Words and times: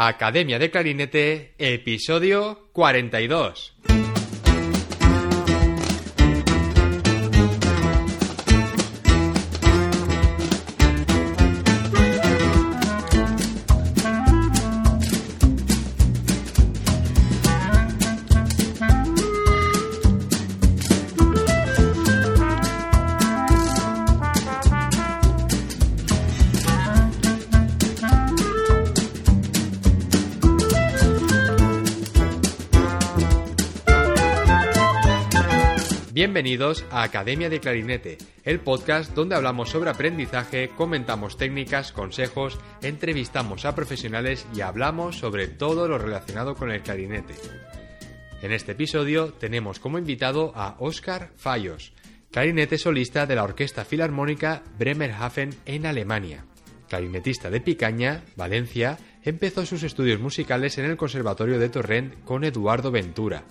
Academia 0.00 0.60
de 0.60 0.70
Clarinete, 0.70 1.54
episodio 1.58 2.68
42. 2.70 4.07
Bienvenidos 36.38 36.84
a 36.92 37.02
Academia 37.02 37.50
de 37.50 37.58
Clarinete, 37.58 38.16
el 38.44 38.60
podcast 38.60 39.12
donde 39.12 39.34
hablamos 39.34 39.70
sobre 39.70 39.90
aprendizaje, 39.90 40.68
comentamos 40.68 41.36
técnicas, 41.36 41.90
consejos, 41.90 42.60
entrevistamos 42.80 43.64
a 43.64 43.74
profesionales 43.74 44.46
y 44.54 44.60
hablamos 44.60 45.18
sobre 45.18 45.48
todo 45.48 45.88
lo 45.88 45.98
relacionado 45.98 46.54
con 46.54 46.70
el 46.70 46.82
clarinete. 46.82 47.34
En 48.40 48.52
este 48.52 48.70
episodio 48.70 49.32
tenemos 49.32 49.80
como 49.80 49.98
invitado 49.98 50.52
a 50.54 50.76
Óscar 50.78 51.32
Fallos, 51.34 51.92
clarinete 52.30 52.78
solista 52.78 53.26
de 53.26 53.34
la 53.34 53.42
Orquesta 53.42 53.84
Filarmónica 53.84 54.62
Bremerhaven 54.78 55.56
en 55.66 55.86
Alemania. 55.86 56.44
Clarinetista 56.88 57.50
de 57.50 57.60
Picaña, 57.60 58.22
Valencia, 58.36 58.96
empezó 59.24 59.66
sus 59.66 59.82
estudios 59.82 60.20
musicales 60.20 60.78
en 60.78 60.84
el 60.84 60.96
Conservatorio 60.96 61.58
de 61.58 61.68
Torrent 61.68 62.22
con 62.22 62.44
Eduardo 62.44 62.92
Ventura 62.92 63.42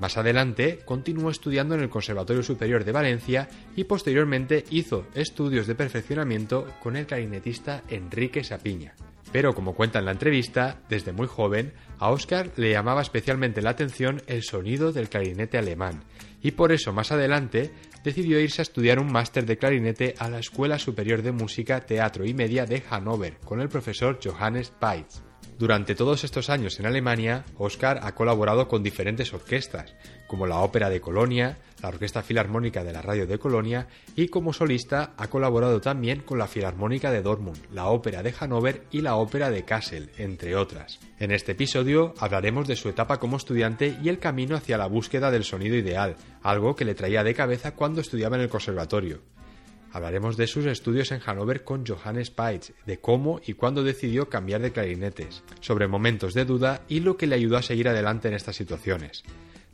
más 0.00 0.16
adelante 0.16 0.80
continuó 0.84 1.30
estudiando 1.30 1.74
en 1.74 1.82
el 1.82 1.88
Conservatorio 1.88 2.42
Superior 2.42 2.84
de 2.84 2.92
Valencia 2.92 3.48
y 3.74 3.84
posteriormente 3.84 4.64
hizo 4.70 5.06
estudios 5.14 5.66
de 5.66 5.74
perfeccionamiento 5.74 6.66
con 6.82 6.96
el 6.96 7.06
clarinetista 7.06 7.82
Enrique 7.88 8.44
Sapiña. 8.44 8.94
Pero 9.32 9.54
como 9.54 9.74
cuenta 9.74 9.98
en 9.98 10.04
la 10.04 10.12
entrevista, 10.12 10.80
desde 10.88 11.12
muy 11.12 11.26
joven, 11.26 11.72
a 11.98 12.10
Oscar 12.10 12.50
le 12.56 12.70
llamaba 12.70 13.02
especialmente 13.02 13.62
la 13.62 13.70
atención 13.70 14.22
el 14.26 14.42
sonido 14.42 14.92
del 14.92 15.08
clarinete 15.08 15.58
alemán, 15.58 16.04
y 16.42 16.52
por 16.52 16.72
eso 16.72 16.92
más 16.92 17.10
adelante 17.10 17.72
decidió 18.04 18.38
irse 18.38 18.60
a 18.60 18.64
estudiar 18.64 19.00
un 19.00 19.10
máster 19.10 19.46
de 19.46 19.58
clarinete 19.58 20.14
a 20.18 20.30
la 20.30 20.38
Escuela 20.38 20.78
Superior 20.78 21.22
de 21.22 21.32
Música, 21.32 21.80
Teatro 21.80 22.24
y 22.24 22.34
Media 22.34 22.64
de 22.64 22.80
Hannover 22.82 23.38
con 23.44 23.60
el 23.60 23.68
profesor 23.68 24.20
Johannes 24.22 24.70
Peitz. 24.70 25.22
Durante 25.58 25.94
todos 25.94 26.22
estos 26.22 26.50
años 26.50 26.78
en 26.78 26.84
Alemania, 26.84 27.46
Oscar 27.56 28.00
ha 28.02 28.14
colaborado 28.14 28.68
con 28.68 28.82
diferentes 28.82 29.32
orquestas, 29.32 29.94
como 30.26 30.46
la 30.46 30.58
Ópera 30.58 30.90
de 30.90 31.00
Colonia, 31.00 31.56
la 31.80 31.88
Orquesta 31.88 32.22
Filarmónica 32.22 32.84
de 32.84 32.92
la 32.92 33.00
Radio 33.00 33.26
de 33.26 33.38
Colonia 33.38 33.86
y 34.14 34.28
como 34.28 34.52
solista 34.52 35.14
ha 35.16 35.28
colaborado 35.28 35.80
también 35.80 36.20
con 36.20 36.38
la 36.38 36.46
Filarmónica 36.46 37.10
de 37.10 37.22
Dortmund, 37.22 37.58
la 37.72 37.86
Ópera 37.86 38.22
de 38.22 38.32
Hannover 38.32 38.82
y 38.90 39.00
la 39.00 39.16
Ópera 39.16 39.50
de 39.50 39.64
Kassel, 39.64 40.10
entre 40.18 40.56
otras. 40.56 41.00
En 41.18 41.30
este 41.30 41.52
episodio 41.52 42.12
hablaremos 42.18 42.68
de 42.68 42.76
su 42.76 42.90
etapa 42.90 43.18
como 43.18 43.38
estudiante 43.38 43.96
y 44.02 44.10
el 44.10 44.18
camino 44.18 44.56
hacia 44.56 44.76
la 44.76 44.88
búsqueda 44.88 45.30
del 45.30 45.44
sonido 45.44 45.74
ideal, 45.74 46.16
algo 46.42 46.76
que 46.76 46.84
le 46.84 46.94
traía 46.94 47.24
de 47.24 47.34
cabeza 47.34 47.74
cuando 47.74 48.02
estudiaba 48.02 48.36
en 48.36 48.42
el 48.42 48.50
conservatorio. 48.50 49.35
Hablaremos 49.96 50.36
de 50.36 50.46
sus 50.46 50.66
estudios 50.66 51.10
en 51.10 51.20
Hannover 51.20 51.64
con 51.64 51.86
Johannes 51.86 52.30
Peitz, 52.30 52.74
de 52.84 52.98
cómo 52.98 53.40
y 53.46 53.54
cuándo 53.54 53.82
decidió 53.82 54.28
cambiar 54.28 54.60
de 54.60 54.70
clarinetes, 54.70 55.42
sobre 55.60 55.88
momentos 55.88 56.34
de 56.34 56.44
duda 56.44 56.82
y 56.86 57.00
lo 57.00 57.16
que 57.16 57.26
le 57.26 57.34
ayudó 57.34 57.56
a 57.56 57.62
seguir 57.62 57.88
adelante 57.88 58.28
en 58.28 58.34
estas 58.34 58.56
situaciones, 58.56 59.24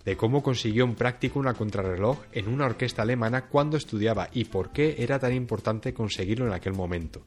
de 0.04 0.16
cómo 0.16 0.44
consiguió 0.44 0.84
un 0.84 0.94
práctico 0.94 1.40
una 1.40 1.54
contrarreloj 1.54 2.20
en 2.30 2.46
una 2.46 2.66
orquesta 2.66 3.02
alemana 3.02 3.46
cuando 3.46 3.76
estudiaba 3.76 4.28
y 4.32 4.44
por 4.44 4.70
qué 4.70 4.94
era 4.98 5.18
tan 5.18 5.34
importante 5.34 5.92
conseguirlo 5.92 6.46
en 6.46 6.52
aquel 6.52 6.74
momento. 6.74 7.26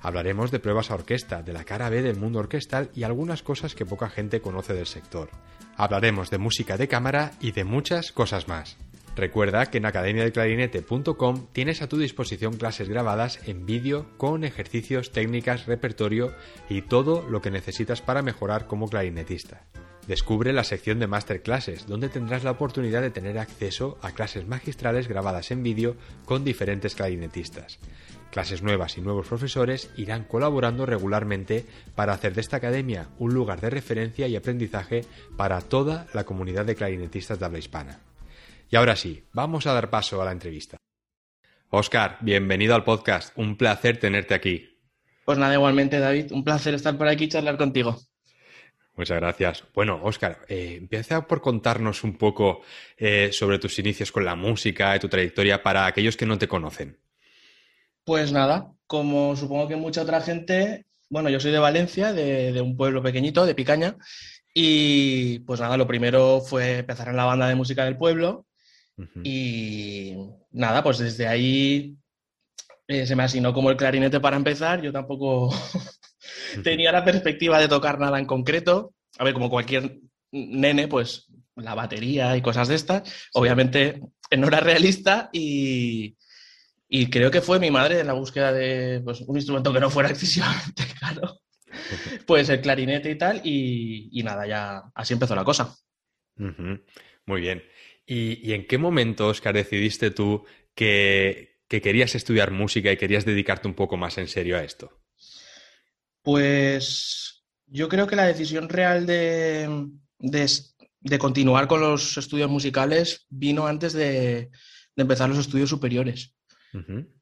Hablaremos 0.00 0.50
de 0.50 0.58
pruebas 0.58 0.90
a 0.90 0.94
orquesta, 0.94 1.42
de 1.42 1.52
la 1.52 1.64
cara 1.64 1.90
B 1.90 2.00
del 2.00 2.16
mundo 2.16 2.38
orquestal 2.38 2.88
y 2.94 3.02
algunas 3.02 3.42
cosas 3.42 3.74
que 3.74 3.84
poca 3.84 4.08
gente 4.08 4.40
conoce 4.40 4.72
del 4.72 4.86
sector. 4.86 5.28
Hablaremos 5.76 6.30
de 6.30 6.38
música 6.38 6.78
de 6.78 6.88
cámara 6.88 7.32
y 7.42 7.52
de 7.52 7.64
muchas 7.64 8.10
cosas 8.10 8.48
más. 8.48 8.78
Recuerda 9.16 9.64
que 9.70 9.78
en 9.78 9.86
academiadeclarinete.com 9.86 11.46
tienes 11.54 11.80
a 11.80 11.88
tu 11.88 11.96
disposición 11.96 12.58
clases 12.58 12.90
grabadas 12.90 13.40
en 13.48 13.64
vídeo 13.64 14.06
con 14.18 14.44
ejercicios, 14.44 15.10
técnicas, 15.10 15.64
repertorio 15.64 16.34
y 16.68 16.82
todo 16.82 17.26
lo 17.26 17.40
que 17.40 17.50
necesitas 17.50 18.02
para 18.02 18.20
mejorar 18.20 18.66
como 18.66 18.90
clarinetista. 18.90 19.64
Descubre 20.06 20.52
la 20.52 20.64
sección 20.64 20.98
de 20.98 21.06
Masterclasses, 21.06 21.86
donde 21.86 22.10
tendrás 22.10 22.44
la 22.44 22.50
oportunidad 22.50 23.00
de 23.00 23.10
tener 23.10 23.38
acceso 23.38 23.98
a 24.02 24.12
clases 24.12 24.46
magistrales 24.46 25.08
grabadas 25.08 25.50
en 25.50 25.62
vídeo 25.62 25.96
con 26.26 26.44
diferentes 26.44 26.94
clarinetistas. 26.94 27.78
Clases 28.30 28.62
nuevas 28.62 28.98
y 28.98 29.00
nuevos 29.00 29.26
profesores 29.26 29.90
irán 29.96 30.24
colaborando 30.24 30.84
regularmente 30.84 31.64
para 31.94 32.12
hacer 32.12 32.34
de 32.34 32.42
esta 32.42 32.58
academia 32.58 33.08
un 33.18 33.32
lugar 33.32 33.62
de 33.62 33.70
referencia 33.70 34.28
y 34.28 34.36
aprendizaje 34.36 35.06
para 35.38 35.62
toda 35.62 36.06
la 36.12 36.24
comunidad 36.24 36.66
de 36.66 36.74
clarinetistas 36.74 37.38
de 37.38 37.46
habla 37.46 37.58
hispana. 37.58 38.00
Y 38.68 38.76
ahora 38.76 38.96
sí, 38.96 39.24
vamos 39.32 39.66
a 39.66 39.72
dar 39.72 39.90
paso 39.90 40.20
a 40.20 40.24
la 40.24 40.32
entrevista. 40.32 40.76
Oscar, 41.70 42.18
bienvenido 42.20 42.74
al 42.74 42.82
podcast. 42.82 43.36
Un 43.38 43.56
placer 43.56 43.98
tenerte 43.98 44.34
aquí. 44.34 44.76
Pues 45.24 45.38
nada, 45.38 45.54
igualmente, 45.54 46.00
David. 46.00 46.32
Un 46.32 46.42
placer 46.42 46.74
estar 46.74 46.98
por 46.98 47.06
aquí 47.06 47.24
y 47.24 47.28
charlar 47.28 47.56
contigo. 47.56 47.96
Muchas 48.96 49.20
gracias. 49.20 49.64
Bueno, 49.72 50.00
Oscar, 50.02 50.40
eh, 50.48 50.76
empieza 50.78 51.26
por 51.26 51.40
contarnos 51.40 52.02
un 52.02 52.16
poco 52.16 52.62
eh, 52.96 53.30
sobre 53.30 53.58
tus 53.58 53.78
inicios 53.78 54.10
con 54.10 54.24
la 54.24 54.34
música 54.34 54.96
y 54.96 54.98
tu 54.98 55.08
trayectoria 55.08 55.62
para 55.62 55.86
aquellos 55.86 56.16
que 56.16 56.26
no 56.26 56.38
te 56.38 56.48
conocen. 56.48 56.98
Pues 58.04 58.32
nada, 58.32 58.72
como 58.86 59.36
supongo 59.36 59.68
que 59.68 59.76
mucha 59.76 60.02
otra 60.02 60.20
gente, 60.22 60.86
bueno, 61.08 61.28
yo 61.28 61.38
soy 61.38 61.52
de 61.52 61.58
Valencia, 61.58 62.12
de 62.12 62.60
un 62.60 62.76
pueblo 62.76 63.02
pequeñito, 63.02 63.44
de 63.44 63.54
Picaña, 63.54 63.96
y 64.58 65.40
pues 65.40 65.60
nada, 65.60 65.76
lo 65.76 65.86
primero 65.86 66.40
fue 66.40 66.78
empezar 66.78 67.08
en 67.08 67.16
la 67.16 67.26
banda 67.26 67.46
de 67.46 67.54
música 67.54 67.84
del 67.84 67.98
pueblo, 67.98 68.46
y 69.22 70.14
nada, 70.52 70.82
pues 70.82 70.98
desde 70.98 71.26
ahí 71.26 71.96
eh, 72.88 73.06
se 73.06 73.16
me 73.16 73.24
asignó 73.24 73.52
como 73.52 73.70
el 73.70 73.76
clarinete 73.76 74.20
para 74.20 74.36
empezar. 74.36 74.80
Yo 74.80 74.92
tampoco 74.92 75.50
tenía 76.64 76.92
la 76.92 77.04
perspectiva 77.04 77.58
de 77.58 77.68
tocar 77.68 77.98
nada 77.98 78.18
en 78.18 78.26
concreto. 78.26 78.94
A 79.18 79.24
ver, 79.24 79.34
como 79.34 79.50
cualquier 79.50 79.98
nene, 80.32 80.88
pues 80.88 81.26
la 81.56 81.74
batería 81.74 82.36
y 82.36 82.42
cosas 82.42 82.68
de 82.68 82.74
estas. 82.74 83.28
Obviamente 83.34 84.00
no 84.36 84.48
era 84.48 84.60
realista 84.60 85.30
y, 85.32 86.16
creo 87.10 87.30
que 87.30 87.40
fue 87.40 87.58
mi 87.58 87.70
madre 87.70 88.00
en 88.00 88.06
la 88.06 88.12
búsqueda 88.12 88.52
de 88.52 89.00
pues, 89.04 89.20
un 89.22 89.36
instrumento 89.36 89.72
que 89.72 89.80
no 89.80 89.90
fuera 89.90 90.08
excesivamente 90.10 90.84
caro. 91.00 91.40
Pues 92.26 92.48
el 92.48 92.60
clarinete 92.60 93.10
y 93.10 93.18
tal, 93.18 93.40
y, 93.44 94.22
nada, 94.24 94.46
ya 94.46 94.82
así 94.94 95.12
empezó 95.12 95.34
la 95.34 95.44
cosa. 95.44 95.74
Muy 97.26 97.40
bien. 97.40 97.62
¿Y, 98.06 98.52
en 98.52 98.66
qué 98.66 98.78
momento, 98.78 99.26
Oscar, 99.26 99.54
decidiste 99.54 100.12
tú 100.12 100.44
que, 100.74 101.58
querías 101.68 102.14
estudiar 102.14 102.52
música 102.52 102.92
y 102.92 102.96
querías 102.96 103.24
dedicarte 103.24 103.66
un 103.66 103.74
poco 103.74 103.96
más 103.96 104.16
en 104.18 104.28
serio 104.28 104.56
a 104.56 104.62
esto? 104.62 104.92
Pues 106.22 107.44
yo 107.66 107.88
creo 107.88 108.06
que 108.06 108.16
la 108.16 108.26
decisión 108.26 108.68
real 108.68 109.06
de, 109.06 109.68
continuar 111.18 111.66
con 111.66 111.80
los 111.80 112.16
estudios 112.16 112.48
musicales 112.48 113.26
vino 113.28 113.66
antes 113.66 113.92
de, 113.92 114.50
empezar 114.94 115.28
los 115.28 115.38
estudios 115.38 115.68
superiores. 115.68 116.34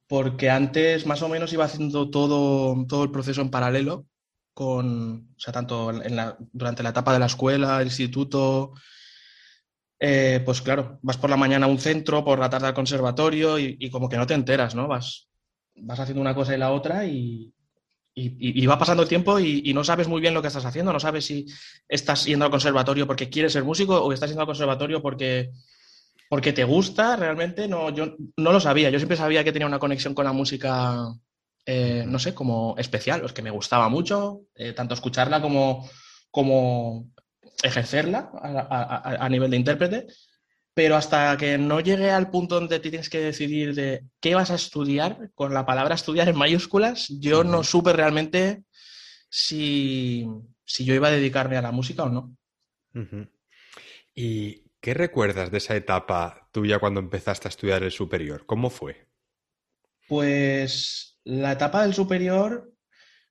Porque 0.07 0.51
antes 0.51 1.07
más 1.07 1.23
o 1.23 1.29
menos 1.29 1.53
iba 1.53 1.65
haciendo 1.65 2.11
todo, 2.11 2.85
todo 2.87 3.05
el 3.05 3.11
proceso 3.11 3.41
en 3.41 3.51
paralelo, 3.51 4.07
con, 4.53 5.31
o 5.37 5.41
sea, 5.41 5.53
tanto 5.53 5.93
durante 6.53 6.83
la 6.83 6.91
etapa 6.91 7.13
de 7.13 7.19
la 7.21 7.27
escuela, 7.27 7.81
el 7.81 7.87
instituto, 7.87 8.73
eh, 9.99 10.43
pues 10.45 10.61
claro, 10.61 10.99
vas 11.03 11.17
por 11.17 11.31
la 11.31 11.37
mañana 11.37 11.67
a 11.67 11.69
un 11.69 11.79
centro, 11.79 12.25
por 12.25 12.39
la 12.39 12.51
tarde 12.51 12.67
al 12.67 12.75
conservatorio 12.75 13.59
y, 13.59 13.91
como 13.91 14.09
que 14.09 14.17
no 14.17 14.27
te 14.27 14.35
enteras, 14.35 14.75
¿no? 14.75 14.89
Vas, 14.89 15.29
vas 15.77 16.01
haciendo 16.01 16.21
una 16.21 16.35
cosa 16.35 16.55
y 16.55 16.59
la 16.59 16.73
otra 16.73 17.07
y, 17.07 17.53
va 18.69 18.79
pasando 18.79 19.03
el 19.03 19.09
tiempo 19.09 19.39
y, 19.39 19.73
no 19.73 19.85
sabes 19.85 20.09
muy 20.09 20.21
bien 20.21 20.35
lo 20.35 20.43
que 20.43 20.49
estás 20.49 20.65
haciendo, 20.65 20.93
no 20.93 21.01
sabes 21.01 21.27
si 21.27 21.47
estás 21.89 22.25
yendo 22.25 22.45
al 22.45 22.51
conservatorio 22.51 23.07
porque 23.07 23.31
quieres 23.31 23.53
ser 23.53 23.65
músico 23.65 24.01
o 24.03 24.13
estás 24.13 24.31
yendo 24.31 24.43
al 24.43 24.47
conservatorio 24.47 25.01
porque, 25.01 25.51
porque 26.29 26.53
te 26.53 26.65
gusta 26.65 27.17
realmente. 27.17 27.69
No, 27.69 27.91
yo 27.91 28.17
no 28.37 28.53
lo 28.53 28.61
sabía, 28.61 28.91
yo 28.91 28.99
siempre 28.99 29.17
sabía 29.17 29.45
que 29.45 29.53
tenía 29.53 29.67
una 29.67 29.79
conexión 29.79 30.15
con 30.15 30.25
la 30.25 30.33
música, 30.33 31.07
eh, 31.67 32.05
no 32.07 32.19
sé, 32.19 32.35
como 32.35 32.75
especial, 32.79 33.23
los 33.23 33.33
que 33.33 33.43
me 33.43 33.51
gustaba 33.51 33.89
mucho, 33.89 34.43
eh, 34.55 34.73
tanto 34.73 34.95
escucharla 34.95 35.41
como, 35.41 35.89
como 36.31 37.14
ejercerla 37.63 38.31
a, 38.43 39.29
nivel 39.29 39.51
de 39.51 39.57
intérprete, 39.57 40.07
pero 40.75 40.97
hasta 40.97 41.37
que 41.37 41.57
no 41.57 41.81
llegue 41.81 42.11
al 42.11 42.31
punto 42.31 42.57
donde 42.57 42.81
tienes 42.81 43.09
que 43.09 43.21
decidir 43.21 43.75
de 43.75 44.05
qué 44.21 44.35
vas 44.35 44.51
a 44.51 44.57
estudiar, 44.57 45.31
con 45.35 45.55
la 45.55 45.65
palabra 45.65 45.95
estudiar 45.95 46.29
en 46.29 46.37
mayúsculas, 46.37 47.09
yo 47.21 47.45
no 47.45 47.63
supe 47.63 47.93
realmente 47.93 48.65
si, 49.29 50.27
si 50.65 50.85
yo 50.85 50.95
iba 50.95 51.09
a 51.09 51.13
dedicarme 51.13 51.57
a 51.57 51.63
la 51.63 51.73
música 51.73 52.05
o 52.05 52.09
no. 52.09 52.37
¿Y 54.15 54.65
qué 54.81 54.95
recuerdas 54.95 55.51
de 55.51 55.59
esa 55.59 55.77
etapa 55.77 56.49
tuya 56.53 56.79
cuando 56.79 57.01
empezaste 57.01 57.49
a 57.49 57.51
estudiar 57.51 57.83
el 57.83 57.91
superior? 57.91 58.47
¿Cómo 58.47 58.71
fue? 58.71 59.09
Pues 60.07 61.19
la 61.25 61.53
etapa 61.53 61.83
del 61.83 61.95
superior 61.95 62.73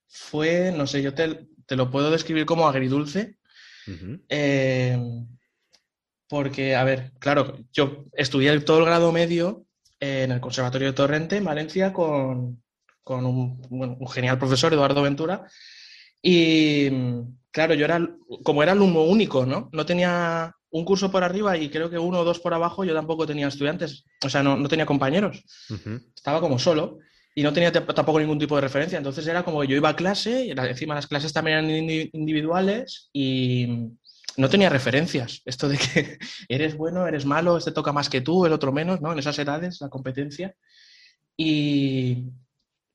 fue, 0.06 0.72
no 0.72 0.86
sé, 0.86 1.02
yo 1.02 1.14
te, 1.14 1.48
lo 1.70 1.90
puedo 1.90 2.10
describir 2.10 2.46
como 2.46 2.68
agridulce. 2.68 3.38
Eh, 4.28 4.98
porque, 6.28 6.74
a 6.74 6.84
ver, 6.84 7.12
claro, 7.18 7.58
yo 7.72 8.06
estudié 8.12 8.58
todo 8.60 8.78
el 8.78 8.86
grado 8.86 9.12
medio 9.12 9.66
en 10.00 10.32
el 10.32 10.40
Conservatorio 10.40 10.88
de 10.88 10.94
Torrente, 10.94 11.36
en 11.36 11.44
Valencia, 11.44 11.92
con, 11.92 12.62
un, 13.06 14.08
genial 14.08 14.38
profesor, 14.38 14.72
Eduardo 14.72 15.02
Ventura. 15.02 15.46
Y, 16.22 16.90
claro, 17.50 17.74
yo 17.74 17.84
era, 17.84 18.06
como 18.42 18.62
era 18.62 18.72
alumno 18.72 19.02
único, 19.02 19.46
¿no? 19.46 19.68
No 19.72 19.86
tenía 19.86 20.54
un 20.70 20.84
curso 20.84 21.10
por 21.10 21.22
arriba 21.22 21.56
y 21.56 21.68
creo 21.70 21.88
que 21.88 21.98
uno 21.98 22.20
o 22.20 22.24
dos 22.24 22.40
por 22.40 22.52
abajo, 22.52 22.84
yo 22.84 22.94
tampoco 22.94 23.26
tenía 23.26 23.46
estudiantes, 23.46 24.04
o 24.24 24.28
sea, 24.28 24.42
no, 24.42 24.66
tenía 24.68 24.86
compañeros. 24.86 25.44
Estaba 26.16 26.40
como 26.40 26.58
solo 26.58 26.98
y 27.34 27.42
no 27.42 27.52
tenía 27.52 27.72
tampoco 27.72 28.20
ningún 28.20 28.38
tipo 28.38 28.54
de 28.54 28.62
referencia. 28.62 28.98
Entonces 28.98 29.26
era 29.26 29.42
como 29.42 29.60
que 29.60 29.68
yo 29.68 29.76
iba 29.76 29.88
a 29.88 29.96
clase, 29.96 30.46
y 30.46 30.50
encima 30.50 30.94
las 30.94 31.06
clases 31.06 31.32
también 31.32 31.58
eran 31.58 32.10
individuales 32.12 33.10
y 33.12 33.88
no 34.36 34.48
tenía 34.48 34.68
referencias. 34.68 35.42
Esto 35.44 35.68
de 35.68 35.78
que 35.78 36.18
eres 36.48 36.76
bueno, 36.76 37.06
eres 37.06 37.26
malo, 37.26 37.56
este 37.56 37.72
toca 37.72 37.92
más 37.92 38.08
que 38.08 38.20
tú, 38.20 38.46
el 38.46 38.52
otro 38.52 38.72
menos, 38.72 39.00
¿no? 39.00 39.12
En 39.12 39.18
esas 39.18 39.38
edades, 39.38 39.80
la 39.80 39.88
competencia. 39.88 40.54
Y 41.36 42.30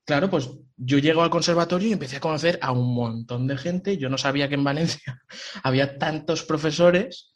claro, 0.06 0.30
pues 0.30 0.50
yo 0.78 0.98
llego 0.98 1.22
al 1.22 1.30
conservatorio 1.30 1.90
y 1.90 1.94
empecé 1.94 2.18
a 2.18 2.22
conocer 2.22 2.58
a 2.62 2.72
un 2.72 2.94
montón 2.94 3.48
de 3.48 3.58
gente. 3.58 3.98
Yo 3.98 4.10
no 4.10 4.18
sabía 4.18 4.48
que 4.48 4.56
en 4.56 4.64
Valencia 4.64 5.22
había 5.64 5.98
tantos 5.98 6.44
profesores 6.44 7.34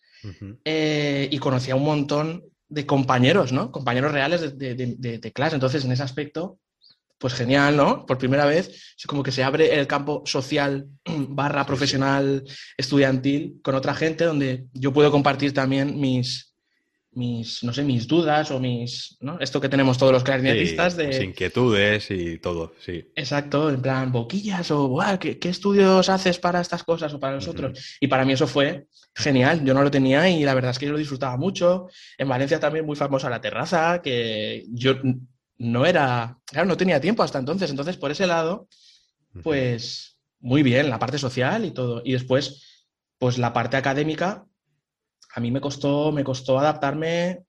eh, 0.64 1.28
y 1.30 1.38
conocía 1.40 1.76
un 1.76 1.84
montón 1.84 2.44
de 2.70 2.86
compañeros, 2.86 3.52
¿no? 3.52 3.72
Compañeros 3.72 4.14
reales 4.14 4.58
de, 4.58 4.76
de, 4.76 5.32
clase. 5.34 5.56
Entonces, 5.56 5.86
en 5.86 5.92
ese 5.92 6.02
aspecto, 6.02 6.60
pues 7.24 7.36
genial, 7.36 7.78
¿no? 7.78 8.06
Por 8.06 8.18
primera 8.18 8.46
vez, 8.46 8.96
es 9.00 9.08
como 9.08 9.24
que 9.24 9.31
se 9.31 9.46
abre 9.46 9.80
el 9.80 9.88
campo 9.88 10.24
social 10.25 10.88
barra 11.06 11.66
profesional 11.66 12.44
estudiantil 12.75 13.62
con 13.64 13.75
otra 13.75 13.96
gente 13.96 14.25
donde 14.25 14.66
yo 14.74 14.92
puedo 14.92 15.10
compartir 15.10 15.54
también 15.54 15.98
mis, 16.02 16.54
mis 17.14 17.64
no 17.64 17.72
sé, 17.72 17.84
mis 17.84 18.10
dudas 18.10 18.52
o 18.52 18.60
mis, 18.60 19.16
¿no? 19.22 19.40
Esto 19.40 19.62
que 19.62 19.70
tenemos 19.70 19.98
todos 19.98 20.12
los 20.12 20.22
clarinetistas 20.22 20.98
de... 20.98 21.24
inquietudes 21.24 22.12
y 22.12 22.40
todo, 22.40 22.74
sí. 22.81 23.10
Exacto, 23.16 23.70
en 23.70 23.81
plan, 23.81 24.12
boquillas 24.12 24.70
o, 24.72 25.00
¿qué, 25.18 25.40
estudios 25.44 26.10
haces 26.10 26.40
para 26.40 26.60
estas 26.60 26.84
cosas 26.84 27.14
o 27.14 27.22
para 27.22 27.36
nosotros? 27.36 27.98
Y 28.02 28.08
para 28.10 28.25
mí 28.25 28.34
eso 28.34 28.48
fue 28.48 28.88
genial, 29.16 29.64
yo 29.64 29.74
no 29.74 29.81
lo 29.81 29.92
tenía 29.92 30.30
y 30.30 30.44
la 30.44 30.56
verdad 30.56 30.72
es 30.72 30.80
que 30.80 30.88
yo 30.88 30.92
lo 30.92 30.98
disfrutaba 30.98 31.38
mucho. 31.38 31.88
En 32.18 32.28
Valencia 32.28 32.60
también 32.60 32.86
muy 32.86 32.98
famosa 32.98 33.30
la 33.30 33.40
terraza, 33.40 34.02
que 34.02 34.66
yo 34.68 34.96
no 35.63 35.86
era, 35.86 36.38
claro, 36.45 36.68
no 36.68 36.77
tenía 36.77 37.00
tiempo 37.00 37.24
hasta 37.24 37.39
entonces. 37.39 37.69
Entonces, 37.69 37.98
por 37.98 38.12
ese 38.12 38.27
lado, 38.27 38.68
pues 39.42 40.19
muy 40.39 40.62
bien, 40.62 40.89
la 40.89 41.00
parte 41.00 41.18
social 41.18 41.63
y 41.65 41.71
todo. 41.71 42.01
Y 42.04 42.13
después, 42.13 42.86
pues 43.18 43.38
la 43.38 43.54
parte 43.54 43.77
académica, 43.77 44.45
a 45.33 45.39
mí 45.39 45.51
me 45.51 45.62
costó, 45.62 46.12
me 46.12 46.24
costó 46.24 46.60
adaptarme 46.60 47.45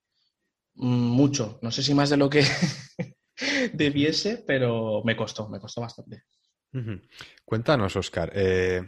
mm, 0.74 0.86
mucho. 0.86 1.58
No 1.60 1.72
sé 1.72 1.82
si 1.82 1.92
más 1.92 2.08
de 2.08 2.16
lo 2.16 2.30
que 2.30 2.44
debiese, 3.72 4.44
pero 4.46 5.02
me 5.04 5.16
costó, 5.16 5.48
me 5.48 5.58
costó 5.58 5.80
bastante. 5.80 6.22
Cuéntanos, 7.44 7.94
Oscar, 7.94 8.32
eh, 8.34 8.82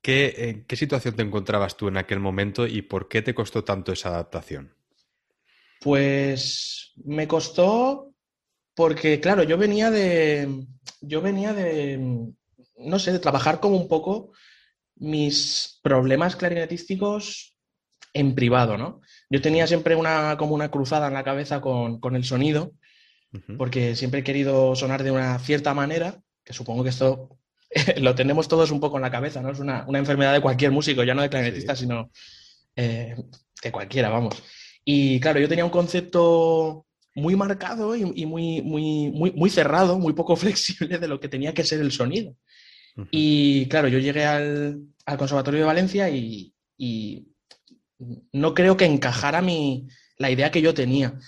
¿qué, 0.00 0.34
¿en 0.36 0.64
qué 0.64 0.76
situación 0.76 1.14
te 1.14 1.22
encontrabas 1.22 1.76
tú 1.76 1.88
en 1.88 1.96
aquel 1.96 2.18
momento 2.18 2.66
y 2.66 2.82
por 2.82 3.08
qué 3.08 3.22
te 3.22 3.34
costó 3.34 3.62
tanto 3.62 3.92
esa 3.92 4.08
adaptación? 4.10 4.75
Pues 5.86 6.94
me 7.04 7.28
costó 7.28 8.12
porque, 8.74 9.20
claro, 9.20 9.44
yo 9.44 9.56
venía 9.56 9.88
de, 9.88 10.66
yo 11.00 11.22
venía 11.22 11.52
de, 11.52 12.26
no 12.76 12.98
sé, 12.98 13.12
de 13.12 13.20
trabajar 13.20 13.60
como 13.60 13.76
un 13.76 13.86
poco 13.86 14.32
mis 14.96 15.78
problemas 15.84 16.34
clarinetísticos 16.34 17.56
en 18.12 18.34
privado, 18.34 18.76
¿no? 18.76 19.00
Yo 19.30 19.40
tenía 19.40 19.68
siempre 19.68 19.94
una, 19.94 20.36
como 20.36 20.56
una 20.56 20.72
cruzada 20.72 21.06
en 21.06 21.14
la 21.14 21.22
cabeza 21.22 21.60
con, 21.60 22.00
el 22.16 22.24
sonido, 22.24 22.72
porque 23.56 23.94
siempre 23.94 24.20
he 24.20 24.24
querido 24.24 24.74
sonar 24.74 25.04
de 25.04 25.12
una 25.12 25.38
cierta 25.38 25.72
manera, 25.72 26.20
que 26.42 26.52
supongo 26.52 26.82
que 26.82 26.90
esto 26.90 27.38
lo 27.98 28.16
tenemos 28.16 28.48
todos 28.48 28.72
un 28.72 28.80
poco 28.80 28.96
en 28.96 29.02
la 29.02 29.12
cabeza, 29.12 29.40
¿no? 29.40 29.52
Es 29.52 29.60
una, 29.60 29.86
enfermedad 29.94 30.32
de 30.32 30.40
cualquier 30.40 30.72
músico, 30.72 31.04
ya 31.04 31.14
no 31.14 31.22
de 31.22 31.30
clarinetista, 31.30 31.76
sino 31.76 32.10
eh, 32.74 33.14
de 33.62 33.70
cualquiera, 33.70 34.08
vamos. 34.08 34.42
Y 34.88 35.18
claro, 35.18 35.40
yo 35.40 35.48
tenía 35.48 35.64
un 35.64 35.70
concepto 35.72 36.86
muy 37.16 37.34
marcado 37.34 37.96
y, 37.96 38.04
muy, 38.04 38.62
muy, 38.62 39.10
muy, 39.10 39.32
muy, 39.32 39.50
cerrado, 39.50 39.98
muy 39.98 40.12
poco 40.12 40.36
flexible 40.36 40.98
de 40.98 41.08
lo 41.08 41.18
que 41.18 41.28
tenía 41.28 41.52
que 41.52 41.64
ser 41.64 41.80
el 41.80 41.90
sonido. 41.90 42.36
Y 43.10 43.66
claro, 43.66 43.88
yo 43.88 43.98
llegué 43.98 44.24
al, 44.24 44.80
Conservatorio 45.18 45.60
de 45.60 45.66
Valencia 45.66 46.08
y, 46.08 46.54
no 48.32 48.54
creo 48.54 48.76
que 48.76 48.84
encajara 48.84 49.42
mi, 49.42 49.88
la 50.18 50.30
idea 50.30 50.52
que 50.52 50.62
yo 50.62 50.72
tenía. 50.72 51.18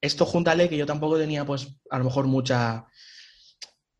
Esto 0.00 0.26
júntale 0.26 0.68
que 0.68 0.76
yo 0.76 0.84
tampoco 0.84 1.16
tenía, 1.16 1.44
pues, 1.44 1.78
a 1.90 1.98
lo 1.98 2.04
mejor 2.04 2.26
mucha... 2.26 2.86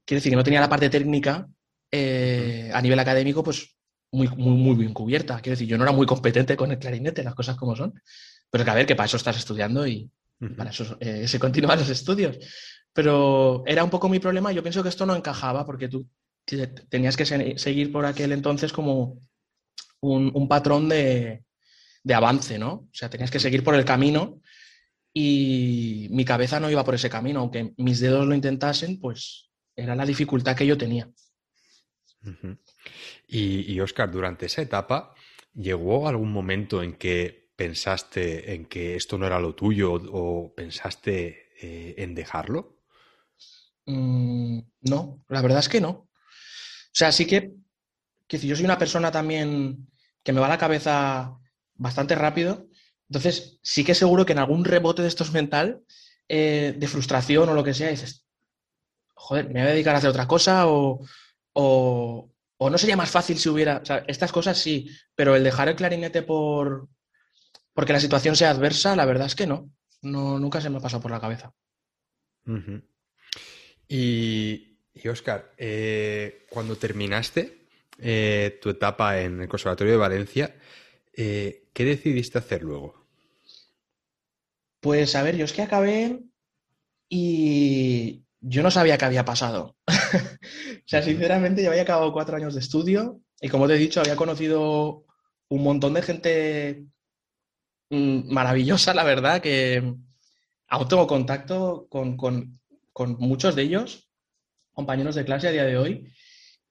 Quiero 0.04 0.18
decir, 0.18 0.32
que 0.32 0.36
no 0.36 0.44
tenía 0.44 0.60
la 0.60 0.68
parte 0.68 0.90
técnica 0.90 1.48
eh, 1.90 2.70
a 2.72 2.82
nivel 2.82 2.98
académico, 2.98 3.44
pues, 3.44 3.76
muy, 4.10 4.28
muy, 4.28 4.56
muy 4.56 4.74
bien 4.74 4.94
cubierta. 4.94 5.40
Quiero 5.40 5.54
decir, 5.54 5.68
yo 5.68 5.78
no 5.78 5.84
era 5.84 5.92
muy 5.92 6.06
competente 6.06 6.56
con 6.56 6.72
el 6.72 6.78
clarinete, 6.78 7.22
las 7.22 7.34
cosas 7.34 7.56
como 7.56 7.76
son. 7.76 7.94
Pero 8.56 8.64
que 8.64 8.70
a 8.70 8.74
ver, 8.74 8.86
que 8.86 8.96
para 8.96 9.04
eso 9.04 9.18
estás 9.18 9.36
estudiando 9.36 9.86
y 9.86 10.10
para 10.56 10.70
eso 10.70 10.96
eh, 10.98 11.28
se 11.28 11.38
continúan 11.38 11.78
los 11.78 11.90
estudios. 11.90 12.38
Pero 12.90 13.62
era 13.66 13.84
un 13.84 13.90
poco 13.90 14.08
mi 14.08 14.18
problema. 14.18 14.50
Yo 14.50 14.62
pienso 14.62 14.82
que 14.82 14.88
esto 14.88 15.04
no 15.04 15.14
encajaba 15.14 15.66
porque 15.66 15.88
tú 15.88 16.08
tenías 16.88 17.18
que 17.18 17.26
seguir 17.58 17.92
por 17.92 18.06
aquel 18.06 18.32
entonces 18.32 18.72
como 18.72 19.20
un, 20.00 20.48
patrón 20.48 20.88
de, 20.88 21.44
avance, 22.14 22.58
¿no? 22.58 22.72
O 22.72 22.88
sea, 22.94 23.10
tenías 23.10 23.30
que 23.30 23.40
seguir 23.40 23.62
por 23.62 23.74
el 23.74 23.84
camino 23.84 24.40
y 25.12 26.08
mi 26.12 26.24
cabeza 26.24 26.58
no 26.58 26.70
iba 26.70 26.82
por 26.82 26.94
ese 26.94 27.10
camino, 27.10 27.40
aunque 27.40 27.74
mis 27.76 28.00
dedos 28.00 28.26
lo 28.26 28.34
intentasen, 28.34 28.98
pues 28.98 29.50
era 29.74 29.94
la 29.94 30.06
dificultad 30.06 30.56
que 30.56 30.66
yo 30.66 30.78
tenía. 30.78 31.10
y, 33.28 33.70
y 33.70 33.80
Oscar, 33.80 34.10
durante 34.10 34.46
esa 34.46 34.62
etapa, 34.62 35.12
¿llegó 35.52 36.08
algún 36.08 36.32
momento 36.32 36.82
en 36.82 36.94
que 36.94 37.45
pensaste 37.56 38.54
en 38.54 38.66
que 38.66 38.96
esto 38.96 39.18
no 39.18 39.26
era 39.26 39.40
lo 39.40 39.54
tuyo 39.54 39.94
o 39.94 40.54
pensaste 40.54 41.48
eh, 41.60 41.94
en 41.98 42.14
dejarlo? 42.14 42.82
Mm, 43.86 44.60
no, 44.82 45.24
la 45.28 45.42
verdad 45.42 45.60
es 45.60 45.68
que 45.68 45.80
no. 45.80 45.90
O 45.90 46.08
sea, 46.92 47.12
sí 47.12 47.26
que, 47.26 47.52
que 48.26 48.38
si 48.38 48.46
yo 48.46 48.56
soy 48.56 48.64
una 48.64 48.78
persona 48.78 49.10
también 49.10 49.88
que 50.22 50.32
me 50.32 50.40
va 50.40 50.46
a 50.46 50.50
la 50.50 50.58
cabeza 50.58 51.38
bastante 51.74 52.14
rápido, 52.14 52.68
entonces 53.08 53.58
sí 53.62 53.84
que 53.84 53.94
seguro 53.94 54.26
que 54.26 54.32
en 54.32 54.38
algún 54.38 54.64
rebote 54.64 55.02
de 55.02 55.08
estos 55.08 55.32
mental, 55.32 55.82
eh, 56.28 56.74
de 56.76 56.88
frustración 56.88 57.48
o 57.48 57.54
lo 57.54 57.64
que 57.64 57.74
sea, 57.74 57.90
dices, 57.90 58.24
joder, 59.14 59.46
me 59.46 59.60
voy 59.60 59.70
a 59.70 59.72
dedicar 59.72 59.94
a 59.94 59.98
hacer 59.98 60.10
otra 60.10 60.26
cosa 60.26 60.66
o, 60.66 61.00
o, 61.52 62.32
o 62.58 62.70
no 62.70 62.78
sería 62.78 62.96
más 62.96 63.10
fácil 63.10 63.38
si 63.38 63.48
hubiera, 63.48 63.78
o 63.78 63.84
sea, 63.84 64.04
estas 64.08 64.32
cosas 64.32 64.58
sí, 64.58 64.90
pero 65.14 65.36
el 65.36 65.44
dejar 65.44 65.68
el 65.68 65.76
clarinete 65.76 66.22
por, 66.22 66.88
porque 67.76 67.92
la 67.92 68.00
situación 68.00 68.36
sea 68.36 68.50
adversa, 68.50 68.96
la 68.96 69.04
verdad 69.04 69.26
es 69.26 69.34
que 69.34 69.46
no. 69.46 69.70
no 70.00 70.38
nunca 70.38 70.62
se 70.62 70.70
me 70.70 70.78
ha 70.78 70.80
pasado 70.80 71.02
por 71.02 71.10
la 71.10 71.20
cabeza. 71.20 71.52
Y, 73.86 74.78
Oscar, 75.06 75.52
eh, 75.58 76.46
cuando 76.48 76.76
terminaste 76.76 77.68
eh, 77.98 78.58
tu 78.62 78.70
etapa 78.70 79.20
en 79.20 79.42
el 79.42 79.48
Conservatorio 79.48 79.92
de 79.92 79.98
Valencia, 79.98 80.56
eh, 81.12 81.68
¿qué 81.74 81.84
decidiste 81.84 82.38
hacer 82.38 82.62
luego? 82.62 83.06
Pues 84.80 85.14
a 85.14 85.22
ver, 85.22 85.36
yo 85.36 85.44
es 85.44 85.52
que 85.52 85.60
acabé 85.60 86.22
y 87.10 88.24
yo 88.40 88.62
no 88.62 88.70
sabía 88.70 88.96
qué 88.96 89.04
había 89.04 89.26
pasado. 89.26 89.76
o 89.86 90.86
sea, 90.86 91.02
sinceramente, 91.02 91.62
yo 91.62 91.68
había 91.68 91.82
acabado 91.82 92.10
cuatro 92.14 92.36
años 92.36 92.54
de 92.54 92.60
estudio 92.60 93.20
y 93.38 93.50
como 93.50 93.68
te 93.68 93.74
he 93.74 93.78
dicho, 93.78 94.00
había 94.00 94.16
conocido 94.16 95.04
un 95.48 95.62
montón 95.62 95.92
de 95.92 96.02
gente 96.02 96.86
maravillosa, 97.90 98.94
la 98.94 99.04
verdad, 99.04 99.40
que 99.40 99.94
aún 100.68 100.88
tengo 100.88 101.06
contacto 101.06 101.86
con, 101.88 102.16
muchos 103.18 103.54
de 103.54 103.62
ellos, 103.62 104.10
compañeros 104.72 105.14
de 105.14 105.24
clase 105.24 105.48
a 105.48 105.52
día 105.52 105.64
de 105.64 105.76
hoy, 105.76 106.12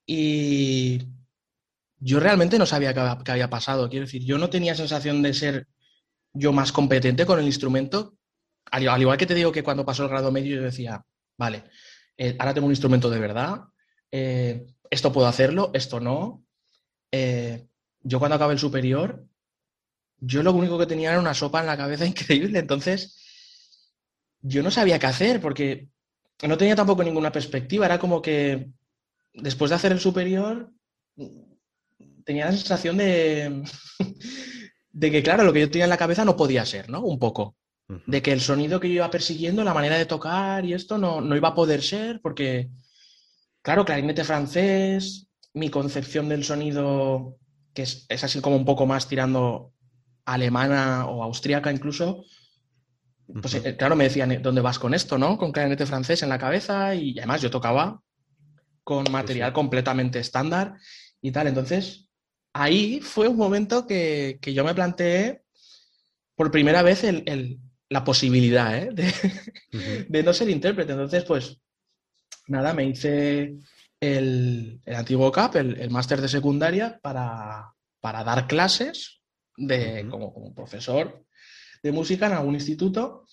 y 0.05 1.01
yo 1.97 2.19
realmente 2.19 2.59
no 2.59 2.65
sabía 2.65 2.93
qué, 2.93 3.31
había 3.31 3.49
pasado. 3.49 3.89
Quiero 3.89 4.05
decir, 4.05 4.23
yo 4.23 4.37
no 4.37 4.49
tenía 4.49 4.75
sensación 4.75 5.21
de 5.21 5.33
ser 5.33 5.67
yo 6.33 6.51
más 6.51 6.71
competente 6.71 7.25
con 7.25 7.39
el 7.39 7.45
instrumento, 7.45 8.17
al, 8.71 9.01
igual 9.01 9.17
que 9.17 9.25
te 9.25 9.35
digo 9.35 9.51
que 9.51 9.63
cuando 9.63 9.85
pasó 9.85 10.03
el 10.03 10.09
grado 10.09 10.31
medio 10.31 10.57
yo 10.57 10.63
decía, 10.63 11.03
vale, 11.37 11.63
eh, 12.17 12.35
ahora 12.39 12.53
tengo 12.53 12.67
un 12.67 12.73
instrumento 12.73 13.09
de 13.09 13.19
verdad, 13.19 13.61
eh, 14.11 14.65
esto 14.89 15.13
puedo 15.13 15.27
hacerlo, 15.27 15.71
esto 15.73 15.99
no, 15.99 16.45
eh, 17.11 17.67
yo 18.01 18.19
cuando 18.19 18.35
acabé 18.35 18.53
el 18.53 18.59
superior, 18.59 19.25
yo 20.25 20.43
lo 20.43 20.53
único 20.53 20.77
que 20.77 20.85
tenía 20.85 21.11
era 21.11 21.19
una 21.19 21.33
sopa 21.33 21.59
en 21.59 21.67
la 21.67 21.77
cabeza 21.77 22.05
increíble, 22.13 22.59
entonces 22.59 23.21
yo 24.41 24.63
no 24.63 24.71
sabía 24.71 24.99
qué 24.99 25.07
hacer 25.07 25.41
porque 25.41 25.87
no 26.47 26.57
tenía 26.57 26.75
tampoco 26.75 27.03
ninguna 27.03 27.31
perspectiva, 27.31 27.85
era 27.85 27.99
como 27.99 28.21
que 28.21 28.69
después 29.33 29.69
de 29.69 29.75
hacer 29.75 29.91
el 29.91 29.99
superior 29.99 30.71
tenía 32.25 32.45
la 32.45 32.51
sensación 32.51 32.97
de, 32.97 33.63
de 34.91 35.11
que, 35.11 35.23
claro, 35.23 35.43
lo 35.43 35.53
que 35.53 35.61
yo 35.61 35.69
tenía 35.69 35.85
en 35.85 35.89
la 35.89 35.97
cabeza 35.97 36.25
no 36.25 36.35
podía 36.35 36.65
ser, 36.65 36.89
¿no? 36.89 37.01
Un 37.01 37.19
poco. 37.19 37.55
De 38.07 38.21
que 38.23 38.31
el 38.31 38.41
sonido 38.41 38.79
que 38.79 38.87
yo 38.87 38.95
iba 38.95 39.11
persiguiendo, 39.11 39.63
la 39.63 39.73
manera 39.73 39.95
de 39.95 40.07
tocar 40.07 40.65
y 40.65 40.73
esto 40.73 40.97
no, 40.97 41.21
no 41.21 41.35
iba 41.35 41.49
a 41.49 41.53
poder 41.53 41.83
ser 41.83 42.19
porque, 42.19 42.71
claro, 43.61 43.85
clarinete 43.85 44.23
francés, 44.23 45.27
mi 45.53 45.69
concepción 45.69 46.27
del 46.27 46.43
sonido, 46.43 47.37
que 47.75 47.83
es, 47.83 48.07
así 48.09 48.41
como 48.41 48.55
un 48.55 48.65
poco 48.65 48.87
más 48.87 49.07
tirando 49.07 49.74
alemana 50.25 51.05
o 51.05 51.23
austríaca 51.23 51.71
incluso, 51.71 52.25
pues 53.41 53.55
eh, 53.55 53.75
claro, 53.77 53.95
me 53.95 54.05
decían, 54.05 54.41
¿dónde 54.41 54.61
vas 54.61 54.79
con 54.79 54.93
esto, 54.93 55.17
no? 55.17 55.37
Con 55.37 55.51
clarinete 55.51 55.85
francés 55.85 56.21
en 56.23 56.29
la 56.29 56.37
cabeza 56.37 56.93
y 56.93 57.17
además 57.17 57.41
yo 57.41 57.49
tocaba 57.49 58.01
con 58.83 59.11
material 59.11 59.51
completamente 59.51 60.19
estándar 60.19 60.75
y 61.21 61.31
tal. 61.31 61.47
Entonces, 61.47 62.07
ahí 62.53 63.01
fue 63.01 63.27
un 63.27 63.37
momento 63.37 63.87
que, 63.87 64.39
yo 64.41 64.63
me 64.63 64.75
planteé 64.75 65.43
por 66.35 66.51
primera 66.51 66.83
vez 66.83 67.03
el, 67.03 67.59
la 67.89 68.03
posibilidad 68.03 68.77
¿eh? 68.77 68.89
de, 70.07 70.23
no 70.23 70.33
ser 70.33 70.49
intérprete. 70.49 70.91
Entonces, 70.91 71.23
pues 71.23 71.59
nada, 72.47 72.73
me 72.73 72.85
hice 72.85 73.55
el, 73.99 74.81
antiguo 74.85 75.31
CAP, 75.31 75.55
el, 75.55 75.89
máster 75.89 76.21
de 76.21 76.29
secundaria, 76.29 76.99
para, 77.01 77.73
dar 78.01 78.47
clases 78.47 79.21
de, 79.57 80.07
como, 80.09 80.53
profesor 80.53 81.25
de 81.81 81.91
música 81.91 82.27
en 82.27 82.33
algún 82.33 82.55
instituto. 82.55 83.25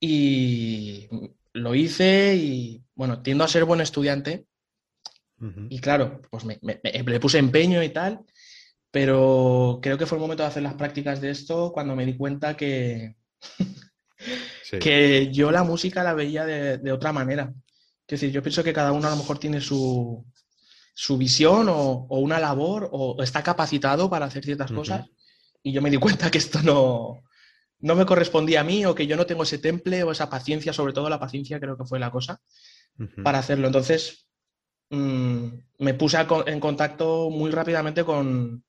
Y 0.00 1.08
lo 1.52 1.74
hice 1.74 2.34
y, 2.34 2.82
bueno, 2.94 3.22
tiendo 3.22 3.44
a 3.44 3.48
ser 3.48 3.64
buen 3.64 3.80
estudiante. 3.80 4.46
Y 5.68 5.80
claro, 5.80 6.22
pues 6.30 6.44
me, 6.44 6.58
le 6.62 7.20
puse 7.20 7.38
empeño 7.38 7.82
y 7.82 7.88
tal. 7.90 8.20
Pero 8.90 9.80
creo 9.82 9.98
que 9.98 10.06
fue 10.06 10.18
el 10.18 10.22
momento 10.22 10.42
de 10.42 10.48
hacer 10.48 10.62
las 10.62 10.74
prácticas 10.74 11.20
de 11.20 11.30
esto 11.30 11.72
cuando 11.72 11.96
me 11.96 12.06
di 12.06 12.16
cuenta 12.16 12.56
que, 12.56 13.16
que 14.80 15.32
yo 15.32 15.50
la 15.50 15.64
música 15.64 16.04
la 16.04 16.14
veía 16.14 16.44
de, 16.44 16.92
otra 16.92 17.12
manera. 17.12 17.52
Es 18.06 18.20
decir, 18.20 18.30
yo 18.30 18.42
pienso 18.42 18.62
que 18.62 18.72
cada 18.72 18.92
uno 18.92 19.08
a 19.08 19.10
lo 19.10 19.16
mejor 19.16 19.38
tiene 19.38 19.60
su, 19.60 20.24
su 20.94 21.16
visión 21.16 21.68
o, 21.70 22.06
una 22.10 22.38
labor 22.38 22.88
o 22.92 23.22
está 23.22 23.42
capacitado 23.42 24.10
para 24.10 24.26
hacer 24.26 24.44
ciertas 24.44 24.70
cosas 24.70 25.06
y 25.62 25.72
yo 25.72 25.82
me 25.82 25.90
di 25.90 25.96
cuenta 25.96 26.30
que 26.30 26.38
esto 26.38 26.60
no, 26.62 27.22
no 27.80 27.94
me 27.96 28.06
correspondía 28.06 28.60
a 28.60 28.64
mí 28.64 28.84
o 28.86 28.94
que 28.94 29.06
yo 29.06 29.16
no 29.16 29.26
tengo 29.26 29.42
ese 29.42 29.58
temple 29.58 30.02
o 30.04 30.12
esa 30.12 30.30
paciencia, 30.30 30.72
sobre 30.72 30.92
todo 30.92 31.10
la 31.10 31.20
paciencia 31.20 31.60
creo 31.60 31.76
que 31.76 31.84
fue 31.84 31.98
la 31.98 32.10
cosa, 32.10 32.40
para 33.22 33.38
hacerlo. 33.38 33.66
Entonces 33.66 34.26
mm, 34.90 35.46
me 35.78 35.94
puse 35.94 36.18
en 36.46 36.60
contacto 36.60 37.28
muy 37.30 37.50
rápidamente 37.50 38.04
con, 38.04 38.64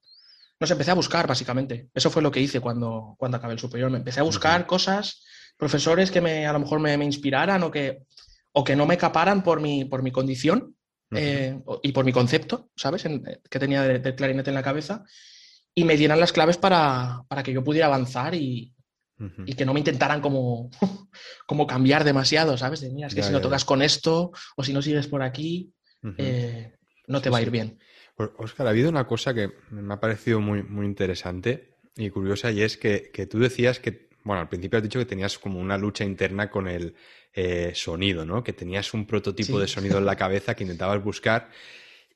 nos 0.59 0.71
empecé 0.71 0.91
a 0.91 0.95
buscar, 0.95 1.27
básicamente. 1.27 1.89
Eso 1.93 2.09
fue 2.09 2.21
lo 2.21 2.31
que 2.31 2.39
hice 2.39 2.59
cuando, 2.59 3.15
cuando 3.17 3.37
acabé 3.37 3.53
el 3.53 3.59
superior. 3.59 3.91
Me 3.91 3.97
empecé 3.97 4.21
a 4.21 4.23
buscar 4.23 4.65
cosas, 4.65 5.23
profesores 5.57 6.09
que 6.09 6.21
me, 6.21 6.47
a 6.47 6.53
lo 6.53 6.59
mejor 6.59 6.79
me, 6.79 6.93
inspiraran 7.03 7.63
o 7.63 7.71
que, 7.71 8.03
o 8.53 8.63
que 8.63 8.75
no 8.75 8.85
me 8.85 8.97
caparan 8.97 9.43
por 9.43 9.61
mi, 9.61 9.85
por 9.85 10.03
mi 10.03 10.11
condición 10.11 10.75
eh, 11.11 11.59
y 11.83 11.91
por 11.91 12.05
mi 12.05 12.13
concepto, 12.13 12.71
¿sabes? 12.75 13.03
que 13.03 13.59
tenía 13.59 13.83
del 13.83 14.15
clarinete 14.15 14.49
en 14.49 14.55
la 14.55 14.63
cabeza. 14.63 15.03
Y 15.75 15.83
me 15.85 15.97
dieran 15.97 16.19
las 16.19 16.31
claves 16.31 16.57
para, 16.57 17.25
que 17.43 17.53
yo 17.53 17.63
pudiera 17.63 17.87
avanzar 17.87 18.35
y, 18.35 18.73
que 19.57 19.65
no 19.65 19.73
me 19.73 19.79
intentaran 19.79 20.21
como, 20.21 20.69
como 21.47 21.65
cambiar 21.65 22.03
demasiado, 22.03 22.57
¿sabes? 22.57 22.81
De, 22.81 22.89
mira, 22.89 23.07
es 23.07 23.15
que 23.15 23.23
si 23.23 23.31
no 23.31 23.41
tocas 23.41 23.65
con 23.65 23.81
esto 23.81 24.31
o 24.55 24.63
si 24.63 24.73
no 24.73 24.81
sigues 24.81 25.07
por 25.07 25.23
aquí, 25.23 25.73
eh, 26.17 26.73
no 27.07 27.21
te 27.21 27.29
va 27.29 27.37
a 27.37 27.41
ir 27.41 27.49
bien. 27.49 27.79
Oscar, 28.15 28.67
ha 28.67 28.69
habido 28.69 28.89
una 28.89 29.07
cosa 29.07 29.33
que 29.33 29.51
me 29.71 29.93
ha 29.93 29.99
parecido 29.99 30.39
muy, 30.39 30.61
muy 30.61 30.85
interesante 30.85 31.77
y 31.95 32.09
curiosa 32.09 32.51
y 32.51 32.61
es 32.61 32.77
que, 32.77 33.27
tú 33.29 33.39
decías 33.39 33.79
que, 33.79 34.09
bueno, 34.23 34.41
al 34.41 34.49
principio 34.49 34.77
has 34.77 34.83
dicho 34.83 34.99
que 34.99 35.05
tenías 35.05 35.39
como 35.39 35.59
una 35.59 35.77
lucha 35.77 36.03
interna 36.03 36.49
con 36.49 36.67
el 36.67 36.95
eh, 37.33 37.71
sonido, 37.73 38.25
¿no? 38.25 38.43
Que 38.43 38.53
tenías 38.53 38.93
un 38.93 39.07
prototipo 39.07 39.59
de 39.59 39.67
sonido 39.67 39.97
en 39.97 40.05
la 40.05 40.15
cabeza 40.15 40.55
que 40.55 40.63
intentabas 40.63 41.03
buscar 41.03 41.49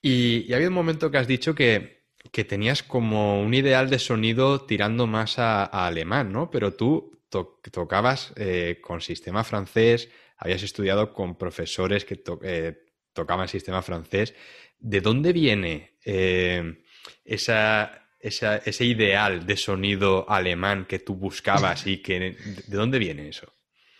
y, 0.01 0.45
y 0.47 0.53
ha 0.53 0.57
habido 0.57 0.69
un 0.69 0.75
momento 0.75 1.09
que 1.09 1.17
has 1.17 1.27
dicho 1.27 1.55
que, 1.55 1.96
tenías 2.31 2.83
como 2.83 3.41
un 3.41 3.53
ideal 3.53 3.89
de 3.89 3.99
sonido 3.99 4.61
tirando 4.61 5.07
más 5.07 5.39
a, 5.39 5.63
alemán, 5.63 6.31
¿no? 6.31 6.49
Pero 6.49 6.73
tú 6.73 7.19
tocabas 7.29 8.33
eh, 8.35 8.79
con 8.81 9.01
sistema 9.01 9.43
francés, 9.43 10.09
habías 10.37 10.63
estudiado 10.63 11.13
con 11.13 11.37
profesores 11.37 12.05
que 12.05 12.21
eh, 12.43 12.77
tocaban 13.13 13.47
sistema 13.47 13.81
francés 13.81 14.33
¿De 14.79 15.01
dónde 15.01 15.33
viene 15.33 15.97
eh, 16.05 16.83
ese 17.25 18.85
ideal 18.85 19.45
de 19.45 19.57
sonido 19.57 20.29
alemán 20.29 20.85
que 20.85 20.99
tú 20.99 21.15
buscabas 21.15 21.87
y 21.87 22.01
que 22.01 22.19
de 22.19 22.77
dónde 22.77 22.99
viene 22.99 23.29
eso? 23.29 23.51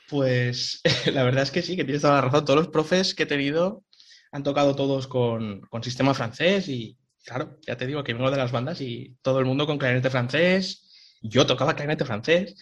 Pues 0.08 0.82
la 1.12 1.24
verdad 1.24 1.44
es 1.44 1.52
que 1.52 1.64
sí, 1.64 1.76
que 1.76 1.84
tienes 1.84 2.02
toda 2.02 2.16
la 2.16 2.22
razón. 2.22 2.46
Todos 2.46 2.60
los 2.60 2.68
profes 2.68 3.16
que 3.16 3.24
he 3.24 3.28
tenido 3.28 3.84
han 4.32 4.44
tocado 4.44 4.76
todos 4.76 5.08
con, 5.08 5.68
sistema 5.82 6.14
francés 6.14 6.70
y 6.70 6.98
claro, 7.28 7.60
ya 7.68 7.76
te 7.76 7.86
digo 7.86 8.06
que 8.06 8.14
vengo 8.14 8.32
de 8.32 8.38
las 8.38 8.54
bandas 8.54 8.80
y 8.80 9.18
todo 9.22 9.40
el 9.40 9.46
mundo 9.46 9.68
con 9.68 9.78
clarinete 9.78 10.10
francés. 10.10 11.18
Yo 11.22 11.46
tocaba 11.46 11.76
clarinete 11.76 12.06
francés. 12.06 12.56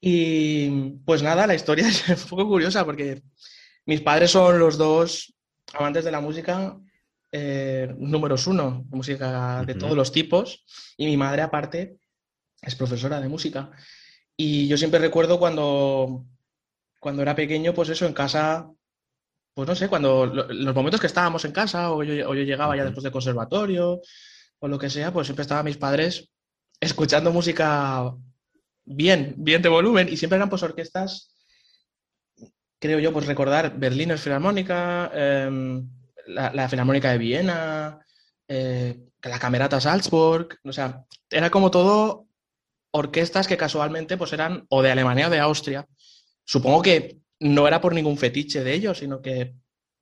Y 0.00 0.92
pues 1.04 1.22
nada, 1.24 1.48
la 1.48 1.56
historia 1.56 1.88
es 1.88 2.08
un 2.08 2.30
poco 2.30 2.46
curiosa 2.46 2.84
porque 2.84 3.22
mis 3.86 4.00
padres 4.00 4.30
son 4.30 4.60
los 4.60 4.78
dos 4.78 5.34
amantes 5.74 6.04
de 6.04 6.12
la 6.12 6.20
música 6.20 6.78
eh, 7.32 7.92
números 7.98 8.46
uno, 8.46 8.84
música 8.90 9.64
de 9.64 9.74
todos 9.74 9.96
los 9.96 10.10
tipos, 10.10 10.64
y 10.96 11.06
mi 11.06 11.16
madre 11.16 11.42
aparte 11.42 11.96
es 12.62 12.74
profesora 12.74 13.20
de 13.20 13.28
música. 13.28 13.70
Y 14.36 14.68
yo 14.68 14.76
siempre 14.76 15.00
recuerdo 15.00 15.38
cuando, 15.38 16.26
cuando 16.98 17.22
era 17.22 17.34
pequeño, 17.34 17.74
pues 17.74 17.88
eso, 17.88 18.06
en 18.06 18.14
casa, 18.14 18.70
pues 19.60 19.68
no 19.68 19.74
sé, 19.74 19.90
cuando 19.90 20.24
los 20.24 20.74
momentos 20.74 21.02
que 21.02 21.06
estábamos 21.06 21.44
en 21.44 21.52
casa 21.52 21.92
o 21.92 22.02
yo, 22.02 22.32
llegaba 22.32 22.78
ya 22.78 22.84
después 22.84 23.04
de 23.04 23.10
conservatorio 23.10 24.00
o 24.58 24.68
lo 24.68 24.78
que 24.78 24.88
sea, 24.88 25.12
pues 25.12 25.26
siempre 25.26 25.42
estaban 25.42 25.66
mis 25.66 25.76
padres 25.76 26.30
escuchando 26.80 27.30
música 27.30 28.10
bien, 28.86 29.34
bien 29.36 29.60
de 29.60 29.68
volumen 29.68 30.08
y 30.08 30.16
siempre 30.16 30.36
eran 30.36 30.48
pues 30.48 30.62
orquestas, 30.62 31.36
creo 32.78 33.00
yo, 33.00 33.12
pues 33.12 33.26
recordar 33.26 33.78
Berliner 33.78 34.16
Filarmónica, 34.16 35.10
eh, 35.12 35.82
la, 36.28 36.68
Filarmónica 36.70 37.12
de 37.12 37.18
Viena, 37.18 38.00
eh, 38.48 38.98
la 39.20 39.38
Camerata 39.38 39.78
Salzburg, 39.78 40.58
o 40.64 40.72
sea, 40.72 41.04
era 41.28 41.50
como 41.50 41.70
todo 41.70 42.28
orquestas 42.92 43.46
que 43.46 43.58
casualmente 43.58 44.16
pues 44.16 44.32
eran 44.32 44.64
o 44.70 44.80
de 44.80 44.90
Alemania 44.90 45.26
o 45.26 45.30
de 45.30 45.40
Austria. 45.40 45.86
Supongo 46.46 46.80
que 46.80 47.20
no 47.40 47.66
era 47.66 47.80
por 47.80 47.94
ningún 47.94 48.18
fetiche 48.18 48.62
de 48.62 48.74
ellos, 48.74 48.98
sino 48.98 49.20
que 49.20 49.54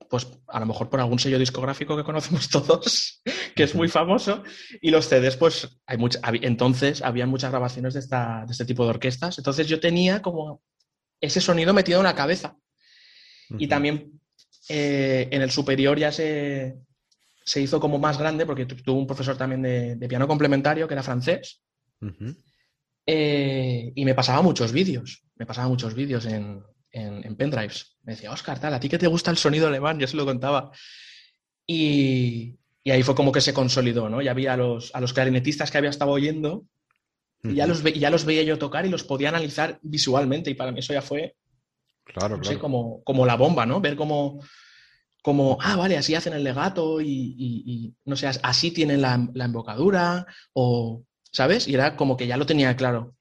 pues 0.09 0.27
a 0.47 0.59
lo 0.59 0.65
mejor 0.65 0.89
por 0.89 0.99
algún 0.99 1.19
sello 1.19 1.37
discográfico 1.37 1.95
que 1.95 2.03
conocemos 2.03 2.49
todos, 2.49 3.21
que 3.55 3.63
es 3.63 3.75
muy 3.75 3.87
famoso, 3.87 4.43
y 4.81 4.89
los 4.89 5.07
CDs, 5.07 5.37
pues 5.37 5.79
hay 5.85 5.97
mucha, 5.97 6.19
entonces 6.41 7.01
habían 7.01 7.29
muchas 7.29 7.51
grabaciones 7.51 7.93
de, 7.93 7.99
esta, 7.99 8.43
de 8.45 8.51
este 8.51 8.65
tipo 8.65 8.83
de 8.83 8.89
orquestas, 8.89 9.37
entonces 9.37 9.67
yo 9.67 9.79
tenía 9.79 10.21
como 10.21 10.61
ese 11.21 11.41
sonido 11.41 11.73
metido 11.73 11.99
en 11.99 12.05
la 12.05 12.15
cabeza. 12.15 12.57
Y 13.57 13.67
también 13.67 14.21
eh, 14.69 15.27
en 15.31 15.41
el 15.41 15.49
superior 15.49 15.97
ya 15.97 16.11
se, 16.11 16.77
hizo 17.55 17.79
como 17.79 17.97
más 17.97 18.19
grande 18.19 18.45
porque 18.45 18.67
tuvo 18.67 18.99
un 18.99 19.07
profesor 19.07 19.35
también 19.35 19.63
de, 19.63 20.07
piano 20.07 20.27
complementario 20.27 20.87
que 20.87 20.93
era 20.93 21.01
francés. 21.01 21.63
Eh, 23.07 23.91
y 23.95 24.05
me 24.05 24.13
pasaba 24.13 24.43
muchos 24.43 24.71
vídeos, 24.71 25.23
me 25.35 25.47
pasaba 25.47 25.67
muchos 25.67 25.95
vídeos 25.95 26.25
en, 26.25 26.63
pendrives. 26.91 27.97
Me 28.03 28.13
decía, 28.13 28.31
Oscar, 28.31 28.59
tal, 28.59 28.73
¿a 28.73 28.79
ti 28.79 28.89
que 28.89 28.97
te 28.97 29.07
gusta 29.07 29.31
el 29.31 29.37
sonido 29.37 29.67
alemán? 29.67 29.99
Yo 29.99 30.07
se 30.07 30.17
lo 30.17 30.25
contaba. 30.25 30.71
Y, 31.65 32.57
ahí 32.85 33.03
fue 33.03 33.15
como 33.15 33.31
que 33.31 33.41
se 33.41 33.53
consolidó, 33.53 34.09
¿no? 34.09 34.21
Ya 34.21 34.31
había 34.31 34.53
a 34.53 34.57
los, 34.57 34.93
a 34.95 34.99
los 34.99 35.13
clarinetistas 35.13 35.69
que 35.69 35.77
había 35.77 35.91
estado 35.91 36.11
oyendo 36.11 36.65
y 37.43 37.55
ya 37.55 37.67
los, 37.67 37.83
ya 37.83 38.09
los 38.09 38.25
veía 38.25 38.43
yo 38.43 38.57
tocar 38.57 38.85
y 38.85 38.89
los 38.89 39.03
podía 39.03 39.29
analizar 39.29 39.79
visualmente. 39.83 40.49
Y 40.49 40.55
para 40.55 40.71
mí 40.71 40.79
eso 40.79 40.93
ya 40.93 41.01
fue 41.01 41.35
Claro, 42.13 42.39
como, 42.59 43.03
como 43.03 43.25
la 43.25 43.35
bomba, 43.35 43.65
¿no? 43.65 43.81
Ver 43.81 43.95
cómo, 43.95 44.43
como, 45.21 45.57
ah, 45.61 45.75
vale, 45.75 45.97
así 45.97 46.15
hacen 46.15 46.33
el 46.33 46.43
legato 46.43 47.01
y, 47.01 47.93
no 48.05 48.15
sé, 48.15 48.27
así 48.41 48.71
tienen 48.71 49.01
la, 49.01 49.13
embocadura 49.13 50.25
o, 50.53 51.03
¿sabes? 51.31 51.67
Y 51.67 51.75
era 51.75 51.95
como 51.95 52.17
que 52.17 52.27
ya 52.27 52.37
lo 52.37 52.45
tenía 52.45 52.75
claro. 52.75 53.15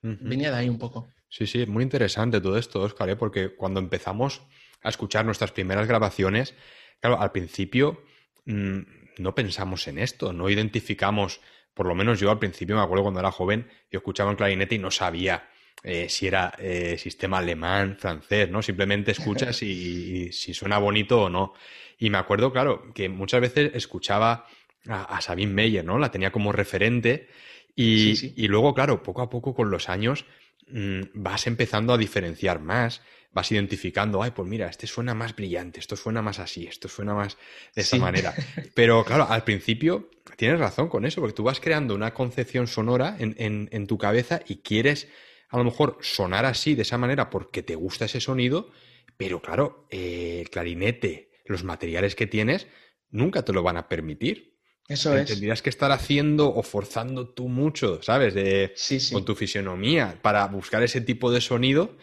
Venía 0.00 0.50
de 0.50 0.56
ahí 0.56 0.68
un 0.68 0.78
poco. 0.78 1.08
Sí, 1.32 1.46
sí, 1.46 1.64
muy 1.64 1.82
interesante 1.82 2.42
todo 2.42 2.58
esto, 2.58 2.82
Oscar, 2.82 3.08
¿eh? 3.08 3.16
porque 3.16 3.56
cuando 3.56 3.80
empezamos 3.80 4.42
a 4.82 4.90
escuchar 4.90 5.24
nuestras 5.24 5.50
primeras 5.50 5.88
grabaciones, 5.88 6.54
claro, 7.00 7.18
al 7.22 7.32
principio 7.32 8.04
mm, 8.44 8.80
no 9.16 9.34
pensamos 9.34 9.88
en 9.88 9.96
esto, 9.96 10.34
no 10.34 10.50
identificamos, 10.50 11.40
por 11.72 11.86
lo 11.86 11.94
menos 11.94 12.20
yo 12.20 12.30
al 12.30 12.38
principio 12.38 12.76
me 12.76 12.82
acuerdo 12.82 13.04
cuando 13.04 13.20
era 13.20 13.32
joven, 13.32 13.66
yo 13.90 14.00
escuchaba 14.00 14.28
un 14.28 14.36
clarinete 14.36 14.74
y 14.74 14.78
no 14.78 14.90
sabía 14.90 15.48
eh, 15.82 16.10
si 16.10 16.26
era 16.26 16.52
eh, 16.58 16.98
sistema 16.98 17.38
alemán, 17.38 17.96
francés, 17.98 18.50
¿no? 18.50 18.60
Simplemente 18.60 19.12
escuchas 19.12 19.62
y, 19.62 20.30
si 20.32 20.52
suena 20.52 20.76
bonito 20.76 21.22
o 21.22 21.30
no. 21.30 21.54
Y 21.98 22.10
me 22.10 22.18
acuerdo, 22.18 22.52
claro, 22.52 22.92
que 22.92 23.08
muchas 23.08 23.40
veces 23.40 23.70
escuchaba 23.74 24.46
a, 24.86 25.20
Sabine 25.22 25.54
Meyer, 25.54 25.82
¿no? 25.82 25.98
La 25.98 26.10
tenía 26.10 26.30
como 26.30 26.52
referente 26.52 27.28
y, 27.74 28.46
luego, 28.48 28.74
claro, 28.74 29.02
poco 29.02 29.22
a 29.22 29.30
poco 29.30 29.54
con 29.54 29.70
los 29.70 29.88
años 29.88 30.26
mm, 30.68 31.00
vas 31.14 31.46
empezando 31.46 31.92
a 31.92 31.98
diferenciar 31.98 32.60
más, 32.60 33.02
vas 33.32 33.50
identificando, 33.50 34.22
ay, 34.22 34.32
pues 34.32 34.48
mira, 34.48 34.68
este 34.68 34.86
suena 34.86 35.14
más 35.14 35.34
brillante, 35.34 35.80
esto 35.80 35.96
suena 35.96 36.20
más 36.20 36.38
así, 36.38 36.66
esto 36.66 36.88
suena 36.88 37.14
más 37.14 37.38
de 37.74 37.82
esa 37.82 37.96
manera. 37.96 38.34
Pero 38.74 39.04
claro, 39.04 39.26
al 39.28 39.44
principio 39.44 40.10
tienes 40.36 40.58
razón 40.58 40.88
con 40.88 41.06
eso, 41.06 41.20
porque 41.20 41.34
tú 41.34 41.44
vas 41.44 41.60
creando 41.60 41.94
una 41.94 42.12
concepción 42.12 42.66
sonora 42.66 43.16
en 43.18 43.86
tu 43.86 43.96
cabeza 43.96 44.40
y 44.46 44.56
quieres 44.56 45.08
a 45.52 45.58
lo 45.58 45.64
mejor 45.64 45.98
sonar 46.00 46.46
así, 46.46 46.74
de 46.74 46.82
esa 46.82 46.96
manera, 46.96 47.28
porque 47.28 47.62
te 47.62 47.74
gusta 47.74 48.06
ese 48.06 48.20
sonido, 48.20 48.70
pero 49.18 49.42
claro, 49.42 49.86
eh, 49.90 50.38
el 50.40 50.50
clarinete, 50.50 51.30
los 51.44 51.62
materiales 51.62 52.14
que 52.14 52.26
tienes, 52.26 52.66
nunca 53.10 53.44
te 53.44 53.52
lo 53.52 53.62
van 53.62 53.76
a 53.76 53.86
permitir. 53.86 54.51
Eso 54.88 55.16
es. 55.16 55.28
Tendrías 55.28 55.62
que 55.62 55.70
estar 55.70 55.92
haciendo 55.92 56.52
o 56.54 56.62
forzando 56.62 57.28
tú 57.28 57.48
mucho, 57.48 58.02
¿sabes? 58.02 58.34
De, 58.34 58.74
Con 59.12 59.24
tu 59.24 59.34
fisionomía 59.34 60.18
para 60.20 60.46
buscar 60.46 60.82
ese 60.82 61.00
tipo 61.00 61.30
de 61.30 61.40
sonido, 61.40 61.96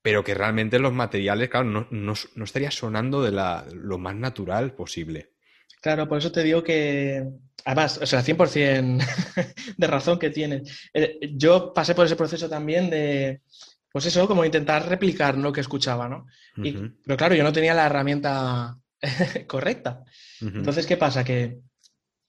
pero 0.00 0.24
que 0.24 0.34
realmente 0.34 0.78
los 0.78 0.92
materiales, 0.92 1.48
claro, 1.48 1.66
no, 1.66 1.86
no, 1.90 2.44
estaría 2.44 2.70
sonando 2.70 3.22
de 3.22 3.32
la, 3.32 3.66
lo 3.72 3.98
más 3.98 4.16
natural 4.16 4.74
posible. 4.74 5.30
Claro, 5.80 6.08
por 6.08 6.18
eso 6.18 6.32
te 6.32 6.42
digo 6.42 6.62
que, 6.62 7.24
además, 7.64 7.98
o 8.02 8.06
sea, 8.06 8.24
100% 8.24 9.04
de 9.76 9.86
razón 9.86 10.18
que 10.18 10.30
tienes. 10.30 10.90
Eh, 10.94 11.18
yo 11.34 11.72
pasé 11.74 11.94
por 11.94 12.06
ese 12.06 12.16
proceso 12.16 12.48
también 12.48 12.88
de, 12.88 13.42
pues 13.92 14.06
eso, 14.06 14.26
como 14.26 14.44
intentar 14.44 14.88
replicar 14.88 15.36
lo 15.36 15.52
que 15.52 15.60
escuchaba, 15.60 16.08
¿no? 16.08 16.26
pero 16.54 17.16
claro, 17.16 17.34
yo 17.34 17.44
no 17.44 17.52
tenía 17.52 17.74
la 17.74 17.86
herramienta 17.86 18.76
correcta. 19.46 20.02
Entonces, 20.40 20.86
¿qué 20.86 20.96
pasa? 20.96 21.22
Que 21.24 21.58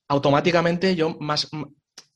automáticamente 0.08 0.94
yo 0.94 1.16
más, 1.20 1.48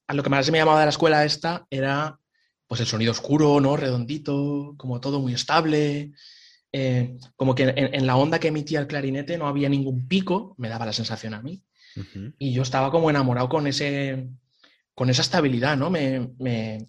a 0.06 0.14
lo 0.14 0.22
que 0.22 0.30
más 0.30 0.50
me 0.50 0.58
llamaba 0.58 0.80
de 0.80 0.86
la 0.86 0.90
escuela 0.90 1.24
esta 1.24 1.66
era, 1.70 2.18
pues 2.66 2.80
el 2.80 2.86
sonido 2.86 3.12
oscuro, 3.12 3.60
¿no? 3.60 3.76
Redondito, 3.76 4.74
como 4.76 5.00
todo 5.00 5.20
muy 5.20 5.34
estable. 5.34 6.12
Eh, 6.70 7.16
como 7.34 7.54
que 7.54 7.72
en, 7.74 8.06
la 8.06 8.16
onda 8.16 8.38
que 8.38 8.48
emitía 8.48 8.80
el 8.80 8.86
clarinete 8.86 9.38
no 9.38 9.48
había 9.48 9.68
ningún 9.68 10.06
pico, 10.06 10.54
me 10.58 10.68
daba 10.68 10.86
la 10.86 10.92
sensación 10.92 11.34
a 11.34 11.42
mí. 11.42 11.62
Y 12.38 12.52
yo 12.52 12.62
estaba 12.62 12.92
como 12.92 13.10
enamorado 13.10 13.48
con, 13.48 13.66
ese, 13.66 14.28
con 14.94 15.10
esa 15.10 15.22
estabilidad, 15.22 15.76
¿no? 15.76 15.90
Me, 15.90 16.88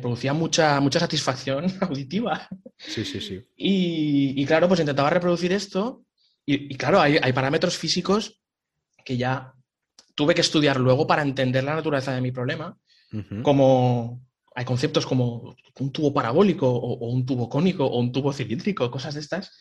producía 0.00 0.32
mucha, 0.32 0.78
mucha 0.80 1.00
satisfacción 1.00 1.66
auditiva. 1.80 2.48
Sí, 2.78 3.04
sí, 3.04 3.20
sí. 3.20 3.44
Y, 3.56 4.46
claro, 4.46 4.68
pues 4.68 4.80
intentaba 4.80 5.10
reproducir 5.10 5.52
esto. 5.52 6.04
Y, 6.46 6.76
claro, 6.76 7.00
hay, 7.00 7.32
parámetros 7.32 7.76
físicos 7.76 8.40
que 9.04 9.16
ya 9.16 9.54
tuve 10.20 10.34
que 10.34 10.42
estudiar 10.42 10.78
luego 10.78 11.06
para 11.06 11.22
entender 11.22 11.64
la 11.64 11.74
naturaleza 11.74 12.12
de 12.12 12.20
mi 12.20 12.30
problema, 12.30 12.76
como 13.42 14.20
hay 14.54 14.66
conceptos 14.66 15.06
como 15.06 15.56
un 15.78 15.92
tubo 15.92 16.12
parabólico 16.12 16.68
o, 16.68 17.08
un 17.08 17.24
tubo 17.24 17.48
cónico 17.48 17.86
o 17.86 17.98
un 17.98 18.12
tubo 18.12 18.30
cilíndrico, 18.34 18.90
cosas 18.90 19.14
de 19.14 19.20
estas, 19.20 19.56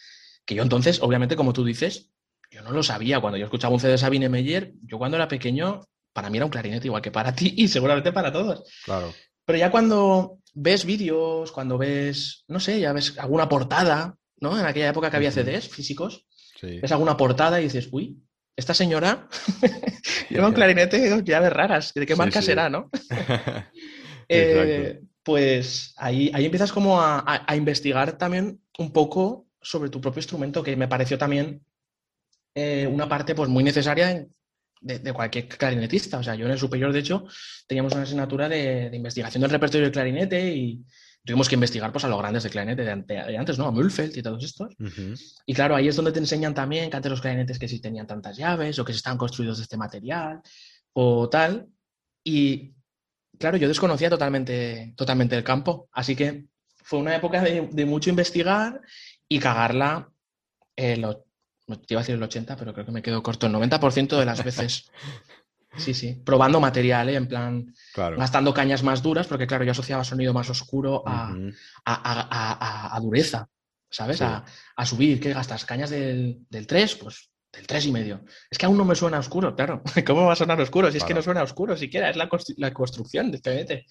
que 0.45 0.55
yo 0.55 0.63
entonces, 0.63 1.01
obviamente, 1.01 1.37
como 1.37 1.53
tú 1.53 1.63
dices, 1.63 2.11
yo 2.51 2.61
no 2.61 2.71
lo 2.71 2.83
sabía. 2.83 3.21
Cuando 3.21 3.37
yo 3.37 3.45
escuchaba 3.45 3.73
un 3.73 3.79
CD 3.79 3.93
de 3.93 3.99
Sabine 3.99 4.27
Meyer, 4.27 4.73
yo 4.83 4.97
cuando 4.97 5.15
era 5.15 5.29
pequeño, 5.29 5.79
para 6.11 6.29
mí 6.29 6.39
era 6.39 6.45
un 6.45 6.51
clarinete 6.51 6.87
igual 6.87 7.01
que 7.01 7.11
para 7.11 7.33
ti 7.33 7.53
y 7.55 7.69
seguramente 7.69 8.11
para 8.11 8.33
todos. 8.33 8.69
Claro. 8.83 9.13
Pero 9.45 9.59
ya 9.59 9.71
cuando 9.71 10.39
ves 10.53 10.83
vídeos, 10.83 11.53
cuando 11.53 11.77
ves, 11.77 12.43
no 12.49 12.59
sé, 12.59 12.81
ya 12.81 12.91
ves 12.91 13.17
alguna 13.17 13.47
portada, 13.47 14.17
¿no? 14.41 14.59
En 14.59 14.65
aquella 14.65 14.89
época 14.89 15.09
que 15.09 15.15
había 15.15 15.31
CDs 15.31 15.69
físicos, 15.69 16.25
ves 16.61 16.91
alguna 16.91 17.15
portada 17.15 17.61
y 17.61 17.63
dices, 17.63 17.87
uy, 17.93 18.21
esta 18.59 18.73
señora 18.73 19.27
lleva 20.29 20.47
un 20.47 20.53
clarinete 20.53 21.23
llaves 21.23 21.53
raras, 21.53 21.93
¿de 21.93 22.05
qué 22.05 22.15
marca 22.15 22.41
será, 22.41 22.69
no? 22.69 22.89
Eh, 24.31 25.01
pues 25.23 25.95
ahí, 25.97 26.29
ahí 26.35 26.45
empiezas 26.45 26.71
como 26.71 27.01
a, 27.01 27.43
investigar 27.55 28.15
también 28.19 28.61
un 28.77 28.93
poco 28.93 29.47
sobre 29.59 29.89
tu 29.89 29.99
propio 29.99 30.19
instrumento, 30.19 30.61
que 30.61 30.75
me 30.75 30.87
pareció 30.87 31.17
también 31.17 31.63
eh, 32.53 32.85
una 32.85 33.09
parte 33.09 33.33
pues, 33.33 33.49
muy 33.49 33.63
necesaria 33.63 34.27
de, 34.81 35.13
cualquier 35.13 35.47
clarinetista. 35.47 36.19
O 36.19 36.23
sea, 36.23 36.35
yo 36.35 36.45
en 36.45 36.51
el 36.51 36.59
superior, 36.59 36.93
de 36.93 36.99
hecho, 36.99 37.25
teníamos 37.65 37.93
una 37.93 38.03
asignatura 38.03 38.47
de, 38.47 38.91
investigación 38.93 39.41
del 39.41 39.49
repertorio 39.49 39.85
del 39.85 39.93
clarinete 39.93 40.55
y 40.55 40.85
tuvimos 41.29 41.47
que 41.47 41.53
investigar 41.53 41.91
pues, 41.91 42.03
a 42.03 42.07
los 42.07 42.17
grandes 42.17 42.41
de 42.41 42.49
clarinete 42.49 42.83
de, 42.83 43.37
antes, 43.37 43.59
¿no? 43.59 43.67
A 43.67 43.71
Mühlfeld 43.71 44.17
y 44.17 44.23
todos 44.23 44.43
estos. 44.43 44.75
Y 45.45 45.53
claro, 45.53 45.75
ahí 45.75 45.87
es 45.87 45.95
donde 45.95 46.11
te 46.11 46.17
enseñan 46.17 46.55
también 46.55 46.89
que 46.89 46.97
antes 46.97 47.11
los 47.11 47.21
clarinetes 47.21 47.59
que 47.59 47.67
sí 47.67 47.79
tenían 47.79 48.07
tantas 48.07 48.35
llaves 48.35 48.79
o 48.79 48.83
que 48.83 48.93
se 48.93 48.97
estaban 48.97 49.19
construidos 49.19 49.57
de 49.57 49.63
este 49.63 49.77
material 49.77 50.41
o 50.93 51.29
tal. 51.29 51.67
Y 52.23 52.73
claro, 53.37 53.57
yo 53.57 53.67
desconocía 53.67 54.09
totalmente, 54.09 54.95
totalmente 54.97 55.35
el 55.37 55.43
campo, 55.43 55.87
así 55.91 56.15
que 56.15 56.45
fue 56.83 56.97
una 56.97 57.15
época 57.15 57.43
de, 57.43 57.85
mucho 57.85 58.09
investigar 58.09 58.81
y 59.27 59.37
cagarla, 59.37 60.09
lo, 60.97 61.25
te 61.67 61.93
iba 61.93 61.99
a 61.99 62.03
decir 62.03 62.15
el 62.15 62.23
80, 62.23 62.55
pero 62.55 62.73
creo 62.73 62.87
que 62.87 62.91
me 62.91 63.03
quedo 63.03 63.21
corto, 63.21 63.45
el 63.45 63.53
90% 63.53 64.17
de 64.17 64.25
las 64.25 64.43
veces. 64.43 64.89
Sí, 65.77 65.93
sí, 65.93 66.21
probando 66.25 66.59
material, 66.59 67.09
¿eh? 67.09 67.15
en 67.15 67.27
plan, 67.27 67.73
gastando 67.95 68.53
cañas 68.53 68.83
más 68.83 69.03
duras, 69.03 69.27
porque 69.27 69.47
claro, 69.47 69.63
yo 69.63 69.71
asociaba 69.71 70.03
sonido 70.03 70.33
más 70.33 70.49
oscuro 70.49 71.03
a, 71.05 72.99
dureza, 73.01 73.47
¿sabes? 73.89 74.21
A, 74.21 74.45
subir, 74.85 75.19
¿qué 75.19 75.33
gastas? 75.33 75.65
¿Cañas 75.65 75.91
del, 75.91 76.39
del 76.49 76.65
3? 76.65 76.95
Pues 76.95 77.29
del 77.51 77.67
tres 77.67 77.85
y 77.85 77.91
medio. 77.91 78.23
Es 78.49 78.57
que 78.57 78.65
aún 78.65 78.77
no 78.77 78.85
me 78.85 78.95
suena 78.95 79.19
oscuro, 79.19 79.55
claro. 79.55 79.81
¿Cómo 80.05 80.25
va 80.25 80.33
a 80.33 80.35
sonar 80.35 80.59
oscuro? 80.61 80.91
Si 80.91 80.97
es 80.97 81.03
que 81.03 81.13
no 81.13 81.21
suena 81.21 81.43
oscuro 81.43 81.75
siquiera, 81.75 82.09
es 82.09 82.15
la, 82.15 82.29
construcción 82.73 83.31
de 83.31 83.37
este 83.37 83.85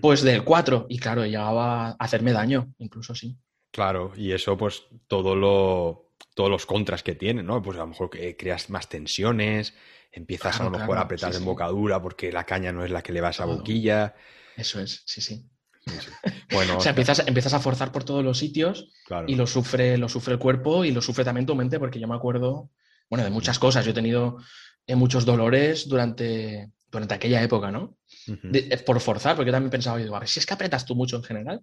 Pues 0.00 0.22
del 0.22 0.44
4. 0.44 0.86
Y 0.88 0.98
claro, 0.98 1.24
llegaba 1.24 1.88
a 1.88 1.96
hacerme 1.98 2.32
daño, 2.32 2.72
incluso 2.78 3.14
sí. 3.14 3.36
Claro, 3.70 4.12
y 4.16 4.32
eso, 4.32 4.56
pues, 4.56 4.84
todo 5.08 5.34
lo, 5.34 6.12
todos 6.34 6.48
los 6.48 6.64
contras 6.64 7.02
que 7.02 7.14
tiene, 7.14 7.42
¿no? 7.42 7.60
Pues 7.60 7.76
a 7.76 7.80
lo 7.80 7.88
mejor 7.88 8.10
creas 8.38 8.70
más 8.70 8.88
tensiones, 8.88 9.74
empiezas 10.14 10.60
a 10.60 10.64
lo 10.64 10.70
mejor 10.70 10.96
a 10.96 11.02
apretar 11.02 11.32
la 11.32 11.38
embocadura 11.38 12.00
porque 12.00 12.32
la 12.32 12.44
caña 12.44 12.72
no 12.72 12.84
es 12.84 12.90
la 12.90 13.02
que 13.02 13.12
le 13.12 13.20
va 13.20 13.28
a 13.28 13.30
esa 13.32 13.44
boquilla. 13.44 14.14
Eso 14.56 14.80
es, 14.80 15.02
sí, 15.06 15.20
sí. 15.20 15.48
Bueno, 16.50 16.78
o 16.78 16.80
sea, 16.80 16.90
empiezas, 16.90 17.26
empiezas, 17.26 17.52
a 17.52 17.60
forzar 17.60 17.90
por 17.90 18.04
todos 18.04 18.24
los 18.24 18.38
sitios 18.38 18.90
y 19.26 19.34
lo 19.34 19.46
sufre, 19.46 19.98
lo 19.98 20.08
sufre 20.08 20.34
el 20.34 20.38
cuerpo 20.38 20.84
y 20.84 20.92
lo 20.92 21.02
sufre 21.02 21.24
también 21.24 21.46
tu 21.46 21.54
mente, 21.54 21.78
porque 21.78 21.98
yo 21.98 22.06
me 22.06 22.14
acuerdo 22.14 22.70
bueno, 23.10 23.24
de 23.24 23.30
muchas 23.30 23.58
cosas. 23.58 23.84
Yo 23.84 23.90
he 23.90 23.94
tenido 23.94 24.38
eh, 24.86 24.94
muchos 24.94 25.24
dolores 25.24 25.88
durante, 25.88 26.70
durante 26.90 27.14
aquella 27.14 27.42
época, 27.42 27.70
¿no? 27.70 27.96
Eh, 28.26 28.78
por 28.84 29.00
forzar, 29.00 29.36
porque 29.36 29.48
yo 29.48 29.52
también 29.52 29.70
pensaba, 29.70 29.98
a 29.98 30.20
ver, 30.20 30.28
si 30.28 30.40
es 30.40 30.46
que 30.46 30.54
apretas 30.54 30.84
tú 30.84 30.94
mucho 30.94 31.16
en 31.16 31.24
general, 31.24 31.60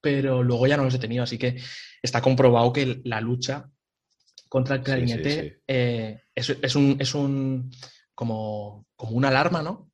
pero 0.00 0.42
luego 0.42 0.66
ya 0.66 0.76
no 0.76 0.84
los 0.84 0.94
he 0.94 0.98
tenido, 0.98 1.24
así 1.24 1.38
que 1.38 1.60
está 2.02 2.20
comprobado 2.20 2.72
que 2.72 3.00
la 3.04 3.20
lucha 3.20 3.68
contra 4.50 4.74
el 4.74 4.82
clarinete 4.82 5.62
eh, 5.66 6.22
es, 6.34 6.74
un, 6.74 6.96
es 6.98 7.14
un 7.14 7.70
como, 8.16 8.84
como 8.96 9.12
una 9.12 9.28
alarma, 9.28 9.62
¿no? 9.62 9.92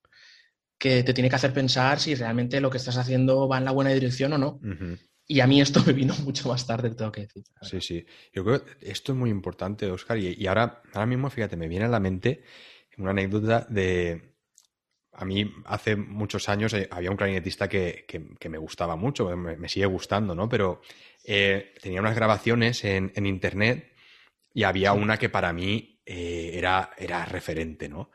Que 0.79 1.03
te 1.03 1.13
tiene 1.13 1.29
que 1.29 1.37
hacer 1.37 1.53
pensar 1.53 2.01
si 2.01 2.15
realmente 2.15 2.61
lo 2.63 2.71
que 2.71 2.79
estás 2.79 2.97
haciendo 2.97 3.47
va 3.47 3.59
en 3.59 3.67
la 3.67 3.73
buena 3.73 3.91
dirección 3.91 4.33
o 4.33 4.39
no. 4.39 4.59
Y 5.29 5.41
a 5.41 5.47
mí 5.47 5.61
esto 5.61 5.83
me 5.87 5.93
vino 5.93 6.15
mucho 6.25 6.49
más 6.49 6.67
tarde, 6.67 6.95
tengo 6.95 7.13
que 7.13 7.23
decir. 7.23 7.45
Sí, 7.61 7.81
sí. 7.83 8.07
Yo 8.33 8.45
creo 8.45 8.65
que 8.65 8.73
esto 8.81 9.13
es 9.13 9.19
muy 9.19 9.29
importante, 9.29 9.91
Oscar. 9.91 10.17
Y, 10.17 10.47
ahora, 10.47 10.83
ahora 10.95 11.07
mismo, 11.07 11.29
fíjate, 11.29 11.57
me 11.59 11.69
viene 11.69 11.85
a 11.85 11.89
la 11.89 12.01
mente 12.01 12.43
una 12.97 13.11
anécdota 13.11 13.67
de. 13.69 14.37
A 15.13 15.27
mí, 15.27 15.53
hace 15.67 15.97
muchos 15.97 16.49
años 16.49 16.73
eh, 16.73 16.89
había 16.91 17.11
un 17.11 17.17
clarinetista 17.19 17.69
que, 17.69 18.07
que, 18.09 18.49
me 18.49 18.59
gustaba 18.59 18.97
mucho, 18.97 19.35
me, 19.37 19.69
sigue 19.69 19.87
gustando, 19.87 20.35
¿no? 20.35 20.49
Pero 20.49 20.81
eh, 21.25 21.75
tenía 21.83 22.01
unas 22.01 22.17
grabaciones 22.17 22.85
en, 22.85 23.13
en, 23.15 23.27
internet 23.27 23.96
y 24.57 24.65
había 24.65 24.95
una 24.95 25.19
que 25.19 25.29
para 25.29 25.53
mí 25.53 26.01
eh, 26.07 26.53
era, 26.55 26.93
era 26.97 27.27
referente, 27.27 27.91
¿no? 27.91 28.11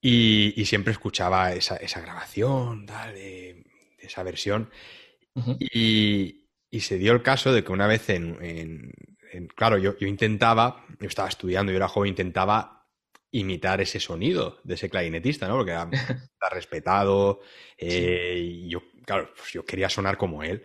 Y, 0.00 0.54
y 0.56 0.66
siempre 0.66 0.92
escuchaba 0.92 1.52
esa, 1.52 1.74
esa 1.78 2.00
grabación, 2.00 2.86
tal, 2.86 3.12
de 3.12 3.64
esa 3.98 4.22
versión. 4.22 4.70
Y, 5.58 6.42
se 6.78 6.96
dio 6.96 7.12
el 7.12 7.22
caso 7.22 7.52
de 7.52 7.64
que 7.64 7.72
una 7.72 7.88
vez 7.88 8.08
en, 8.08 8.92
claro, 9.56 9.76
yo, 9.78 9.96
intentaba, 10.06 10.86
yo 11.00 11.08
estaba 11.08 11.28
estudiando, 11.28 11.72
yo 11.72 11.76
era 11.76 11.88
joven, 11.88 12.10
intentaba 12.10 12.86
imitar 13.32 13.80
ese 13.80 13.98
sonido 13.98 14.60
de 14.62 14.74
ese 14.74 14.88
clarinetista, 14.88 15.48
¿no? 15.48 15.56
Porque 15.56 15.72
era, 15.72 15.90
respetado, 16.52 17.40
eh, 17.76 18.38
y 18.40 18.68
yo, 18.68 18.80
claro, 19.04 19.32
pues 19.36 19.52
yo 19.52 19.64
quería 19.64 19.88
sonar 19.88 20.16
como 20.18 20.44
él. 20.44 20.64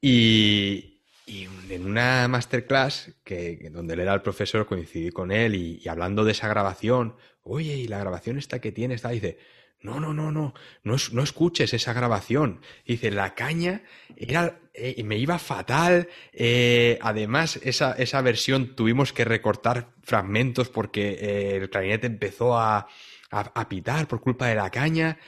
Y, 0.00 0.95
Y 1.28 1.48
en 1.70 1.84
una 1.84 2.28
masterclass, 2.28 3.10
que, 3.24 3.68
donde 3.72 3.94
él 3.94 4.00
era 4.00 4.14
el 4.14 4.22
profesor, 4.22 4.64
coincidí 4.64 5.10
con 5.10 5.32
él 5.32 5.56
y, 5.56 5.88
hablando 5.88 6.24
de 6.24 6.30
esa 6.30 6.46
grabación, 6.46 7.16
oye, 7.42 7.74
y 7.74 7.88
la 7.88 7.98
grabación 7.98 8.38
esta 8.38 8.60
que 8.60 8.70
tiene, 8.70 8.94
está, 8.94 9.08
dice, 9.08 9.36
no, 9.80 9.98
no, 9.98 10.14
no, 10.14 10.30
no, 10.30 10.54
no, 10.84 10.96
no 11.12 11.22
escuches 11.22 11.74
esa 11.74 11.92
grabación. 11.92 12.60
Dice, 12.86 13.10
la 13.10 13.34
caña 13.34 13.82
era, 14.16 14.60
eh, 14.72 15.02
me 15.02 15.18
iba 15.18 15.40
fatal. 15.40 16.08
Eh, 16.32 16.96
además, 17.02 17.58
esa, 17.62 17.92
esa, 17.94 18.20
versión 18.20 18.76
tuvimos 18.76 19.12
que 19.12 19.24
recortar 19.24 19.88
fragmentos 20.02 20.68
porque 20.68 21.18
eh, 21.20 21.56
el 21.56 21.70
clarinete 21.70 22.06
empezó 22.06 22.56
a, 22.56 22.86
a, 23.30 23.68
pitar 23.68 24.06
por 24.06 24.20
culpa 24.20 24.46
de 24.46 24.54
la 24.54 24.70
caña. 24.70 25.18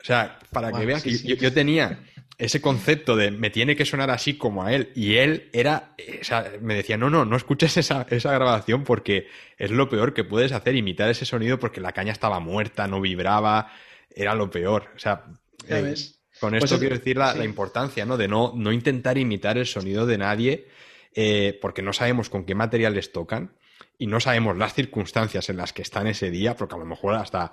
O 0.00 0.04
sea, 0.04 0.38
para 0.50 0.72
que 0.72 0.86
vean 0.86 1.00
que 1.00 1.16
yo, 1.16 1.52
tenía 1.52 2.00
ese 2.38 2.60
concepto 2.60 3.16
de 3.16 3.30
me 3.30 3.50
tiene 3.50 3.76
que 3.76 3.86
sonar 3.86 4.10
así 4.10 4.36
como 4.36 4.62
a 4.62 4.72
él. 4.72 4.90
Y 4.94 5.16
él 5.16 5.48
era, 5.52 5.94
o 6.20 6.24
sea, 6.24 6.52
me 6.60 6.74
decía, 6.74 6.96
no, 6.96 7.08
no, 7.08 7.24
no 7.24 7.36
escuches 7.36 7.76
esa, 7.76 8.06
esa 8.10 8.32
grabación 8.32 8.84
porque 8.84 9.28
es 9.58 9.70
lo 9.70 9.88
peor 9.88 10.12
que 10.14 10.24
puedes 10.24 10.52
hacer, 10.52 10.76
imitar 10.76 11.08
ese 11.08 11.24
sonido 11.24 11.58
porque 11.58 11.80
la 11.80 11.92
caña 11.92 12.12
estaba 12.12 12.40
muerta, 12.40 12.86
no 12.86 13.00
vibraba 13.00 13.72
era 14.16 14.34
lo 14.34 14.50
peor. 14.50 14.88
O 14.96 14.98
sea, 14.98 15.24
eh, 15.68 15.94
con 16.40 16.54
esto 16.54 16.68
pues 16.68 16.80
quiero 16.80 16.96
decir 16.96 17.16
la, 17.16 17.44
importancia, 17.44 18.04
¿no? 18.06 18.16
De 18.16 18.26
no, 18.26 18.52
no 18.56 18.72
intentar 18.72 19.18
imitar 19.18 19.58
el 19.58 19.66
sonido 19.66 20.06
de 20.06 20.18
nadie, 20.18 20.68
eh, 21.14 21.56
porque 21.60 21.82
no 21.82 21.92
sabemos 21.92 22.30
con 22.30 22.44
qué 22.44 22.54
materiales 22.54 23.12
tocan 23.12 23.52
y 23.98 24.06
no 24.06 24.18
sabemos 24.20 24.56
las 24.56 24.74
circunstancias 24.74 25.48
en 25.50 25.58
las 25.58 25.72
que 25.72 25.82
están 25.82 26.06
ese 26.06 26.30
día, 26.30 26.56
porque 26.56 26.74
a 26.74 26.78
lo 26.78 26.86
mejor 26.86 27.14
hasta 27.14 27.52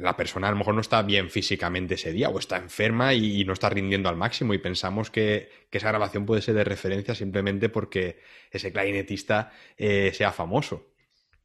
la 0.00 0.16
persona 0.16 0.48
a 0.48 0.50
lo 0.50 0.56
mejor 0.56 0.74
no 0.74 0.80
está 0.80 1.02
bien 1.02 1.30
físicamente 1.30 1.94
ese 1.94 2.12
día 2.12 2.28
o 2.28 2.38
está 2.38 2.56
enferma 2.56 3.14
y, 3.14 3.44
no 3.44 3.52
está 3.52 3.68
rindiendo 3.68 4.08
al 4.08 4.16
máximo 4.16 4.54
y 4.54 4.58
pensamos 4.58 5.10
que, 5.10 5.48
esa 5.70 5.88
grabación 5.88 6.24
puede 6.24 6.40
ser 6.40 6.54
de 6.54 6.64
referencia 6.64 7.14
simplemente 7.14 7.68
porque 7.68 8.20
ese 8.50 8.72
clarinetista 8.72 9.52
eh, 9.76 10.10
sea 10.14 10.32
famoso. 10.32 10.94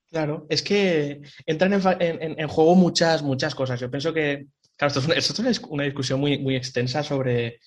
Claro, 0.10 0.46
es 0.50 0.62
que 0.62 1.22
entran 1.46 1.74
en, 2.00 2.48
juego 2.48 2.76
muchas, 2.76 3.24
muchas 3.24 3.54
cosas. 3.56 3.80
Yo 3.80 3.92
pienso 3.92 4.14
que, 4.14 4.48
claro, 4.78 4.88
esto 4.88 5.00
es 5.50 5.62
una, 5.70 5.84
discusión 5.84 6.20
muy, 6.20 6.38
muy 6.38 6.56
extensa 6.56 7.04
sobre 7.04 7.60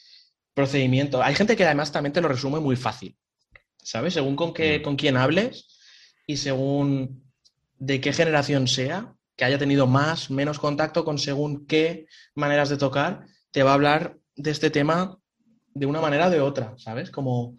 procedimiento. 0.54 1.22
Hay 1.22 1.34
gente 1.34 1.56
que 1.56 1.64
además 1.64 1.92
también 1.92 2.12
te 2.12 2.20
lo 2.20 2.28
resume 2.28 2.60
muy 2.60 2.76
fácil, 2.76 3.16
¿sabes? 3.82 4.14
Según 4.14 4.36
con, 4.36 4.54
qué, 4.54 4.78
mm. 4.78 4.82
con 4.82 4.96
quién 4.96 5.16
hables 5.16 5.68
y 6.26 6.38
según 6.38 7.24
de 7.78 8.00
qué 8.00 8.12
generación 8.12 8.68
sea, 8.68 9.14
que 9.36 9.44
haya 9.44 9.58
tenido 9.58 9.86
más, 9.86 10.30
menos 10.30 10.58
contacto 10.58 11.04
con 11.04 11.18
según 11.18 11.66
qué 11.66 12.06
maneras 12.34 12.68
de 12.68 12.76
tocar, 12.76 13.26
te 13.50 13.62
va 13.62 13.72
a 13.72 13.74
hablar 13.74 14.18
de 14.36 14.50
este 14.50 14.70
tema 14.70 15.18
de 15.74 15.86
una 15.86 16.00
manera 16.00 16.28
o 16.28 16.30
de 16.30 16.40
otra, 16.40 16.74
¿sabes? 16.76 17.10
Como, 17.10 17.56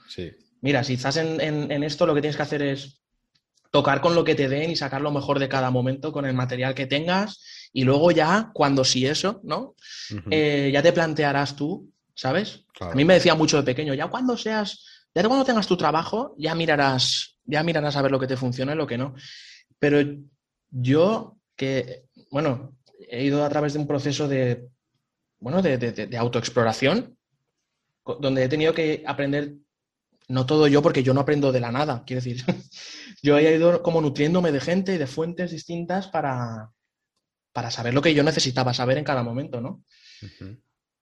mira, 0.61 0.83
si 0.83 0.93
estás 0.93 1.17
en 1.17 1.83
esto, 1.83 2.05
lo 2.05 2.15
que 2.15 2.21
tienes 2.21 2.37
que 2.37 2.43
hacer 2.43 2.61
es 2.61 3.01
tocar 3.75 3.99
con 3.99 4.15
lo 4.15 4.23
que 4.23 4.35
te 4.35 4.47
den 4.47 4.71
y 4.71 4.77
sacar 4.77 5.01
lo 5.01 5.11
mejor 5.11 5.37
de 5.37 5.49
cada 5.49 5.69
momento 5.69 6.13
con 6.13 6.25
el 6.25 6.33
material 6.33 6.73
que 6.73 6.87
tengas 6.87 7.69
y 7.73 7.83
luego 7.83 8.09
ya, 8.11 8.51
cuando 8.53 8.85
si 8.85 9.05
eso, 9.05 9.41
¿no? 9.43 9.75
Eh, 10.31 10.69
ya 10.71 10.81
te 10.81 10.93
plantearás 10.93 11.57
tú, 11.57 11.91
¿sabes? 12.13 12.63
A 12.79 12.95
mí 12.95 13.03
me 13.03 13.15
decía 13.15 13.35
mucho 13.35 13.57
de 13.57 13.63
pequeño, 13.63 13.93
ya 13.93 14.07
cuando 14.07 14.37
seas, 14.37 15.07
ya 15.13 15.27
cuando 15.27 15.43
tengas 15.43 15.67
tu 15.67 15.75
trabajo, 15.75 16.35
ya 16.37 16.55
mirarás, 16.55 17.37
ya 17.43 17.63
mirarás 17.63 17.97
a 17.97 18.01
ver 18.01 18.11
lo 18.11 18.19
que 18.19 18.27
te 18.27 18.37
funciona 18.37 18.71
y 18.71 18.77
lo 18.77 18.87
que 18.87 18.97
no. 18.97 19.13
Pero 19.77 19.99
yo, 20.71 21.34
que, 21.55 22.05
bueno, 22.31 22.77
he 23.09 23.23
ido 23.23 23.43
a 23.43 23.49
través 23.49 23.73
de 23.73 23.79
un 23.79 23.87
proceso 23.87 24.27
de, 24.27 24.67
bueno, 25.39 25.61
de, 25.61 25.77
de 25.77 26.17
autoexploración, 26.17 27.17
donde 28.19 28.43
he 28.43 28.49
tenido 28.49 28.73
que 28.73 29.03
aprender 29.05 29.55
no 30.27 30.45
todo 30.45 30.67
yo, 30.67 30.81
porque 30.81 31.03
yo 31.03 31.13
no 31.13 31.21
aprendo 31.21 31.51
de 31.51 31.59
la 31.59 31.71
nada, 31.71 32.03
quiero 32.05 32.21
decir. 32.21 32.43
yo 33.21 33.37
he 33.37 33.55
ido 33.55 33.81
como 33.83 34.01
nutriéndome 34.01 34.51
de 34.51 34.59
gente 34.59 34.95
y 34.95 34.97
de 34.97 35.07
fuentes 35.07 35.51
distintas 35.51 36.07
para, 36.07 36.71
para 37.53 37.71
saber 37.71 37.93
lo 37.93 38.01
que 38.01 38.13
yo 38.13 38.23
necesitaba 38.23 38.73
saber 38.73 38.97
en 38.97 39.03
cada 39.03 39.23
momento, 39.23 39.61
¿no? 39.61 39.83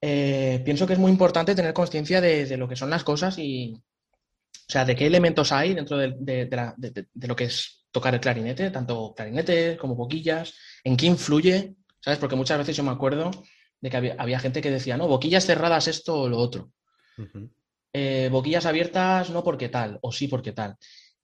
Eh, 0.01 0.61
pienso 0.65 0.85
que 0.85 0.93
es 0.93 0.99
muy 0.99 1.11
importante 1.11 1.55
tener 1.55 1.73
conciencia 1.73 2.19
de, 2.19 2.57
lo 2.57 2.67
que 2.67 2.75
son 2.75 2.89
las 2.89 3.03
cosas 3.03 3.37
y, 3.37 3.73
o 3.75 4.71
sea, 4.71 4.83
de 4.83 4.95
qué 4.95 5.07
elementos 5.07 5.51
hay 5.51 5.73
dentro 5.73 5.97
de, 5.97 6.99
lo 7.13 7.35
que 7.35 7.45
es 7.45 7.82
tocar 7.93 8.13
el 8.13 8.19
clarinete, 8.19 8.71
tanto 8.71 9.13
clarinete 9.15 9.77
como 9.77 9.95
boquillas, 9.95 10.53
en 10.83 10.97
qué 10.97 11.05
influye, 11.05 11.75
¿sabes? 12.01 12.19
Porque 12.19 12.35
muchas 12.35 12.57
veces 12.57 12.75
yo 12.75 12.83
me 12.83 12.91
acuerdo 12.91 13.31
de 13.79 13.89
que 13.89 14.15
había, 14.17 14.39
gente 14.39 14.61
que 14.61 14.71
decía, 14.71 14.97
no, 14.97 15.07
boquillas 15.07 15.45
cerradas 15.45 15.87
esto 15.87 16.21
o 16.21 16.29
lo 16.29 16.39
otro. 16.39 16.71
Eh, 17.93 18.29
boquillas 18.31 18.65
abiertas 18.65 19.29
no 19.29 19.43
porque 19.43 19.69
tal, 19.69 19.99
o 20.01 20.11
sí 20.11 20.27
porque 20.27 20.51
tal. 20.51 20.75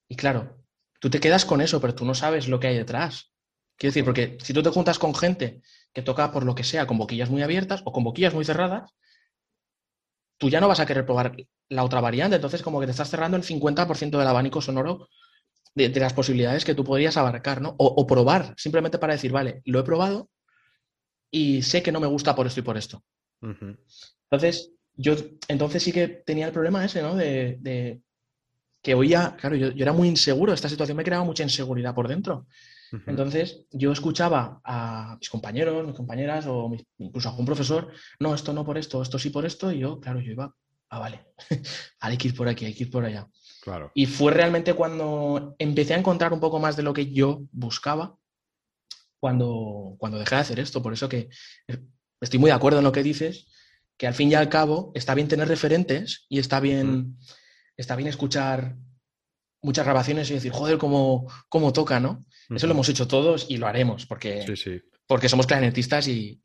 Y 0.07 0.15
claro, 0.15 0.63
tú 0.99 1.09
te 1.09 1.19
quedas 1.19 1.43
con 1.43 1.59
eso, 1.59 1.81
pero 1.81 1.95
tú 1.95 2.05
no 2.05 2.13
sabes 2.13 2.47
lo 2.47 2.59
que 2.59 2.67
hay 2.67 2.77
detrás. 2.77 3.33
Quiero 3.75 3.91
decir, 3.91 4.05
porque 4.05 4.37
si 4.43 4.53
tú 4.53 4.61
te 4.61 4.69
juntas 4.69 4.99
con 4.99 5.15
gente 5.15 5.61
que 5.91 6.03
toca 6.03 6.31
por 6.31 6.45
lo 6.45 6.53
que 6.53 6.63
sea, 6.63 6.85
con 6.85 6.99
boquillas 6.99 7.31
muy 7.31 7.41
abiertas 7.41 7.81
o 7.85 7.91
con 7.91 8.03
boquillas 8.03 8.33
muy 8.35 8.45
cerradas, 8.45 8.93
tú 10.37 10.49
ya 10.49 10.61
no 10.61 10.67
vas 10.67 10.79
a 10.79 10.85
querer 10.85 11.05
probar 11.05 11.35
la 11.69 11.83
otra 11.83 11.99
variante. 11.99 12.35
Entonces, 12.35 12.61
como 12.61 12.79
que 12.79 12.85
te 12.85 12.91
estás 12.91 13.09
cerrando 13.09 13.37
el 13.37 13.43
50% 13.43 14.17
del 14.17 14.27
abanico 14.27 14.61
sonoro 14.61 15.07
de, 15.87 15.99
las 15.99 16.13
posibilidades 16.13 16.65
que 16.65 16.75
tú 16.75 16.83
podrías 16.83 17.17
abarcar, 17.17 17.61
¿no? 17.61 17.75
O, 17.77 18.05
probar, 18.05 18.53
simplemente 18.57 18.99
para 18.99 19.13
decir, 19.13 19.31
vale, 19.31 19.61
lo 19.65 19.79
he 19.79 19.83
probado 19.83 20.29
y 21.31 21.61
sé 21.61 21.81
que 21.81 21.91
no 21.91 21.99
me 21.99 22.07
gusta 22.07 22.35
por 22.35 22.47
esto 22.47 22.59
y 22.59 22.63
por 22.63 22.77
esto. 22.77 23.03
Entonces, 23.41 24.71
yo 24.95 25.15
entonces 25.47 25.81
sí 25.81 25.91
que 25.91 26.07
tenía 26.07 26.47
el 26.47 26.51
problema 26.51 26.83
ese, 26.83 27.01
¿no? 27.01 27.15
De, 27.15 28.01
que 28.81 28.93
oía, 28.93 29.35
claro, 29.37 29.55
yo, 29.55 29.67
era 29.75 29.91
muy 29.91 30.07
inseguro, 30.07 30.53
esta 30.53 30.69
situación 30.69 30.97
me 30.97 31.03
creaba 31.03 31.25
mucha 31.25 31.43
inseguridad 31.43 31.93
por 31.93 32.07
dentro. 32.07 32.47
Entonces 33.05 33.65
yo 33.71 33.91
escuchaba 33.91 34.61
a 34.63 35.15
mis 35.19 35.29
compañeros, 35.29 35.85
mis 35.85 35.95
compañeras 35.95 36.45
o 36.47 36.71
incluso 36.97 37.27
a 37.27 37.31
algún 37.31 37.45
profesor, 37.45 37.91
no, 38.19 38.33
esto 38.33 38.51
no 38.51 38.65
por 38.65 38.77
esto, 38.77 39.01
esto 39.01 39.19
sí 39.19 39.29
por 39.29 39.45
esto, 39.45 39.71
y 39.71 39.79
yo, 39.79 39.99
claro, 39.99 40.19
yo 40.21 40.31
iba, 40.31 40.55
ah, 40.89 40.99
vale, 40.99 41.25
hay 41.99 42.17
que 42.17 42.29
ir 42.29 42.35
por 42.35 42.47
aquí, 42.47 42.65
hay 42.65 42.73
que 42.73 42.85
ir 42.85 42.89
por 42.89 43.05
allá. 43.05 43.27
Claro. 43.61 43.91
Y 43.93 44.05
fue 44.05 44.31
realmente 44.33 44.73
cuando 44.73 45.55
empecé 45.59 45.93
a 45.93 45.97
encontrar 45.97 46.33
un 46.33 46.39
poco 46.39 46.59
más 46.59 46.75
de 46.75 46.83
lo 46.83 46.93
que 46.93 47.11
yo 47.11 47.41
buscaba, 47.51 48.17
cuando, 49.19 49.95
cuando 49.97 50.17
dejé 50.17 50.35
de 50.35 50.41
hacer 50.41 50.59
esto. 50.59 50.81
Por 50.81 50.93
eso 50.93 51.09
que 51.09 51.29
eh, 51.67 51.79
estoy 52.21 52.39
muy 52.39 52.49
de 52.49 52.55
acuerdo 52.55 52.79
en 52.79 52.85
lo 52.85 52.91
que 52.91 53.03
dices, 53.03 53.47
que 53.97 54.07
al 54.07 54.13
fin 54.13 54.31
y 54.31 54.35
al 54.35 54.49
cabo 54.49 54.91
está 54.95 55.13
bien 55.13 55.27
tener 55.27 55.47
referentes 55.47 56.25
y 56.29 56.39
está 56.39 56.59
bien, 56.59 57.17
está 57.75 57.95
bien 57.95 58.07
escuchar 58.07 58.77
muchas 59.61 59.85
grabaciones 59.85 60.29
y 60.31 60.35
decir, 60.35 60.53
joder, 60.53 60.77
cómo, 60.77 61.27
cómo 61.49 61.73
toca, 61.73 61.99
¿no? 61.99 62.25
Eso 62.49 62.65
lo 62.65 62.73
hemos 62.73 62.89
hecho 62.89 63.07
todos 63.07 63.45
y 63.49 63.57
lo 63.57 63.67
haremos 63.67 64.05
porque, 64.05 64.45
porque 65.05 65.29
somos 65.29 65.45
clarinetistas 65.45 66.07
y, 66.07 66.39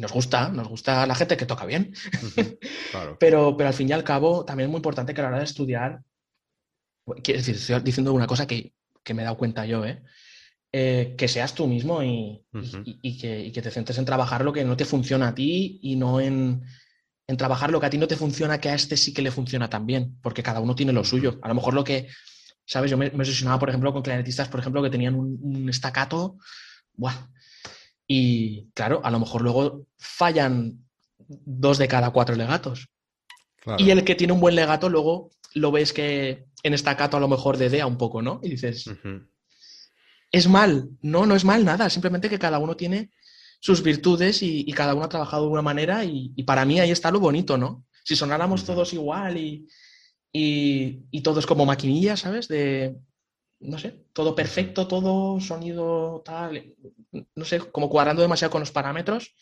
nos 0.00 0.12
gusta, 0.12 0.48
nos 0.48 0.68
gusta 0.68 1.06
la 1.06 1.14
gente 1.14 1.36
que 1.36 1.46
toca 1.46 1.66
bien. 1.66 1.94
pero, 3.20 3.56
pero 3.56 3.68
al 3.68 3.74
fin 3.74 3.88
y 3.88 3.92
al 3.92 4.04
cabo 4.04 4.44
también 4.44 4.68
es 4.68 4.70
muy 4.70 4.78
importante 4.78 5.14
que 5.14 5.20
a 5.20 5.24
la 5.24 5.30
hora 5.30 5.38
de 5.38 5.44
estudiar, 5.44 6.02
quiero 7.22 7.38
decir, 7.38 7.56
estoy 7.56 7.80
diciendo 7.80 8.12
una 8.12 8.26
cosa 8.26 8.46
que, 8.46 8.72
que 9.02 9.14
me 9.14 9.22
he 9.22 9.24
dado 9.24 9.36
cuenta 9.36 9.66
yo, 9.66 9.84
¿eh? 9.84 10.02
Eh, 10.74 11.16
que 11.18 11.28
seas 11.28 11.54
tú 11.54 11.66
mismo 11.66 12.02
y, 12.02 12.46
que, 13.20 13.60
te 13.62 13.70
centres 13.70 13.98
en 13.98 14.06
trabajar 14.06 14.42
lo 14.42 14.54
que 14.54 14.64
no 14.64 14.74
te 14.74 14.86
funciona 14.86 15.28
a 15.28 15.34
ti 15.34 15.78
y 15.82 15.96
no 15.96 16.18
en, 16.18 16.62
trabajar 17.36 17.70
lo 17.70 17.78
que 17.78 17.86
a 17.86 17.90
ti 17.90 17.98
no 17.98 18.08
te 18.08 18.16
funciona, 18.16 18.58
que 18.58 18.70
a 18.70 18.74
este 18.74 18.96
sí 18.96 19.12
que 19.12 19.20
le 19.20 19.30
funciona 19.30 19.68
también, 19.68 20.16
porque 20.22 20.42
cada 20.42 20.60
uno 20.60 20.74
tiene 20.74 20.94
lo 20.94 21.04
suyo. 21.04 21.38
A 21.42 21.48
lo 21.48 21.54
mejor 21.54 21.74
lo 21.74 21.84
que, 21.84 22.08
¿sabes? 22.64 22.90
Yo 22.90 22.96
me, 22.96 23.10
me 23.10 23.18
obsesionaba, 23.18 23.58
por 23.58 23.68
ejemplo, 23.68 23.92
con 23.92 24.00
clarinetistas, 24.00 24.48
por 24.48 24.60
ejemplo, 24.60 24.82
que 24.82 24.88
tenían 24.88 25.14
un, 25.14 25.68
estacato, 25.68 26.38
Y 28.14 28.68
claro, 28.74 29.00
a 29.02 29.10
lo 29.10 29.18
mejor 29.20 29.40
luego 29.40 29.86
fallan 29.96 30.84
dos 31.16 31.78
de 31.78 31.88
cada 31.88 32.10
cuatro 32.10 32.36
legatos. 32.36 32.90
Y 33.78 33.88
el 33.88 34.04
que 34.04 34.14
tiene 34.14 34.34
un 34.34 34.40
buen 34.40 34.54
legato, 34.54 34.90
luego 34.90 35.30
lo 35.54 35.72
ves 35.72 35.94
que 35.94 36.44
en 36.62 36.74
estacato 36.74 37.16
a 37.16 37.20
lo 37.20 37.28
mejor 37.28 37.56
dedea 37.56 37.86
un 37.86 37.96
poco, 37.96 38.20
¿no? 38.20 38.38
Y 38.42 38.50
dices, 38.50 38.84
es 40.30 40.46
mal. 40.46 40.90
No, 41.00 41.24
no 41.24 41.34
es 41.34 41.46
mal 41.46 41.64
nada. 41.64 41.88
Simplemente 41.88 42.28
que 42.28 42.38
cada 42.38 42.58
uno 42.58 42.76
tiene 42.76 43.12
sus 43.60 43.82
virtudes 43.82 44.42
y, 44.42 44.70
cada 44.72 44.94
uno 44.94 45.04
ha 45.04 45.08
trabajado 45.08 45.44
de 45.44 45.52
una 45.52 45.62
manera 45.62 46.04
y, 46.04 46.34
para 46.42 46.66
mí 46.66 46.80
ahí 46.80 46.90
está 46.90 47.10
lo 47.10 47.18
bonito, 47.18 47.56
¿no? 47.56 47.86
Si 48.04 48.14
sonáramos 48.14 48.66
todos 48.66 48.92
igual 48.92 49.38
y, 49.38 49.66
y, 50.30 51.22
todos 51.22 51.46
como 51.46 51.64
maquinillas, 51.64 52.20
¿sabes? 52.20 52.46
De, 52.46 52.94
no 53.62 53.78
sé, 53.78 54.04
todo 54.12 54.34
perfecto, 54.34 54.86
todo 54.86 55.40
sonido 55.40 56.22
tal, 56.24 56.74
no 57.34 57.44
sé, 57.44 57.58
como 57.58 57.88
cuadrando 57.88 58.22
demasiado 58.22 58.50
con 58.50 58.60
los 58.60 58.72
parámetros, 58.72 59.34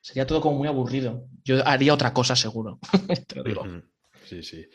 sería 0.00 0.26
todo 0.26 0.40
como 0.40 0.58
muy 0.58 0.68
aburrido. 0.68 1.28
Yo 1.44 1.66
haría 1.66 1.94
otra 1.94 2.12
cosa 2.12 2.36
seguro, 2.36 2.78
te 3.26 3.36
lo 3.36 3.42
digo. 3.44 3.64
Sí, 4.24 4.42
sí. 4.42 4.68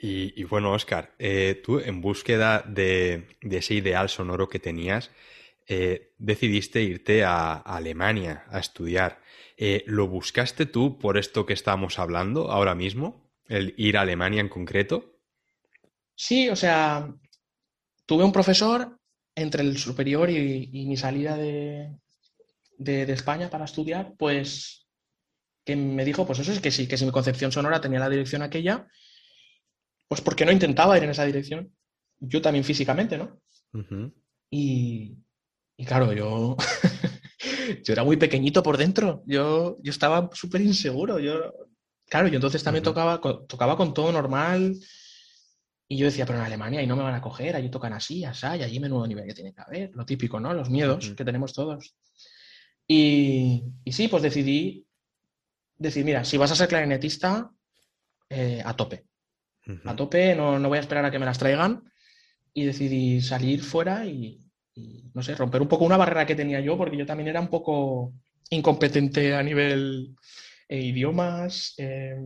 Y, 0.00 0.44
bueno, 0.44 0.72
Oscar, 0.72 1.14
eh, 1.18 1.60
tú 1.64 1.80
en 1.80 2.00
búsqueda 2.00 2.62
de, 2.66 3.26
ese 3.40 3.74
ideal 3.74 4.08
sonoro 4.08 4.48
que 4.48 4.58
tenías, 4.58 5.10
eh, 5.66 6.12
decidiste 6.18 6.82
irte 6.82 7.24
a, 7.24 7.54
Alemania 7.54 8.44
a 8.50 8.58
estudiar. 8.58 9.20
Eh, 9.56 9.82
¿Lo 9.86 10.06
buscaste 10.06 10.66
tú 10.66 10.98
por 10.98 11.16
esto 11.16 11.46
que 11.46 11.54
estamos 11.54 11.98
hablando 11.98 12.50
ahora 12.50 12.74
mismo? 12.74 13.32
¿El 13.46 13.74
ir 13.78 13.96
a 13.96 14.02
Alemania 14.02 14.40
en 14.40 14.48
concreto? 14.48 15.18
Sí, 16.14 16.48
o 16.48 16.56
sea, 16.56 17.14
tuve 18.08 18.24
un 18.24 18.32
profesor 18.32 18.98
entre 19.34 19.62
el 19.62 19.76
superior 19.76 20.30
y, 20.30 20.86
mi 20.86 20.96
salida 20.96 21.36
de, 21.36 21.94
de, 22.78 23.12
España 23.12 23.50
para 23.50 23.66
estudiar, 23.66 24.14
pues 24.18 24.86
que 25.62 25.76
me 25.76 26.06
dijo, 26.06 26.26
pues 26.26 26.38
eso 26.38 26.50
es 26.50 26.60
que 26.60 26.70
sí, 26.70 26.88
que 26.88 26.96
si 26.96 27.04
mi 27.04 27.10
concepción 27.10 27.52
sonora 27.52 27.82
tenía 27.82 28.00
la 28.00 28.08
dirección 28.08 28.40
aquella, 28.40 28.88
pues 30.08 30.22
porque 30.22 30.46
no 30.46 30.52
intentaba 30.52 30.96
ir 30.96 31.04
en 31.04 31.10
esa 31.10 31.26
dirección. 31.26 31.70
Yo 32.18 32.40
también 32.40 32.64
físicamente, 32.64 33.18
¿no? 33.18 33.38
y, 34.50 35.18
y, 35.76 35.84
claro, 35.84 36.14
yo, 36.14 36.56
yo 37.84 37.92
era 37.92 38.04
muy 38.04 38.16
pequeñito 38.16 38.62
por 38.62 38.78
dentro. 38.78 39.22
Yo, 39.26 39.76
yo 39.82 39.90
estaba 39.90 40.30
súper 40.32 40.62
inseguro. 40.62 41.18
Yo, 41.18 41.52
claro, 42.08 42.28
yo 42.28 42.36
entonces 42.36 42.64
también 42.64 42.82
tocaba, 42.82 43.20
tocaba 43.20 43.76
con 43.76 43.92
todo 43.92 44.10
normal. 44.12 44.74
Y 45.90 45.96
yo 45.96 46.04
decía, 46.04 46.26
pero 46.26 46.38
en 46.38 46.44
Alemania 46.44 46.80
ahí 46.80 46.86
no 46.86 46.96
me 46.96 47.02
van 47.02 47.14
a 47.14 47.22
coger, 47.22 47.56
allí 47.56 47.70
tocan 47.70 47.94
así, 47.94 48.22
así, 48.22 48.46
y 48.46 48.62
allí 48.62 48.78
menudo 48.78 49.06
nivel 49.06 49.26
que 49.26 49.32
tiene 49.32 49.54
que 49.54 49.62
haber, 49.62 49.90
lo 49.94 50.04
típico, 50.04 50.38
¿no? 50.38 50.52
Los 50.52 50.68
miedos 50.68 51.14
que 51.16 51.24
tenemos 51.24 51.54
todos. 51.54 51.96
Y, 52.86 53.64
y, 53.84 53.92
sí, 53.92 54.08
pues 54.08 54.22
decidí 54.22 54.86
decir, 55.78 56.04
mira, 56.04 56.24
si 56.24 56.36
vas 56.36 56.50
a 56.52 56.56
ser 56.56 56.68
clarinetista, 56.68 57.50
eh, 58.28 58.62
a 58.64 58.74
tope. 58.74 59.06
A 59.84 59.94
tope, 59.94 60.34
no, 60.34 60.58
no, 60.58 60.68
voy 60.68 60.78
a 60.78 60.80
esperar 60.80 61.04
a 61.04 61.10
que 61.10 61.18
me 61.18 61.26
las 61.26 61.38
traigan. 61.38 61.84
Y 62.54 62.64
decidí 62.64 63.20
salir 63.20 63.62
fuera 63.62 64.04
y, 64.06 64.42
no 65.14 65.22
sé, 65.22 65.34
romper 65.34 65.62
un 65.62 65.68
poco 65.68 65.84
una 65.84 65.96
barrera 65.96 66.26
que 66.26 66.34
tenía 66.34 66.60
yo, 66.60 66.76
porque 66.76 66.96
yo 66.96 67.06
también 67.06 67.28
era 67.28 67.40
un 67.40 67.48
poco 67.48 68.12
incompetente 68.50 69.34
a 69.34 69.42
nivel 69.42 70.16
eh, 70.68 70.80
idiomas, 70.80 71.74
eh, 71.76 72.16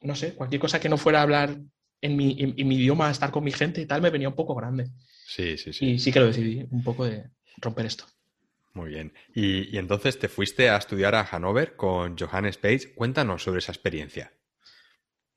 no 0.00 0.14
sé, 0.14 0.34
cualquier 0.34 0.60
cosa 0.60 0.80
que 0.80 0.88
no 0.88 0.96
fuera 0.96 1.20
a 1.20 1.22
hablar 1.22 1.58
en 2.00 2.16
mi, 2.16 2.36
en 2.38 2.68
mi, 2.68 2.76
idioma, 2.76 3.10
estar 3.10 3.30
con 3.30 3.44
mi 3.44 3.52
gente 3.52 3.80
y 3.80 3.86
tal, 3.86 4.02
me 4.02 4.10
venía 4.10 4.28
un 4.28 4.34
poco 4.34 4.54
grande. 4.54 4.90
Sí, 5.26 5.58
sí, 5.58 5.72
sí. 5.72 5.86
Y 5.86 5.98
sí 5.98 6.12
que 6.12 6.20
lo 6.20 6.26
decidí, 6.26 6.66
un 6.70 6.82
poco 6.82 7.04
de 7.04 7.30
romper 7.58 7.86
esto. 7.86 8.04
Muy 8.74 8.90
bien. 8.90 9.12
Y, 9.34 9.76
entonces 9.76 10.18
te 10.18 10.28
fuiste 10.28 10.70
a 10.70 10.76
estudiar 10.76 11.14
a 11.14 11.24
Hannover 11.24 11.74
con 11.76 12.16
Johannes 12.16 12.58
Page. 12.58 12.94
Cuéntanos 12.94 13.42
sobre 13.42 13.58
esa 13.58 13.72
experiencia. 13.72 14.32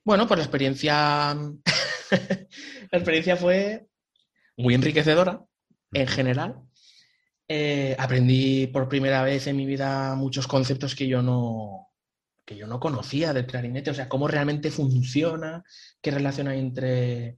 Bueno, 0.04 0.28
pues 0.28 0.38
la 0.38 0.44
experiencia, 0.44 1.34
la 2.92 2.98
experiencia 2.98 3.36
fue 3.36 3.88
muy 4.58 4.76
enriquecedora 4.76 5.44
en 5.94 6.08
general. 6.08 6.62
Eh, 7.48 7.96
aprendí 8.00 8.68
por 8.68 8.88
primera 8.88 9.24
vez 9.24 9.48
en 9.48 9.58
mi 9.58 9.66
vida 9.66 10.16
muchos 10.16 10.48
conceptos 10.48 10.96
que 10.96 11.08
yo 11.08 11.22
no, 11.22 11.91
que 12.52 12.58
yo 12.58 12.68
no 12.68 12.80
conocía 12.82 13.32
del 13.32 13.46
clarinete, 13.46 13.92
o 13.92 13.94
sea, 13.94 14.10
cómo 14.10 14.28
realmente 14.28 14.72
funciona, 14.72 15.64
qué 16.02 16.12
relación 16.12 16.50
hay 16.50 16.60
entre 16.60 17.38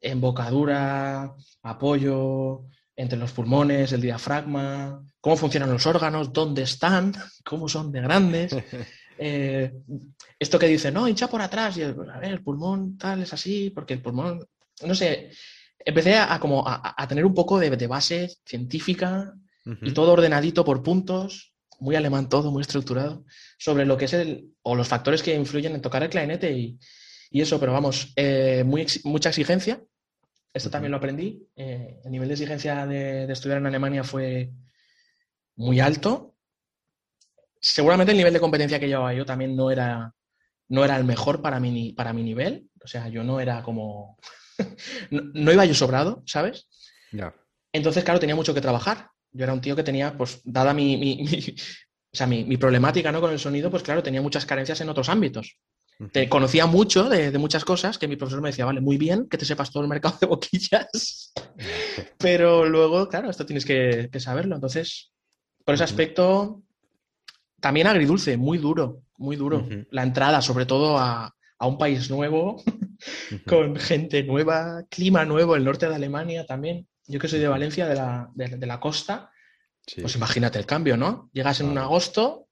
embocadura, 0.00 1.34
apoyo, 1.62 2.64
entre 2.96 3.18
los 3.18 3.30
pulmones, 3.30 3.92
el 3.92 4.00
diafragma, 4.00 5.04
cómo 5.20 5.36
funcionan 5.36 5.70
los 5.70 5.86
órganos, 5.86 6.32
dónde 6.32 6.62
están, 6.62 7.12
cómo 7.44 7.68
son 7.68 7.92
de 7.92 8.00
grandes. 8.00 8.56
Eh, 9.22 9.70
esto 10.38 10.58
que 10.58 10.66
dice, 10.66 10.90
no, 10.90 11.06
hincha 11.06 11.28
por 11.28 11.42
atrás, 11.42 11.76
y 11.76 11.82
a 11.82 11.92
ver, 11.92 12.30
el 12.30 12.42
pulmón 12.42 12.96
tal 12.96 13.20
es 13.20 13.34
así, 13.34 13.68
porque 13.68 13.92
el 13.92 14.00
pulmón, 14.00 14.48
no 14.86 14.94
sé, 14.94 15.30
empecé 15.78 16.16
a, 16.16 16.40
como 16.40 16.64
a, 16.66 17.06
tener 17.06 17.26
un 17.26 17.34
poco 17.34 17.58
de, 17.58 17.86
base 17.86 18.34
científica 18.46 19.34
y 19.82 19.92
todo 19.92 20.14
ordenadito 20.14 20.64
por 20.64 20.82
puntos, 20.82 21.49
muy 21.80 21.96
alemán 21.96 22.28
todo, 22.28 22.50
muy 22.50 22.62
estructurado, 22.62 23.24
sobre 23.58 23.84
lo 23.84 23.96
que 23.96 24.04
es 24.04 24.12
el, 24.12 24.52
o 24.62 24.74
los 24.74 24.88
factores 24.88 25.22
que 25.22 25.34
influyen 25.34 25.74
en 25.74 25.82
tocar 25.82 26.02
el 26.02 26.10
clarinete 26.10 26.52
y, 26.52 26.78
eso, 27.32 27.60
pero 27.60 27.72
vamos, 27.72 28.12
eh, 28.16 28.64
muy, 28.66 28.86
mucha 29.04 29.28
exigencia, 29.28 29.80
esto 30.52 30.70
también 30.70 30.90
lo 30.90 30.96
aprendí. 30.96 31.46
Eh, 31.54 32.00
el 32.04 32.10
nivel 32.10 32.28
de 32.28 32.34
exigencia 32.34 32.86
de, 32.86 33.30
estudiar 33.30 33.58
en 33.58 33.66
Alemania 33.66 34.02
fue 34.02 34.50
muy 35.56 35.80
alto. 35.80 36.34
Seguramente 37.60 38.12
el 38.12 38.18
nivel 38.18 38.32
de 38.32 38.40
competencia 38.40 38.80
que 38.80 38.88
llevaba 38.88 39.14
yo 39.14 39.24
también 39.24 39.54
no 39.54 39.70
era, 39.70 40.12
no 40.68 40.84
era 40.84 40.96
el 40.96 41.04
mejor 41.04 41.40
para 41.40 41.60
mi, 41.60 41.92
para 41.92 42.12
mi 42.12 42.22
nivel. 42.22 42.68
O 42.82 42.88
sea, 42.88 43.08
yo 43.08 43.22
no 43.22 43.40
era 43.40 43.62
como... 43.62 44.18
no, 45.10 45.52
iba 45.52 45.64
yo 45.64 45.74
sobrado, 45.74 46.22
¿sabes? 46.26 46.68
Entonces, 47.72 48.02
claro, 48.02 48.18
tenía 48.18 48.34
mucho 48.34 48.54
que 48.54 48.60
trabajar. 48.60 49.09
Yo 49.32 49.44
era 49.44 49.52
un 49.52 49.60
tío 49.60 49.76
que 49.76 49.82
tenía, 49.82 50.16
pues, 50.16 50.40
dada 50.44 50.74
mi, 50.74 50.96
mi, 50.96 51.24
o 52.12 52.16
sea, 52.16 52.26
mi, 52.26 52.56
problemática 52.56 53.12
¿no? 53.12 53.20
con 53.20 53.30
el 53.30 53.38
sonido, 53.38 53.70
pues 53.70 53.82
claro, 53.82 54.02
tenía 54.02 54.20
muchas 54.20 54.44
carencias 54.44 54.80
en 54.80 54.88
otros 54.88 55.08
ámbitos. 55.08 55.56
Te 56.12 56.30
conocía 56.30 56.64
mucho 56.64 57.10
de, 57.10 57.36
muchas 57.38 57.64
cosas 57.64 57.98
que 57.98 58.08
mi 58.08 58.16
profesor 58.16 58.40
me 58.40 58.48
decía, 58.48 58.64
vale, 58.64 58.80
muy 58.80 58.96
bien 58.96 59.28
que 59.28 59.36
te 59.36 59.44
sepas 59.44 59.70
todo 59.70 59.82
el 59.82 59.88
mercado 59.88 60.16
de 60.20 60.26
boquillas, 60.26 61.32
pero 62.18 62.64
luego, 62.64 63.06
claro, 63.08 63.30
esto 63.30 63.44
tienes 63.44 63.66
que, 63.66 64.08
saberlo. 64.18 64.54
Entonces, 64.54 65.12
por 65.64 65.74
ese 65.74 65.84
aspecto, 65.84 66.62
también 67.60 67.86
agridulce, 67.86 68.38
muy 68.38 68.58
duro, 68.58 69.02
muy 69.18 69.36
duro. 69.36 69.68
La 69.90 70.02
entrada, 70.02 70.40
sobre 70.40 70.64
todo 70.66 70.98
a, 70.98 71.34
un 71.60 71.76
país 71.76 72.10
nuevo, 72.10 72.62
con 73.46 73.76
gente 73.76 74.22
nueva, 74.24 74.84
clima 74.88 75.26
nuevo, 75.26 75.54
el 75.54 75.64
norte 75.64 75.86
de 75.86 75.94
Alemania 75.94 76.46
también. 76.46 76.88
Yo 77.10 77.18
que 77.18 77.28
soy 77.28 77.40
de 77.40 77.48
Valencia, 77.48 77.88
de 77.88 77.96
la, 77.96 78.30
de, 78.34 78.66
la 78.66 78.78
costa, 78.78 79.32
pues 80.00 80.14
imagínate 80.14 80.58
el 80.58 80.66
cambio, 80.66 80.96
¿no? 80.96 81.28
Llegas 81.32 81.60
en 81.60 81.68
un 81.68 81.78
agosto 81.78 82.48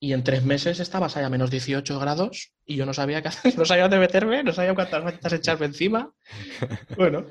y 0.00 0.12
en 0.12 0.24
tres 0.24 0.44
meses 0.44 0.80
estabas 0.80 1.16
ahí 1.16 1.24
a 1.24 1.30
menos 1.30 1.50
18 1.50 1.98
grados 2.00 2.52
y 2.64 2.76
yo 2.76 2.84
no 2.84 2.92
sabía 2.92 3.22
qué 3.22 3.28
hacer, 3.28 3.56
no 3.58 3.64
sabía 3.64 3.84
dónde 3.84 4.00
meterme, 4.00 4.42
no 4.42 4.52
sabía 4.52 4.74
cuántas 4.74 5.04
veces 5.04 5.32
echarme 5.32 5.66
encima. 5.66 6.12
Bueno, 6.96 7.26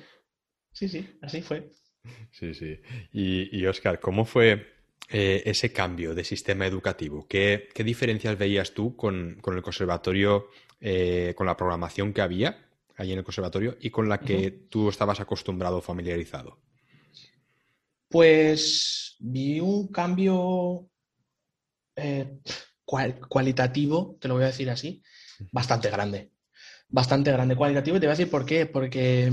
sí, 0.71 0.87
sí, 0.87 1.07
así 1.21 1.41
fue. 1.41 1.69
Sí, 2.31 2.53
sí. 2.53 2.79
Y, 3.11 3.65
Oscar, 3.65 3.99
¿cómo 3.99 4.25
fue 4.25 4.75
eh, 5.09 5.43
ese 5.45 5.73
cambio 5.73 6.15
de 6.15 6.23
sistema 6.23 6.67
educativo? 6.67 7.27
¿Qué, 7.27 7.67
diferencias 7.83 8.37
veías 8.37 8.73
tú 8.73 8.95
con, 8.95 9.41
el 9.45 9.61
conservatorio, 9.61 10.49
eh, 10.79 11.33
con 11.35 11.47
la 11.47 11.57
programación 11.57 12.13
que 12.13 12.21
había 12.21 12.64
allí 12.97 13.11
en 13.11 13.19
el 13.19 13.23
conservatorio 13.23 13.77
y 13.79 13.89
con 13.89 14.07
la 14.07 14.19
que 14.19 14.51
tú 14.69 14.89
estabas 14.89 15.19
acostumbrado, 15.19 15.81
familiarizado? 15.81 16.59
Pues 18.09 19.15
vi 19.19 19.59
un 19.59 19.87
cambio 19.87 20.89
eh, 21.95 22.39
cualitativo, 22.85 24.17
te 24.19 24.27
lo 24.27 24.35
voy 24.35 24.43
a 24.43 24.47
decir 24.47 24.69
así, 24.69 25.01
bastante 25.51 25.89
grande. 25.89 26.31
Bastante 26.87 27.31
grande 27.31 27.55
cualitativo. 27.55 27.97
Y 27.97 27.99
te 27.99 28.05
voy 28.05 28.11
a 28.13 28.17
decir 28.17 28.29
por 28.29 28.45
qué. 28.45 28.65
Porque, 28.65 29.31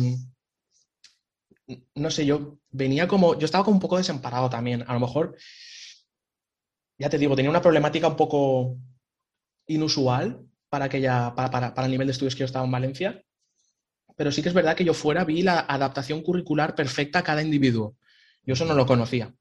mm, 1.69 1.77
no 1.97 2.11
sé, 2.11 2.27
yo 2.27 2.59
venía 2.71 3.07
como, 3.07 3.39
yo 3.39 3.45
estaba 3.45 3.65
como 3.65 3.77
un 3.77 3.81
poco 3.81 3.99
desamparado 3.99 4.49
también. 4.49 4.85
A 4.87 4.95
lo 4.95 5.01
mejor, 5.01 5.37
ya 6.99 7.11
te 7.11 7.19
digo, 7.19 7.37
tenía 7.37 7.51
una 7.51 7.63
problemática 7.63 8.09
un 8.09 8.17
poco 8.17 8.79
inusual 9.67 10.47
para, 10.69 10.87
aquella, 10.87 11.35
para, 11.35 11.51
para 11.51 11.85
el 11.85 11.91
nivel 11.91 12.07
de 12.07 12.13
estudios 12.13 12.35
que 12.35 12.41
yo 12.41 12.47
estaba 12.47 12.65
en 12.65 12.73
Valencia. 12.73 13.23
Pero 14.23 14.31
sí 14.31 14.41
que 14.41 14.51
es 14.51 14.55
verdad 14.55 14.77
que 14.77 14.85
yo 14.85 14.95
fuera 14.95 15.25
vi 15.25 15.43
la 15.43 15.59
adaptación 15.59 16.23
curricular 16.23 16.77
perfecta 16.77 17.19
a 17.19 17.23
cada 17.25 17.43
individuo. 17.43 17.97
Yo 18.47 18.55
eso 18.55 18.65
no 18.65 18.73
lo 18.73 18.87
conocía. 18.87 19.35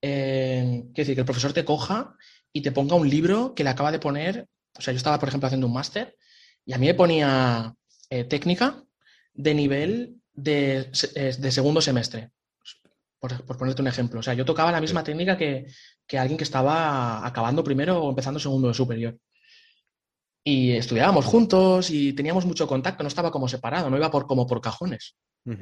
Eh, 0.00 0.84
quiere 0.94 1.02
decir, 1.02 1.14
que 1.14 1.20
el 1.20 1.26
profesor 1.26 1.52
te 1.52 1.66
coja 1.66 2.16
y 2.50 2.62
te 2.62 2.72
ponga 2.72 2.94
un 2.94 3.10
libro 3.10 3.54
que 3.54 3.62
le 3.62 3.68
acaba 3.68 3.92
de 3.92 3.98
poner, 3.98 4.48
o 4.74 4.80
sea, 4.80 4.94
yo 4.94 4.96
estaba, 4.96 5.18
por 5.18 5.28
ejemplo, 5.28 5.48
haciendo 5.48 5.66
un 5.66 5.74
máster 5.74 6.16
y 6.64 6.72
a 6.72 6.78
mí 6.78 6.86
me 6.86 6.94
ponía 6.94 7.74
eh, 8.08 8.24
técnica 8.24 8.82
de 9.34 9.52
nivel 9.52 10.16
de, 10.32 10.90
eh, 11.14 11.50
segundo 11.50 11.82
semestre, 11.82 12.30
por, 13.18 13.44
ponerte 13.58 13.82
un 13.82 13.88
ejemplo. 13.88 14.20
O 14.20 14.22
sea, 14.22 14.32
yo 14.32 14.46
tocaba 14.46 14.72
la 14.72 14.80
misma 14.80 15.04
técnica 15.04 15.36
que, 15.36 15.66
alguien 16.16 16.38
que 16.38 16.44
estaba 16.44 17.26
acabando 17.26 17.62
primero 17.62 18.02
o 18.02 18.08
empezando 18.08 18.40
segundo 18.40 18.68
de 18.68 18.72
superior. 18.72 19.18
Y 20.48 20.72
estudiábamos 20.72 21.24
juntos 21.24 21.90
y 21.90 22.12
teníamos 22.12 22.46
mucho 22.46 22.68
contacto, 22.68 23.02
no 23.02 23.08
estaba 23.08 23.32
como 23.32 23.48
separado, 23.48 23.90
no 23.90 23.96
iba 23.96 24.12
por, 24.12 24.28
como 24.28 24.46
por 24.46 24.60
cajones. 24.60 25.16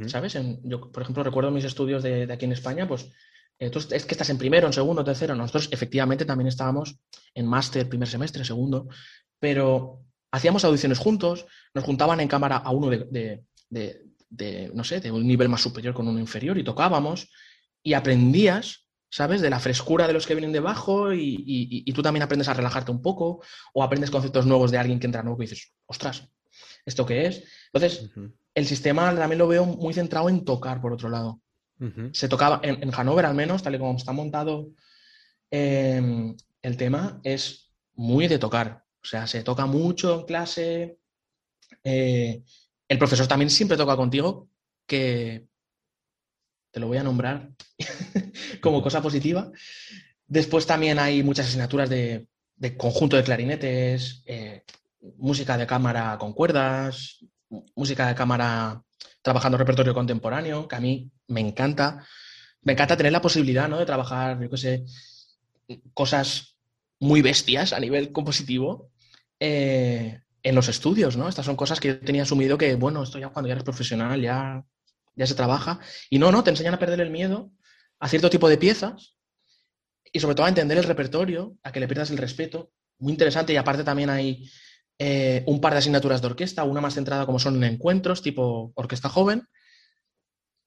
¿Sabes? 0.07 0.37
yo, 0.63 0.93
por 0.93 1.03
ejemplo, 1.03 1.23
recuerdo 1.23 1.51
mis 1.51 1.65
estudios 1.65 2.03
de, 2.03 2.27
de, 2.27 2.33
aquí 2.33 2.45
en 2.45 2.53
España, 2.53 2.87
pues 2.89 3.11
entonces, 3.59 3.93
es 3.93 4.05
que 4.05 4.13
estás 4.13 4.31
en 4.31 4.39
primero, 4.39 4.67
en 4.67 4.73
segundo, 4.73 5.05
tercero. 5.05 5.35
Nosotros 5.35 5.69
efectivamente 5.71 6.25
también 6.25 6.49
estábamos 6.49 6.97
en 7.35 7.47
máster, 7.47 7.89
primer 7.89 8.09
semestre, 8.09 8.45
segundo, 8.45 8.89
pero 9.39 10.01
hacíamos 10.33 10.65
audiciones 10.65 10.99
juntos, 10.99 11.47
nos 11.73 11.85
juntaban 11.85 12.21
en 12.21 12.29
cámara 12.29 12.57
a 12.57 12.71
uno 12.71 12.91
de, 12.91 13.45
no 14.75 14.85
sé, 14.85 15.01
de 15.01 15.11
un 15.11 15.27
nivel 15.27 15.49
más 15.49 15.63
superior 15.63 15.95
con 15.95 16.09
uno 16.09 16.19
inferior 16.19 16.59
y 16.59 16.65
tocábamos 16.65 17.31
y 17.83 17.95
aprendías, 17.95 18.84
¿sabes? 19.15 19.41
De 19.41 19.49
la 19.49 19.61
frescura 19.61 20.09
de 20.09 20.13
los 20.13 20.27
que 20.27 20.35
vienen 20.35 20.51
debajo 20.51 21.13
y, 21.15 21.85
tú 21.93 22.03
también 22.03 22.25
aprendes 22.25 22.49
a 22.49 22.55
relajarte 22.55 22.91
un 22.91 23.01
poco 23.01 23.43
o 23.73 23.85
aprendes 23.85 24.11
conceptos 24.11 24.45
nuevos 24.45 24.73
de 24.73 24.79
alguien 24.79 24.99
que 24.99 25.07
entra 25.07 25.23
nuevo 25.23 25.41
y 25.41 25.47
dices, 25.47 25.73
ostras, 25.87 26.29
¿esto 26.85 27.07
qué 27.07 27.27
es? 27.27 27.45
Entonces, 27.73 28.11
el 28.57 28.67
sistema 28.67 29.15
también 29.15 29.39
lo 29.39 29.47
veo 29.47 29.67
muy 29.67 29.95
centrado 29.95 30.29
en 30.29 30.45
tocar, 30.45 30.81
por 30.81 30.93
otro 30.93 31.09
lado. 31.09 31.41
Se 32.11 32.29
tocaba, 32.29 32.59
en, 32.65 32.83
en, 32.83 32.91
Hannover 32.91 33.27
al 33.27 33.37
menos, 33.37 33.63
tal 33.63 33.77
y 33.77 33.79
como 33.79 33.97
está 33.97 34.11
montado 34.11 34.71
em, 35.49 36.37
el 36.63 36.77
tema, 36.77 37.21
es 37.23 37.73
muy 37.95 38.27
de 38.27 38.41
tocar. 38.41 38.85
O 39.01 39.07
sea, 39.07 39.29
se 39.29 39.45
toca 39.45 39.67
mucho 39.67 40.19
en 40.19 40.27
clase. 40.27 40.99
Eh, 41.85 42.43
el 42.89 42.99
profesor 42.99 43.29
también 43.29 43.51
siempre 43.51 43.77
toca 43.77 43.97
contigo, 43.97 44.49
que 44.89 45.47
te 46.75 46.81
lo 46.81 46.89
voy 46.89 46.99
a 46.99 47.05
nombrar 47.05 47.51
como 48.61 48.83
cosa 48.83 49.01
positiva. 49.01 49.53
Después 50.27 50.67
también 50.67 50.99
hay 50.99 51.23
muchas 51.23 51.47
asignaturas 51.47 51.89
de, 51.89 52.27
conjunto 52.77 53.17
de 53.17 53.23
clarinetes, 53.23 54.25
eh, 54.27 54.65
música 55.19 55.57
de 55.57 55.69
cámara 55.69 56.19
con 56.19 56.33
cuerdas, 56.33 57.25
música 57.77 58.09
de 58.09 58.17
cámara 58.17 58.83
trabajando 59.23 59.57
repertorio 59.57 59.95
contemporáneo, 59.95 60.67
que 60.67 60.75
a 60.75 60.81
mí 60.81 61.13
me 61.29 61.41
encanta. 61.41 62.05
Me 62.63 62.73
encanta 62.73 62.97
tener 62.97 63.13
la 63.13 63.23
posibilidad 63.23 63.69
¿no? 63.69 63.79
de 63.79 63.87
trabajar, 63.87 64.41
yo 64.43 64.51
qué 64.51 64.57
sé, 64.57 64.85
cosas 65.93 66.57
muy 66.99 67.23
bestias 67.23 67.73
a 67.73 67.79
nivel 67.79 68.11
compositivo 68.11 68.91
eh, 69.39 70.23
en 70.43 70.55
los 70.57 70.69
estudios, 70.69 71.17
¿no? 71.17 71.29
Estas 71.29 71.47
son 71.47 71.55
cosas 71.55 71.79
que 71.79 71.89
yo 71.89 72.01
tenía 72.01 72.23
asumido 72.23 72.59
que, 72.59 72.75
bueno, 72.75 73.03
esto 73.03 73.19
ya 73.21 73.29
cuando 73.29 73.49
ya 73.49 73.53
eres 73.53 73.65
profesional 73.65 74.21
ya, 74.21 74.65
ya 75.17 75.27
se 75.27 75.35
trabaja. 75.35 75.81
Y 76.11 76.19
no, 76.19 76.33
no, 76.33 76.45
te 76.45 76.51
enseñan 76.51 76.75
a 76.75 76.79
perder 76.79 77.01
el 77.01 77.11
miedo 77.11 77.51
a 78.01 78.09
cierto 78.09 78.31
tipo 78.31 78.49
de 78.49 78.59
piezas 78.59 79.17
y 80.13 80.21
sobre 80.21 80.35
todo 80.35 80.47
a 80.47 80.49
entender 80.49 80.79
el 80.79 80.85
repertorio, 80.85 81.57
a 81.63 81.73
que 81.73 81.81
le 81.81 81.89
pierdas 81.89 82.11
el 82.11 82.19
respeto. 82.19 82.71
Muy 82.99 83.13
interesante 83.13 83.53
y 83.53 83.57
aparte 83.57 83.83
también 83.83 84.11
hay 84.11 84.49
eh, 84.99 85.43
un 85.47 85.61
par 85.61 85.73
de 85.73 85.81
asignaturas 85.81 86.21
de 86.21 86.29
orquesta, 86.29 86.65
una 86.65 86.81
más 86.81 86.95
centrada 86.95 87.27
como 87.27 87.39
son 87.39 87.63
encuentros, 87.65 88.23
tipo 88.23 88.73
orquesta 88.77 89.09
joven, 89.09 89.49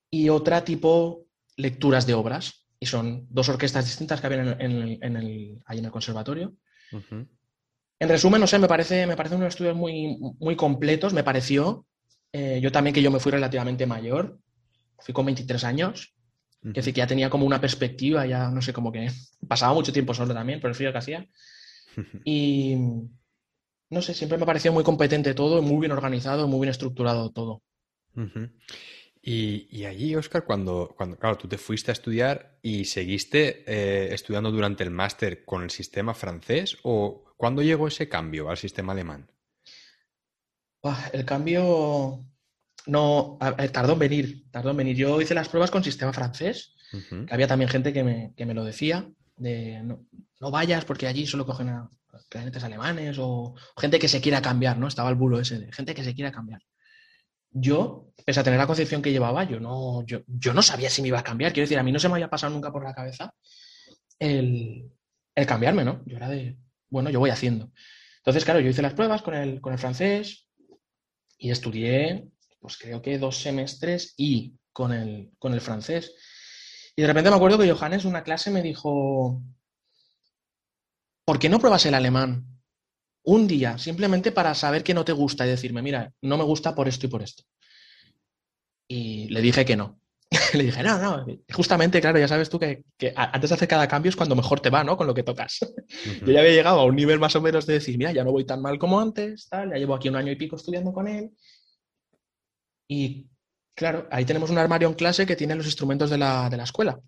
y 0.10 0.30
otra 0.30 0.66
tipo 0.66 1.26
lecturas 1.56 2.06
de 2.06 2.14
obras. 2.14 2.66
Y 2.80 2.86
son 2.86 3.26
dos 3.30 3.50
orquestas 3.50 3.86
distintas 3.86 4.22
que 4.22 4.28
había 4.28 4.42
en, 4.42 5.16
el, 5.18 5.62
ahí 5.66 5.80
en 5.80 5.86
el 5.86 5.92
conservatorio. 5.92 6.56
En 8.00 8.10
resumen, 8.10 8.40
no 8.40 8.46
sé, 8.46 8.60
me 8.60 8.68
parece, 8.68 9.08
me 9.08 9.16
parece 9.16 9.36
unos 9.36 9.50
estudios 9.50 9.76
muy, 9.76 10.18
muy 10.40 10.56
completos, 10.56 11.14
me 11.14 11.24
pareció. 11.24 11.88
Eh, 12.32 12.60
yo 12.62 12.72
también 12.72 12.94
que 12.94 13.02
yo 13.02 13.12
me 13.12 13.20
fui 13.20 13.32
relativamente 13.32 13.86
mayor, 13.86 14.40
fui 15.00 15.14
con 15.14 15.26
23 15.26 15.64
años, 15.64 16.14
que 16.62 16.72
decir 16.72 16.94
que 16.94 17.00
ya 17.00 17.08
tenía 17.08 17.30
como 17.30 17.46
una 17.46 17.62
perspectiva, 17.62 18.26
ya 18.26 18.50
no 18.50 18.62
sé, 18.62 18.74
como 18.74 18.92
que 18.92 19.10
pasaba 19.48 19.74
mucho 19.74 19.94
tiempo 19.94 20.14
solo 20.14 20.34
también 20.34 20.60
por 20.60 20.70
el 20.70 20.76
frío 20.76 20.92
que 20.92 20.98
hacía. 20.98 21.28
Y, 22.26 22.76
no 23.90 24.02
sé, 24.02 24.14
siempre 24.14 24.38
me 24.38 24.46
pareció 24.46 24.72
muy 24.72 24.84
competente 24.84 25.34
todo, 25.34 25.62
muy 25.62 25.80
bien 25.80 25.92
organizado, 25.92 26.48
muy 26.48 26.60
bien 26.60 26.70
estructurado 26.70 27.32
todo. 27.32 27.64
y, 29.22 29.86
allí, 29.86 30.16
Oscar, 30.16 30.46
cuando, 30.46 30.94
cuando, 30.96 31.18
claro, 31.18 31.38
tú 31.38 31.48
te 31.48 31.58
fuiste 31.58 31.92
a 31.92 31.94
estudiar 31.94 32.60
y 32.62 32.86
seguiste 32.86 33.64
eh, 33.68 34.14
estudiando 34.14 34.52
durante 34.52 34.84
el 34.84 34.92
máster 34.92 35.44
con 35.46 35.64
el 35.64 35.70
sistema 35.70 36.14
francés, 36.14 36.78
o 36.84 37.24
cuándo 37.38 37.62
llegó 37.62 37.88
ese 37.88 38.10
cambio 38.10 38.50
al 38.50 38.58
sistema 38.58 38.94
alemán? 38.94 39.30
El 41.14 41.26
cambio 41.26 42.26
no 42.86 43.38
tardó 43.72 43.94
en 43.94 44.00
venir, 44.00 44.50
tardó 44.52 44.72
en 44.72 44.78
venir. 44.78 44.96
Yo 44.96 45.22
hice 45.22 45.34
las 45.34 45.50
pruebas 45.50 45.72
con 45.72 45.84
sistema 45.84 46.14
francés, 46.14 46.76
había 47.30 47.48
también 47.48 47.70
gente 47.70 47.94
que 47.94 48.04
me, 48.04 48.34
que 48.36 48.46
me 48.46 48.54
lo 48.54 48.64
decía, 48.64 49.10
de 49.36 49.82
no, 49.84 50.06
no, 50.40 50.52
vayas 50.52 50.86
porque 50.86 51.08
allí 51.08 51.28
solo 51.28 51.46
cogen 51.46 51.70
a, 51.70 51.90
clarinetes 52.30 52.64
alemanes 52.64 53.18
o 53.20 53.56
gente 53.78 54.00
que 54.00 54.08
se 54.08 54.22
quiera 54.22 54.42
cambiar, 54.42 54.78
¿no? 54.78 54.88
Estaba 54.88 55.10
el 55.10 55.16
bulo 55.16 55.40
ese 55.40 55.60
de 55.60 55.72
gente 55.72 55.94
que 55.94 56.04
se 56.04 56.16
quiera 56.16 56.32
cambiar. 56.32 56.62
Yo, 57.52 58.10
pese 58.26 58.40
a 58.40 58.44
tener 58.44 58.60
la 58.60 58.68
concepción 58.68 59.02
que 59.02 59.12
llevaba, 59.12 59.44
yo 59.44 59.60
no, 59.60 60.06
yo, 60.06 60.22
yo 60.28 60.54
no 60.54 60.62
sabía 60.62 60.90
si 60.90 61.02
me 61.02 61.08
iba 61.10 61.20
a 61.20 61.24
cambiar. 61.24 61.54
Quiero 61.54 61.66
decir, 61.66 61.80
a 61.80 61.84
mí 61.84 61.92
no 61.92 62.00
se 62.00 62.08
me 62.08 62.16
había 62.16 62.30
pasado 62.30 62.54
nunca 62.54 62.72
por 62.72 62.84
la 62.84 62.94
cabeza 62.94 63.34
el, 64.20 64.92
el 65.36 65.46
cambiarme, 65.46 65.86
¿no? 65.86 66.04
Yo 66.06 66.18
era 66.18 66.30
de, 66.30 66.58
bueno, 66.90 67.10
yo 67.10 67.20
voy 67.20 67.30
haciendo. 67.30 67.72
Entonces, 68.18 68.44
claro, 68.44 68.60
yo 68.60 68.70
hice 68.70 68.82
las 68.82 68.94
pruebas 68.94 69.22
con 69.22 69.34
el, 69.34 69.62
con 69.62 69.74
el 69.74 69.80
francés 69.80 70.47
y 71.38 71.52
estudié, 71.52 72.30
pues 72.60 72.78
creo 72.78 73.02
que 73.02 73.20
dos 73.20 73.38
semestres 73.38 74.14
y 74.18 74.56
con 74.74 74.92
el, 74.92 75.32
con 75.40 75.54
el 75.54 75.62
francés. 75.62 76.14
Y 76.96 77.02
de 77.02 77.08
repente 77.08 77.30
me 77.30 77.36
acuerdo 77.36 77.58
que 77.58 77.72
Johannes, 77.72 78.06
una 78.06 78.24
clase, 78.24 78.50
me 78.50 78.62
dijo, 78.62 79.42
¿por 81.26 81.40
qué 81.40 81.50
no 81.50 81.60
pruebas 81.60 81.86
el 81.86 81.94
alemán 81.94 82.46
un 83.24 83.48
día 83.48 83.78
simplemente 83.78 84.32
para 84.32 84.56
saber 84.56 84.84
que 84.84 84.94
no 84.94 85.06
te 85.06 85.12
gusta 85.12 85.46
y 85.46 85.50
decirme, 85.50 85.82
mira, 85.82 86.14
no 86.22 86.38
me 86.38 86.44
gusta 86.44 86.74
por 86.74 86.88
esto 86.88 87.06
y 87.06 87.10
por 87.10 87.22
esto? 87.22 87.44
Y 88.88 89.28
le 89.30 89.42
dije 89.42 89.66
que 89.66 89.76
no. 89.76 90.00
le 90.54 90.64
dije, 90.66 90.84
no, 90.84 90.98
no, 90.98 91.26
justamente, 91.54 92.02
claro, 92.02 92.20
ya 92.20 92.28
sabes 92.28 92.50
tú 92.50 92.60
que, 92.60 92.84
antes 93.16 93.50
de 93.50 93.56
hacer 93.56 93.68
cada 93.68 93.88
cambio 93.88 94.10
es 94.10 94.16
cuando 94.16 94.36
mejor 94.36 94.60
te 94.60 94.70
va, 94.70 94.84
¿no? 94.84 94.98
Con 94.98 95.08
lo 95.08 95.14
que 95.14 95.24
tocas. 95.24 95.60
Yo 96.26 96.34
ya 96.34 96.42
había 96.42 96.52
llegado 96.52 96.82
a 96.82 96.86
un 96.86 96.96
nivel 96.96 97.20
más 97.20 97.36
o 97.36 97.42
menos 97.42 97.66
de 97.66 97.74
decir, 97.74 97.98
mira, 97.98 98.12
ya 98.12 98.24
no 98.24 98.32
voy 98.32 98.46
tan 98.46 98.62
mal 98.62 98.78
como 98.78 99.00
antes, 99.00 99.48
tal, 99.48 99.70
ya 99.70 99.78
llevo 99.78 99.96
aquí 99.96 100.10
un 100.10 100.18
año 100.18 100.32
y 100.32 100.36
pico 100.36 100.58
estudiando 100.58 100.92
con 100.92 101.08
él. 101.08 101.32
Y 102.90 103.28
claro, 103.74 104.08
ahí 104.12 104.26
tenemos 104.26 104.50
un 104.50 104.58
armario 104.58 104.90
en 104.90 104.96
clase 104.96 105.26
que 105.26 105.36
tiene 105.36 105.56
los 105.56 105.66
instrumentos 105.66 106.10
de 106.10 106.18
la, 106.18 106.50
de 106.50 106.58
la 106.58 106.64
escuela. 106.64 107.00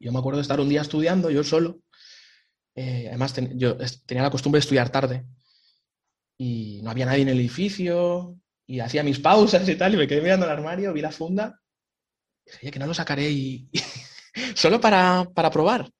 Yo 0.00 0.12
me 0.12 0.18
acuerdo 0.18 0.38
de 0.38 0.42
estar 0.42 0.60
un 0.60 0.68
día 0.68 0.82
estudiando, 0.82 1.30
yo 1.30 1.44
solo, 1.44 1.80
eh, 2.74 3.06
además, 3.08 3.34
yo 3.54 3.76
tenía 4.04 4.24
la 4.24 4.30
costumbre 4.30 4.58
de 4.58 4.62
estudiar 4.64 4.90
tarde 4.90 5.24
y 6.38 6.80
no 6.82 6.90
había 6.90 7.06
nadie 7.06 7.22
en 7.22 7.28
el 7.28 7.40
edificio 7.40 8.36
y 8.66 8.80
hacía 8.80 9.02
mis 9.02 9.20
pausas 9.20 9.66
y 9.68 9.76
tal 9.76 9.94
y 9.94 9.96
me 9.96 10.08
quedé 10.08 10.20
mirando 10.20 10.44
el 10.44 10.52
armario, 10.52 10.92
vi 10.92 11.00
la 11.00 11.12
funda 11.12 11.60
que 12.60 12.78
no 12.78 12.86
lo 12.86 12.94
sacaré 12.94 13.30
y... 13.30 13.68
solo 14.54 14.80
para, 14.80 15.30
probar. 15.52 15.90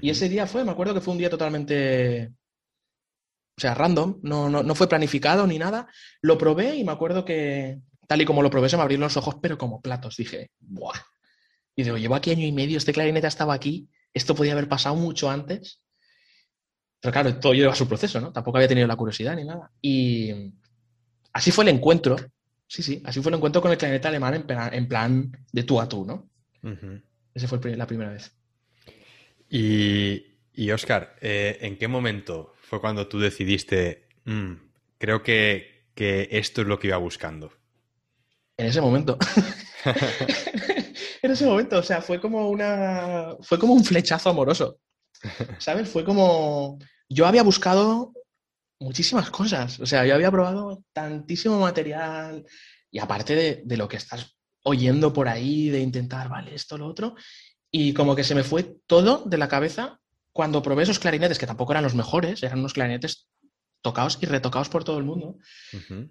Y 0.00 0.10
ese 0.10 0.28
día 0.28 0.46
fue, 0.46 0.64
me 0.64 0.72
acuerdo 0.72 0.94
que 0.94 1.00
fue 1.00 1.12
un 1.12 1.18
día 1.18 1.28
totalmente, 1.28 2.32
o 3.56 3.60
sea, 3.60 3.74
random, 3.74 4.20
no, 4.22 4.48
no, 4.48 4.74
fue 4.74 4.88
planificado 4.88 5.46
ni 5.46 5.58
nada. 5.58 5.86
Lo 6.22 6.38
probé 6.38 6.76
y 6.76 6.84
me 6.84 6.92
acuerdo 6.92 7.24
que 7.24 7.80
tal 8.08 8.22
y 8.22 8.24
como 8.24 8.42
lo 8.42 8.50
probé 8.50 8.68
se 8.68 8.76
me 8.76 8.82
abrieron 8.82 9.04
los 9.04 9.16
ojos, 9.16 9.36
pero 9.40 9.58
como 9.58 9.82
platos. 9.82 10.16
Dije, 10.16 10.50
¡buah! 10.60 10.98
Y 11.76 11.84
digo, 11.84 11.98
llevo 11.98 12.14
aquí 12.14 12.30
año 12.30 12.46
y 12.46 12.52
medio, 12.52 12.78
este 12.78 12.92
clarinete 12.92 13.26
estaba 13.26 13.54
aquí, 13.54 13.88
esto 14.14 14.34
podía 14.34 14.52
haber 14.52 14.68
pasado 14.68 14.94
mucho 14.94 15.30
antes. 15.30 15.80
Pero 17.00 17.12
claro, 17.12 17.38
todo 17.38 17.52
lleva 17.52 17.74
su 17.74 17.88
proceso, 17.88 18.20
¿no? 18.20 18.32
Tampoco 18.32 18.58
había 18.58 18.68
tenido 18.68 18.86
la 18.86 18.96
curiosidad 18.96 19.36
ni 19.36 19.44
nada. 19.44 19.70
Y 19.82 20.54
así 21.32 21.50
fue 21.50 21.64
el 21.64 21.70
encuentro. 21.70 22.16
Sí, 22.72 22.82
sí, 22.82 23.02
así 23.04 23.20
fue 23.20 23.28
el 23.28 23.36
encuentro 23.36 23.60
con 23.60 23.70
el 23.70 23.76
clarinete 23.76 24.08
alemán 24.08 24.46
en 24.72 24.88
plan, 24.88 25.30
de 25.52 25.62
tú 25.62 25.78
a 25.78 25.86
tú, 25.86 26.06
¿no? 26.06 26.30
Esa 27.34 27.46
fue 27.46 27.76
la 27.76 27.86
primera 27.86 28.12
vez. 28.12 28.34
Y, 29.50 30.38
y 30.54 30.70
Oscar, 30.70 31.16
eh, 31.20 31.58
¿en 31.60 31.76
qué 31.76 31.86
momento 31.86 32.54
fue 32.62 32.80
cuando 32.80 33.08
tú 33.08 33.20
decidiste, 33.20 34.08
mm, 34.24 34.52
creo 34.96 35.22
que, 35.22 35.90
que 35.94 36.30
esto 36.30 36.62
es 36.62 36.66
lo 36.66 36.78
que 36.78 36.86
iba 36.86 36.96
buscando? 36.96 37.52
En 38.56 38.68
ese 38.68 38.80
momento. 38.80 39.18
en 41.20 41.30
ese 41.30 41.44
momento, 41.44 41.76
o 41.76 41.82
sea, 41.82 42.00
fue 42.00 42.22
como 42.22 42.48
una. 42.48 43.36
Fue 43.42 43.58
como 43.58 43.74
un 43.74 43.84
flechazo 43.84 44.30
amoroso. 44.30 44.78
¿Sabes? 45.58 45.90
Fue 45.90 46.06
como. 46.06 46.78
Yo 47.06 47.26
había 47.26 47.42
buscado 47.42 48.14
muchísimas 48.82 49.30
cosas. 49.30 49.80
O 49.80 49.86
sea, 49.86 50.04
yo 50.04 50.14
había 50.14 50.30
probado 50.30 50.84
tantísimo 50.92 51.58
material. 51.58 52.44
Y 52.90 52.98
aparte 52.98 53.62
de, 53.64 53.76
lo 53.76 53.88
que 53.88 53.96
estás 53.96 54.36
oyendo 54.64 55.12
por 55.12 55.28
ahí, 55.28 55.70
de 55.70 55.80
intentar, 55.80 56.28
vale, 56.28 56.54
esto, 56.54 56.76
lo 56.76 56.86
otro. 56.86 57.14
Y 57.70 57.94
como 57.94 58.14
que 58.14 58.24
se 58.24 58.34
me 58.34 58.44
fue 58.44 58.76
todo 58.86 59.24
de 59.24 59.38
la 59.38 59.48
cabeza 59.48 59.98
cuando 60.32 60.62
probé 60.62 60.82
esos 60.82 60.98
clarinetes, 60.98 61.38
que 61.38 61.46
tampoco 61.46 61.72
eran 61.72 61.84
los 61.84 61.94
mejores, 61.94 62.42
eran 62.42 62.58
unos 62.58 62.74
clarinetes 62.74 63.28
tocados 63.82 64.18
y 64.20 64.26
retocados 64.26 64.68
por 64.68 64.84
todo 64.84 64.98
el 64.98 65.04
mundo. 65.04 65.38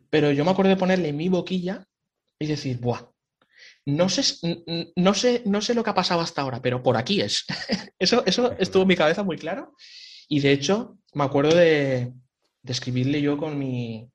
Pero 0.09 0.31
yo 0.31 0.43
me 0.43 0.51
acuerdo 0.51 0.69
de 0.69 0.77
ponerle 0.77 1.13
mi 1.13 1.29
boquilla 1.29 1.85
y 2.39 2.47
decir, 2.47 2.79
¡buah! 2.79 3.11
No 3.85 4.09
sé, 4.09 4.23
no, 4.95 5.13
sé, 5.13 5.43
no 5.45 5.61
sé 5.61 5.73
lo 5.73 5.83
que 5.83 5.89
ha 5.89 5.95
pasado 5.95 6.21
hasta 6.21 6.41
ahora, 6.41 6.61
pero 6.61 6.83
por 6.83 6.97
aquí 6.97 7.21
es. 7.21 7.45
eso, 7.99 8.23
eso 8.25 8.53
estuvo 8.59 8.83
en 8.83 8.87
mi 8.87 8.95
cabeza 8.95 9.23
muy 9.23 9.37
claro. 9.37 9.75
Y 10.27 10.39
de 10.39 10.51
hecho, 10.51 10.97
me 11.13 11.23
acuerdo 11.23 11.55
de, 11.55 12.13
escribirle 12.63 13.21
yo 13.21 13.37
con 13.37 13.57
mi, 13.57 14.09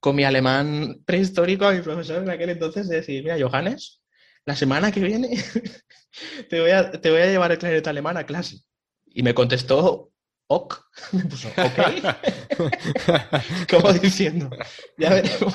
con 0.00 0.16
mi 0.16 0.24
alemán 0.24 1.02
prehistórico 1.04 1.66
a 1.66 1.72
mi 1.72 1.80
profesor 1.80 2.22
en 2.22 2.30
aquel 2.30 2.50
entonces, 2.50 2.88
de 2.88 2.96
decir, 2.96 3.22
mira, 3.22 3.36
Johannes, 3.40 4.00
la 4.44 4.54
semana 4.56 4.92
que 4.92 5.00
viene 5.00 5.28
te, 6.50 6.60
voy 6.60 6.70
a, 6.70 6.90
te 6.92 7.10
voy 7.10 7.20
a 7.20 7.26
llevar 7.26 7.52
el 7.52 7.58
clarinete 7.58 7.90
alemán 7.90 8.16
a 8.16 8.24
clase. 8.24 8.58
Y 9.06 9.22
me 9.22 9.34
contestó, 9.34 10.12
ok, 10.46 10.74
me 11.12 11.24
puso, 11.28 11.48
ok, 11.48 12.04
como 13.70 13.92
diciendo, 13.92 14.50
ya 14.96 15.10
veremos, 15.10 15.54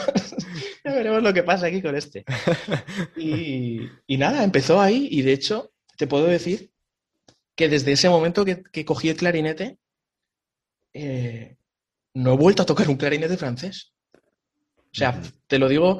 ya 0.83 0.91
veremos 0.91 1.23
lo 1.23 1.33
que 1.33 1.43
pasa 1.43 1.67
aquí 1.67 1.81
con 1.81 1.95
este. 1.95 2.25
Y, 3.15 3.89
nada, 4.17 4.43
empezó 4.43 4.81
ahí 4.81 5.07
y 5.11 5.21
de 5.21 5.33
hecho 5.33 5.71
te 5.97 6.07
puedo 6.07 6.25
decir 6.25 6.71
que 7.55 7.69
desde 7.69 7.91
ese 7.93 8.09
momento 8.09 8.43
que, 8.45 8.85
cogí 8.85 9.09
el 9.09 9.17
clarinete, 9.17 9.77
eh, 10.93 11.57
no 12.13 12.33
he 12.33 12.37
vuelto 12.37 12.63
a 12.63 12.65
tocar 12.65 12.89
un 12.89 12.97
clarinete 12.97 13.37
francés. 13.37 13.93
O 14.15 14.93
sea, 14.93 15.21
te 15.47 15.57
lo 15.57 15.69
digo, 15.69 15.99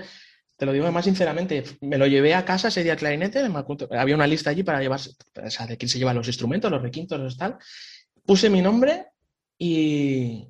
te 0.57 0.65
lo 0.65 0.73
digo 0.73 0.91
más 0.91 1.05
sinceramente, 1.05 1.63
me 1.81 1.97
lo 1.97 2.07
llevé 2.07 2.35
a 2.35 2.45
casa 2.45 2.67
ese 2.67 2.83
día 2.83 2.95
clarinete, 2.95 3.41
había 3.91 4.15
una 4.15 4.27
lista 4.27 4.49
allí 4.49 4.63
para 4.63 4.81
llevar, 4.81 4.99
o 4.99 5.49
sea, 5.49 5.65
de 5.65 5.77
quién 5.77 5.89
se 5.89 5.97
lleva 5.97 6.13
los 6.13 6.27
instrumentos, 6.27 6.69
los 6.69 6.81
requintos, 6.81 7.19
los 7.19 7.37
tal. 7.37 7.57
Puse 8.25 8.49
mi 8.49 8.61
nombre 8.61 9.07
y, 9.57 10.47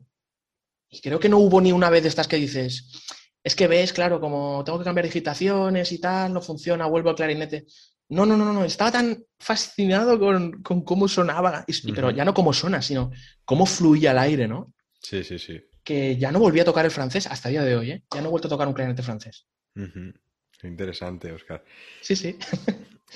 y 0.89 1.01
creo 1.01 1.19
que 1.19 1.29
no 1.29 1.37
hubo 1.37 1.61
ni 1.61 1.71
una 1.71 1.89
vez 1.89 2.03
de 2.03 2.09
estas 2.09 2.27
que 2.27 2.37
dices, 2.37 2.89
es 3.43 3.55
que 3.55 3.67
ves, 3.67 3.93
claro, 3.93 4.19
como 4.19 4.63
tengo 4.63 4.79
que 4.79 4.85
cambiar 4.85 5.05
digitaciones 5.05 5.91
y 5.91 5.99
tal, 5.99 6.33
no 6.33 6.41
funciona, 6.41 6.87
vuelvo 6.87 7.09
al 7.09 7.15
clarinete. 7.15 7.65
No, 8.09 8.25
no, 8.25 8.35
no, 8.35 8.51
no, 8.51 8.65
estaba 8.65 8.91
tan 8.91 9.23
fascinado 9.39 10.19
con, 10.19 10.61
cómo 10.61 11.07
sonaba, 11.07 11.65
pero 11.95 12.11
ya 12.11 12.25
no 12.25 12.33
cómo 12.33 12.51
suena, 12.51 12.81
sino 12.81 13.11
cómo 13.45 13.65
fluía 13.65 14.11
el 14.11 14.17
aire, 14.17 14.47
¿no? 14.49 14.73
Sí, 15.01 15.23
sí, 15.23 15.39
sí. 15.39 15.61
Que 15.83 16.17
ya 16.17 16.31
no 16.31 16.39
volví 16.39 16.59
a 16.59 16.65
tocar 16.65 16.85
el 16.85 16.91
francés 16.91 17.27
hasta 17.27 17.49
el 17.49 17.53
día 17.53 17.63
de 17.63 17.75
hoy, 17.75 17.91
¿eh? 17.91 18.03
Ya 18.13 18.21
no 18.21 18.27
he 18.27 18.31
vuelto 18.31 18.47
a 18.47 18.51
tocar 18.51 18.67
un 18.67 18.73
clarinete 18.73 19.01
francés. 19.01 19.47
Interesante, 20.63 21.31
Oscar. 21.31 21.63
Sí, 22.01 22.15
sí. 22.15 22.37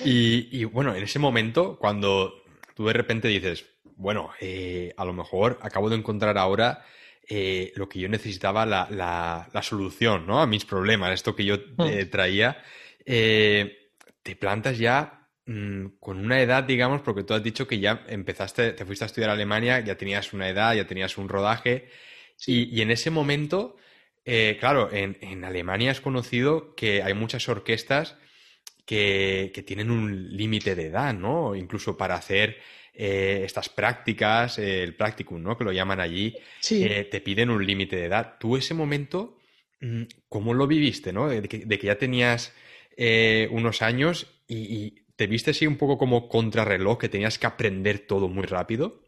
y, 0.04 0.64
bueno, 0.66 0.96
en 0.96 1.04
ese 1.04 1.20
momento, 1.20 1.78
cuando 1.78 2.44
tú 2.76 2.88
de 2.88 2.94
repente 2.94 3.28
dices, 3.28 3.66
bueno, 3.96 4.32
eh, 4.40 4.94
a 4.98 5.06
lo 5.06 5.14
mejor 5.14 5.60
acabo 5.62 5.90
de 5.90 5.98
encontrar 5.98 6.38
ahora 6.38 6.84
eh, 7.28 7.72
lo 7.76 7.88
que 7.88 8.00
yo 8.00 8.10
necesitaba, 8.10 8.66
la, 8.66 8.88
la, 8.90 9.62
solución 9.62 10.26
¿no? 10.26 10.42
a 10.42 10.48
mis 10.48 10.66
problemas, 10.66 11.14
esto 11.14 11.36
que 11.36 11.46
yo 11.46 11.56
eh, 11.56 12.06
hmm. 12.06 12.10
traía, 12.10 12.64
te 13.06 14.36
plantas 14.40 14.78
ya 14.78 15.25
mm, 15.46 15.98
con 16.00 16.20
una 16.20 16.42
edad, 16.42 16.64
digamos, 16.64 17.02
porque 17.02 17.24
tú 17.24 17.34
has 17.34 17.44
dicho 17.44 17.68
que 17.68 17.80
ya 17.80 18.06
empezaste, 18.08 18.74
te 18.74 18.86
fuiste 18.86 19.06
a 19.06 19.08
estudiar 19.08 19.30
a 19.30 19.34
Alemania, 19.34 19.80
ya 19.80 19.96
tenías 19.98 20.34
una 20.34 20.50
edad, 20.50 20.76
ya 20.76 20.88
tenías 20.88 21.18
un 21.18 21.30
rodaje, 21.30 21.90
y, 22.46 22.82
en 22.82 22.92
ese 22.92 23.12
momento, 23.12 23.78
claro, 24.60 24.92
en, 24.92 25.18
en, 25.22 25.46
Alemania 25.46 25.92
es 25.92 26.02
conocido 26.02 26.76
que 26.76 27.02
hay 27.02 27.14
muchas 27.14 27.48
orquestas 27.48 28.18
que, 28.86 29.52
que 29.54 29.64
tienen 29.64 29.90
un 29.90 30.36
límite 30.36 30.76
de 30.76 30.88
edad, 30.88 31.14
¿no? 31.14 31.56
Incluso 31.56 31.98
para 31.98 32.16
hacer 32.16 32.58
eh, 32.98 33.42
estas 33.44 33.68
prácticas, 33.68 34.58
eh, 34.58 34.82
el 34.82 34.96
practicum, 34.96 35.44
¿no? 35.44 35.58
Que 35.58 35.66
lo 35.66 35.74
llaman 35.74 36.00
allí, 36.00 36.34
eh, 36.72 37.06
te 37.12 37.20
piden 37.20 37.50
un 37.50 37.66
límite 37.66 37.98
de 37.98 38.06
edad. 38.06 38.38
Tú 38.40 38.56
ese 38.56 38.74
momento, 38.74 39.38
mm, 39.82 40.04
¿cómo 40.30 40.54
lo 40.54 40.66
viviste, 40.66 41.12
no? 41.12 41.28
De 41.28 41.42
que, 41.50 41.86
ya 41.86 41.98
tenías 41.98 42.54
unos 43.52 43.82
años 43.82 44.28
y, 44.48 45.05
te 45.16 45.28
viste 45.28 45.52
así 45.52 45.66
un 45.68 45.78
poco 45.78 45.98
como 45.98 46.28
contrarreloj, 46.28 46.98
que 46.98 47.10
tenías 47.10 47.40
que 47.40 47.48
aprender 47.48 48.06
todo 48.08 48.28
muy 48.28 48.44
rápido. 48.44 49.02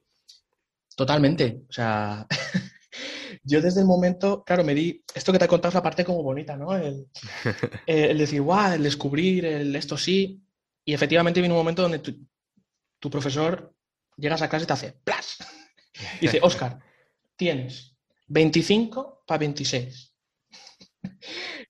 Totalmente. 0.96 1.64
O 1.70 1.74
sea, 1.74 2.26
yo 3.44 3.62
desde 3.62 3.82
el 3.82 3.86
momento, 3.86 4.44
claro, 4.44 4.64
me 4.64 4.74
di, 4.74 5.04
esto 5.14 5.32
que 5.32 5.40
te 5.40 5.46
he 5.46 5.50
contado 5.50 5.70
es 5.70 5.76
la 5.76 5.84
parte 5.84 6.06
como 6.06 6.24
bonita, 6.24 6.58
¿no? 6.58 6.76
El, 7.86 8.18
decir, 8.18 8.42
guau, 8.42 8.74
el 8.74 8.84
descubrir, 8.84 9.46
el 9.46 9.76
esto 9.76 9.98
sí. 9.98 10.42
Y 10.86 10.94
efectivamente 10.94 11.42
viene 11.42 11.54
un 11.54 11.60
momento 11.60 11.82
donde 11.82 12.00
tu 12.00 13.10
profesor 13.10 13.74
llegas 14.18 14.42
a 14.42 14.50
clase 14.50 14.64
y 14.64 14.68
te 14.68 14.74
hace 14.74 14.92
¡plas! 15.04 15.38
Dice, 16.22 16.40
Oscar, 16.42 16.80
tienes 17.36 17.96
25 18.28 19.24
para 19.26 19.40
26. 19.40 20.14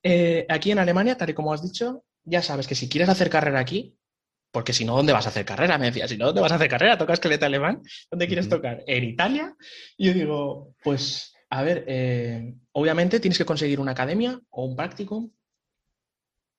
Eh, 0.03 0.45
aquí 0.49 0.71
en 0.71 0.79
Alemania, 0.79 1.17
tal 1.17 1.29
y 1.29 1.33
como 1.33 1.53
has 1.53 1.61
dicho, 1.61 2.03
ya 2.23 2.41
sabes 2.41 2.67
que 2.67 2.75
si 2.75 2.89
quieres 2.89 3.09
hacer 3.09 3.29
carrera 3.29 3.59
aquí, 3.59 3.97
porque 4.51 4.73
si 4.73 4.85
no, 4.85 4.95
¿dónde 4.95 5.13
vas 5.13 5.25
a 5.25 5.29
hacer 5.29 5.45
carrera? 5.45 5.77
Me 5.77 5.87
decía, 5.87 6.07
si 6.07 6.17
no, 6.17 6.27
¿dónde 6.27 6.41
vas 6.41 6.51
a 6.51 6.55
hacer 6.55 6.69
carrera? 6.69 6.97
¿Tocas 6.97 7.15
esqueleto 7.15 7.45
alemán? 7.45 7.81
¿Dónde 8.09 8.27
quieres 8.27 8.49
tocar? 8.49 8.83
¿En 8.87 9.03
Italia? 9.03 9.55
Y 9.97 10.07
yo 10.07 10.13
digo, 10.13 10.75
pues, 10.83 11.33
a 11.49 11.63
ver, 11.63 11.85
eh, 11.87 12.55
obviamente 12.71 13.19
tienes 13.19 13.37
que 13.37 13.45
conseguir 13.45 13.79
una 13.79 13.91
academia 13.91 14.39
o 14.49 14.65
un 14.65 14.75
practicum 14.75 15.31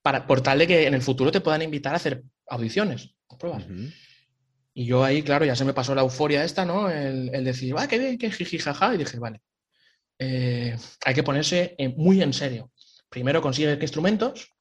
para, 0.02 0.26
por 0.26 0.40
tal 0.40 0.60
de 0.60 0.66
que 0.66 0.86
en 0.86 0.94
el 0.94 1.02
futuro 1.02 1.32
te 1.32 1.40
puedan 1.40 1.62
invitar 1.62 1.92
a 1.92 1.96
hacer 1.96 2.22
audiciones 2.48 3.14
o 3.26 3.36
pruebas. 3.36 3.64
Y 4.72 4.84
yo 4.84 5.02
ahí, 5.02 5.22
claro, 5.22 5.44
ya 5.44 5.56
se 5.56 5.64
me 5.64 5.74
pasó 5.74 5.94
la 5.94 6.02
euforia 6.02 6.44
esta, 6.44 6.64
¿no? 6.64 6.88
El, 6.88 7.44
decir, 7.44 7.74
¡ah, 7.76 7.88
qué 7.88 7.98
bien, 7.98 8.16
qué 8.16 8.30
jiji, 8.30 8.58
jaja! 8.58 8.94
Y 8.94 8.98
dije, 8.98 9.18
vale, 9.18 9.40
eh, 10.18 10.76
hay 11.04 11.14
que 11.14 11.22
ponerse 11.22 11.74
muy 11.96 12.22
en 12.22 12.32
serio. 12.32 12.70
Primero 13.08 13.42
consigue 13.42 13.76
qué 13.78 13.84
instrumentos. 13.84 14.54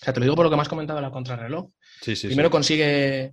O 0.00 0.04
sea, 0.04 0.12
te 0.12 0.20
lo 0.20 0.24
digo 0.24 0.36
por 0.36 0.44
lo 0.44 0.50
que 0.50 0.56
me 0.56 0.62
has 0.62 0.68
comentado 0.68 0.98
de 0.98 1.02
la 1.02 1.10
contrarreloj. 1.10 1.70
Sí, 2.02 2.14
sí, 2.16 2.26
Primero 2.26 2.50
consigue 2.50 3.32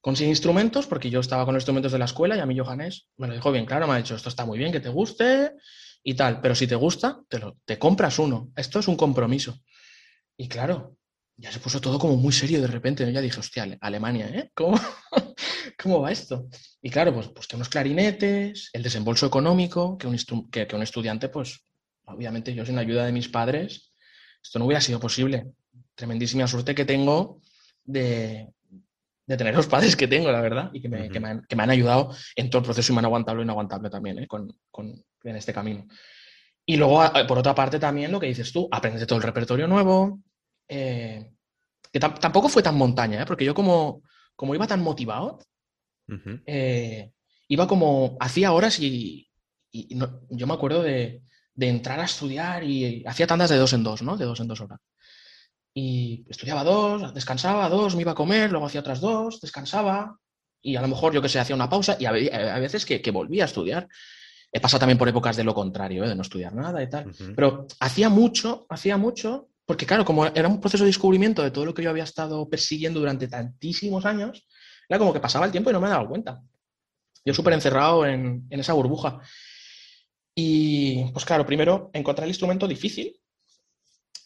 consigue 0.00 0.30
instrumentos, 0.30 0.86
porque 0.86 1.10
yo 1.10 1.18
estaba 1.18 1.44
con 1.44 1.54
los 1.54 1.62
instrumentos 1.62 1.90
de 1.90 1.98
la 1.98 2.04
escuela 2.04 2.36
y 2.36 2.38
a 2.38 2.46
mí 2.46 2.56
Johannes 2.56 3.08
me 3.16 3.26
lo 3.26 3.34
dijo 3.34 3.50
bien 3.50 3.66
claro, 3.66 3.88
me 3.88 3.94
ha 3.94 3.96
dicho, 3.96 4.14
esto 4.14 4.28
está 4.28 4.44
muy 4.44 4.56
bien, 4.56 4.70
que 4.70 4.78
te 4.78 4.88
guste 4.88 5.54
y 6.04 6.14
tal, 6.14 6.40
pero 6.40 6.54
si 6.54 6.68
te 6.68 6.76
gusta, 6.76 7.20
te, 7.28 7.40
lo, 7.40 7.56
te 7.64 7.76
compras 7.76 8.20
uno. 8.20 8.52
Esto 8.54 8.78
es 8.78 8.86
un 8.86 8.96
compromiso. 8.96 9.58
Y 10.36 10.46
claro, 10.46 10.96
ya 11.36 11.50
se 11.50 11.58
puso 11.58 11.80
todo 11.80 11.98
como 11.98 12.16
muy 12.16 12.32
serio 12.32 12.60
de 12.60 12.68
repente. 12.68 13.04
¿no? 13.04 13.10
Ya 13.10 13.20
dije, 13.20 13.40
hostia, 13.40 13.66
Alemania, 13.80 14.28
¿eh? 14.28 14.50
¿Cómo, 14.54 14.80
¿Cómo 15.82 16.00
va 16.00 16.12
esto? 16.12 16.46
Y 16.80 16.90
claro, 16.90 17.12
pues, 17.12 17.28
pues 17.28 17.48
unos 17.54 17.68
clarinetes, 17.68 18.70
el 18.72 18.84
desembolso 18.84 19.26
económico, 19.26 19.98
que 19.98 20.06
un, 20.06 20.16
que, 20.50 20.68
un 20.72 20.82
estudiante, 20.82 21.28
pues 21.28 21.64
obviamente 22.04 22.54
yo 22.54 22.64
sin 22.64 22.76
la 22.76 22.82
ayuda 22.82 23.04
de 23.04 23.12
mis 23.12 23.28
padres, 23.28 23.92
esto 24.40 24.60
no 24.60 24.66
hubiera 24.66 24.80
sido 24.80 25.00
posible. 25.00 25.48
Tremendísima 25.96 26.46
suerte 26.46 26.74
que 26.74 26.84
tengo 26.84 27.40
de, 27.86 28.52
tener 29.26 29.54
los 29.54 29.66
padres 29.66 29.96
que 29.96 30.08
tengo, 30.08 30.30
la 30.30 30.40
verdad, 30.40 30.70
y 30.72 30.80
que 30.80 30.88
me, 30.88 31.08
han, 31.08 31.70
ayudado 31.70 32.14
en 32.34 32.50
todo 32.50 32.60
el 32.60 32.64
proceso 32.64 32.92
y 32.92 32.94
me 32.94 33.00
han 33.00 33.06
aguantado 33.06 33.36
lo 33.36 33.42
inaguantable 33.42 33.90
también, 33.90 34.18
¿eh? 34.18 34.26
con, 34.26 34.54
en 35.24 35.36
este 35.36 35.52
camino. 35.52 35.86
Y 36.64 36.76
luego, 36.76 37.02
por 37.26 37.38
otra 37.38 37.54
parte, 37.54 37.78
también 37.78 38.12
lo 38.12 38.20
que 38.20 38.26
dices 38.26 38.52
tú, 38.52 38.68
aprendes 38.70 39.06
todo 39.06 39.18
el 39.18 39.24
repertorio 39.24 39.68
nuevo, 39.68 40.20
eh, 40.68 41.30
que 41.92 42.00
tampoco 42.00 42.48
fue 42.48 42.62
tan 42.62 42.76
montaña, 42.76 43.22
¿eh? 43.22 43.26
porque 43.26 43.44
yo 43.44 43.54
como, 43.54 44.02
como 44.34 44.54
iba 44.54 44.66
tan 44.66 44.82
motivado, 44.82 45.38
iba 47.48 47.66
como, 47.66 48.16
hacía 48.20 48.52
horas 48.52 48.78
y, 48.80 49.28
yo 49.72 50.46
me 50.46 50.54
acuerdo 50.54 50.82
de, 50.82 51.22
entrar 51.58 52.00
a 52.00 52.04
estudiar 52.04 52.64
y 52.64 53.04
hacía 53.06 53.26
tandas 53.26 53.50
de 53.50 53.56
dos 53.56 53.72
en 53.72 53.82
dos, 53.82 54.02
¿no? 54.02 54.16
De 54.16 54.24
dos 54.24 54.40
en 54.40 54.48
dos 54.48 54.60
horas. 54.60 54.80
Y 55.78 56.24
estudiaba 56.28 56.64
dos, 56.64 57.12
descansaba 57.12 57.68
dos, 57.68 57.94
me 57.94 58.00
iba 58.00 58.12
a 58.12 58.14
comer, 58.14 58.50
luego 58.50 58.66
hacía 58.66 58.80
otras 58.80 59.00
dos, 59.00 59.40
descansaba 59.42 60.18
y 60.62 60.76
a 60.76 60.80
lo 60.80 60.88
mejor 60.88 61.12
yo 61.12 61.20
que 61.20 61.28
sé, 61.28 61.38
hacía 61.38 61.54
una 61.54 61.68
pausa 61.68 61.96
y 62.00 62.06
a, 62.06 62.12
veces 62.12 62.86
que, 62.86 63.10
volvía 63.10 63.44
a 63.44 63.46
estudiar. 63.46 63.86
He 64.50 64.58
pasado 64.58 64.80
también 64.80 64.96
por 64.96 65.08
épocas 65.08 65.36
de 65.36 65.44
lo 65.44 65.52
contrario, 65.52 66.08
de 66.08 66.14
no 66.14 66.22
estudiar 66.22 66.54
nada 66.54 66.82
y 66.82 66.88
tal. 66.88 67.12
Pero 67.34 67.66
hacía 67.78 68.08
mucho, 68.08 68.66
hacía 68.70 68.96
mucho 68.96 69.50
porque 69.66 69.84
claro, 69.84 70.04
como 70.04 70.24
era 70.26 70.48
un 70.48 70.60
proceso 70.60 70.84
de 70.84 70.88
descubrimiento 70.88 71.42
de 71.42 71.50
todo 71.50 71.66
lo 71.66 71.74
que 71.74 71.82
yo 71.82 71.90
había 71.90 72.04
estado 72.04 72.48
persiguiendo 72.48 73.00
durante 73.00 73.26
tantísimos 73.26 74.06
años, 74.06 74.46
era 74.88 74.98
como 74.98 75.12
que 75.12 75.20
pasaba 75.20 75.44
el 75.44 75.52
tiempo 75.52 75.70
y 75.70 75.72
no 75.72 75.80
me 75.80 75.88
daba 75.88 76.08
cuenta. 76.08 76.40
Yo 77.24 77.34
súper 77.34 77.52
encerrado 77.52 78.06
en, 78.06 78.46
esa 78.50 78.72
burbuja. 78.72 79.18
Y 80.36 81.10
pues 81.12 81.24
claro, 81.24 81.44
primero 81.44 81.90
encontrar 81.92 82.24
el 82.24 82.30
instrumento 82.30 82.68
difícil, 82.68 83.20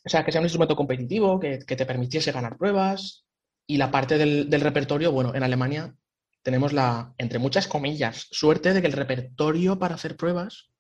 o 0.05 0.09
sea, 0.09 0.25
que 0.25 0.33
sea 0.33 0.41
un 0.41 0.47
instrumento 0.47 0.77
competitivo, 0.77 1.39
que, 1.39 1.59
te 1.59 1.87
permitiese 1.87 2.33
ganar 2.33 2.57
pruebas. 2.57 3.25
Y 3.67 3.77
la 3.77 3.91
parte 3.91 4.19
del, 4.19 4.61
repertorio, 4.61 5.13
bueno, 5.13 5.35
en 5.35 5.43
Alemania 5.43 5.95
tenemos 6.43 6.73
la, 6.73 7.15
entre 7.19 7.39
muchas 7.39 7.69
comillas, 7.69 8.27
suerte 8.31 8.73
de 8.73 8.81
que 8.81 8.87
el 8.87 8.95
repertorio 8.95 9.79
para 9.79 9.95
hacer 9.95 10.17
pruebas 10.17 10.71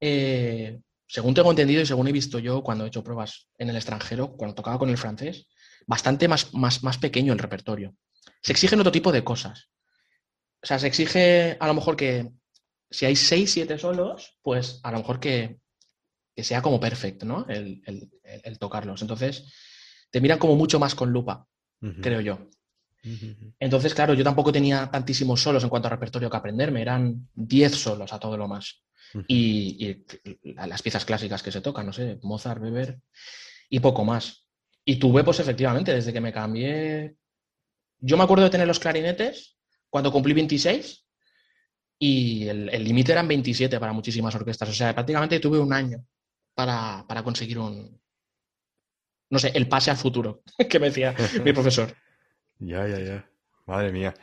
eh, 0.00 0.80
según 1.10 1.34
tengo 1.34 1.50
entendido 1.50 1.82
y 1.82 1.86
según 1.86 2.06
he 2.06 2.12
visto 2.12 2.38
yo 2.38 2.62
cuando 2.62 2.84
he 2.84 2.88
hecho 2.88 3.02
pruebas 3.02 3.48
en 3.58 3.68
el 3.68 3.76
extranjero, 3.76 4.36
cuando 4.36 4.54
tocaba 4.54 4.78
con 4.78 4.90
el 4.90 4.96
francés, 4.96 5.48
bastante 5.86 6.28
más, 6.28 6.54
más, 6.54 6.84
más 6.84 6.98
pequeño 6.98 7.32
el 7.32 7.38
repertorio. 7.40 7.96
Se 8.42 8.52
exigen 8.52 8.78
otro 8.78 8.92
tipo 8.92 9.10
de 9.10 9.24
cosas. 9.24 9.70
O 10.62 10.66
sea, 10.66 10.78
se 10.78 10.86
exige 10.86 11.56
a 11.58 11.66
lo 11.66 11.74
mejor 11.74 11.96
que 11.96 12.30
si 12.90 13.06
hay 13.06 13.16
seis, 13.16 13.52
siete 13.52 13.76
solos, 13.76 14.38
pues 14.42 14.78
a 14.84 14.92
lo 14.92 14.98
mejor 14.98 15.18
que, 15.18 15.58
sea 16.44 16.62
como 16.62 16.80
perfecto, 16.80 17.26
¿no? 17.26 17.46
El, 17.48 17.82
tocarlos. 18.58 19.02
Entonces, 19.02 19.44
te 20.10 20.20
miran 20.20 20.38
como 20.38 20.56
mucho 20.56 20.78
más 20.78 20.94
con 20.94 21.10
lupa, 21.10 21.46
creo 22.00 22.20
yo. 22.20 22.38
Entonces, 23.58 23.94
claro, 23.94 24.14
yo 24.14 24.24
tampoco 24.24 24.52
tenía 24.52 24.90
tantísimos 24.90 25.40
solos 25.40 25.62
en 25.62 25.70
cuanto 25.70 25.88
a 25.88 25.90
repertorio 25.90 26.28
que 26.28 26.36
aprenderme, 26.36 26.82
eran 26.82 27.28
diez 27.34 27.74
solos 27.74 28.12
a 28.12 28.18
todo 28.18 28.36
lo 28.36 28.46
más 28.46 28.82
y, 29.26 30.04
las 30.42 30.82
piezas 30.82 31.04
clásicas 31.04 31.42
que 31.42 31.52
se 31.52 31.60
tocan, 31.60 31.86
no 31.86 31.92
sé, 31.92 32.18
Mozart, 32.22 32.62
Weber 32.62 33.00
y 33.68 33.80
poco 33.80 34.04
más. 34.04 34.46
Y 34.84 34.96
tuve, 34.96 35.24
pues 35.24 35.40
efectivamente, 35.40 35.92
desde 35.92 36.12
que 36.12 36.20
me 36.20 36.32
cambié, 36.32 37.16
yo 37.98 38.16
me 38.16 38.24
acuerdo 38.24 38.44
de 38.44 38.50
tener 38.50 38.66
los 38.66 38.78
clarinetes 38.78 39.56
cuando 39.88 40.12
cumplí 40.12 40.32
26 40.32 41.06
y 41.98 42.48
el 42.48 42.84
límite 42.84 43.12
eran 43.12 43.28
27 43.28 43.78
para 43.78 43.92
muchísimas 43.92 44.34
orquestas. 44.34 44.68
O 44.68 44.72
sea, 44.72 44.94
prácticamente 44.94 45.40
tuve 45.40 45.58
un 45.58 45.72
año 45.72 46.04
para, 46.54 47.04
para 47.08 47.22
conseguir 47.22 47.58
un, 47.58 48.00
no 49.30 49.38
sé, 49.38 49.52
el 49.54 49.68
pase 49.68 49.90
al 49.90 49.96
futuro 49.96 50.42
que 50.68 50.78
me 50.78 50.86
decía 50.86 51.14
mi 51.44 51.52
profesor. 51.52 51.94
Ya, 52.62 52.86
ya, 52.86 52.98
ya. 52.98 53.26
Madre 53.64 53.90
mía. 53.90 54.14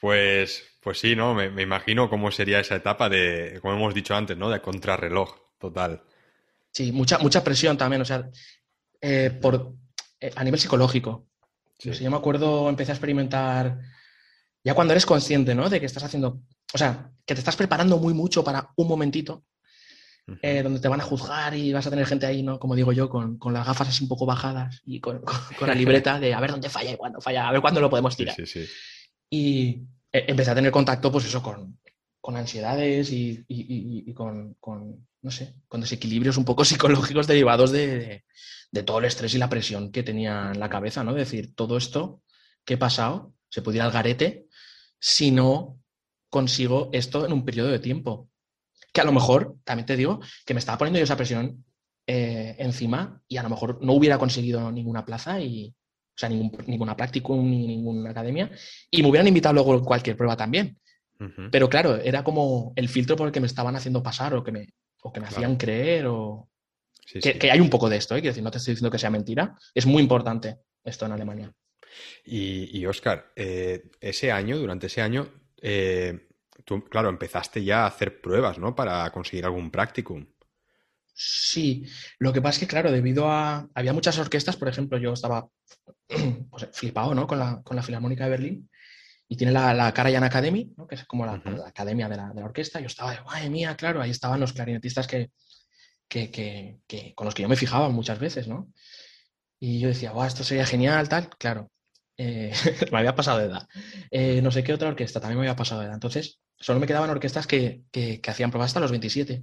Pues, 0.00 0.64
pues 0.82 0.98
sí, 0.98 1.14
¿no? 1.14 1.34
Me, 1.34 1.62
imagino 1.62 2.10
cómo 2.10 2.32
sería 2.32 2.58
esa 2.58 2.74
etapa 2.74 3.08
de, 3.08 3.60
como 3.62 3.74
hemos 3.74 3.94
dicho 3.94 4.12
antes, 4.16 4.36
¿no? 4.36 4.50
De 4.50 4.60
contrarreloj 4.60 5.36
total. 5.56 6.02
Sí, 6.72 6.90
mucha, 6.90 7.18
mucha 7.18 7.44
presión 7.44 7.78
también, 7.78 8.02
o 8.02 8.04
sea, 8.04 8.28
eh, 9.00 9.30
por, 9.40 9.74
eh, 10.18 10.32
a 10.34 10.42
nivel 10.42 10.58
psicológico. 10.58 11.28
yo 11.78 12.10
me 12.10 12.16
acuerdo, 12.16 12.68
empecé 12.68 12.90
a 12.90 12.96
experimentar, 12.96 13.78
ya 14.64 14.74
cuando 14.74 14.92
eres 14.92 15.06
consciente, 15.06 15.54
¿no? 15.54 15.70
De 15.70 15.78
que 15.78 15.86
estás 15.86 16.02
haciendo, 16.02 16.42
o 16.74 16.78
sea, 16.78 17.12
que 17.24 17.34
te 17.34 17.38
estás 17.40 17.54
preparando 17.54 17.98
muy 17.98 18.14
mucho 18.14 18.42
para 18.42 18.70
un 18.74 18.88
momentito, 18.88 19.44
eh, 20.42 20.62
donde 20.62 20.80
te 20.80 20.88
van 20.88 21.00
a 21.00 21.04
juzgar 21.04 21.54
y 21.54 21.72
vas 21.72 21.86
a 21.86 21.90
tener 21.90 22.04
gente 22.04 22.26
ahí, 22.26 22.42
¿no? 22.42 22.58
Como 22.58 22.74
digo 22.74 22.92
yo, 22.92 23.08
con, 23.08 23.38
las 23.52 23.64
gafas 23.64 23.88
así 23.88 24.02
un 24.02 24.08
poco 24.08 24.26
bajadas 24.26 24.82
y 24.84 24.98
con, 24.98 25.22
la 25.60 25.74
libreta 25.74 26.18
de 26.18 26.34
a 26.34 26.40
ver 26.40 26.50
dónde 26.50 26.68
falla 26.68 26.90
y 26.90 26.96
cuándo 26.96 27.20
falla, 27.20 27.48
a 27.48 27.52
ver 27.52 27.60
cuándo 27.60 27.80
lo 27.80 27.88
podemos 27.88 28.16
tirar. 28.16 28.34
Y 29.30 29.82
eh, 30.12 30.24
empecé 30.26 30.50
a 30.50 30.54
tener 30.56 30.72
contacto, 30.72 31.12
pues 31.12 31.26
eso, 31.26 31.42
con, 31.42 31.78
ansiedades 32.36 33.12
y, 33.12 34.12
con, 34.14 34.56
no 35.22 35.30
sé, 35.30 35.54
con 35.68 35.80
desequilibrios 35.80 36.36
un 36.36 36.44
poco 36.44 36.64
psicológicos 36.64 37.28
derivados 37.28 37.70
de, 37.70 38.24
todo 38.84 38.98
el 38.98 39.04
estrés 39.04 39.32
y 39.34 39.38
la 39.38 39.48
presión 39.48 39.92
que 39.92 40.02
tenía 40.02 40.50
en 40.52 40.58
la 40.58 40.68
cabeza, 40.68 41.04
¿no? 41.04 41.12
Es 41.12 41.18
decir, 41.18 41.54
todo 41.54 41.76
esto 41.76 42.20
que 42.64 42.74
he 42.74 42.78
pasado 42.78 43.32
se 43.48 43.62
puede 43.62 43.78
ir 43.78 43.82
al 43.82 43.92
garete 43.92 44.48
si 44.98 45.30
no 45.30 45.78
consigo 46.28 46.90
esto 46.92 47.24
en 47.24 47.32
un 47.32 47.44
periodo 47.44 47.68
de 47.68 47.78
tiempo 47.78 48.28
que 48.96 49.02
a 49.02 49.04
lo 49.04 49.12
mejor, 49.12 49.56
también 49.62 49.84
te 49.84 49.94
digo, 49.94 50.20
que 50.46 50.54
me 50.54 50.58
estaba 50.58 50.78
poniendo 50.78 50.98
yo 50.98 51.04
esa 51.04 51.18
presión 51.18 51.62
eh, 52.06 52.56
encima 52.58 53.20
y 53.28 53.36
a 53.36 53.42
lo 53.42 53.50
mejor 53.50 53.78
no 53.82 53.92
hubiera 53.92 54.16
conseguido 54.16 54.72
ninguna 54.72 55.04
plaza 55.04 55.38
y, 55.38 55.68
o 55.68 56.18
sea, 56.18 56.30
ningún, 56.30 56.56
ninguna 56.66 56.96
práctica 56.96 57.28
ni 57.34 57.66
ninguna 57.66 58.12
academia 58.12 58.50
y 58.90 59.02
me 59.02 59.10
hubieran 59.10 59.28
invitado 59.28 59.52
luego 59.52 59.74
a 59.74 59.84
cualquier 59.84 60.16
prueba 60.16 60.34
también. 60.34 60.78
Pero 61.50 61.68
claro, 61.68 61.96
era 61.96 62.24
como 62.24 62.72
el 62.74 62.88
filtro 62.88 63.16
por 63.16 63.26
el 63.26 63.32
que 63.34 63.40
me 63.40 63.46
estaban 63.46 63.76
haciendo 63.76 64.02
pasar 64.02 64.32
o 64.32 64.42
que 64.42 64.52
me, 64.52 64.66
o 65.02 65.12
que 65.12 65.20
me 65.20 65.26
hacían 65.26 65.56
creer 65.56 66.06
o... 66.06 66.48
que, 67.20 67.50
hay 67.50 67.60
un 67.60 67.68
poco 67.68 67.90
de 67.90 67.98
esto, 67.98 68.14
¿eh? 68.14 68.20
Quiero 68.20 68.32
decir, 68.32 68.44
no 68.44 68.50
te 68.50 68.58
estoy 68.58 68.72
diciendo 68.72 68.90
que 68.90 68.98
sea 68.98 69.10
mentira. 69.10 69.54
Es 69.74 69.84
muy 69.84 70.02
importante 70.02 70.56
esto 70.84 71.04
en 71.04 71.12
Alemania. 71.12 71.52
Y, 72.24 72.84
Oscar, 72.86 73.32
eh, 73.36 73.90
ese 74.00 74.32
año, 74.32 74.58
durante 74.58 74.86
ese 74.86 75.02
año, 75.02 75.28
eh, 75.60 76.25
tú, 76.66 76.84
claro, 76.84 77.08
empezaste 77.08 77.64
ya 77.64 77.84
a 77.84 77.86
hacer 77.86 78.20
pruebas, 78.20 78.58
¿no? 78.58 78.74
Para 78.74 79.10
conseguir 79.12 79.46
algún 79.46 79.70
practicum. 79.70 80.26
Sí, 81.14 81.86
lo 82.18 82.30
que 82.34 82.42
pasa 82.42 82.56
es 82.56 82.60
que, 82.60 82.66
claro, 82.66 82.92
debido 82.92 83.30
a... 83.30 83.66
Había 83.74 83.94
muchas 83.94 84.18
orquestas, 84.18 84.56
por 84.56 84.68
ejemplo, 84.68 84.98
yo 84.98 85.14
estaba 85.14 85.48
pues, 86.50 86.68
flipado, 86.72 87.14
¿no? 87.14 87.26
Con 87.26 87.38
la, 87.38 87.62
con 87.62 87.76
la 87.76 87.82
Filarmónica 87.82 88.24
de 88.24 88.30
Berlín 88.30 88.70
y 89.28 89.36
tiene 89.36 89.52
la, 89.52 89.74
la 89.74 89.92
Karajan 89.92 90.24
Academy, 90.24 90.72
¿no? 90.76 90.86
que 90.86 90.94
es 90.94 91.04
como 91.04 91.26
la, 91.26 91.42
academia 91.66 92.08
de 92.08 92.16
la, 92.16 92.28
de 92.28 92.40
la, 92.40 92.46
orquesta. 92.46 92.80
Yo 92.80 92.86
estaba, 92.86 93.24
madre 93.24 93.50
mía, 93.50 93.76
claro, 93.76 94.00
ahí 94.00 94.10
estaban 94.10 94.40
los 94.40 94.52
clarinetistas 94.52 95.06
que, 95.06 95.30
que, 96.08 96.30
que, 96.86 97.14
con 97.14 97.24
los 97.24 97.34
que 97.34 97.42
yo 97.42 97.48
me 97.48 97.56
fijaba 97.56 97.88
muchas 97.88 98.18
veces, 98.18 98.46
¿no? 98.46 98.72
Y 99.58 99.80
yo 99.80 99.88
decía, 99.88 100.12
esto 100.26 100.44
sería 100.44 100.66
genial, 100.66 101.08
tal. 101.08 101.30
Claro, 101.38 101.70
eh, 102.16 102.52
me 102.92 102.98
había 102.98 103.14
pasado 103.14 103.38
de 103.38 103.46
edad. 103.46 103.68
Eh, 104.10 104.40
no 104.42 104.50
sé 104.50 104.62
qué 104.62 104.72
otra 104.72 104.88
orquesta 104.88 105.20
también 105.20 105.40
me 105.40 105.46
había 105.46 105.56
pasado 105.56 105.80
de 105.80 105.86
edad. 105.86 105.94
Entonces, 105.94 106.38
solo 106.58 106.80
me 106.80 106.86
quedaban 106.86 107.10
orquestas 107.10 107.46
que, 107.46 107.84
hacían 108.26 108.50
pruebas 108.50 108.70
hasta 108.70 108.80
los 108.80 108.90
27. 108.90 109.42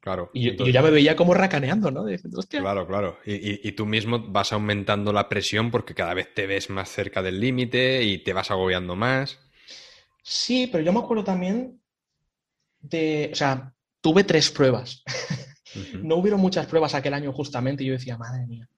Claro. 0.00 0.30
Y, 0.32 0.56
yo 0.56 0.68
ya 0.68 0.82
me 0.82 0.90
veía 0.90 1.16
como 1.16 1.34
racaneando, 1.34 1.90
¿no? 1.90 2.04
claro, 2.48 2.86
claro. 2.86 3.18
Y, 3.24 3.72
tú 3.72 3.86
mismo 3.86 4.20
vas 4.28 4.52
aumentando 4.52 5.12
la 5.12 5.28
presión 5.28 5.70
porque 5.70 5.94
cada 5.94 6.14
vez 6.14 6.32
te 6.32 6.46
ves 6.46 6.70
más 6.70 6.88
cerca 6.88 7.22
del 7.22 7.40
límite 7.40 8.04
y 8.04 8.18
te 8.18 8.32
vas 8.32 8.50
agobiando 8.50 8.94
más. 8.94 9.38
Sí, 10.22 10.68
pero 10.70 10.84
yo 10.84 10.92
me 10.92 11.00
acuerdo 11.00 11.24
también 11.24 11.80
de. 12.80 13.30
O 13.32 13.36
sea, 13.36 13.72
tuve 14.00 14.24
tres 14.24 14.50
pruebas. 14.50 15.02
no 16.02 16.16
hubieron 16.16 16.40
muchas 16.40 16.66
pruebas 16.66 16.94
aquel 16.94 17.14
año 17.14 17.32
justamente 17.32 17.82
y 17.82 17.88
yo 17.88 17.92
decía, 17.92 18.16
madre 18.16 18.46
mía, 18.46 18.68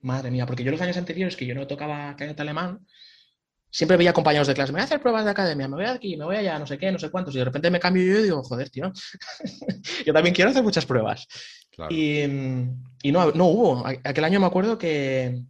madre 0.00 0.30
mía, 0.30 0.46
porque 0.46 0.64
yo 0.64 0.70
los 0.70 0.80
años 0.80 0.96
anteriores 0.96 1.36
que 1.36 1.46
yo 1.46 1.54
no 1.54 1.66
tocaba 1.66 2.14
cañete 2.16 2.42
alemán, 2.42 2.86
siempre 3.70 3.96
veía 3.96 4.12
compañeros 4.12 4.48
de 4.48 4.54
clase, 4.54 4.72
me 4.72 4.76
voy 4.78 4.82
a 4.82 4.84
hacer 4.84 5.00
pruebas 5.00 5.24
de 5.24 5.30
academia, 5.30 5.68
me 5.68 5.76
voy 5.76 5.84
aquí, 5.84 6.16
me 6.16 6.24
voy 6.24 6.36
allá, 6.36 6.58
no 6.58 6.66
sé 6.66 6.78
qué, 6.78 6.90
no 6.90 6.98
sé 6.98 7.10
cuántos, 7.10 7.34
y 7.34 7.38
de 7.38 7.44
repente 7.44 7.70
me 7.70 7.80
cambio 7.80 8.04
yo 8.04 8.18
y 8.18 8.22
digo, 8.24 8.42
joder, 8.42 8.70
tío, 8.70 8.92
yo 10.06 10.12
también 10.12 10.34
quiero 10.34 10.50
hacer 10.50 10.62
muchas 10.62 10.86
pruebas. 10.86 11.26
Y, 11.88 12.24
no, 13.04 13.30
no, 13.32 13.46
hubo. 13.46 13.86
Aquel 13.86 14.24
año 14.24 14.40
me 14.40 14.46
acuerdo 14.46 14.76
que 14.76 15.42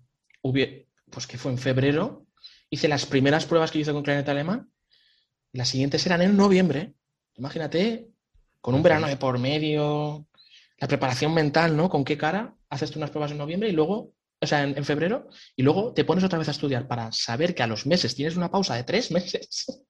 pues 0.43 1.27
que 1.27 1.39
fue 1.39 1.51
en 1.51 1.59
febrero, 1.59 2.27
hice 2.71 2.89
las 2.89 3.07
primeras 3.07 3.47
pruebas 3.47 3.71
que 3.71 3.81
hice 3.81 3.93
con 3.93 4.03
clarinete 4.03 4.31
alemán, 4.31 4.71
las 5.53 5.69
siguientes 5.69 6.07
eran 6.07 6.23
en 6.23 6.37
noviembre. 6.37 6.95
Imagínate, 7.37 8.09
con 8.61 8.75
un 8.75 8.83
verano 8.83 9.09
de 9.09 9.17
por 9.17 9.39
medio, 9.39 10.27
la 10.79 10.89
preparación 10.89 11.35
mental, 11.35 11.77
¿no? 11.77 11.89
¿Con 11.89 12.05
qué 12.05 12.17
cara 12.17 12.55
haces 12.69 12.91
tú 12.91 12.99
unas 12.99 13.11
pruebas 13.11 13.33
en 13.33 13.39
noviembre 13.39 13.69
y 13.69 13.73
luego 13.73 14.13
o 14.43 14.47
sea, 14.47 14.63
en, 14.63 14.85
febrero, 14.85 15.29
y 15.55 15.63
luego 15.63 15.93
te 15.93 16.05
pones 16.05 16.25
otra 16.25 16.39
vez 16.39 16.49
a 16.49 16.53
estudiar 16.53 16.89
para 16.89 17.13
saber 17.13 17.55
que 17.55 17.63
a 17.63 17.67
los 17.67 17.87
meses 17.87 18.15
tienes 18.15 18.37
una 18.37 18.51
pausa 18.51 18.75
de 18.75 18.85
tres 18.85 19.11
meses 19.13 19.85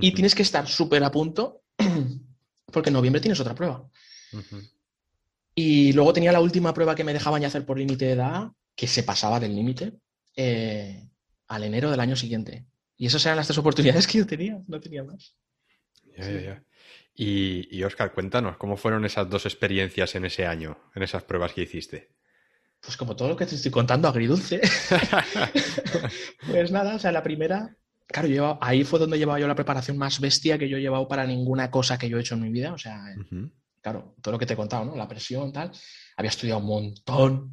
y 0.00 0.12
tienes 0.12 0.34
que 0.34 0.42
estar 0.42 0.68
súper 0.68 1.02
a 1.02 1.10
punto 1.10 1.62
porque 2.72 2.90
en 2.90 2.94
noviembre 2.94 3.20
tienes 3.20 3.40
otra 3.40 3.54
prueba. 3.54 3.88
Y 5.54 5.92
luego 5.92 6.12
tenía 6.12 6.30
la 6.30 6.40
última 6.40 6.72
prueba 6.72 6.94
que 6.94 7.02
me 7.02 7.12
dejaban 7.12 7.42
ya 7.42 7.48
hacer 7.48 7.66
por 7.66 7.78
límite 7.78 8.04
de 8.04 8.12
edad, 8.12 8.52
que 8.76 8.86
se 8.86 9.02
pasaba 9.02 9.40
del 9.40 9.56
límite, 9.56 9.94
eh, 10.36 11.08
al 11.48 11.64
enero 11.64 11.90
del 11.90 11.98
año 11.98 12.14
siguiente. 12.14 12.66
Y 12.96 13.06
esas 13.06 13.24
eran 13.26 13.36
las 13.36 13.48
tres 13.48 13.58
oportunidades 13.58 14.06
que 14.06 14.18
yo 14.18 14.26
tenía, 14.26 14.62
no 14.68 14.80
tenía 14.80 15.02
más. 15.02 15.36
Ya, 16.16 16.30
ya, 16.30 16.40
ya. 16.40 16.64
Y, 17.14 17.76
y 17.76 17.82
Oscar, 17.82 18.12
cuéntanos, 18.12 18.56
¿cómo 18.58 18.76
fueron 18.76 19.04
esas 19.04 19.28
dos 19.28 19.46
experiencias 19.46 20.14
en 20.14 20.24
ese 20.24 20.46
año, 20.46 20.78
en 20.94 21.02
esas 21.02 21.24
pruebas 21.24 21.52
que 21.52 21.62
hiciste? 21.62 22.17
Pues 22.88 22.96
como 22.96 23.14
todo 23.14 23.28
lo 23.28 23.36
que 23.36 23.44
te 23.44 23.54
estoy 23.54 23.70
contando, 23.70 24.08
agridulce. 24.08 24.62
pues 26.50 26.72
nada, 26.72 26.94
o 26.94 26.98
sea, 26.98 27.12
la 27.12 27.22
primera, 27.22 27.76
claro, 28.06 28.28
yo 28.28 28.56
ahí 28.62 28.82
fue 28.82 28.98
donde 28.98 29.18
llevaba 29.18 29.38
yo 29.38 29.46
la 29.46 29.54
preparación 29.54 29.98
más 29.98 30.18
bestia 30.20 30.56
que 30.56 30.70
yo 30.70 30.78
he 30.78 30.80
llevado 30.80 31.06
para 31.06 31.26
ninguna 31.26 31.70
cosa 31.70 31.98
que 31.98 32.08
yo 32.08 32.16
he 32.16 32.22
hecho 32.22 32.34
en 32.34 32.40
mi 32.40 32.48
vida. 32.48 32.72
O 32.72 32.78
sea, 32.78 33.04
claro, 33.82 34.14
todo 34.22 34.32
lo 34.32 34.38
que 34.38 34.46
te 34.46 34.54
he 34.54 34.56
contado, 34.56 34.86
¿no? 34.86 34.96
La 34.96 35.06
presión, 35.06 35.52
tal. 35.52 35.70
Había 36.16 36.30
estudiado 36.30 36.60
un 36.60 36.66
montón 36.66 37.52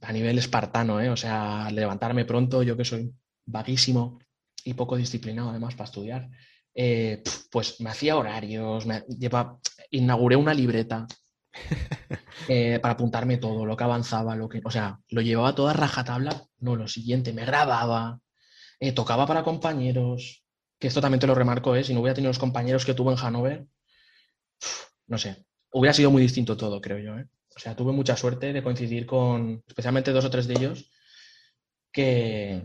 a 0.00 0.10
nivel 0.10 0.38
espartano, 0.38 1.02
¿eh? 1.02 1.10
O 1.10 1.18
sea, 1.18 1.70
levantarme 1.70 2.24
pronto, 2.24 2.62
yo 2.62 2.74
que 2.74 2.86
soy 2.86 3.12
vaguísimo 3.44 4.20
y 4.64 4.72
poco 4.72 4.96
disciplinado 4.96 5.50
además 5.50 5.74
para 5.74 5.84
estudiar. 5.84 6.30
Eh, 6.74 7.22
pues 7.50 7.78
me 7.82 7.90
hacía 7.90 8.16
horarios, 8.16 8.86
me 8.86 9.04
lleva, 9.18 9.58
inauguré 9.90 10.36
una 10.36 10.54
libreta 10.54 11.06
eh, 12.48 12.78
para 12.80 12.94
apuntarme 12.94 13.36
todo, 13.36 13.66
lo 13.66 13.76
que 13.76 13.84
avanzaba, 13.84 14.36
lo 14.36 14.48
que, 14.48 14.60
o 14.64 14.70
sea, 14.70 15.00
lo 15.08 15.20
llevaba 15.20 15.54
toda 15.54 15.72
rajatabla, 15.72 16.44
no, 16.60 16.76
lo 16.76 16.88
siguiente, 16.88 17.32
me 17.32 17.44
grababa, 17.44 18.20
eh, 18.80 18.92
tocaba 18.92 19.26
para 19.26 19.44
compañeros, 19.44 20.44
que 20.78 20.88
esto 20.88 21.00
también 21.00 21.20
te 21.20 21.26
lo 21.26 21.34
remarco, 21.34 21.76
¿eh? 21.76 21.84
si 21.84 21.94
no 21.94 22.00
hubiera 22.00 22.14
tenido 22.14 22.30
los 22.30 22.38
compañeros 22.38 22.84
que 22.84 22.94
tuve 22.94 23.12
en 23.12 23.18
Hanover, 23.18 23.66
no 25.06 25.18
sé, 25.18 25.44
hubiera 25.72 25.94
sido 25.94 26.10
muy 26.10 26.22
distinto 26.22 26.56
todo, 26.56 26.80
creo 26.80 26.98
yo. 26.98 27.18
¿eh? 27.18 27.26
O 27.54 27.58
sea, 27.58 27.76
tuve 27.76 27.92
mucha 27.92 28.16
suerte 28.16 28.52
de 28.52 28.62
coincidir 28.62 29.06
con, 29.06 29.62
especialmente 29.66 30.12
dos 30.12 30.24
o 30.24 30.30
tres 30.30 30.46
de 30.46 30.54
ellos, 30.54 30.90
que, 31.92 32.62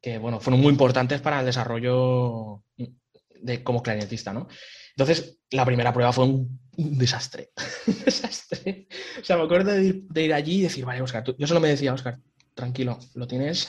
que 0.00 0.18
bueno, 0.18 0.40
fueron 0.40 0.60
muy 0.60 0.70
importantes 0.70 1.20
para 1.20 1.40
el 1.40 1.46
desarrollo 1.46 2.62
de, 2.76 3.64
como 3.64 3.82
clarinetista, 3.82 4.32
¿no? 4.32 4.48
Entonces, 4.96 5.38
la 5.50 5.64
primera 5.64 5.92
prueba 5.92 6.12
fue 6.12 6.24
un, 6.24 6.60
desastre. 6.76 7.50
un 7.86 8.04
desastre. 8.04 8.88
O 9.20 9.24
sea, 9.24 9.36
me 9.36 9.44
acuerdo 9.44 9.72
de 9.72 10.22
ir, 10.22 10.32
allí 10.32 10.58
y 10.58 10.62
decir, 10.62 10.84
vale, 10.84 11.02
Oscar, 11.02 11.24
yo 11.36 11.46
solo 11.46 11.60
me 11.60 11.68
decía, 11.68 11.92
Oscar, 11.92 12.20
tranquilo, 12.54 12.98
lo 13.14 13.26
tienes. 13.26 13.68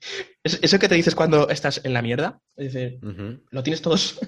eso 0.42 0.78
que 0.78 0.88
te 0.88 0.94
dices 0.94 1.14
cuando 1.14 1.48
estás 1.48 1.80
en 1.84 1.92
la 1.92 2.02
mierda, 2.02 2.40
es 2.56 2.72
decir, 2.72 2.98
lo 3.50 3.62
tienes 3.62 3.82
todos 3.82 4.18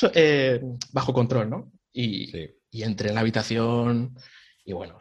eh, 0.14 0.60
bajo 0.92 1.12
control, 1.12 1.50
¿no? 1.50 1.72
Y, 1.92 2.32
entré 2.72 3.08
en 3.08 3.16
la 3.16 3.20
habitación 3.20 4.16
y 4.64 4.72
bueno, 4.72 4.98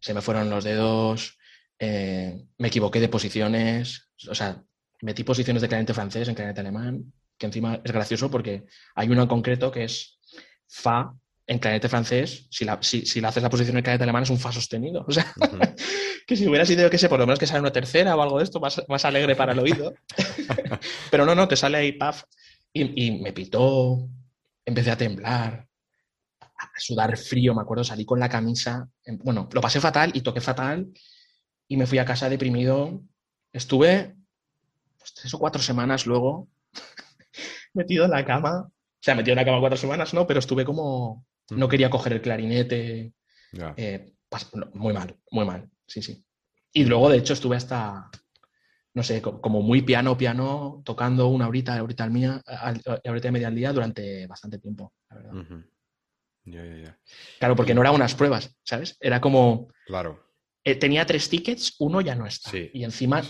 se 0.00 0.14
me 0.14 0.22
fueron 0.22 0.50
los 0.50 0.64
dedos, 0.64 1.38
eh, 1.78 2.46
me 2.58 2.68
equivoqué 2.68 3.00
de 3.00 3.08
posiciones, 3.08 4.08
o 4.28 4.34
sea, 4.34 4.64
metí 5.02 5.24
posiciones 5.24 5.60
de 5.62 5.68
clarinete 5.68 5.94
francés 5.94 6.28
en 6.28 6.34
clarinete 6.34 6.60
alemán, 6.60 7.12
que 7.36 7.46
encima 7.46 7.80
es 7.84 7.92
gracioso 7.92 8.30
porque 8.30 8.64
hay 8.94 9.08
uno 9.08 9.22
en 9.22 9.28
concreto 9.28 9.70
que 9.70 9.84
es 9.84 10.18
Fa 10.72 11.12
en 11.46 11.58
clarinete 11.58 11.88
francés, 11.88 12.46
si 12.50 12.64
la, 12.64 12.78
si, 12.80 13.04
si 13.04 13.22
haces 13.22 13.42
la 13.42 13.50
posición 13.50 13.76
en 13.76 13.82
clarinete 13.82 14.04
alemán, 14.04 14.22
es 14.22 14.30
un 14.30 14.38
Fa 14.38 14.50
sostenido. 14.50 15.04
O 15.06 15.12
sea, 15.12 15.30
que 16.26 16.34
si 16.34 16.48
hubiera 16.48 16.64
sido, 16.64 16.88
que 16.88 16.96
sé, 16.96 17.10
por 17.10 17.18
lo 17.18 17.26
menos 17.26 17.38
que 17.38 17.46
sale 17.46 17.60
una 17.60 17.72
tercera 17.72 18.16
o 18.16 18.22
algo 18.22 18.38
de 18.38 18.44
esto, 18.44 18.58
más, 18.58 18.82
más 18.88 19.04
alegre 19.04 19.36
para 19.36 19.52
el 19.52 19.58
oído. 19.58 19.92
Pero 21.10 21.26
no, 21.26 21.34
no, 21.34 21.46
te 21.46 21.56
sale 21.56 21.76
ahí, 21.76 21.92
paf. 21.92 22.24
Y, 22.72 23.06
y, 23.06 23.20
me 23.20 23.34
pitó, 23.34 24.08
empecé 24.64 24.92
a 24.92 24.96
temblar, 24.96 25.68
a 26.40 26.70
sudar 26.78 27.18
frío, 27.18 27.54
me 27.54 27.60
acuerdo, 27.60 27.84
salí 27.84 28.06
con 28.06 28.18
la 28.18 28.30
camisa. 28.30 28.88
Bueno, 29.22 29.48
lo 29.52 29.60
pasé 29.60 29.78
fatal 29.78 30.10
y 30.14 30.22
toqué 30.22 30.40
fatal 30.40 30.90
y 31.68 31.76
me 31.76 31.86
fui 31.86 31.98
a 31.98 32.06
casa 32.06 32.30
deprimido. 32.30 33.02
Estuve 33.52 34.16
pues, 34.98 35.12
tres 35.12 35.34
o 35.34 35.38
cuatro 35.38 35.60
semanas 35.60 36.06
luego 36.06 36.48
metido 37.74 38.06
en 38.06 38.12
la 38.12 38.24
cama 38.24 38.71
sea, 39.02 39.14
metido 39.14 39.32
en 39.32 39.38
la 39.38 39.44
cama 39.44 39.60
cuatro 39.60 39.76
semanas, 39.76 40.14
¿no? 40.14 40.26
Pero 40.26 40.38
estuve 40.38 40.64
como. 40.64 41.26
No 41.50 41.68
quería 41.68 41.90
coger 41.90 42.14
el 42.14 42.22
clarinete. 42.22 43.12
Eh, 43.76 44.14
muy 44.74 44.92
mal, 44.92 45.16
muy 45.30 45.44
mal. 45.44 45.68
Sí, 45.86 46.02
sí. 46.02 46.24
Y 46.72 46.84
luego, 46.84 47.10
de 47.10 47.18
hecho, 47.18 47.32
estuve 47.32 47.56
hasta. 47.56 48.10
No 48.94 49.02
sé, 49.02 49.22
como 49.22 49.62
muy 49.62 49.80
piano, 49.82 50.18
piano, 50.18 50.82
tocando 50.84 51.28
una 51.28 51.48
horita, 51.48 51.78
ahorita 51.78 52.04
al 52.04 52.10
mía, 52.10 52.42
ahorita 53.04 53.28
y 53.28 53.32
media 53.32 53.48
al 53.48 53.54
día 53.54 53.72
durante 53.72 54.26
bastante 54.26 54.58
tiempo, 54.58 54.92
la 55.08 55.16
verdad. 55.16 55.32
Claro, 57.38 57.56
porque 57.56 57.74
no 57.74 57.80
eran 57.80 57.94
unas 57.94 58.14
pruebas, 58.14 58.54
¿sabes? 58.62 58.96
Era 59.00 59.18
como... 59.20 59.68
Claro. 59.86 60.32
Eh, 60.64 60.76
tenía 60.76 61.04
tres 61.06 61.28
tickets, 61.28 61.74
uno 61.80 62.00
ya 62.00 62.14
no 62.14 62.26
está. 62.26 62.50
Y 62.56 62.84
encima 62.84 63.22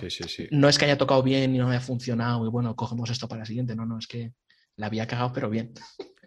no 0.51 0.69
es 0.69 0.79
que 0.79 0.85
haya 0.85 0.99
tocado 0.99 1.23
bien 1.23 1.55
y 1.55 1.59
no 1.59 1.71
haya 1.71 1.81
funcionado 1.81 2.45
y 2.45 2.51
bueno, 2.51 2.77
cogemos 2.77 3.09
esto 3.09 3.27
para 3.27 3.41
la 3.41 3.47
siguiente. 3.47 3.75
No, 3.75 3.87
no, 3.87 3.99
es 3.99 4.07
que 4.07 4.33
la 4.77 4.87
había 4.87 5.07
cagado, 5.07 5.33
pero 5.33 5.51
bien. 5.51 5.73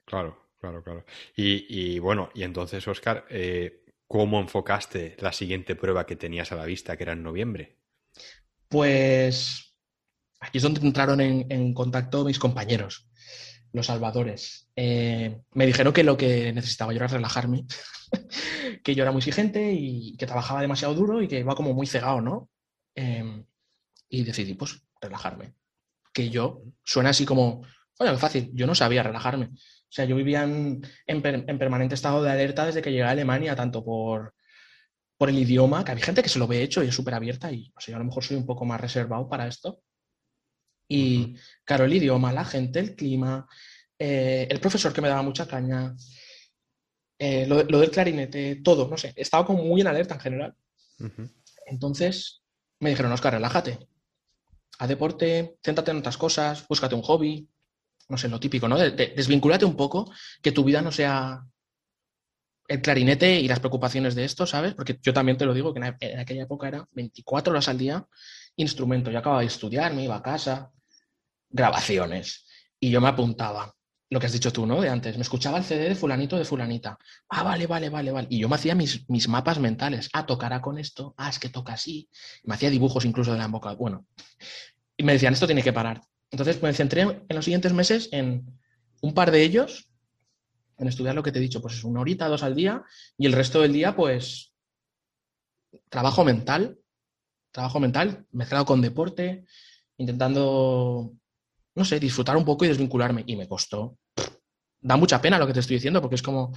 Claro, 0.05 0.49
claro, 0.59 0.83
claro. 0.83 1.05
Y, 1.35 1.99
bueno, 1.99 2.29
y 2.33 2.43
entonces, 2.43 2.87
Oscar, 2.87 3.25
eh, 3.29 3.83
¿cómo 4.07 4.39
enfocaste 4.39 5.15
la 5.19 5.33
siguiente 5.33 5.75
prueba 5.75 6.05
que 6.05 6.15
tenías 6.15 6.51
a 6.51 6.55
la 6.55 6.65
vista, 6.65 6.95
que 6.95 7.03
era 7.03 7.13
en 7.13 7.23
noviembre? 7.23 7.77
Pues 8.67 9.75
aquí 10.39 10.57
es 10.57 10.63
donde 10.63 10.81
entraron 10.81 11.21
en, 11.21 11.73
contacto 11.73 12.23
mis 12.23 12.39
compañeros, 12.39 13.09
los 13.73 13.87
salvadores. 13.87 14.69
Eh, 14.75 15.41
me 15.53 15.65
dijeron 15.65 15.93
que 15.93 16.03
lo 16.03 16.17
que 16.17 16.53
necesitaba 16.53 16.93
yo 16.93 16.97
era 16.97 17.07
relajarme, 17.07 17.65
que 18.83 18.95
yo 18.95 19.03
era 19.03 19.11
muy 19.11 19.19
exigente 19.19 19.73
y 19.73 20.15
que 20.17 20.27
trabajaba 20.27 20.61
demasiado 20.61 20.93
duro 20.93 21.21
y 21.21 21.27
que 21.27 21.39
iba 21.39 21.55
como 21.55 21.73
muy 21.73 21.87
cegado, 21.87 22.21
¿no? 22.21 22.49
Em, 22.95 23.45
y 24.09 24.23
decidí, 24.23 24.53
pues, 24.53 24.81
relajarme. 25.01 25.55
Que 26.13 26.29
yo 26.29 26.61
suena 26.83 27.09
así 27.09 27.25
como, 27.25 27.63
oye, 27.99 28.17
fácil, 28.17 28.51
yo 28.53 28.67
no 28.67 28.75
sabía 28.75 29.03
relajarme. 29.03 29.45
O 29.47 29.95
sea, 29.95 30.05
yo 30.05 30.15
vivía 30.15 30.43
en, 30.43 30.81
permanente 31.21 31.95
estado 31.95 32.21
de 32.21 32.31
alerta 32.31 32.65
desde 32.65 32.81
que 32.81 32.91
llegué 32.91 33.03
a 33.03 33.11
Alemania, 33.11 33.55
tanto 33.55 33.83
por, 33.83 34.33
por 35.17 35.29
el 35.29 35.37
idioma, 35.37 35.85
que 35.85 35.91
hay 35.91 36.01
gente 36.01 36.21
que 36.21 36.29
se 36.29 36.39
lo 36.39 36.47
ve 36.47 36.61
hecho 36.61 36.83
y 36.83 36.87
es 36.87 36.95
súper 36.95 37.13
abierta 37.13 37.51
y 37.51 37.71
no 37.73 37.81
sé, 37.81 37.91
yo 37.91 37.97
a 37.97 37.99
lo 37.99 38.05
mejor 38.05 38.23
soy 38.23 38.37
un 38.37 38.45
poco 38.45 38.65
más 38.65 38.81
reservado 38.81 39.29
para 39.29 39.47
esto. 39.47 39.81
Y 40.87 41.35
claro, 41.63 41.85
el 41.85 41.93
idioma, 41.93 42.33
la 42.33 42.45
gente, 42.45 42.79
el 42.79 42.95
clima, 42.95 43.47
eh, 43.97 44.47
el 44.49 44.59
profesor 44.59 44.93
que 44.93 45.01
me 45.01 45.07
daba 45.07 45.21
mucha 45.21 45.47
caña, 45.47 45.95
eh, 47.17 47.45
lo, 47.47 47.63
del 47.63 47.91
clarinete, 47.91 48.57
todo, 48.57 48.87
no 48.89 48.97
sé, 48.97 49.13
estaba 49.15 49.45
como 49.45 49.63
muy 49.63 49.81
en 49.81 49.87
alerta 49.87 50.15
en 50.15 50.19
general. 50.19 50.55
Entonces 51.65 52.43
me 52.79 52.89
dijeron, 52.89 53.11
Oscar, 53.11 53.33
relájate, 53.33 53.79
a 54.79 54.87
deporte, 54.87 55.57
céntrate 55.63 55.91
en 55.91 55.97
otras 55.97 56.17
cosas, 56.17 56.67
búscate 56.67 56.95
un 56.95 57.01
hobby, 57.01 57.49
no 58.07 58.17
sé, 58.17 58.29
lo 58.29 58.39
típico, 58.39 58.67
¿no? 58.67 58.77
desvincúlate 58.77 59.65
un 59.65 59.75
poco, 59.75 60.11
que 60.41 60.51
tu 60.51 60.63
vida 60.63 60.81
no 60.81 60.91
sea 60.91 61.43
el 62.67 62.81
clarinete 62.81 63.39
y 63.39 63.47
las 63.47 63.59
preocupaciones 63.59 64.15
de 64.15 64.25
esto, 64.25 64.45
¿sabes? 64.45 64.73
Porque 64.73 64.99
yo 65.01 65.13
también 65.13 65.37
te 65.37 65.45
lo 65.45 65.53
digo, 65.53 65.73
que 65.73 65.79
en, 65.79 66.19
aquella 66.19 66.43
época 66.43 66.67
era 66.67 66.87
24 66.91 67.51
horas 67.51 67.67
al 67.67 67.77
día 67.77 68.05
instrumento. 68.55 69.11
Yo 69.11 69.19
acababa 69.19 69.41
de 69.41 69.47
estudiar, 69.47 69.93
me 69.93 70.03
iba 70.03 70.15
a 70.15 70.23
casa, 70.23 70.71
grabaciones. 71.49 72.45
Y 72.79 72.89
yo 72.89 73.01
me 73.01 73.09
apuntaba, 73.09 73.75
lo 74.09 74.19
que 74.19 74.25
has 74.27 74.33
dicho 74.33 74.51
tú, 74.53 74.65
¿no? 74.65 74.81
De 74.81 74.89
antes, 74.89 75.15
me 75.17 75.23
escuchaba 75.23 75.57
el 75.57 75.63
CD 75.63 75.89
de 75.89 75.95
fulanito 75.95 76.37
de 76.37 76.45
fulanita. 76.45 76.97
Ah, 77.29 77.43
vale, 77.43 77.67
vale, 77.67 77.89
vale, 77.89 78.11
vale. 78.11 78.27
Y 78.29 78.39
yo 78.39 78.49
me 78.49 78.55
hacía 78.55 78.75
mis, 78.75 79.07
mis 79.09 79.27
mapas 79.27 79.59
mentales. 79.59 80.09
Ah, 80.13 80.25
tocará 80.25 80.61
con 80.61 80.77
esto. 80.77 81.13
Ah, 81.17 81.29
es 81.29 81.39
que 81.39 81.49
toca 81.49 81.73
así. 81.73 82.09
Me 82.43 82.55
hacía 82.55 82.69
dibujos 82.69 83.05
incluso 83.05 83.31
de 83.33 83.39
la 83.39 83.47
boca. 83.47 83.73
Bueno. 83.73 84.05
Y 84.97 85.03
me 85.03 85.13
decían, 85.13 85.33
esto 85.33 85.47
tiene 85.47 85.63
que 85.63 85.73
parar. 85.73 86.01
Entonces, 86.31 86.57
pues, 86.57 86.71
me 86.71 86.77
centré 86.77 87.01
en 87.01 87.25
los 87.29 87.45
siguientes 87.45 87.73
meses 87.73 88.09
en 88.11 88.45
un 89.01 89.13
par 89.13 89.31
de 89.31 89.43
ellos 89.43 89.89
en 90.77 90.87
estudiar 90.87 91.15
lo 91.15 91.23
que 91.23 91.31
te 91.31 91.39
he 91.39 91.41
dicho, 91.41 91.61
pues 91.61 91.75
es 91.75 91.83
una 91.83 92.01
horita, 92.01 92.27
dos 92.27 92.43
al 92.43 92.55
día, 92.55 92.83
y 93.17 93.25
el 93.25 93.33
resto 93.33 93.61
del 93.61 93.73
día, 93.73 93.95
pues, 93.95 94.53
trabajo 95.89 96.23
mental, 96.23 96.77
trabajo 97.51 97.79
mental, 97.79 98.25
mezclado 98.31 98.65
con 98.65 98.81
deporte, 98.81 99.45
intentando, 99.97 101.13
no 101.75 101.85
sé, 101.85 101.99
disfrutar 101.99 102.35
un 102.35 102.45
poco 102.45 102.65
y 102.65 102.67
desvincularme. 102.67 103.23
Y 103.25 103.35
me 103.35 103.47
costó. 103.47 103.97
Da 104.81 104.97
mucha 104.97 105.21
pena 105.21 105.39
lo 105.39 105.47
que 105.47 105.53
te 105.53 105.61
estoy 105.61 105.77
diciendo, 105.77 106.01
porque 106.01 106.15
es 106.15 106.21
como, 106.21 106.53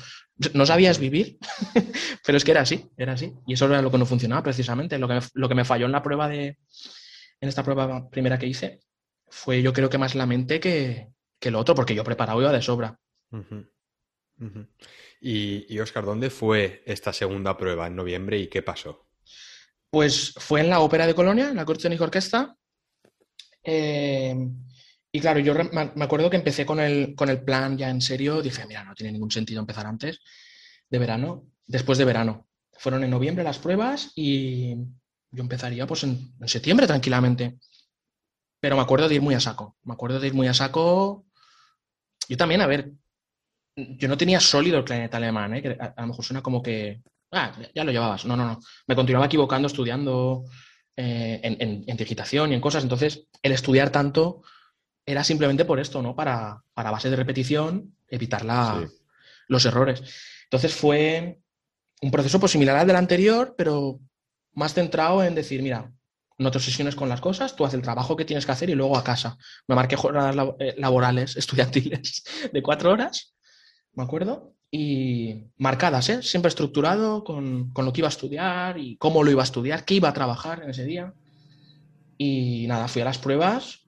no 0.52 0.66
sabías 0.66 0.98
vivir, 0.98 1.38
pero 2.26 2.36
es 2.36 2.44
que 2.44 2.50
era 2.50 2.62
así, 2.62 2.90
era 2.96 3.12
así. 3.12 3.32
Y 3.46 3.54
eso 3.54 3.66
era 3.66 3.80
lo 3.80 3.90
que 3.90 3.98
no 3.98 4.06
funcionaba 4.06 4.42
precisamente. 4.42 4.98
Lo 4.98 5.08
que 5.08 5.14
me, 5.14 5.20
lo 5.34 5.48
que 5.48 5.54
me 5.54 5.64
falló 5.64 5.86
en 5.86 5.92
la 5.92 6.02
prueba 6.02 6.28
de, 6.28 6.58
en 7.40 7.48
esta 7.48 7.62
prueba 7.62 8.10
primera 8.10 8.38
que 8.38 8.48
hice, 8.48 8.80
fue 9.30 9.62
yo 9.62 9.72
creo 9.72 9.90
que 9.90 9.98
más 9.98 10.14
la 10.14 10.26
mente 10.26 10.60
que, 10.60 11.08
que 11.38 11.50
lo 11.50 11.58
otro, 11.58 11.74
porque 11.74 11.94
yo 11.94 12.04
preparado 12.04 12.40
iba 12.40 12.52
de 12.52 12.62
sobra. 12.62 12.98
Y, 15.20 15.78
Oscar, 15.80 16.04
¿dónde 16.04 16.30
fue 16.30 16.82
esta 16.86 17.12
segunda 17.12 17.56
prueba 17.56 17.86
en 17.86 17.96
noviembre 17.96 18.38
y 18.38 18.48
qué 18.48 18.62
pasó? 18.62 19.08
Pues 19.90 20.34
fue 20.36 20.60
en 20.60 20.70
la 20.70 20.80
Ópera 20.80 21.06
de 21.06 21.14
Colonia, 21.14 21.48
en 21.48 21.56
la 21.56 21.64
Corte 21.64 21.88
Orquesta. 21.98 22.56
Eh, 23.62 24.36
y 25.10 25.20
claro, 25.20 25.40
yo 25.40 25.54
me 25.54 26.04
acuerdo 26.04 26.30
que 26.30 26.36
empecé 26.36 26.64
con 26.66 26.78
el, 26.80 27.14
con 27.14 27.28
el 27.30 27.42
plan 27.42 27.76
ya 27.76 27.90
en 27.90 28.00
serio. 28.00 28.42
Dije, 28.42 28.66
mira, 28.66 28.84
no 28.84 28.94
tiene 28.94 29.12
ningún 29.12 29.30
sentido 29.30 29.60
empezar 29.60 29.86
antes 29.86 30.20
de 30.88 30.98
verano, 30.98 31.46
después 31.66 31.98
de 31.98 32.04
verano. 32.04 32.46
Fueron 32.74 33.02
en 33.02 33.10
noviembre 33.10 33.44
las 33.44 33.58
pruebas 33.58 34.12
y 34.14 34.74
yo 35.30 35.42
empezaría 35.42 35.86
pues 35.86 36.04
en, 36.04 36.34
en 36.40 36.48
septiembre 36.48 36.86
tranquilamente. 36.86 37.58
Pero 38.60 38.76
me 38.76 38.82
acuerdo 38.82 39.08
de 39.08 39.16
ir 39.16 39.22
muy 39.22 39.34
a 39.34 39.40
saco. 39.40 39.76
Me 39.84 39.94
acuerdo 39.94 40.20
de 40.20 40.26
ir 40.26 40.34
muy 40.34 40.48
a 40.48 40.54
saco. 40.54 41.26
Yo 42.28 42.36
también, 42.36 42.60
a 42.60 42.66
ver, 42.66 42.92
yo 43.76 44.08
no 44.08 44.16
tenía 44.16 44.40
sólido 44.40 44.78
el 44.78 44.84
clarinete 44.84 45.16
alemán, 45.16 45.54
¿eh? 45.54 45.62
que 45.62 45.76
a, 45.78 45.94
lo 45.98 46.08
mejor 46.08 46.24
suena 46.24 46.42
como 46.42 46.62
que, 46.62 47.02
ah, 47.32 47.52
ya 47.74 47.84
lo 47.84 47.92
llevabas. 47.92 48.24
No, 48.24 48.36
no, 48.36 48.44
no. 48.44 48.60
Me 48.86 48.96
continuaba 48.96 49.26
equivocando 49.26 49.68
estudiando 49.68 50.44
eh, 50.96 51.40
en, 51.42 51.96
digitación 51.96 52.50
y 52.50 52.54
en 52.54 52.60
cosas. 52.60 52.82
Entonces, 52.82 53.28
el 53.42 53.52
estudiar 53.52 53.90
tanto 53.90 54.42
era 55.06 55.24
simplemente 55.24 55.64
por 55.64 55.80
esto, 55.80 56.02
¿no? 56.02 56.14
Para, 56.14 56.62
para 56.74 56.90
base 56.90 57.08
de 57.08 57.16
repetición, 57.16 57.94
evitar 58.08 58.44
los 59.46 59.64
errores. 59.64 60.02
Entonces 60.44 60.74
fue 60.74 61.40
un 62.00 62.10
proceso 62.10 62.40
pues, 62.40 62.52
similar 62.52 62.76
al 62.76 62.86
del 62.86 62.96
anterior, 62.96 63.54
pero 63.56 64.00
más 64.52 64.74
centrado 64.74 65.22
en 65.22 65.34
decir, 65.34 65.62
mira, 65.62 65.92
no 66.38 66.50
te 66.50 66.58
obsesiones 66.58 66.94
con 66.94 67.08
las 67.08 67.20
cosas, 67.20 67.56
tú 67.56 67.64
haces 67.64 67.74
el 67.74 67.82
trabajo 67.82 68.16
que 68.16 68.24
tienes 68.24 68.46
que 68.46 68.52
hacer 68.52 68.70
y 68.70 68.74
luego 68.74 68.96
a 68.96 69.04
casa. 69.04 69.36
Me 69.66 69.74
marqué 69.74 69.96
jornadas 69.96 70.54
eh, 70.60 70.74
laborales, 70.78 71.36
estudiantiles, 71.36 72.22
de 72.52 72.62
cuatro 72.62 72.90
horas 72.90 73.34
me 73.98 74.04
acuerdo, 74.04 74.54
y 74.70 75.50
marcadas, 75.56 76.08
¿eh? 76.08 76.22
siempre 76.22 76.50
estructurado 76.50 77.24
con, 77.24 77.72
lo 77.74 77.92
que 77.92 78.00
iba 78.00 78.06
a 78.06 78.10
estudiar 78.10 78.78
y 78.78 78.96
cómo 78.96 79.24
lo 79.24 79.30
iba 79.32 79.42
a 79.42 79.44
estudiar, 79.44 79.84
qué 79.84 79.94
iba 79.94 80.08
a 80.08 80.14
trabajar 80.14 80.62
en 80.62 80.70
ese 80.70 80.84
día. 80.84 81.14
Y 82.16 82.66
nada, 82.68 82.86
fui 82.86 83.02
a 83.02 83.06
las 83.06 83.18
pruebas 83.18 83.80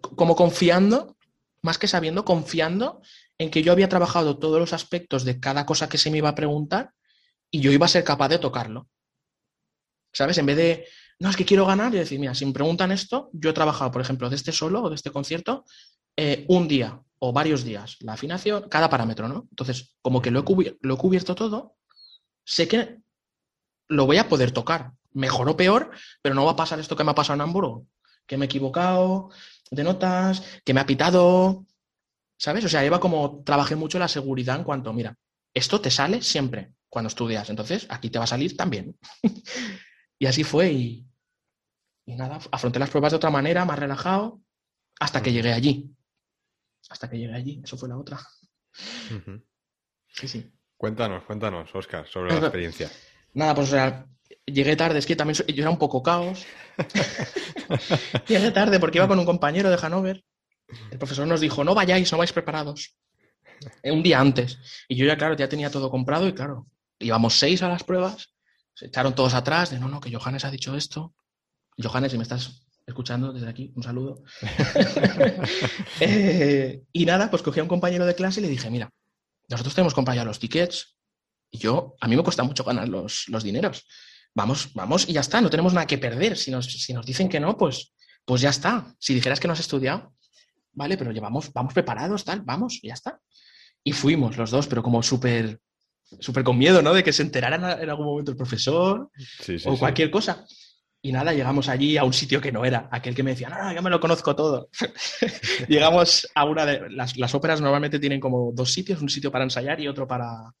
como 0.00 0.34
confiando, 0.34 1.16
más 1.62 1.78
que 1.78 1.86
sabiendo, 1.86 2.24
confiando 2.24 3.00
en 3.38 3.50
que 3.50 3.62
yo 3.62 3.70
había 3.70 3.88
trabajado 3.88 4.38
todos 4.38 4.58
los 4.58 4.72
aspectos 4.72 5.24
de 5.24 5.38
cada 5.38 5.66
cosa 5.66 5.88
que 5.88 5.98
se 5.98 6.10
me 6.10 6.18
iba 6.18 6.30
a 6.30 6.34
preguntar 6.34 6.90
y 7.50 7.60
yo 7.60 7.70
iba 7.70 7.86
a 7.86 7.90
ser 7.90 8.02
capaz 8.02 8.28
de 8.28 8.38
tocarlo. 8.38 8.88
¿Sabes? 10.16 10.38
En 10.38 10.46
vez 10.46 10.56
de, 10.56 10.86
no, 11.18 11.28
es 11.28 11.36
que 11.36 11.44
quiero 11.44 11.66
ganar 11.66 11.94
y 11.94 11.98
decir, 11.98 12.18
mira, 12.18 12.34
si 12.34 12.46
me 12.46 12.52
preguntan 12.54 12.90
esto, 12.90 13.28
yo 13.34 13.50
he 13.50 13.52
trabajado, 13.52 13.90
por 13.90 14.00
ejemplo, 14.00 14.30
de 14.30 14.36
este 14.36 14.50
solo 14.50 14.84
o 14.84 14.88
de 14.88 14.94
este 14.94 15.10
concierto, 15.10 15.66
eh, 16.16 16.46
un 16.48 16.66
día 16.68 17.02
o 17.18 17.34
varios 17.34 17.64
días 17.64 17.98
la 18.00 18.14
afinación, 18.14 18.66
cada 18.70 18.88
parámetro, 18.88 19.28
¿no? 19.28 19.46
Entonces, 19.50 19.94
como 20.00 20.22
que 20.22 20.30
lo 20.30 20.40
he, 20.40 20.76
lo 20.80 20.94
he 20.94 20.96
cubierto 20.96 21.34
todo, 21.34 21.76
sé 22.46 22.66
que 22.66 22.96
lo 23.88 24.06
voy 24.06 24.16
a 24.16 24.26
poder 24.26 24.52
tocar, 24.52 24.92
mejor 25.12 25.50
o 25.50 25.56
peor, 25.56 25.90
pero 26.22 26.34
no 26.34 26.46
va 26.46 26.52
a 26.52 26.56
pasar 26.56 26.80
esto 26.80 26.96
que 26.96 27.04
me 27.04 27.10
ha 27.10 27.14
pasado 27.14 27.34
en 27.34 27.42
Hamburgo, 27.42 27.86
que 28.26 28.38
me 28.38 28.46
he 28.46 28.48
equivocado 28.48 29.28
de 29.70 29.84
notas, 29.84 30.42
que 30.64 30.72
me 30.72 30.80
ha 30.80 30.86
pitado, 30.86 31.66
¿sabes? 32.38 32.64
O 32.64 32.70
sea, 32.70 32.86
Eva 32.86 33.00
como 33.00 33.42
trabajé 33.44 33.76
mucho 33.76 33.98
la 33.98 34.08
seguridad 34.08 34.56
en 34.56 34.64
cuanto, 34.64 34.94
mira, 34.94 35.14
esto 35.52 35.78
te 35.78 35.90
sale 35.90 36.22
siempre 36.22 36.72
cuando 36.88 37.08
estudias, 37.08 37.50
entonces 37.50 37.86
aquí 37.90 38.08
te 38.08 38.18
va 38.18 38.24
a 38.24 38.28
salir 38.28 38.56
también. 38.56 38.96
y 40.18 40.26
así 40.26 40.44
fue 40.44 40.72
y, 40.72 41.06
y 42.06 42.14
nada, 42.14 42.38
afronté 42.50 42.78
las 42.78 42.90
pruebas 42.90 43.12
de 43.12 43.16
otra 43.16 43.30
manera, 43.30 43.64
más 43.64 43.78
relajado, 43.78 44.40
hasta 44.98 45.22
que 45.22 45.32
llegué 45.32 45.52
allí 45.52 45.96
hasta 46.90 47.08
que 47.08 47.18
llegué 47.18 47.34
allí. 47.34 47.60
Eso 47.62 47.76
fue 47.76 47.88
la 47.88 47.96
otra. 47.96 48.20
Sí, 50.08 50.28
sí. 50.28 50.52
Cuéntanos, 50.76 51.24
cuéntanos, 51.24 51.74
Oscar, 51.74 52.06
sobre 52.06 52.32
la 52.32 52.38
experiencia. 52.40 52.90
Nada, 53.34 53.54
pues 53.54 53.68
o 53.68 53.70
sea, 53.70 54.06
llegué 54.44 54.76
tarde, 54.76 54.98
es 54.98 55.06
que 55.06 55.16
también 55.16 55.36
yo 55.48 55.62
era 55.62 55.70
un 55.70 55.78
poco 55.78 56.02
caos. 56.02 56.46
llegué 58.28 58.50
tarde 58.50 58.78
porque 58.78 58.98
iba 58.98 59.08
con 59.08 59.18
un 59.18 59.26
compañero 59.26 59.70
de 59.70 59.78
Hanover. 59.80 60.24
El 60.90 60.98
profesor 60.98 61.26
nos 61.26 61.40
dijo, 61.40 61.64
no 61.64 61.74
vayáis, 61.74 62.10
no 62.12 62.18
vais 62.18 62.32
preparados. 62.32 62.96
Eh, 63.82 63.90
un 63.90 64.02
día 64.02 64.20
antes. 64.20 64.58
Y 64.88 64.96
yo 64.96 65.06
ya, 65.06 65.16
claro, 65.16 65.36
ya 65.36 65.48
tenía 65.48 65.70
todo 65.70 65.90
comprado 65.90 66.26
y 66.28 66.34
claro, 66.34 66.66
íbamos 66.98 67.38
seis 67.38 67.62
a 67.62 67.68
las 67.68 67.84
pruebas, 67.84 68.34
se 68.76 68.86
echaron 68.86 69.14
todos 69.14 69.32
atrás 69.32 69.70
de, 69.70 69.80
no, 69.80 69.88
no, 69.88 70.00
que 70.00 70.14
Johannes 70.14 70.44
ha 70.44 70.50
dicho 70.50 70.76
esto. 70.76 71.14
Johannes, 71.82 72.12
si 72.12 72.18
me 72.18 72.24
estás 72.24 72.66
escuchando 72.86 73.32
desde 73.32 73.48
aquí, 73.48 73.72
un 73.74 73.82
saludo. 73.82 74.22
Eh, 76.00 76.82
y 76.92 77.06
nada, 77.06 77.30
pues 77.30 77.42
cogí 77.42 77.58
a 77.58 77.62
un 77.62 77.70
compañero 77.70 78.04
de 78.04 78.14
clase 78.14 78.40
y 78.40 78.42
le 78.42 78.50
dije, 78.50 78.68
mira, 78.68 78.90
nosotros 79.48 79.74
tenemos 79.74 79.94
comprado 79.94 80.16
ya 80.16 80.24
los 80.24 80.38
tickets 80.38 80.98
y 81.50 81.58
yo, 81.58 81.96
a 82.00 82.06
mí 82.06 82.16
me 82.16 82.22
cuesta 82.22 82.42
mucho 82.42 82.64
ganar 82.64 82.86
los, 82.86 83.24
los 83.28 83.42
dineros. 83.42 83.86
Vamos, 84.34 84.74
vamos 84.74 85.08
y 85.08 85.14
ya 85.14 85.20
está, 85.20 85.40
no 85.40 85.48
tenemos 85.48 85.72
nada 85.72 85.86
que 85.86 85.96
perder. 85.96 86.36
Si 86.36 86.50
nos, 86.50 86.66
si 86.66 86.92
nos 86.92 87.06
dicen 87.06 87.30
que 87.30 87.40
no, 87.40 87.56
pues, 87.56 87.94
pues 88.26 88.42
ya 88.42 88.50
está. 88.50 88.94
Si 88.98 89.14
dijeras 89.14 89.40
que 89.40 89.46
no 89.48 89.54
has 89.54 89.60
estudiado, 89.60 90.14
vale, 90.72 90.98
pero 90.98 91.12
llevamos, 91.12 91.50
vamos 91.54 91.72
preparados, 91.72 92.24
tal, 92.24 92.42
vamos, 92.42 92.78
y 92.82 92.88
ya 92.88 92.94
está. 92.94 93.18
Y 93.82 93.92
fuimos 93.92 94.36
los 94.36 94.50
dos, 94.50 94.66
pero 94.66 94.82
como 94.82 95.02
súper 95.02 95.60
súper 96.20 96.44
con 96.44 96.58
miedo, 96.58 96.82
¿no? 96.82 96.94
De 96.94 97.02
que 97.02 97.12
se 97.12 97.22
enteraran 97.22 97.80
en 97.80 97.90
algún 97.90 98.06
momento 98.06 98.30
el 98.30 98.36
profesor 98.36 99.10
o 99.64 99.78
cualquier 99.78 100.10
cosa. 100.10 100.44
Y 101.02 101.12
nada, 101.12 101.32
llegamos 101.32 101.68
allí 101.68 101.96
a 101.96 102.04
un 102.04 102.12
sitio 102.12 102.40
que 102.40 102.50
no 102.50 102.64
era, 102.64 102.88
aquel 102.90 103.14
que 103.14 103.22
me 103.22 103.30
decía, 103.30 103.48
no, 103.48 103.62
no, 103.62 103.72
yo 103.72 103.82
me 103.82 103.90
lo 103.90 104.00
conozco 104.00 104.34
todo. 104.34 104.70
llegamos 105.68 106.26
a 106.34 106.44
una 106.44 106.66
de 106.66 106.90
las, 106.90 107.16
las, 107.16 107.34
óperas 107.34 107.60
normalmente 107.60 108.00
tienen 108.00 108.18
como 108.18 108.50
dos 108.52 108.72
sitios, 108.72 109.00
un 109.00 109.08
sitio 109.08 109.30
para 109.30 109.44
ensayar 109.44 109.80
y 109.80 109.86
otro 109.86 110.08
para, 110.08 110.52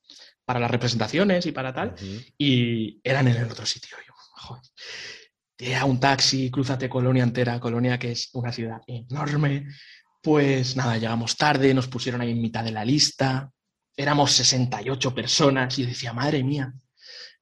para 0.44 0.60
las 0.60 0.70
representaciones 0.70 1.46
y 1.46 1.52
para 1.52 1.72
tal. 1.74 1.94
Y 2.38 3.00
eran 3.02 3.26
en 3.26 3.36
el 3.36 3.50
otro 3.50 3.66
sitio. 3.66 3.96
Yo, 4.06 4.12
joder. 4.36 5.84
un 5.84 5.98
taxi, 5.98 6.50
cruzate 6.50 6.88
Colonia 6.88 7.24
entera, 7.24 7.58
Colonia 7.58 7.98
que 7.98 8.12
es 8.12 8.30
una 8.34 8.52
ciudad 8.52 8.82
enorme. 8.86 9.66
Pues 10.22 10.76
nada, 10.76 10.96
llegamos 10.96 11.36
tarde, 11.36 11.74
nos 11.74 11.88
pusieron 11.88 12.20
ahí 12.20 12.30
en 12.30 12.40
mitad 12.40 12.62
de 12.62 12.72
la 12.72 12.84
lista 12.84 13.50
éramos 13.96 14.32
68 14.32 15.14
personas 15.14 15.78
y 15.78 15.82
yo 15.82 15.88
decía, 15.88 16.12
madre 16.12 16.42
mía, 16.42 16.74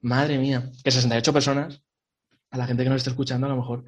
madre 0.01 0.39
mía, 0.39 0.71
que 0.83 0.91
68 0.91 1.33
personas, 1.33 1.83
a 2.51 2.59
la 2.59 2.67
gente 2.67 2.85
que 2.85 2.91
nos 2.91 2.99
está 2.99 3.11
escuchando 3.11 3.47
a 3.47 3.51
lo 3.51 3.57
mejor 3.57 3.85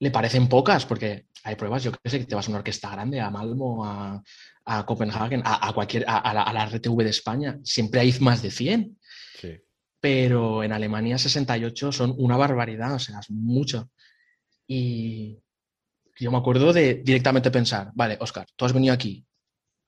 le 0.00 0.10
parecen 0.10 0.48
pocas, 0.48 0.84
porque 0.84 1.26
hay 1.44 1.54
pruebas, 1.54 1.84
yo 1.84 1.92
que 1.92 2.10
sé, 2.10 2.18
que 2.18 2.26
te 2.26 2.34
vas 2.34 2.46
a 2.46 2.50
una 2.50 2.58
orquesta 2.58 2.90
grande, 2.90 3.20
a 3.20 3.30
Malmo, 3.30 3.84
a, 3.84 4.22
a 4.64 4.86
Copenhagen, 4.86 5.42
a, 5.44 5.72
cualquier, 5.72 6.04
a, 6.08 6.34
la, 6.34 6.66
RTV 6.66 7.04
de 7.04 7.10
España, 7.10 7.58
siempre 7.62 8.00
hay 8.00 8.12
más 8.20 8.42
de 8.42 8.50
100. 8.50 8.98
Pero 10.00 10.62
en 10.62 10.72
Alemania 10.72 11.16
68 11.16 11.90
son 11.90 12.14
una 12.18 12.36
barbaridad, 12.36 12.94
o 12.94 12.98
sea, 12.98 13.20
es 13.20 13.30
mucho. 13.30 13.90
Y 14.66 15.38
yo 16.18 16.30
me 16.30 16.36
acuerdo 16.36 16.74
de 16.74 16.96
directamente 16.96 17.50
pensar, 17.50 17.90
vale, 17.94 18.18
Oscar, 18.20 18.46
tú 18.54 18.66
has 18.66 18.74
venido 18.74 18.92
aquí 18.92 19.26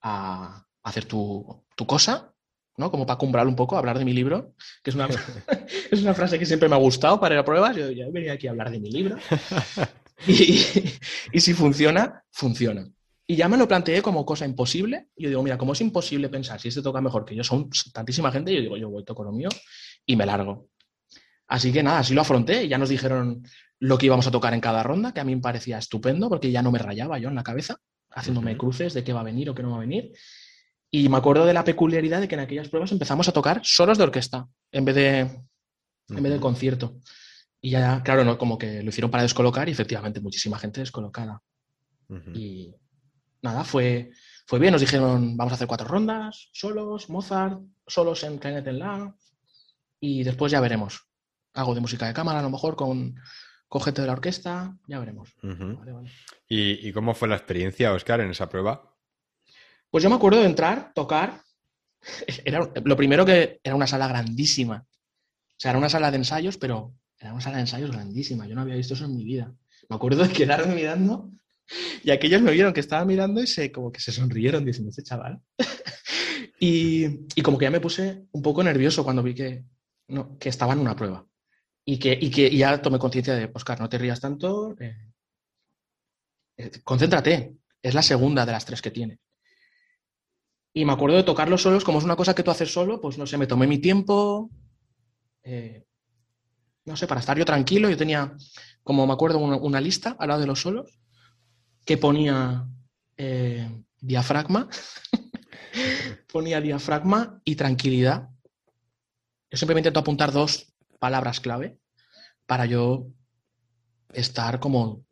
a, 0.02 0.64
hacer 0.82 1.04
tu, 1.04 1.65
cosa, 1.84 2.32
¿no? 2.76 2.92
Como 2.92 3.06
para 3.06 3.18
cumbrar 3.18 3.48
un 3.48 3.56
poco, 3.56 3.76
hablar 3.76 3.98
de 3.98 4.04
mi 4.04 4.12
libro, 4.12 4.54
que 4.84 4.90
es 4.90 4.94
una, 4.94 5.08
es 5.90 6.00
una 6.00 6.14
frase 6.14 6.38
que 6.38 6.46
siempre 6.46 6.68
me 6.68 6.76
ha 6.76 6.78
gustado 6.78 7.18
para 7.18 7.34
ir 7.34 7.40
a 7.40 7.44
pruebas. 7.44 7.76
Yo 7.76 7.90
ya 7.90 8.06
venía 8.08 8.34
aquí 8.34 8.46
a 8.46 8.50
hablar 8.50 8.70
de 8.70 8.80
mi 8.80 8.90
libro. 8.90 9.16
Y, 10.26 10.64
y, 11.30 11.40
si 11.40 11.52
funciona, 11.52 12.24
funciona. 12.32 12.88
Y 13.26 13.36
ya 13.36 13.48
me 13.48 13.58
lo 13.58 13.68
planteé 13.68 14.00
como 14.00 14.24
cosa 14.24 14.46
imposible. 14.46 15.08
Yo 15.14 15.28
digo, 15.28 15.42
mira, 15.42 15.58
como 15.58 15.74
es 15.74 15.80
imposible 15.82 16.30
pensar 16.30 16.58
si 16.58 16.68
este 16.68 16.80
toca 16.80 17.02
mejor 17.02 17.26
que 17.26 17.36
yo, 17.36 17.44
son 17.44 17.68
tantísima 17.92 18.32
gente, 18.32 18.54
yo 18.54 18.62
digo, 18.62 18.78
yo 18.78 18.88
voy, 18.88 19.04
toco 19.04 19.22
lo 19.22 19.30
mío 19.30 19.50
y 20.06 20.16
me 20.16 20.24
largo. 20.24 20.70
Así 21.48 21.70
que 21.70 21.82
nada, 21.82 21.98
así 21.98 22.14
lo 22.14 22.22
afronté. 22.22 22.64
y 22.64 22.68
Ya 22.68 22.78
nos 22.78 22.88
dijeron 22.88 23.42
lo 23.78 23.98
que 23.98 24.06
íbamos 24.06 24.26
a 24.26 24.30
tocar 24.30 24.54
en 24.54 24.60
cada 24.60 24.82
ronda, 24.82 25.12
que 25.12 25.20
a 25.20 25.24
mí 25.24 25.34
me 25.34 25.42
parecía 25.42 25.78
estupendo 25.78 26.28
porque 26.28 26.50
ya 26.50 26.62
no 26.62 26.70
me 26.70 26.78
rayaba 26.78 27.18
yo 27.18 27.28
en 27.28 27.34
la 27.34 27.42
cabeza, 27.42 27.76
haciéndome 28.10 28.56
cruces 28.56 28.94
de 28.94 29.04
qué 29.04 29.12
va 29.12 29.20
a 29.20 29.24
venir 29.24 29.50
o 29.50 29.54
qué 29.54 29.62
no 29.62 29.70
va 29.70 29.76
a 29.76 29.80
venir. 29.80 30.12
Y 30.90 31.08
me 31.08 31.16
acuerdo 31.16 31.44
de 31.44 31.52
la 31.52 31.64
peculiaridad 31.64 32.20
de 32.20 32.28
que 32.28 32.36
en 32.36 32.40
aquellas 32.42 32.68
pruebas 32.68 32.92
empezamos 32.92 33.28
a 33.28 33.32
tocar 33.32 33.60
solos 33.64 33.98
de 33.98 34.04
orquesta 34.04 34.48
en 34.70 34.84
vez 34.84 34.94
de, 34.94 35.18
en 35.20 36.22
vez 36.22 36.32
de 36.32 36.40
concierto. 36.40 37.00
Y 37.60 37.70
ya, 37.70 38.02
claro, 38.02 38.24
¿no? 38.24 38.38
como 38.38 38.58
que 38.58 38.82
lo 38.82 38.90
hicieron 38.90 39.10
para 39.10 39.22
descolocar 39.22 39.68
y 39.68 39.72
efectivamente 39.72 40.20
muchísima 40.20 40.58
gente 40.58 40.80
descolocada. 40.80 41.42
Y 42.34 42.72
nada, 43.42 43.64
fue, 43.64 44.12
fue 44.46 44.60
bien. 44.60 44.72
Nos 44.72 44.80
dijeron, 44.80 45.36
vamos 45.36 45.52
a 45.52 45.56
hacer 45.56 45.66
cuatro 45.66 45.88
rondas, 45.88 46.50
solos, 46.52 47.10
Mozart, 47.10 47.60
solos 47.86 48.22
en 48.22 48.38
Clarinet 48.38 48.66
en 48.68 48.78
La. 48.78 49.16
Y 49.98 50.22
después 50.22 50.52
ya 50.52 50.60
veremos. 50.60 51.08
Hago 51.54 51.74
de 51.74 51.80
música 51.80 52.06
de 52.06 52.14
cámara 52.14 52.38
a 52.38 52.42
lo 52.42 52.50
mejor 52.50 52.76
con, 52.76 53.16
gente 53.84 54.00
de 54.00 54.06
la 54.06 54.12
orquesta, 54.12 54.76
ya 54.86 55.00
veremos. 55.00 55.34
¿Y, 56.48 56.88
¿Y 56.88 56.92
cómo 56.92 57.14
fue 57.14 57.28
la 57.28 57.36
experiencia, 57.36 57.92
Oscar, 57.92 58.20
en 58.20 58.30
esa 58.30 58.48
prueba? 58.48 58.95
Pues 59.90 60.02
yo 60.02 60.10
me 60.10 60.16
acuerdo 60.16 60.40
de 60.40 60.46
entrar, 60.46 60.92
tocar. 60.94 61.42
Era, 62.44 62.70
lo 62.84 62.96
primero 62.96 63.24
que 63.24 63.60
era 63.62 63.74
una 63.74 63.86
sala 63.86 64.08
grandísima. 64.08 64.86
O 64.86 65.58
sea, 65.58 65.70
era 65.70 65.78
una 65.78 65.88
sala 65.88 66.10
de 66.10 66.18
ensayos, 66.18 66.58
pero 66.58 66.94
era 67.18 67.32
una 67.32 67.40
sala 67.40 67.56
de 67.56 67.62
ensayos 67.62 67.90
grandísima. 67.90 68.46
Yo 68.46 68.54
no 68.54 68.60
había 68.60 68.76
visto 68.76 68.94
eso 68.94 69.06
en 69.06 69.16
mi 69.16 69.24
vida. 69.24 69.52
Me 69.88 69.96
acuerdo 69.96 70.22
de 70.24 70.32
quedarme 70.32 70.74
mirando 70.74 71.30
y 72.04 72.10
aquellos 72.10 72.42
me 72.42 72.52
vieron 72.52 72.72
que 72.72 72.80
estaba 72.80 73.04
mirando 73.04 73.42
y 73.42 73.46
se, 73.46 73.72
como 73.72 73.90
que 73.90 74.00
se 74.00 74.12
sonrieron 74.12 74.64
diciendo, 74.64 74.90
este 74.90 75.02
chaval. 75.02 75.40
y, 76.60 77.26
como 77.42 77.58
que 77.58 77.64
ya 77.64 77.70
me 77.70 77.80
puse 77.80 78.26
un 78.32 78.42
poco 78.42 78.62
nervioso 78.62 79.04
cuando 79.04 79.22
vi 79.22 79.34
que, 79.34 79.64
no, 80.08 80.38
que 80.38 80.48
estaba 80.48 80.72
en 80.72 80.80
una 80.80 80.96
prueba. 80.96 81.26
Y 81.84 81.98
que, 81.98 82.16
y 82.20 82.30
que 82.30 82.54
ya 82.56 82.80
tomé 82.82 82.98
conciencia 82.98 83.34
de, 83.34 83.50
Oscar, 83.52 83.80
no 83.80 83.88
te 83.88 83.98
rías 83.98 84.20
tanto, 84.20 84.76
eh, 84.80 84.96
eh, 86.56 86.70
concéntrate. 86.82 87.56
Es 87.82 87.94
la 87.94 88.02
segunda 88.02 88.44
de 88.44 88.52
las 88.52 88.64
tres 88.64 88.82
que 88.82 88.90
tiene. 88.90 89.20
Y 90.76 90.84
me 90.84 90.92
acuerdo 90.92 91.16
de 91.16 91.22
tocarlos 91.22 91.62
solos, 91.62 91.84
como 91.84 91.96
es 91.96 92.04
una 92.04 92.16
cosa 92.16 92.34
que 92.34 92.42
tú 92.42 92.50
haces 92.50 92.70
solo, 92.70 93.00
pues 93.00 93.16
no 93.16 93.26
sé, 93.26 93.38
me 93.38 93.46
tomé 93.46 93.66
mi 93.66 93.78
tiempo, 93.78 94.50
eh, 95.42 95.86
no 96.84 96.94
sé, 96.98 97.06
para 97.06 97.20
estar 97.20 97.38
yo 97.38 97.46
tranquilo. 97.46 97.88
Yo 97.88 97.96
tenía, 97.96 98.36
como 98.82 99.06
me 99.06 99.14
acuerdo, 99.14 99.38
una, 99.38 99.80
lista 99.80 100.16
al 100.18 100.28
lado 100.28 100.40
de 100.42 100.46
los 100.46 100.60
solos 100.60 101.00
que 101.86 101.96
ponía 101.96 102.68
eh, 103.16 103.70
diafragma, 104.02 104.68
ponía 106.30 106.60
diafragma 106.60 107.40
y 107.42 107.56
tranquilidad. 107.56 108.28
Yo 109.50 109.56
siempre 109.56 109.76
me 109.76 109.80
intento 109.80 110.00
apuntar 110.00 110.30
dos 110.30 110.74
palabras 110.98 111.40
clave 111.40 111.78
para 112.44 112.66
yo 112.66 113.06
estar 114.12 114.60
como, 114.60 115.06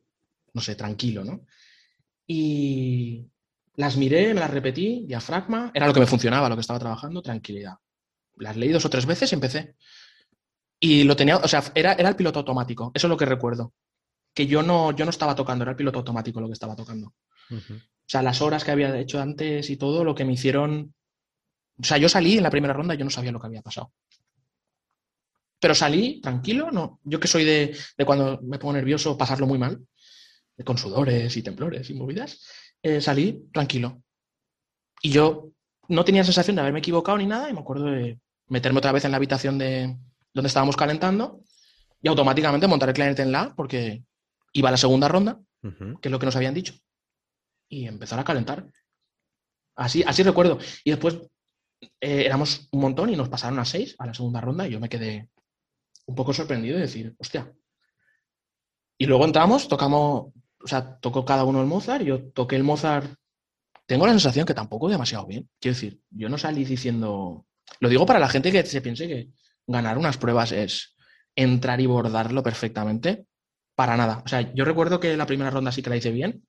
no 0.52 0.60
sé, 0.60 0.74
tranquilo, 0.74 1.24
¿no? 1.24 1.46
Y, 2.26 3.30
las 3.76 3.96
miré, 3.96 4.34
me 4.34 4.40
las 4.40 4.50
repetí, 4.50 5.04
diafragma, 5.06 5.70
era 5.74 5.86
lo 5.86 5.94
que 5.94 6.00
me 6.00 6.06
funcionaba, 6.06 6.48
lo 6.48 6.54
que 6.54 6.60
estaba 6.60 6.78
trabajando, 6.78 7.22
tranquilidad. 7.22 7.74
Las 8.36 8.56
leí 8.56 8.70
dos 8.70 8.84
o 8.84 8.90
tres 8.90 9.06
veces 9.06 9.30
y 9.32 9.34
empecé. 9.34 9.76
Y 10.78 11.04
lo 11.04 11.16
tenía, 11.16 11.36
o 11.38 11.48
sea, 11.48 11.62
era, 11.74 11.92
era 11.94 12.08
el 12.08 12.16
piloto 12.16 12.40
automático, 12.40 12.92
eso 12.94 13.06
es 13.06 13.08
lo 13.08 13.16
que 13.16 13.24
recuerdo. 13.24 13.72
Que 14.32 14.46
yo 14.46 14.62
no, 14.62 14.92
yo 14.92 15.04
no 15.04 15.10
estaba 15.10 15.34
tocando, 15.34 15.62
era 15.62 15.72
el 15.72 15.76
piloto 15.76 15.98
automático 15.98 16.40
lo 16.40 16.48
que 16.48 16.52
estaba 16.52 16.76
tocando. 16.76 17.14
O 17.50 18.06
sea, 18.06 18.22
las 18.22 18.42
horas 18.42 18.64
que 18.64 18.70
había 18.70 18.96
hecho 18.98 19.20
antes 19.20 19.70
y 19.70 19.76
todo, 19.76 20.04
lo 20.04 20.14
que 20.14 20.24
me 20.24 20.32
hicieron. 20.32 20.94
O 21.78 21.84
sea, 21.84 21.98
yo 21.98 22.08
salí 22.08 22.36
en 22.36 22.42
la 22.42 22.50
primera 22.50 22.74
ronda 22.74 22.94
y 22.94 22.98
yo 22.98 23.04
no 23.04 23.10
sabía 23.10 23.32
lo 23.32 23.40
que 23.40 23.46
había 23.46 23.62
pasado. 23.62 23.92
Pero 25.60 25.74
salí 25.74 26.20
tranquilo, 26.20 26.70
no. 26.70 27.00
Yo 27.04 27.18
que 27.18 27.28
soy 27.28 27.44
de, 27.44 27.76
de 27.96 28.04
cuando 28.04 28.40
me 28.42 28.58
pongo 28.58 28.74
nervioso 28.74 29.16
pasarlo 29.16 29.46
muy 29.46 29.58
mal, 29.58 29.86
con 30.64 30.78
sudores 30.78 31.36
y 31.36 31.42
temblores 31.42 31.88
y 31.90 31.94
movidas. 31.94 32.40
Eh, 32.84 33.00
salí 33.00 33.48
tranquilo. 33.50 34.02
Y 35.00 35.10
yo 35.10 35.48
no 35.88 36.04
tenía 36.04 36.22
sensación 36.22 36.54
de 36.54 36.60
haberme 36.60 36.80
equivocado 36.80 37.16
ni 37.16 37.26
nada 37.26 37.48
y 37.48 37.54
me 37.54 37.60
acuerdo 37.60 37.86
de 37.86 38.20
meterme 38.48 38.78
otra 38.78 38.92
vez 38.92 39.06
en 39.06 39.10
la 39.10 39.16
habitación 39.16 39.56
de 39.56 39.96
donde 40.34 40.48
estábamos 40.48 40.76
calentando 40.76 41.40
y 42.02 42.08
automáticamente 42.08 42.66
montar 42.66 42.90
el 42.90 42.94
clarinete 42.94 43.22
en 43.22 43.32
la 43.32 43.54
porque 43.54 44.04
iba 44.52 44.68
a 44.68 44.72
la 44.72 44.76
segunda 44.76 45.08
ronda, 45.08 45.40
que 45.62 46.08
es 46.08 46.12
lo 46.12 46.18
que 46.18 46.26
nos 46.26 46.36
habían 46.36 46.52
dicho, 46.52 46.74
y 47.70 47.86
empezar 47.86 48.18
a 48.18 48.24
calentar. 48.24 48.66
Así, 49.76 50.04
así 50.06 50.22
recuerdo. 50.22 50.58
Y 50.84 50.90
después 50.90 51.18
eh, 51.80 52.26
éramos 52.26 52.68
un 52.70 52.80
montón 52.82 53.08
y 53.08 53.16
nos 53.16 53.30
pasaron 53.30 53.58
a 53.60 53.64
seis 53.64 53.96
a 53.98 54.04
la 54.06 54.12
segunda 54.12 54.42
ronda 54.42 54.68
y 54.68 54.72
yo 54.72 54.78
me 54.78 54.90
quedé 54.90 55.30
un 56.04 56.14
poco 56.14 56.34
sorprendido 56.34 56.76
de 56.76 56.82
decir, 56.82 57.14
hostia. 57.16 57.50
Y 58.98 59.06
luego 59.06 59.24
entramos, 59.24 59.68
tocamos, 59.68 60.34
o 60.64 60.68
sea, 60.68 60.98
tocó 60.98 61.24
cada 61.24 61.44
uno 61.44 61.60
el 61.60 61.66
Mozart, 61.66 62.04
yo 62.04 62.32
toqué 62.32 62.56
el 62.56 62.64
Mozart, 62.64 63.14
tengo 63.86 64.06
la 64.06 64.12
sensación 64.12 64.46
que 64.46 64.54
tampoco 64.54 64.88
demasiado 64.88 65.26
bien. 65.26 65.48
Quiero 65.60 65.74
decir, 65.74 66.00
yo 66.10 66.30
no 66.30 66.38
salí 66.38 66.64
diciendo, 66.64 67.46
lo 67.80 67.88
digo 67.88 68.06
para 68.06 68.18
la 68.18 68.30
gente 68.30 68.50
que 68.50 68.64
se 68.64 68.80
piense 68.80 69.06
que 69.06 69.28
ganar 69.66 69.98
unas 69.98 70.16
pruebas 70.16 70.52
es 70.52 70.96
entrar 71.36 71.80
y 71.82 71.86
bordarlo 71.86 72.42
perfectamente, 72.42 73.26
para 73.74 73.96
nada. 73.96 74.22
O 74.24 74.28
sea, 74.28 74.54
yo 74.54 74.64
recuerdo 74.64 75.00
que 75.00 75.16
la 75.16 75.26
primera 75.26 75.50
ronda 75.50 75.70
sí 75.70 75.82
que 75.82 75.90
la 75.90 75.96
hice 75.96 76.10
bien, 76.10 76.46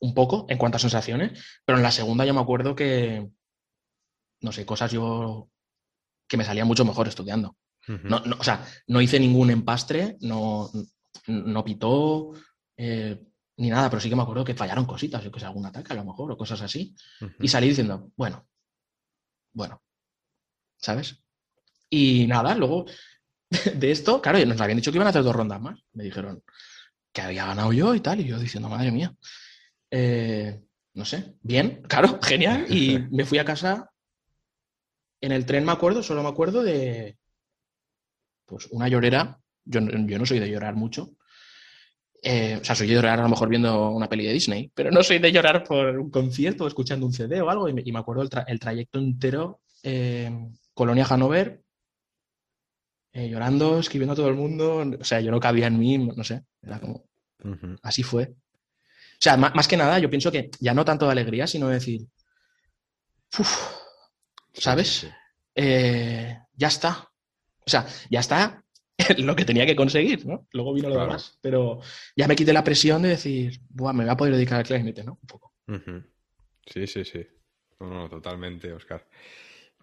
un 0.00 0.14
poco, 0.14 0.46
en 0.48 0.56
cuanto 0.56 0.76
a 0.76 0.80
sensaciones, 0.80 1.60
pero 1.66 1.76
en 1.76 1.82
la 1.82 1.90
segunda 1.90 2.24
yo 2.24 2.32
me 2.32 2.40
acuerdo 2.40 2.74
que, 2.74 3.28
no 4.40 4.52
sé, 4.52 4.64
cosas 4.64 4.92
yo 4.92 5.50
que 6.26 6.36
me 6.38 6.44
salían 6.44 6.68
mucho 6.68 6.86
mejor 6.86 7.06
estudiando. 7.06 7.56
no, 7.86 8.22
o 8.38 8.44
sea, 8.44 8.64
no 8.86 9.00
hice 9.02 9.20
ningún 9.20 9.50
empastre, 9.50 10.16
no, 10.20 10.70
no 11.26 11.64
pitó, 11.64 12.32
eh, 12.76 13.27
ni 13.58 13.70
nada, 13.70 13.90
pero 13.90 14.00
sí 14.00 14.08
que 14.08 14.16
me 14.16 14.22
acuerdo 14.22 14.44
que 14.44 14.54
fallaron 14.54 14.86
cositas, 14.86 15.22
yo 15.22 15.32
que 15.32 15.40
sé, 15.40 15.46
algún 15.46 15.66
ataque 15.66 15.92
a 15.92 15.96
lo 15.96 16.04
mejor, 16.04 16.30
o 16.30 16.36
cosas 16.36 16.60
así. 16.62 16.94
Y 17.40 17.48
salí 17.48 17.68
diciendo, 17.68 18.12
bueno, 18.16 18.46
bueno, 19.52 19.82
¿sabes? 20.76 21.20
Y 21.90 22.26
nada, 22.28 22.54
luego 22.54 22.86
de 23.74 23.90
esto, 23.90 24.22
claro, 24.22 24.44
nos 24.46 24.60
habían 24.60 24.76
dicho 24.76 24.92
que 24.92 24.98
iban 24.98 25.08
a 25.08 25.10
hacer 25.10 25.24
dos 25.24 25.34
rondas 25.34 25.60
más. 25.60 25.80
Me 25.92 26.04
dijeron 26.04 26.42
que 27.12 27.20
había 27.20 27.46
ganado 27.46 27.72
yo 27.72 27.94
y 27.96 28.00
tal, 28.00 28.20
y 28.20 28.28
yo 28.28 28.38
diciendo, 28.38 28.68
madre 28.68 28.92
mía. 28.92 29.12
Eh, 29.90 30.62
no 30.94 31.04
sé, 31.04 31.36
bien, 31.42 31.82
claro, 31.82 32.20
genial. 32.22 32.66
Y 32.68 32.98
me 33.10 33.24
fui 33.24 33.38
a 33.38 33.44
casa. 33.44 33.90
En 35.20 35.32
el 35.32 35.46
tren 35.46 35.64
me 35.64 35.72
acuerdo, 35.72 36.04
solo 36.04 36.22
me 36.22 36.28
acuerdo 36.28 36.62
de 36.62 37.18
pues 38.46 38.68
una 38.70 38.86
llorera. 38.86 39.40
Yo, 39.64 39.80
yo 39.80 40.18
no 40.18 40.26
soy 40.26 40.38
de 40.38 40.48
llorar 40.48 40.76
mucho, 40.76 41.17
Eh, 42.22 42.58
o 42.60 42.64
sea, 42.64 42.74
soy 42.74 42.88
de 42.88 42.94
llorar 42.94 43.20
a 43.20 43.22
lo 43.22 43.28
mejor 43.28 43.48
viendo 43.48 43.90
una 43.90 44.08
peli 44.08 44.26
de 44.26 44.32
Disney, 44.32 44.70
pero 44.74 44.90
no 44.90 45.02
soy 45.02 45.18
de 45.18 45.30
llorar 45.30 45.62
por 45.62 45.98
un 45.98 46.10
concierto, 46.10 46.66
escuchando 46.66 47.06
un 47.06 47.12
CD 47.12 47.40
o 47.40 47.48
algo. 47.48 47.68
Y 47.68 47.92
me, 47.92 47.98
acuerdo 47.98 48.22
el, 48.22 48.60
trayecto 48.60 48.98
entero, 48.98 49.60
eh, 49.82 50.30
Colonia 50.74 51.06
Hanover, 51.08 51.62
eh, 53.12 53.28
llorando, 53.28 53.78
escribiendo 53.78 54.14
a 54.14 54.16
todo 54.16 54.28
el 54.28 54.34
mundo. 54.34 54.84
O 55.00 55.04
sea, 55.04 55.20
yo 55.20 55.30
no 55.30 55.40
cabía 55.40 55.68
en 55.68 55.78
mí, 55.78 55.98
no 55.98 56.24
sé, 56.24 56.44
era 56.62 56.80
como. 56.80 57.04
Así 57.82 58.02
fue. 58.02 58.24
O 58.24 59.20
sea, 59.20 59.36
más, 59.36 59.68
que 59.68 59.76
nada, 59.76 59.98
yo 59.98 60.10
pienso 60.10 60.30
que 60.32 60.50
ya 60.60 60.74
no 60.74 60.84
tanto 60.84 61.06
de 61.06 61.12
alegría, 61.12 61.46
sino 61.46 61.68
de 61.68 61.74
decir. 61.74 62.06
¿Sabes? 64.52 65.06
ya 65.54 66.68
está. 66.68 67.08
O 67.66 67.70
sea, 67.70 67.86
ya 68.10 68.20
está 68.20 68.64
lo 69.18 69.36
que 69.36 69.44
tenía 69.44 69.66
que 69.66 69.76
conseguir, 69.76 70.26
¿no? 70.26 70.46
Luego 70.52 70.74
vino 70.74 70.88
lo 70.88 71.00
demás. 71.00 71.38
Pero 71.40 71.80
ya 72.16 72.26
me 72.26 72.36
quité 72.36 72.52
la 72.52 72.64
presión 72.64 73.02
de 73.02 73.10
decir, 73.10 73.60
Buah, 73.70 73.92
me 73.92 74.04
voy 74.04 74.12
a 74.12 74.16
poder 74.16 74.34
dedicar 74.34 74.58
al 74.58 74.64
clarinete, 74.64 75.04
¿no? 75.04 75.18
Un 75.20 75.26
poco. 75.26 75.54
Sí, 76.66 76.86
sí, 76.86 77.04
sí. 77.04 77.26
No, 77.80 78.08
totalmente, 78.08 78.72
Oscar. 78.72 79.06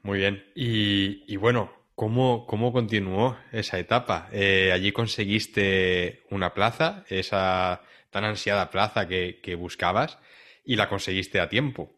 Muy 0.03 0.19
bien. 0.19 0.43
Y, 0.55 1.35
bueno, 1.37 1.71
¿cómo, 1.95 2.45
¿cómo, 2.45 2.73
continuó 2.73 3.37
esa 3.51 3.79
etapa? 3.79 4.29
Eh, 4.31 4.71
allí 4.73 4.91
conseguiste 4.91 6.23
una 6.29 6.53
plaza, 6.53 7.05
esa 7.09 7.81
tan 8.09 8.25
ansiada 8.25 8.69
plaza 8.69 9.07
que, 9.07 9.55
buscabas, 9.57 10.17
y 10.65 10.75
la 10.75 10.89
conseguiste 10.89 11.39
a 11.39 11.49
tiempo. 11.49 11.93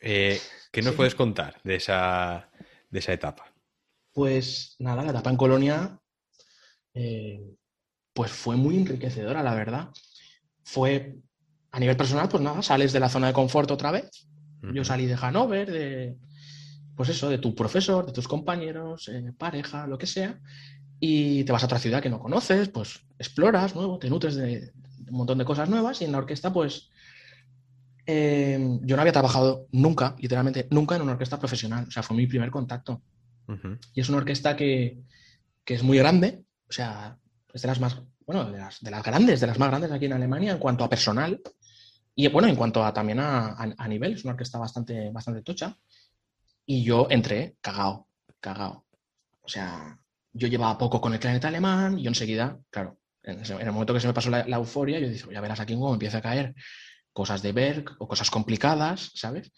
Eh, 0.00 0.40
¿Qué 0.72 0.82
nos 0.82 0.94
puedes 0.94 1.14
contar 1.14 1.60
de 1.62 1.76
esa, 1.76 2.48
de 2.90 2.98
esa 2.98 3.12
etapa? 3.12 3.52
Pues 4.12 4.76
nada, 4.78 5.02
la 5.02 5.10
etapa 5.10 5.30
en 5.30 5.36
Colonia 5.36 6.00
eh, 6.94 7.40
pues 8.12 8.30
fue 8.30 8.56
muy 8.56 8.76
enriquecedora, 8.76 9.42
la 9.42 9.54
verdad. 9.54 9.90
Fue, 10.62 11.16
a 11.72 11.80
nivel 11.80 11.96
personal, 11.96 12.28
pues 12.28 12.42
nada, 12.42 12.62
sales 12.62 12.92
de 12.92 13.00
la 13.00 13.08
zona 13.08 13.26
de 13.26 13.32
confort 13.32 13.70
otra 13.70 13.90
vez. 13.90 14.28
Yo 14.72 14.82
salí 14.82 15.04
de 15.04 15.18
Hanover, 15.20 15.70
de, 15.70 16.16
pues 16.96 17.10
eso, 17.10 17.28
de 17.28 17.36
tu 17.36 17.54
profesor, 17.54 18.06
de 18.06 18.12
tus 18.12 18.26
compañeros, 18.26 19.08
eh, 19.08 19.32
pareja, 19.36 19.86
lo 19.86 19.98
que 19.98 20.06
sea, 20.06 20.40
y 21.00 21.44
te 21.44 21.52
vas 21.52 21.62
a 21.62 21.66
otra 21.66 21.78
ciudad 21.78 22.02
que 22.02 22.08
no 22.08 22.18
conoces, 22.18 22.70
pues 22.70 23.00
exploras, 23.18 23.74
nuevo, 23.74 23.98
te 23.98 24.08
nutres 24.08 24.36
de, 24.36 24.72
un 25.10 25.16
montón 25.18 25.36
de 25.36 25.44
cosas 25.44 25.68
nuevas, 25.68 26.00
y 26.00 26.04
en 26.04 26.12
la 26.12 26.18
orquesta, 26.18 26.50
pues 26.50 26.90
eh, 28.06 28.78
yo 28.82 28.96
no 28.96 29.02
había 29.02 29.12
trabajado 29.12 29.66
nunca, 29.72 30.16
literalmente 30.18 30.66
nunca 30.70 30.96
en 30.96 31.02
una 31.02 31.12
orquesta 31.12 31.38
profesional, 31.38 31.86
o 31.88 31.90
sea, 31.90 32.02
fue 32.02 32.16
mi 32.16 32.26
primer 32.26 32.50
contacto. 32.50 33.02
Y 33.92 34.00
es 34.00 34.08
una 34.08 34.18
orquesta 34.18 34.56
que, 34.56 35.02
que 35.66 35.74
es 35.74 35.82
muy 35.82 35.98
grande, 35.98 36.44
o 36.74 36.76
sea, 36.76 37.16
es 37.52 37.62
de 37.62 37.68
las 37.68 37.78
más, 37.78 38.02
bueno, 38.26 38.50
de 38.50 38.58
las, 38.58 38.80
de 38.80 38.90
las 38.90 39.04
grandes, 39.04 39.40
de 39.40 39.46
las 39.46 39.60
más 39.60 39.68
grandes 39.68 39.92
aquí 39.92 40.06
en 40.06 40.14
Alemania 40.14 40.50
en 40.50 40.58
cuanto 40.58 40.82
a 40.82 40.88
personal 40.88 41.40
y 42.16 42.26
bueno, 42.26 42.48
en 42.48 42.56
cuanto 42.56 42.84
a 42.84 42.92
también 42.92 43.20
a, 43.20 43.54
a, 43.56 43.88
nivel, 43.88 44.14
es 44.14 44.24
una 44.24 44.32
orquesta 44.32 44.58
bastante, 44.58 45.10
bastante 45.10 45.42
tocha. 45.42 45.76
Y 46.66 46.82
yo 46.82 47.06
entré 47.10 47.56
cagao, 47.60 48.08
cagao. 48.40 48.86
O 49.40 49.48
sea, 49.48 49.96
yo 50.32 50.48
llevaba 50.48 50.76
poco 50.76 51.00
con 51.00 51.12
el 51.12 51.20
clarinete 51.20 51.46
alemán 51.46 51.96
y 51.96 52.02
yo 52.02 52.08
enseguida, 52.08 52.58
claro, 52.70 52.98
en, 53.22 53.38
el 53.44 53.72
momento 53.72 53.94
que 53.94 54.00
se 54.00 54.08
me 54.08 54.12
pasó 54.12 54.30
la, 54.30 54.40
euforia, 54.40 54.98
yo 54.98 55.08
dije, 55.08 55.28
ya 55.32 55.40
verás 55.40 55.60
aquí 55.60 55.74
cómo 55.74 55.92
empieza 55.92 56.18
a 56.18 56.22
caer 56.22 56.56
cosas 57.12 57.40
de 57.40 57.52
Berg 57.52 57.84
o 58.00 58.08
cosas 58.08 58.30
complicadas, 58.32 59.12
¿sabes? 59.14 59.52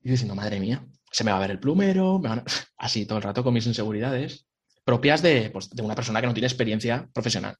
Y 0.00 0.10
diciendo, 0.10 0.36
madre 0.36 0.60
mía, 0.60 0.86
se 1.10 1.24
me 1.24 1.32
va 1.32 1.38
a 1.38 1.40
ver 1.40 1.50
el 1.50 1.58
plumero, 1.58 2.20
así 2.76 3.04
todo 3.04 3.18
el 3.18 3.24
rato 3.24 3.42
con 3.42 3.52
mis 3.52 3.66
inseguridades 3.66 4.46
propias 4.84 5.22
pues, 5.52 5.70
de, 5.70 5.82
una 5.82 5.94
persona 5.94 6.20
que 6.20 6.26
no 6.26 6.34
tiene 6.34 6.46
experiencia 6.46 7.08
profesional. 7.12 7.56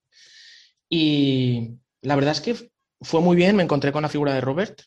Y 0.88 1.78
la 2.02 2.16
verdad 2.16 2.32
es 2.32 2.40
que 2.40 2.70
fue 3.00 3.20
muy 3.20 3.36
bien, 3.36 3.56
me 3.56 3.62
encontré 3.62 3.92
con 3.92 4.02
la 4.02 4.08
figura 4.08 4.34
de 4.34 4.40
Robert 4.40 4.82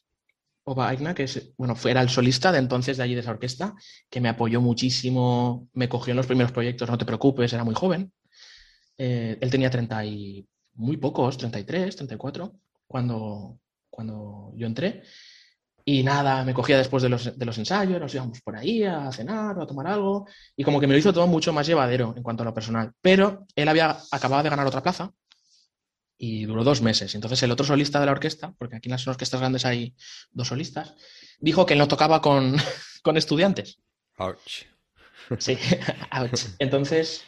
Obaigna, 0.64 1.14
que 1.14 1.24
es, 1.24 1.54
bueno, 1.58 1.76
era 1.86 2.02
el 2.02 2.10
solista 2.10 2.52
de 2.52 2.60
entonces 2.60 2.98
de 2.98 3.04
allí 3.04 3.14
de 3.14 3.22
esa 3.22 3.32
orquesta, 3.32 3.76
que 4.10 4.22
me 4.22 4.30
apoyó 4.30 4.62
muchísimo, 4.62 5.70
me 5.74 5.90
cogió 5.90 6.12
en 6.12 6.18
los 6.18 6.28
primeros 6.28 6.52
proyectos, 6.52 6.90
no 6.90 6.98
te 6.98 7.06
preocupes, 7.06 7.54
era 7.54 7.64
muy 7.64 7.76
joven. 7.76 8.12
Eh, 8.98 9.38
él 9.40 9.52
tenía 9.52 9.70
30 9.70 10.06
y 10.06 10.48
muy 10.74 10.98
pocos, 10.98 11.38
33, 11.38 11.96
34, 11.96 12.54
cuando, 12.88 13.60
cuando 13.90 14.54
yo 14.56 14.66
entré. 14.66 15.04
Y 15.88 16.02
nada, 16.02 16.44
me 16.44 16.54
cogía 16.56 16.80
después 16.80 17.04
de 17.04 17.10
los, 17.10 17.38
de 17.38 17.46
los, 17.46 17.58
ensayos, 17.60 18.00
nos 18.02 18.14
íbamos 18.14 18.42
por 18.42 18.56
ahí 18.56 18.84
a 18.84 19.12
cenar 19.12 19.56
o 19.58 19.62
a 19.62 19.68
tomar 19.68 19.86
algo, 19.86 20.28
y 20.56 20.64
como 20.64 20.80
que 20.80 20.88
me 20.88 20.94
lo 20.94 21.00
hizo 21.00 21.14
todo 21.14 21.28
mucho 21.28 21.54
más 21.54 21.68
llevadero 21.68 22.16
en 22.18 22.24
cuanto 22.24 22.42
a 22.42 22.46
lo 22.46 22.56
personal. 22.56 22.92
Pero 23.02 23.46
él 23.56 23.68
había 23.68 23.96
acabado 24.12 24.42
de 24.42 24.50
ganar 24.50 24.66
otra 24.66 24.82
plaza 24.82 25.12
y 26.18 26.46
duró 26.46 26.64
dos 26.64 26.82
meses. 26.82 27.14
Entonces 27.14 27.42
el 27.44 27.52
otro 27.52 27.66
solista 27.66 28.00
de 28.00 28.08
la 28.08 28.14
orquesta, 28.14 28.54
porque 28.58 28.78
aquí 28.78 28.90
en 28.90 28.94
las 28.94 29.08
orquestas 29.08 29.40
grandes 29.40 29.66
hay 29.66 29.96
dos 30.32 30.48
solistas, 30.48 30.96
dijo 31.40 31.66
que 31.68 31.74
él 31.74 31.80
no 31.80 31.88
tocaba 31.88 32.20
con, 32.20 32.56
con 33.04 33.18
estudiantes. 33.18 33.80
Ouch. 34.18 34.66
Sí, 35.40 35.58
ouch. 36.12 36.46
Entonces, 36.60 37.24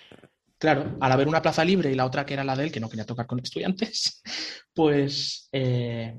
claro, 0.57 0.97
al 0.99 1.11
haber 1.11 1.27
una 1.27 1.41
plaza 1.41 1.63
libre 1.63 1.91
y 1.91 1.95
la 1.95 2.05
otra 2.05 2.25
que 2.25 2.33
era 2.33 2.43
la 2.43 2.55
de 2.55 2.65
él, 2.65 2.71
que 2.71 2.79
no 2.79 2.89
quería 2.89 3.05
tocar 3.05 3.27
con 3.27 3.39
estudiantes, 3.39 4.21
pues 4.73 5.49
eh, 5.51 6.17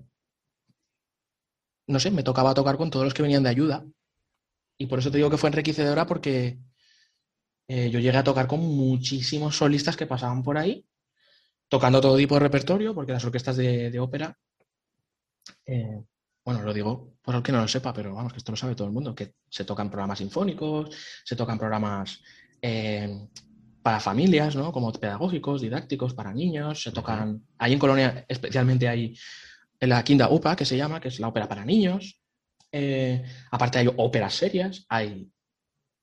no 1.88 1.98
sé, 1.98 2.10
me 2.10 2.22
tocaba 2.22 2.54
tocar 2.54 2.76
con 2.76 2.90
todos 2.90 3.04
los 3.04 3.14
que 3.14 3.22
venían 3.22 3.42
de 3.42 3.48
ayuda. 3.48 3.84
Y 4.76 4.86
por 4.86 5.00
eso 5.00 5.10
te 5.10 5.16
digo 5.16 5.30
que 5.30 5.38
fue 5.38 5.48
enriquecedora 5.48 6.06
porque 6.06 6.58
eh, 7.66 7.90
yo 7.90 7.98
llegué 7.98 8.18
a 8.18 8.24
tocar 8.24 8.46
con 8.46 8.60
muchísimos 8.60 9.56
solistas 9.56 9.96
que 9.96 10.06
pasaban 10.06 10.42
por 10.42 10.56
ahí, 10.58 10.86
tocando 11.68 12.00
todo 12.00 12.16
tipo 12.16 12.34
de 12.34 12.40
repertorio, 12.40 12.94
porque 12.94 13.12
las 13.12 13.24
orquestas 13.24 13.56
de, 13.56 13.98
ópera, 13.98 14.38
eh, 15.66 16.02
bueno, 16.44 16.62
lo 16.62 16.72
digo 16.72 17.14
por 17.22 17.34
el 17.34 17.42
que 17.42 17.52
no 17.52 17.60
lo 17.60 17.68
sepa, 17.68 17.92
pero 17.92 18.14
vamos, 18.14 18.32
que 18.32 18.38
esto 18.38 18.52
lo 18.52 18.56
sabe 18.56 18.74
todo 18.74 18.86
el 18.86 18.92
mundo, 18.92 19.14
que 19.14 19.34
se 19.50 19.64
tocan 19.64 19.90
programas 19.90 20.18
sinfónicos, 20.18 20.94
se 21.24 21.36
tocan 21.36 21.58
programas 21.58 22.22
eh, 22.62 23.28
para 23.82 24.00
familias, 24.00 24.56
¿no? 24.56 24.72
Como 24.72 24.92
pedagógicos, 24.92 25.62
didácticos, 25.62 26.14
para 26.14 26.32
niños, 26.32 26.82
se 26.82 26.92
tocan, 26.92 27.46
ahí 27.58 27.72
en 27.72 27.78
Colonia 27.78 28.24
especialmente 28.28 28.88
hay 28.88 29.14
en 29.80 29.88
la 29.88 30.02
Quinta 30.02 30.28
UPA, 30.28 30.56
que 30.56 30.64
se 30.64 30.76
llama, 30.76 31.00
que 31.00 31.08
es 31.08 31.20
la 31.20 31.28
ópera 31.28 31.48
para 31.48 31.64
niños. 31.64 32.20
Eh, 32.72 33.24
aparte 33.50 33.78
hay 33.78 33.88
óperas 33.96 34.34
serias, 34.34 34.84
hay 34.88 35.30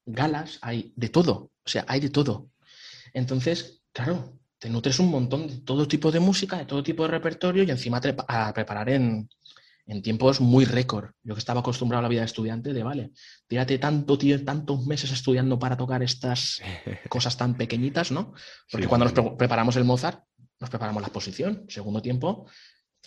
galas, 0.05 0.59
hay 0.61 0.93
de 0.95 1.09
todo, 1.09 1.51
o 1.63 1.69
sea, 1.69 1.85
hay 1.87 1.99
de 1.99 2.09
todo. 2.09 2.49
Entonces, 3.13 3.83
claro, 3.91 4.39
te 4.59 4.69
nutres 4.69 4.99
un 4.99 5.09
montón 5.09 5.47
de 5.47 5.57
todo 5.57 5.87
tipo 5.87 6.11
de 6.11 6.19
música, 6.19 6.57
de 6.57 6.65
todo 6.65 6.83
tipo 6.83 7.03
de 7.03 7.09
repertorio 7.09 7.63
y 7.63 7.71
encima 7.71 8.01
te, 8.01 8.15
a 8.27 8.53
preparar 8.53 8.89
en, 8.89 9.29
tiempos 10.01 10.41
muy 10.41 10.65
récord. 10.65 11.11
Yo 11.21 11.35
que 11.35 11.39
estaba 11.39 11.59
acostumbrado 11.59 11.99
a 11.99 12.03
la 12.03 12.09
vida 12.09 12.21
de 12.21 12.25
estudiante, 12.25 12.73
de 12.73 12.83
vale, 12.83 13.11
tírate 13.47 13.77
tanto, 13.77 14.17
tantos 14.43 14.85
meses 14.87 15.11
estudiando 15.11 15.59
para 15.59 15.77
tocar 15.77 16.01
estas 16.01 16.61
cosas 17.09 17.37
tan 17.37 17.55
pequeñitas, 17.55 18.11
¿no? 18.11 18.33
Porque 18.71 18.87
cuando 18.87 19.05
nos 19.05 19.35
preparamos 19.35 19.75
el 19.75 19.83
Mozart, 19.83 20.23
nos 20.59 20.69
preparamos 20.69 21.01
la 21.01 21.07
exposición, 21.07 21.65
segundo 21.67 22.01
tiempo, 22.01 22.47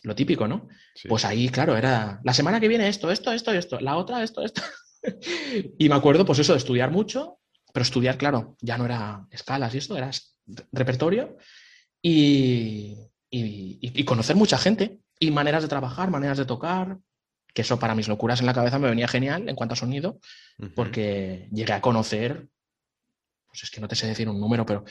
lo 0.03 0.15
típico, 0.15 0.47
¿no? 0.47 0.69
Pues 1.09 1.25
ahí, 1.25 1.49
claro, 1.49 1.77
era 1.77 2.21
la 2.25 2.35
semana 2.35 2.61
que 2.61 2.69
viene 2.69 2.89
esto, 2.89 3.11
esto, 3.11 3.33
esto, 3.33 3.53
esto, 3.53 3.81
la 3.81 3.97
otra, 3.97 4.23
esto, 4.23 4.43
esto. 4.43 4.63
y 5.79 5.89
me 5.89 5.95
acuerdo, 5.95 6.25
pues 6.25 6.39
eso, 6.39 6.53
de 6.53 6.59
estudiar 6.59 6.91
mucho, 6.91 7.39
pero 7.73 7.83
estudiar, 7.83 8.19
claro, 8.19 8.57
ya 8.61 8.79
no 8.79 8.85
era 8.85 9.27
escalas 9.31 9.75
y 9.75 9.79
esto, 9.79 9.97
era 9.97 10.11
repertorio 10.73 11.37
y, 12.03 12.97
conocer 14.07 14.37
mucha 14.37 14.57
gente 14.59 14.99
y 15.21 15.31
maneras 15.31 15.63
de 15.63 15.69
trabajar, 15.69 16.11
maneras 16.11 16.39
de 16.39 16.47
tocar, 16.47 16.99
que 17.53 17.63
eso 17.63 17.79
para 17.79 17.95
mis 17.95 18.09
locuras 18.09 18.41
en 18.41 18.47
la 18.47 18.55
cabeza 18.55 18.79
me 18.79 18.89
venía 18.89 19.09
genial 19.09 19.49
en 19.49 19.57
cuanto 19.57 19.75
a 19.75 19.77
sonido, 19.77 20.19
porque 20.75 21.49
llegué 21.53 21.73
a 21.73 21.81
conocer, 21.81 22.49
pues 23.49 23.65
es 23.65 23.71
que 23.71 23.81
no 23.81 23.89
te 23.89 23.97
sé 23.97 24.07
decir 24.07 24.29
un 24.29 24.41
número, 24.41 24.65
pero 24.65 24.85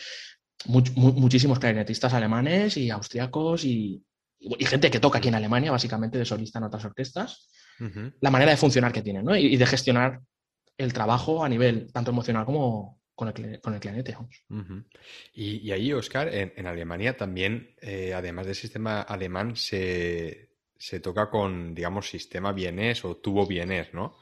muchísimos 0.66 1.60
clarinetistas 1.60 2.14
alemanes 2.14 2.78
y 2.78 2.90
austriacos 2.90 3.64
y, 3.64 4.04
y 4.40 4.66
gente 4.66 4.92
que 4.92 5.00
toca 5.00 5.18
aquí 5.18 5.30
en 5.30 5.36
Alemania, 5.36 5.72
básicamente 5.72 6.18
de 6.18 6.26
solista 6.26 6.60
en 6.60 6.66
otras 6.66 6.86
orquestas, 6.86 7.50
la 8.20 8.32
manera 8.32 8.52
de 8.52 8.58
funcionar 8.58 8.92
que 8.92 9.02
tienen, 9.02 9.26
¿no? 9.26 9.36
Y, 9.36 9.56
de 9.56 9.66
gestionar 9.66 10.22
el 10.78 10.94
trabajo 10.94 11.44
a 11.44 11.50
nivel 11.50 11.92
tanto 11.92 12.12
emocional 12.12 12.46
como 12.46 13.02
con 13.16 13.30
el, 13.30 13.60
con 13.62 13.74
el 13.74 13.80
clarinete. 13.80 14.16
y, 15.34 15.72
ahí, 15.72 15.92
Oscar, 15.94 16.30
en, 16.34 16.68
Alemania 16.68 17.18
también, 17.18 17.76
eh, 17.82 18.14
además 18.14 18.46
del 18.46 18.56
sistema 18.56 19.02
alemán, 19.02 19.56
se, 19.56 20.50
toca 21.02 21.30
con, 21.30 21.74
digamos, 21.74 22.10
sistema 22.10 22.52
bienes 22.52 23.04
o 23.06 23.18
tubo 23.18 23.46
bienes, 23.48 23.94
¿no? 23.94 24.18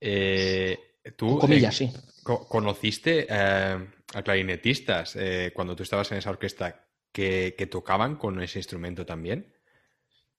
Eh, 0.00 0.78
tú, 1.16 1.38
comillas, 1.38 1.76
sí. 1.76 1.92
¿Conociste 2.22 3.26
eh, 3.28 3.88
a 4.14 4.22
clarinetistas 4.22 5.16
cuando 5.54 5.74
tú 5.74 5.82
estabas 5.82 6.10
en 6.12 6.18
esa 6.18 6.30
orquesta 6.30 6.87
que, 7.12 7.68
tocaban 7.70 8.16
con 8.16 8.40
ese 8.42 8.58
instrumento 8.58 9.04
también? 9.04 9.52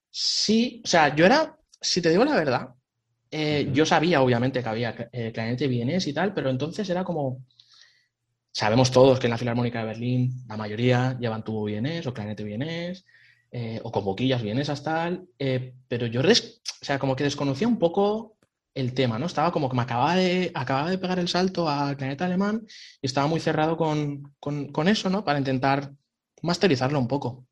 Sí, 0.09 0.81
o 0.83 0.87
sea, 0.87 1.15
yo 1.15 1.25
era, 1.25 1.57
si 1.79 2.01
te 2.01 2.09
digo 2.09 2.25
la 2.25 2.35
verdad, 2.35 2.69
eh, 3.31 3.69
yo 3.71 3.85
sabía 3.85 4.21
obviamente 4.21 4.63
que 4.63 4.69
había 4.69 5.09
eh, 5.11 5.31
clarinete 5.31 5.67
vienés 5.67 6.07
y 6.07 6.13
tal, 6.13 6.33
pero 6.33 6.49
entonces 6.49 6.89
era 6.89 7.03
como, 7.03 7.45
sabemos 8.51 8.91
todos 8.91 9.19
que 9.19 9.27
en 9.27 9.31
la 9.31 9.37
Filarmónica 9.37 9.79
de 9.79 9.85
Berlín 9.85 10.45
la 10.47 10.57
mayoría 10.57 11.17
llevan 11.19 11.43
tubo 11.43 11.65
vienés 11.65 12.07
o 12.07 12.13
clarinete 12.13 12.43
vienés, 12.43 13.05
eh, 13.51 13.79
o 13.83 13.91
con 13.91 14.05
boquillas 14.05 14.43
vienesas, 14.43 14.83
tal, 14.83 15.27
eh, 15.39 15.73
pero 15.87 16.05
yo, 16.05 16.21
o 16.21 16.85
sea, 16.85 16.99
como 16.99 17.15
que 17.15 17.23
desconocía 17.23 17.67
un 17.67 17.79
poco 17.79 18.37
el 18.75 18.93
tema, 18.93 19.17
¿no? 19.17 19.25
Estaba 19.25 19.51
como 19.51 19.69
que 19.69 19.75
me 19.75 19.81
acababa 19.81 20.15
de, 20.15 20.51
acababa 20.53 20.91
de 20.91 20.99
pegar 20.99 21.17
el 21.17 21.27
salto 21.27 21.67
al 21.67 21.97
planeta 21.97 22.25
alemán 22.25 22.67
y 23.01 23.07
estaba 23.07 23.25
muy 23.25 23.39
cerrado 23.39 23.75
con, 23.75 24.87
eso, 24.87 25.09
¿no? 25.09 25.23
Para 25.25 25.39
intentar 25.39 25.93
masterizarlo 26.41 26.99
un 26.99 27.07
poco. 27.07 27.45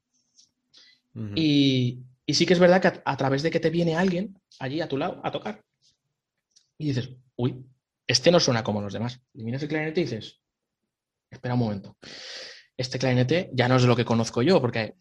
y, 1.36 2.04
sí 2.28 2.46
que 2.46 2.54
es 2.54 2.60
verdad 2.60 2.82
que 2.82 3.02
a, 3.04 3.18
través 3.18 3.42
de 3.42 3.50
que 3.50 3.60
te 3.60 3.70
viene 3.70 3.96
alguien 3.96 4.40
allí 4.60 4.82
a 4.82 4.88
tu 4.88 4.98
lado 4.98 5.22
a 5.24 5.32
tocar 5.32 5.64
y 6.78 6.88
dices, 6.88 7.10
uy, 7.36 7.66
este 8.06 8.32
no 8.32 8.40
suena 8.40 8.64
como 8.64 8.82
los 8.82 8.94
demás. 8.94 9.20
Y 9.34 9.44
miras 9.44 9.64
el 9.64 9.70
clarinete 9.70 10.02
y 10.02 10.04
dices, 10.04 10.42
espera 11.30 11.56
un 11.56 11.62
momento, 11.62 11.98
este 12.76 13.00
clarinete 13.00 13.50
ya 13.54 13.68
no 13.68 13.76
es 13.76 13.84
lo 13.84 13.96
que 13.96 14.06
conozco 14.06 14.42
yo, 14.42 14.62
porque 14.62 14.96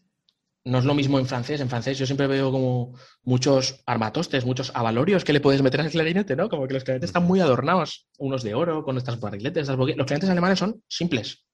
no 0.67 0.79
es 0.79 0.85
lo 0.85 0.93
mismo 0.93 1.17
en 1.19 1.25
francés. 1.25 1.61
En 1.61 1.69
francés 1.69 1.97
yo 1.97 2.05
siempre 2.05 2.27
veo 2.27 2.51
como 2.51 2.93
muchos 3.23 3.81
armatostes, 3.85 4.45
muchos 4.45 4.71
avalorios 4.75 5.23
que 5.23 5.33
le 5.33 5.39
puedes 5.39 5.61
meter 5.61 5.81
al 5.81 5.89
clarinete, 5.89 6.35
¿no? 6.35 6.49
Como 6.49 6.67
que 6.67 6.73
los 6.73 6.83
clarinetes 6.83 7.09
están 7.09 7.23
muy 7.23 7.39
adornados, 7.39 8.07
unos 8.17 8.43
de 8.43 8.53
oro, 8.53 8.83
con 8.83 8.97
estas 8.97 9.19
barriletes, 9.19 9.67
Los 9.67 9.77
clarinetes 9.77 10.29
alemanes 10.29 10.59
son 10.59 10.83
simples. 10.87 11.46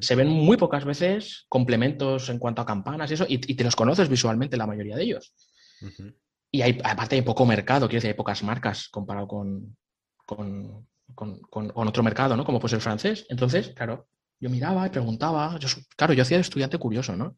Se 0.00 0.14
ven 0.14 0.28
muy 0.28 0.56
pocas 0.56 0.84
veces 0.84 1.46
complementos 1.48 2.28
en 2.28 2.38
cuanto 2.38 2.62
a 2.62 2.66
campanas 2.66 3.10
y 3.10 3.14
eso, 3.14 3.26
y, 3.28 3.38
te 3.38 3.64
los 3.64 3.76
conoces 3.76 4.08
visualmente 4.08 4.56
la 4.56 4.66
mayoría 4.66 4.96
de 4.96 5.02
ellos. 5.02 5.34
Y 6.50 6.62
hay, 6.62 6.80
aparte 6.82 7.16
hay 7.16 7.22
poco 7.22 7.46
mercado, 7.46 7.86
quiero 7.86 7.98
decir, 7.98 8.10
hay 8.10 8.16
pocas 8.16 8.42
marcas 8.42 8.88
comparado 8.88 9.28
con, 9.28 9.76
con, 10.26 10.86
con, 11.14 11.72
otro 11.74 12.02
mercado, 12.02 12.36
¿no? 12.36 12.44
Como 12.44 12.58
puede 12.58 12.70
ser 12.70 12.78
el 12.78 12.82
francés. 12.82 13.26
Entonces, 13.28 13.68
claro, 13.74 14.08
yo 14.40 14.50
miraba 14.50 14.86
y 14.86 14.90
preguntaba, 14.90 15.58
yo, 15.58 15.68
claro, 15.96 16.14
yo 16.14 16.22
hacía 16.22 16.38
de 16.38 16.42
estudiante 16.42 16.78
curioso, 16.78 17.16
¿no? 17.16 17.36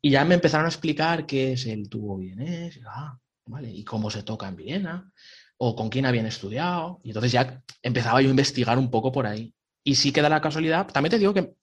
Y 0.00 0.10
ya 0.10 0.24
me 0.24 0.34
empezaron 0.34 0.66
a 0.66 0.68
explicar 0.68 1.26
qué 1.26 1.52
es 1.52 1.66
el 1.66 1.88
tubo 1.88 2.18
vienés, 2.18 2.80
ah, 2.86 3.18
¿vale? 3.46 3.70
Y 3.70 3.84
cómo 3.84 4.10
se 4.10 4.22
toca 4.22 4.48
en 4.48 4.56
Viena, 4.56 5.12
o 5.56 5.76
con 5.76 5.88
quién 5.88 6.06
habían 6.06 6.26
estudiado. 6.26 7.00
Y 7.04 7.10
entonces 7.10 7.32
ya 7.32 7.62
empezaba 7.82 8.20
yo 8.20 8.28
a 8.28 8.30
investigar 8.30 8.78
un 8.78 8.90
poco 8.90 9.12
por 9.12 9.26
ahí. 9.26 9.54
Y 9.84 9.96
sí 9.96 10.12
queda 10.12 10.28
la 10.28 10.40
casualidad, 10.40 10.86
también 10.86 11.10
te 11.10 11.18
digo 11.18 11.34
que 11.34 11.54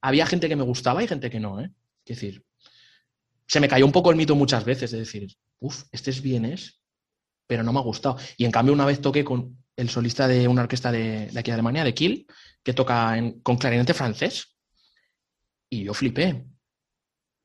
había 0.00 0.26
gente 0.26 0.48
que 0.48 0.56
me 0.56 0.62
gustaba 0.62 1.02
y 1.02 1.08
gente 1.08 1.30
que 1.30 1.40
no, 1.40 1.60
¿eh? 1.60 1.70
Es 2.04 2.20
decir, 2.20 2.44
se 3.46 3.60
me 3.60 3.68
cayó 3.68 3.86
un 3.86 3.92
poco 3.92 4.10
el 4.10 4.16
mito 4.16 4.34
muchas 4.34 4.64
veces 4.64 4.90
de 4.90 4.98
decir, 4.98 5.36
uff, 5.60 5.84
este 5.92 6.10
es 6.10 6.22
vienés, 6.22 6.80
pero 7.46 7.62
no 7.62 7.72
me 7.72 7.78
ha 7.78 7.82
gustado. 7.82 8.16
Y 8.36 8.44
en 8.44 8.50
cambio 8.50 8.74
una 8.74 8.86
vez 8.86 9.00
toqué 9.00 9.24
con 9.24 9.56
el 9.76 9.88
solista 9.90 10.26
de 10.26 10.48
una 10.48 10.62
orquesta 10.62 10.90
de, 10.90 11.30
aquí 11.36 11.50
de 11.50 11.54
Alemania, 11.54 11.84
de 11.84 11.94
Kiel, 11.94 12.26
que 12.62 12.72
toca 12.72 13.16
con 13.42 13.56
clarinete 13.56 13.94
francés. 13.94 14.56
Y 15.68 15.84
yo 15.84 15.94
flipé, 15.94 16.46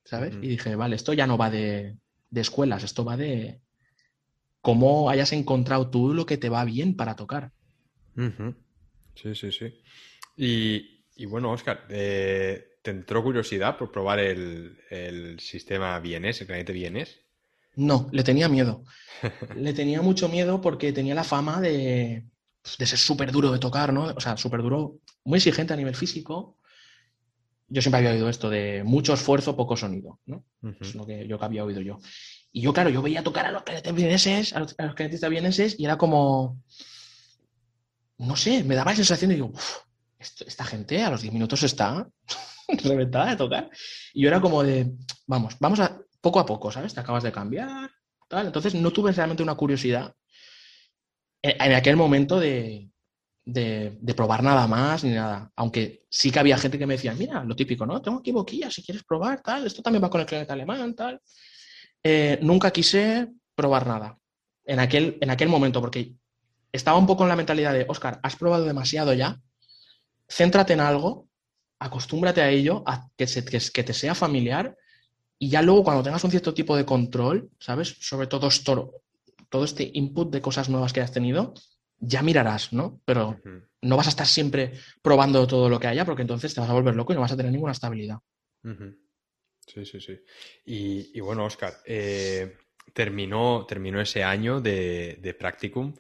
¿sabes? 0.06 0.36
Y 0.42 0.48
dije, 0.48 0.76
vale, 0.76 0.96
esto 0.96 1.14
ya 1.14 1.28
no 1.28 1.38
va 1.38 1.50
de, 1.50 1.98
escuelas, 2.34 2.84
esto 2.84 3.04
va 3.04 3.18
de 3.18 3.62
cómo 4.62 5.10
hayas 5.10 5.34
encontrado 5.34 5.90
tú 5.90 6.14
lo 6.14 6.26
que 6.26 6.38
te 6.38 6.50
va 6.50 6.64
bien 6.66 6.96
para 6.96 7.16
tocar. 7.16 7.52
Sí, 9.16 9.36
sí, 9.36 9.52
sí. 9.52 9.82
Y, 10.38 11.26
bueno, 11.26 11.52
Oscar, 11.52 11.86
eh, 11.90 12.78
¿te 12.82 12.92
entró 12.92 13.24
curiosidad 13.24 13.78
por 13.78 13.92
probar 13.92 14.20
el, 14.20 14.78
el 14.90 15.40
sistema 15.40 16.00
vienés, 16.00 16.42
el 16.42 16.48
clarinete 16.48 16.74
vienés? 16.74 17.20
No, 17.76 18.10
le 18.12 18.24
tenía 18.24 18.50
miedo. 18.50 18.84
le 19.56 19.74
tenía 19.74 20.02
mucho 20.02 20.30
miedo 20.30 20.62
porque 20.62 20.92
tenía 20.92 21.16
la 21.16 21.24
fama 21.24 21.62
de, 21.62 22.26
de 22.78 22.86
ser 22.86 23.00
súper 23.00 23.32
duro 23.32 23.52
de 23.52 23.60
tocar, 23.60 23.94
¿no? 23.94 24.06
O 24.16 24.20
sea, 24.20 24.38
súper 24.38 24.62
duro, 24.62 25.00
muy 25.24 25.38
exigente 25.38 25.74
a 25.74 25.78
nivel 25.78 25.96
físico. 25.96 26.58
Yo 27.68 27.82
siempre 27.82 28.00
había 28.00 28.12
oído 28.12 28.30
esto 28.30 28.50
de 28.50 28.84
mucho 28.84 29.14
esfuerzo, 29.14 29.56
poco 29.56 29.78
sonido, 29.78 30.20
¿no? 30.26 30.46
Es 30.82 30.94
lo 30.94 31.06
que 31.06 31.26
yo 31.26 31.42
había 31.42 31.64
oído 31.64 31.80
yo. 31.82 32.00
Y 32.52 32.62
yo, 32.62 32.74
claro, 32.74 32.90
yo 32.90 33.02
veía 33.02 33.24
tocar 33.24 33.46
a 33.46 33.52
los 33.52 33.64
canetes 33.64 33.94
vieneses, 33.96 34.54
a 34.54 34.60
los, 34.60 34.76
a 34.78 35.30
vieneses, 35.30 35.80
y 35.80 35.86
era 35.86 35.98
como, 35.98 36.62
no 38.22 38.36
sé, 38.36 38.64
me 38.64 38.76
daba 38.76 38.92
la 38.92 38.98
sensación 38.98 39.30
de, 39.30 39.36
digo, 39.36 39.52
esta 40.20 40.64
gente 40.64 41.02
a 41.04 41.10
los 41.10 41.22
10 41.22 41.34
minutos 41.34 41.64
está 41.64 42.08
reventada 42.84 43.32
de 43.32 43.36
tocar. 43.36 43.70
Y 44.14 44.22
yo 44.24 44.28
era 44.28 44.40
como 44.40 44.64
de, 44.64 44.92
vamos, 45.26 45.56
vamos 45.60 45.80
a, 45.80 46.00
poco 46.22 46.40
a 46.40 46.46
poco, 46.46 46.72
¿sabes? 46.72 46.94
Te 46.94 47.00
acabas 47.00 47.24
de 47.24 47.32
cambiar, 47.32 47.90
tal. 48.28 48.46
Entonces 48.46 48.76
no 48.76 48.92
tuve 48.92 49.12
realmente 49.12 49.44
una 49.44 49.56
curiosidad 49.56 50.14
en, 51.42 51.74
aquel 51.74 51.96
momento 51.96 52.40
de, 52.40 52.90
probar 54.16 54.44
nada 54.44 54.68
más 54.68 55.04
ni 55.04 55.12
nada. 55.12 55.52
Aunque 55.56 56.06
sí 56.10 56.32
que 56.32 56.40
había 56.40 56.58
gente 56.58 56.78
que 56.78 56.86
me 56.86 56.94
decía, 56.94 57.14
mira, 57.14 57.44
lo 57.44 57.56
típico, 57.56 57.86
¿no? 57.86 58.02
Tengo 58.02 58.20
aquí 58.20 58.32
boquillas, 58.32 58.74
si 58.74 58.84
quieres 58.84 59.04
probar, 59.04 59.42
tal. 59.42 59.66
Esto 59.66 59.82
también 59.82 60.04
va 60.04 60.10
con 60.10 60.22
el 60.22 60.28
clarinete 60.28 60.54
alemán, 60.54 60.94
tal. 60.94 61.20
Eh, 62.04 62.38
nunca 62.42 62.72
quise 62.72 63.30
probar 63.56 63.88
nada 63.88 64.18
en 64.66 64.80
aquel, 64.80 65.18
en 65.20 65.30
aquel 65.32 65.50
momento, 65.50 65.82
porque 65.82 66.14
estaba 66.72 66.98
un 66.98 67.08
poco 67.08 67.24
en 67.24 67.30
la 67.30 67.36
mentalidad 67.36 67.74
de, 67.74 67.86
Oscar, 67.88 68.20
has 68.24 68.36
probado 68.36 68.66
demasiado 68.66 69.14
ya, 69.14 69.40
céntrate 70.28 70.74
en 70.74 70.80
algo, 70.80 71.28
acostúmbrate 71.80 72.42
a 72.42 72.50
ello, 72.50 72.84
a 72.86 73.10
que, 73.18 73.26
que 73.74 73.84
te 73.84 73.94
sea 73.94 74.16
familiar 74.16 74.78
y 75.38 75.50
ya 75.50 75.62
luego 75.62 75.84
cuando 75.84 76.04
tengas 76.04 76.24
un 76.24 76.30
cierto 76.30 76.54
tipo 76.54 76.78
de 76.78 76.86
control, 76.86 77.50
¿sabes? 77.60 77.98
Sobre 78.00 78.28
todo 78.28 78.48
esto, 78.48 79.02
todo 79.50 79.66
este 79.66 79.90
input 79.94 80.32
de 80.32 80.42
cosas 80.42 80.70
nuevas 80.70 80.94
que 80.94 81.02
has 81.02 81.12
tenido, 81.12 81.56
ya 82.00 82.22
mirarás, 82.22 82.74
¿no? 82.74 83.02
Pero 83.06 83.40
no 83.82 83.98
vas 83.98 84.08
a 84.08 84.12
estar 84.12 84.28
siempre 84.28 84.74
probando 85.02 85.48
todo 85.48 85.68
lo 85.68 85.80
que 85.80 85.88
haya 85.88 86.06
porque 86.06 86.22
entonces 86.22 86.54
te 86.54 86.62
vas 86.62 86.70
a 86.70 86.74
volver 86.74 86.96
loco 86.96 87.12
y 87.12 87.16
no 87.16 87.22
vas 87.22 87.32
a 87.32 87.38
tener 87.38 87.52
ninguna 87.52 87.72
estabilidad. 87.72 88.20
Sí, 89.66 89.86
sí, 89.86 90.00
sí. 90.00 90.20
Y, 90.66 91.20
bueno, 91.22 91.46
Oscar, 91.46 91.74
eh, 91.86 92.58
terminó, 92.94 93.66
terminó 93.68 94.02
ese 94.02 94.24
año 94.24 94.62
de, 94.62 95.36
practicum 95.40 95.96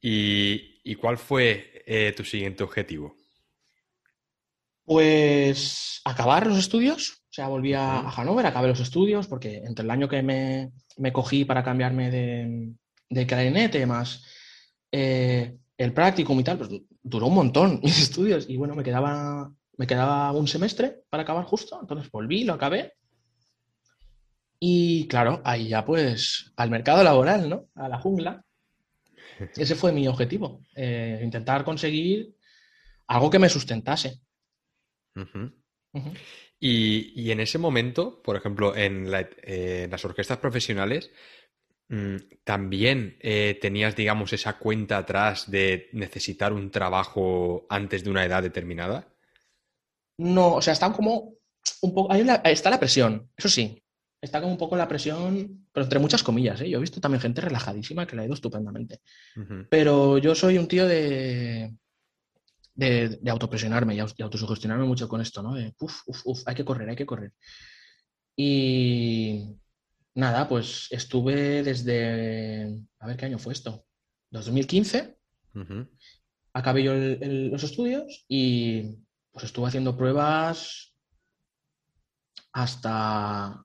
y, 0.00 0.94
¿cuál 0.96 1.18
fue 1.18 1.82
eh, 1.86 2.12
tu 2.16 2.24
siguiente 2.24 2.62
objetivo? 2.62 3.16
Pues 4.84 6.00
acabar 6.04 6.46
los 6.46 6.58
estudios 6.58 7.20
o 7.30 7.32
sea, 7.32 7.46
volví 7.46 7.74
a, 7.74 8.00
a 8.00 8.10
Hannover, 8.10 8.44
acabé 8.44 8.66
los 8.66 8.80
estudios, 8.80 9.28
porque 9.28 9.58
entre 9.58 9.84
el 9.84 9.90
año 9.92 10.08
que 10.08 10.20
me, 10.20 11.12
cogí 11.12 11.44
para 11.44 11.62
cambiarme 11.62 12.10
de, 12.10 12.72
de 13.08 13.26
clarinete 13.26 13.86
más 13.86 14.24
eh, 14.90 15.56
el 15.78 15.92
practicum 15.92 16.40
y 16.40 16.42
tal, 16.42 16.58
pues 16.58 16.70
duró 17.00 17.28
un 17.28 17.34
montón 17.34 17.80
mis 17.84 18.02
estudios. 18.02 18.48
Y 18.48 18.56
bueno, 18.56 18.74
me 18.74 18.82
quedaba, 18.82 19.48
me 19.76 19.86
quedaba 19.86 20.32
un 20.32 20.48
semestre 20.48 21.04
para 21.08 21.22
acabar 21.22 21.44
justo, 21.44 21.78
entonces 21.80 22.10
volví, 22.10 22.42
lo 22.42 22.54
acabé. 22.54 22.94
Y 24.58 25.06
claro, 25.06 25.40
ahí 25.44 25.68
ya 25.68 25.84
pues 25.84 26.52
al 26.56 26.70
mercado 26.70 27.04
laboral, 27.04 27.48
¿no? 27.48 27.66
A 27.76 27.88
la 27.88 28.00
jungla. 28.00 28.44
Ese 29.56 29.74
fue 29.74 29.92
mi 29.92 30.06
objetivo, 30.06 30.62
eh, 30.74 31.20
intentar 31.22 31.64
conseguir 31.64 32.36
algo 33.06 33.30
que 33.30 33.38
me 33.38 33.48
sustentase. 33.48 34.20
Y, 36.58 37.30
en 37.30 37.40
ese 37.40 37.58
momento, 37.58 38.22
por 38.22 38.36
ejemplo, 38.36 38.76
en, 38.76 39.06
eh, 39.42 39.88
las 39.90 40.04
orquestas 40.04 40.38
profesionales, 40.38 41.10
mm, 41.88 42.16
también 42.44 43.16
eh, 43.20 43.58
tenías, 43.60 43.96
digamos, 43.96 44.32
esa 44.32 44.58
cuenta 44.58 44.98
atrás 44.98 45.50
de 45.50 45.88
necesitar 45.92 46.52
un 46.52 46.70
trabajo 46.70 47.66
antes 47.68 48.04
de 48.04 48.10
una 48.10 48.24
edad 48.24 48.42
determinada. 48.42 49.08
No, 50.18 50.56
o 50.56 50.62
sea, 50.62 50.74
está 50.74 50.92
como 50.92 51.34
un 51.80 51.94
poco. 51.94 52.12
Ahí 52.12 52.22
está 52.44 52.70
la 52.70 52.78
presión, 52.78 53.30
eso 53.36 53.48
sí. 53.48 53.82
Está 54.20 54.40
como 54.40 54.52
un 54.52 54.58
poco 54.58 54.76
la 54.76 54.88
presión, 54.88 55.66
pero 55.72 55.84
entre 55.84 55.98
muchas 55.98 56.22
comillas. 56.22 56.60
¿eh? 56.60 56.68
Yo 56.68 56.78
he 56.78 56.80
visto 56.80 57.00
también 57.00 57.22
gente 57.22 57.40
relajadísima 57.40 58.06
que 58.06 58.16
la 58.16 58.22
ha 58.22 58.24
ido 58.26 58.34
estupendamente. 58.34 59.00
Pero 59.70 60.18
yo 60.18 60.34
soy 60.34 60.58
un 60.58 60.68
tío 60.68 60.86
de, 60.86 61.74
de, 62.74 63.30
autopresionarme 63.30 63.94
y, 63.94 64.00
autosugestionarme 64.00 64.84
mucho 64.84 65.08
con 65.08 65.20
esto, 65.20 65.42
¿no? 65.42 65.54
De, 65.54 65.74
uf, 65.80 66.02
uf, 66.06 66.20
uf, 66.24 66.42
hay 66.46 66.54
que 66.54 66.64
correr, 66.64 66.90
hay 66.90 66.96
que 66.96 67.06
correr. 67.06 67.32
Y 68.36 69.56
nada, 70.14 70.48
pues 70.48 70.88
estuve 70.90 71.62
desde, 71.62 72.78
a 72.98 73.06
ver 73.06 73.16
qué 73.16 73.26
año 73.26 73.38
fue 73.38 73.54
esto, 73.54 73.86
2015. 74.30 75.16
Acabé 76.52 76.82
yo 76.82 76.94
los 76.94 77.62
estudios 77.62 78.24
y 78.28 78.98
pues 79.30 79.44
estuve 79.44 79.68
haciendo 79.68 79.96
pruebas 79.96 80.94
hasta, 82.52 83.64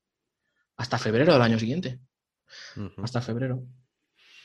hasta 0.78 0.98
febrero 0.98 1.34
del 1.34 1.42
año 1.42 1.60
siguiente. 1.60 2.00
Hasta 2.98 3.22
febrero. 3.22 3.64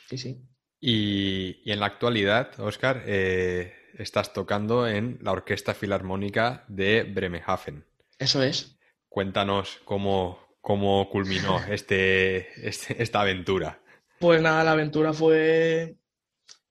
Sí, 0.09 0.19
sí. 0.19 0.41
Y, 0.81 1.61
y 1.65 1.73
en 1.73 1.81
la 1.81 1.87
actualidad, 1.87 2.59
Oscar, 2.59 3.03
eh, 3.07 3.75
estás 3.95 4.33
tocando 4.33 4.89
en 4.89 5.19
la 5.23 5.33
Orquesta 5.33 5.75
Filarmónica 5.75 6.65
de 6.69 7.05
Bremerhaven. 7.05 7.85
Eso 8.19 8.43
es. 8.43 8.79
Cuéntanos 9.09 9.81
cómo, 9.85 10.39
cómo 10.61 11.09
culminó 11.11 11.59
este, 11.69 12.67
este, 12.67 13.03
esta 13.03 13.21
aventura. 13.21 13.83
Pues 14.19 14.41
nada, 14.43 14.65
la 14.65 14.73
aventura 14.73 15.13
fue... 15.13 15.97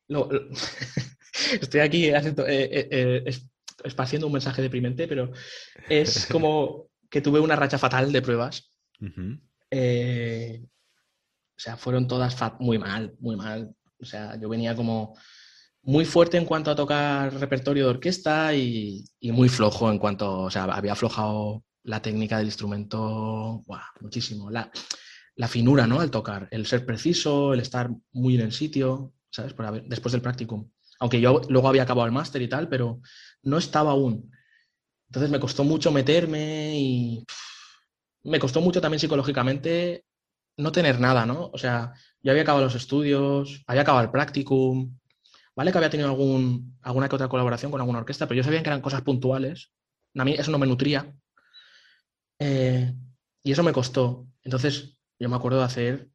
Estoy 1.62 1.80
aquí 1.82 2.12
haciendo, 2.12 2.47
eh, 2.47 2.64
eh, 2.64 2.88
eh, 2.91 3.38
esparciendo 3.84 4.28
un 4.28 4.34
mensaje 4.34 4.62
deprimente, 4.62 5.07
pero 5.07 5.32
es 5.88 6.26
como 6.32 6.89
que 7.10 7.22
tuve 7.22 7.39
una 7.39 7.55
racha 7.55 7.78
fatal 7.78 8.12
de 8.12 8.22
pruebas. 8.22 8.72
Eh, 9.72 10.63
o 10.63 11.59
sea, 11.59 11.78
fueron 11.78 12.07
todas 12.07 12.36
muy 12.59 12.78
mal, 12.78 13.15
muy 13.20 13.36
mal. 13.36 13.76
O 13.99 14.05
sea, 14.05 14.39
yo 14.39 14.47
venía 14.49 14.76
como 14.76 15.15
muy 15.82 16.05
fuerte 16.05 16.38
en 16.38 16.45
cuanto 16.45 16.72
a 16.72 16.76
tocar 16.76 17.34
repertorio 17.34 17.86
de 17.86 17.89
orquesta 17.89 18.53
y, 18.55 19.05
muy 19.22 19.49
flojo 19.49 19.91
en 19.91 19.99
cuanto, 19.99 20.41
o 20.41 20.51
sea, 20.51 20.63
había 20.65 20.93
aflojado 20.93 21.63
la 21.84 22.01
técnica 22.01 22.38
del 22.38 22.47
instrumento 22.47 23.63
muchísimo. 23.99 24.49
La, 24.49 24.72
finura, 25.47 25.88
¿no? 25.88 26.01
Al 26.01 26.11
tocar, 26.11 26.47
el 26.51 26.65
ser 26.65 26.86
preciso, 26.86 27.53
el 27.53 27.61
estar 27.61 27.89
muy 28.11 28.36
en 28.36 28.41
el 28.41 28.51
sitio, 28.51 29.13
¿sabes? 29.30 29.55
Después 29.86 30.11
del 30.11 30.22
practicum. 30.22 30.70
Aunque 30.99 31.22
yo 31.22 31.41
luego 31.47 31.70
había 31.70 31.84
acabado 31.84 32.05
el 32.05 32.11
máster 32.11 32.41
y 32.41 32.49
tal, 32.49 32.67
pero 32.67 33.01
no 33.43 33.57
estaba 33.57 33.91
aún. 33.91 34.32
Entonces 35.07 35.32
me 35.32 35.39
costó 35.39 35.63
mucho 35.63 35.91
meterme 35.91 36.78
y 36.78 37.26
me 38.24 38.39
costó 38.39 38.61
mucho 38.61 38.82
también 38.82 38.99
psicológicamente 38.99 40.05
no 40.57 40.72
tener 40.72 40.99
nada, 40.99 41.26
¿no? 41.26 41.49
O 41.53 41.57
sea, 41.57 41.93
yo 42.22 42.32
había 42.32 42.43
acabado 42.43 42.65
los 42.65 42.76
estudios, 42.76 43.63
había 43.65 43.84
acabado 43.84 44.03
el 44.03 44.11
practicum, 44.11 44.97
¿vale? 45.55 45.72
Que 45.72 45.78
había 45.78 45.89
tenido 45.89 46.09
algún, 46.09 46.78
alguna 46.82 47.07
que 47.07 47.15
otra 47.15 47.30
colaboración 47.30 47.72
con 47.72 47.82
alguna 47.82 47.99
orquesta, 47.99 48.28
pero 48.28 48.38
yo 48.38 48.43
sabía 48.43 48.61
que 48.61 48.70
eran 48.70 48.82
cosas 48.82 49.01
puntuales. 49.01 49.72
A 50.15 50.26
mí 50.26 50.34
eso 50.34 50.51
no 50.51 50.59
me 50.59 50.67
nutría. 50.67 51.13
Eh, 52.39 52.93
y 53.43 53.51
eso 53.51 53.63
me 53.63 53.74
costó. 53.74 54.28
Entonces, 54.43 54.97
yo 55.17 55.30
me 55.30 55.36
acuerdo 55.36 55.59
de 55.59 55.65
hacer, 55.65 56.09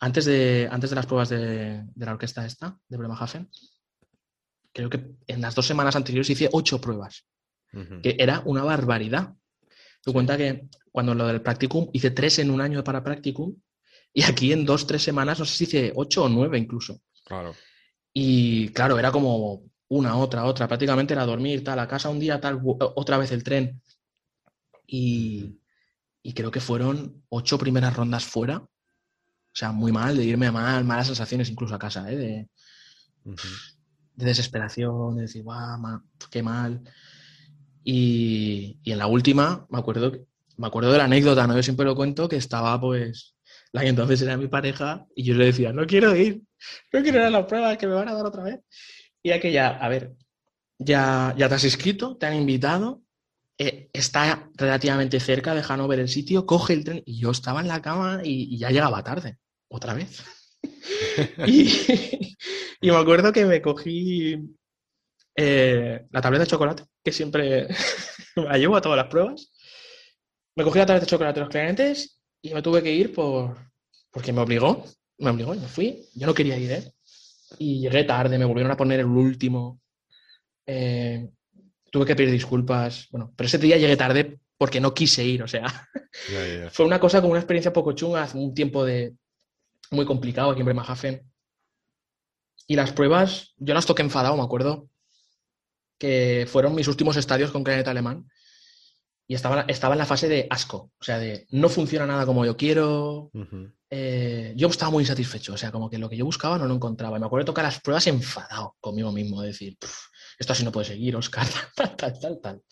antes 0.00 0.24
de, 0.24 0.68
antes 0.70 0.90
de 0.90 0.96
las 0.96 1.06
pruebas 1.06 1.28
de, 1.28 1.84
la 1.96 2.12
orquesta 2.12 2.46
esta, 2.46 2.78
de 2.88 2.96
Bremerhaven, 2.96 3.50
creo 4.72 4.90
que 4.90 5.16
en 5.26 5.40
las 5.40 5.54
dos 5.54 5.66
semanas 5.66 5.96
anteriores 5.96 6.30
hice 6.30 6.48
ocho 6.52 6.80
pruebas, 6.80 7.26
que 8.02 8.16
era 8.18 8.42
una 8.44 8.62
barbaridad. 8.62 9.34
Te 10.02 10.12
cuenta 10.12 10.36
que 10.36 10.68
cuando 10.98 11.14
lo 11.14 11.28
del 11.28 11.42
practicum 11.42 11.90
hice 11.92 12.10
tres 12.10 12.40
en 12.40 12.50
un 12.50 12.60
año 12.60 12.82
para 12.82 13.04
practicum 13.04 13.54
y 14.12 14.24
aquí 14.24 14.52
en 14.52 14.64
dos, 14.64 14.84
tres 14.84 15.00
semanas, 15.00 15.38
no 15.38 15.44
sé 15.44 15.56
si 15.56 15.62
hice 15.62 15.92
ocho 15.94 16.24
o 16.24 16.28
nueve 16.28 16.58
incluso. 16.58 17.02
Claro. 17.24 17.54
Y 18.12 18.70
claro, 18.70 18.98
era 18.98 19.12
como 19.12 19.62
una, 19.86 20.16
otra, 20.16 20.44
otra. 20.44 20.66
Prácticamente 20.66 21.14
era 21.14 21.24
dormir, 21.24 21.62
tal, 21.62 21.78
a 21.78 21.86
casa 21.86 22.08
un 22.08 22.18
día, 22.18 22.40
tal, 22.40 22.60
otra 22.64 23.16
vez 23.16 23.30
el 23.30 23.44
tren. 23.44 23.80
Y, 24.88 25.60
y 26.20 26.32
creo 26.32 26.50
que 26.50 26.58
fueron 26.58 27.22
ocho 27.28 27.58
primeras 27.58 27.94
rondas 27.94 28.24
fuera. 28.24 28.56
O 28.56 29.54
sea, 29.54 29.70
muy 29.70 29.92
mal, 29.92 30.16
de 30.16 30.24
irme 30.24 30.50
mal, 30.50 30.84
malas 30.84 31.06
sensaciones 31.06 31.48
incluso 31.48 31.76
a 31.76 31.78
casa, 31.78 32.10
¿eh? 32.10 32.16
De, 32.16 32.48
de 34.16 34.26
desesperación, 34.26 35.14
de 35.14 35.22
decir, 35.22 35.44
guau, 35.44 36.02
qué 36.28 36.42
mal. 36.42 36.82
Y, 37.84 38.80
y, 38.82 38.90
en 38.90 38.98
la 38.98 39.06
última, 39.06 39.64
me 39.70 39.78
acuerdo, 39.78 40.26
me 40.58 40.66
acuerdo 40.66 40.92
de 40.92 40.98
la 40.98 41.04
anécdota, 41.04 41.46
¿no? 41.46 41.56
Yo 41.56 41.62
siempre 41.62 41.86
lo 41.86 41.94
cuento, 41.96 42.28
que 42.28 42.36
estaba 42.36 42.78
pues 42.80 43.34
la 43.72 43.82
que 43.82 43.88
entonces 43.88 44.22
era 44.22 44.36
mi 44.36 44.48
pareja, 44.48 45.06
y 45.14 45.24
yo 45.24 45.34
le 45.34 45.46
decía, 45.46 45.72
no 45.72 45.86
quiero 45.86 46.14
ir, 46.16 46.42
no 46.92 47.02
quiero 47.02 47.18
ir 47.18 47.24
a 47.24 47.30
la 47.30 47.46
prueba, 47.46 47.76
que 47.76 47.86
me 47.86 47.94
van 47.94 48.08
a 48.08 48.14
dar 48.14 48.26
otra 48.26 48.42
vez. 48.42 48.60
Y 49.22 49.30
aquella, 49.30 49.76
a 49.76 49.88
ver, 49.88 50.14
ya, 50.78 51.34
ya 51.36 51.48
te 51.48 51.54
has 51.54 51.64
inscrito, 51.64 52.16
te 52.16 52.26
han 52.26 52.34
invitado, 52.34 53.02
eh, 53.58 53.90
está 53.92 54.50
relativamente 54.54 55.20
cerca 55.20 55.54
de 55.54 55.64
Hanover 55.68 56.00
el 56.00 56.08
sitio, 56.08 56.46
coge 56.46 56.74
el 56.74 56.84
tren, 56.84 57.02
y 57.04 57.20
yo 57.20 57.30
estaba 57.30 57.60
en 57.60 57.68
la 57.68 57.82
cama 57.82 58.20
y, 58.24 58.58
ya 58.58 58.70
llegaba 58.70 59.04
tarde, 59.04 59.38
otra 59.68 59.94
vez. 59.94 60.24
y, 61.46 62.36
y, 62.80 62.90
me 62.90 62.96
acuerdo 62.96 63.32
que 63.32 63.44
me 63.44 63.60
cogí 63.60 64.36
eh, 65.36 66.06
la 66.10 66.20
tableta 66.20 66.44
de 66.44 66.50
chocolate, 66.50 66.84
que 67.04 67.12
siempre 67.12 67.68
me 68.36 68.44
la 68.44 68.58
llevo 68.58 68.76
a 68.76 68.80
todas 68.80 68.96
las 68.96 69.08
pruebas. 69.08 69.52
Me 70.58 70.64
cogí 70.64 70.80
la 70.80 70.86
tableta 70.86 71.04
de 71.04 71.10
chocolate 71.10 71.38
de 71.38 71.44
los 71.44 71.50
clientes 71.50 72.20
y 72.42 72.52
me 72.52 72.62
tuve 72.62 72.82
que 72.82 72.92
ir 72.92 73.14
por, 73.14 73.56
porque 74.10 74.32
me 74.32 74.40
obligó, 74.40 74.84
me 75.18 75.30
obligó 75.30 75.54
y 75.54 75.60
me 75.60 75.68
fui. 75.68 76.04
Yo 76.16 76.26
no 76.26 76.34
quería 76.34 76.58
ir, 76.58 76.72
¿eh? 76.72 76.92
Y 77.58 77.78
llegué 77.78 78.02
tarde, 78.02 78.38
me 78.38 78.44
volvieron 78.44 78.72
a 78.72 78.76
poner 78.76 78.98
el 78.98 79.06
último. 79.06 79.80
Eh, 80.66 81.30
tuve 81.92 82.06
que 82.06 82.16
pedir 82.16 82.32
disculpas. 82.32 83.06
Bueno, 83.12 83.32
pero 83.36 83.46
ese 83.46 83.58
día 83.58 83.76
llegué 83.76 83.96
tarde 83.96 84.40
porque 84.56 84.80
no 84.80 84.92
quise 84.92 85.24
ir, 85.24 85.44
o 85.44 85.46
sea. 85.46 85.62
Fue 86.72 86.84
una 86.84 86.98
cosa 86.98 87.20
como 87.20 87.34
una 87.34 87.40
experiencia 87.40 87.72
poco 87.72 87.92
chunga, 87.92 88.24
hace 88.24 88.36
un 88.36 88.52
tiempo 88.52 88.84
de 88.84 89.14
muy 89.92 90.06
complicado 90.06 90.50
aquí 90.50 90.62
en 90.62 90.66
Bremerhaven. 90.66 91.22
Y 92.66 92.74
las 92.74 92.92
pruebas, 92.92 93.54
yo 93.58 93.74
las 93.74 93.86
toqué 93.86 94.02
enfadado, 94.02 94.36
me 94.36 94.42
acuerdo, 94.42 94.90
que 95.98 96.48
fueron 96.50 96.74
mis 96.74 96.88
últimos 96.88 97.16
estadios 97.16 97.52
con 97.52 97.62
clarinete 97.62 97.90
alemán 97.90 98.28
y 99.30 99.34
estaba, 99.34 99.66
estaba 99.68 99.94
en 99.94 99.98
la 99.98 100.06
fase 100.06 100.26
de 100.26 100.46
asco, 100.48 100.90
o 100.98 101.04
sea, 101.04 101.18
de 101.18 101.46
no 101.50 101.68
funciona 101.68 102.06
nada 102.06 102.24
como 102.24 102.46
yo 102.46 102.56
quiero. 102.56 103.30
Eh, 103.90 104.54
yo 104.56 104.68
estaba 104.68 104.90
muy 104.90 105.02
insatisfecho, 105.02 105.52
o 105.52 105.56
sea, 105.58 105.70
como 105.70 105.90
que 105.90 105.98
lo 105.98 106.08
que 106.08 106.16
yo 106.16 106.24
buscaba 106.24 106.56
no 106.56 106.64
lo 106.64 106.74
encontraba. 106.74 107.18
Y 107.18 107.20
me 107.20 107.26
acuerdo 107.26 107.44
de 107.44 107.46
tocar 107.46 107.64
las 107.64 107.78
pruebas 107.78 108.06
enfadado 108.06 108.76
conmigo 108.80 109.12
mismo, 109.12 109.42
de 109.42 109.48
decir, 109.48 109.76
esto 110.38 110.52
así 110.54 110.64
no 110.64 110.72
puede 110.72 110.86
seguir, 110.86 111.14
Oscar, 111.14 111.46
tal, 111.76 111.94
tal, 111.94 112.18
tal, 112.18 112.40
tal. 112.40 112.62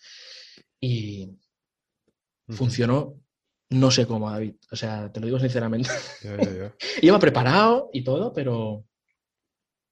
Y 0.81 1.31
funcionó, 2.49 3.21
no 3.69 3.91
sé 3.91 4.07
cómo, 4.07 4.31
David, 4.31 4.55
o 4.73 4.77
sea, 4.77 5.13
te 5.13 5.21
lo 5.21 5.27
digo 5.27 5.39
sinceramente. 5.39 5.91
Iba 7.03 7.19
preparado 7.19 7.91
y 7.93 8.03
todo, 8.03 8.33
pero, 8.33 8.87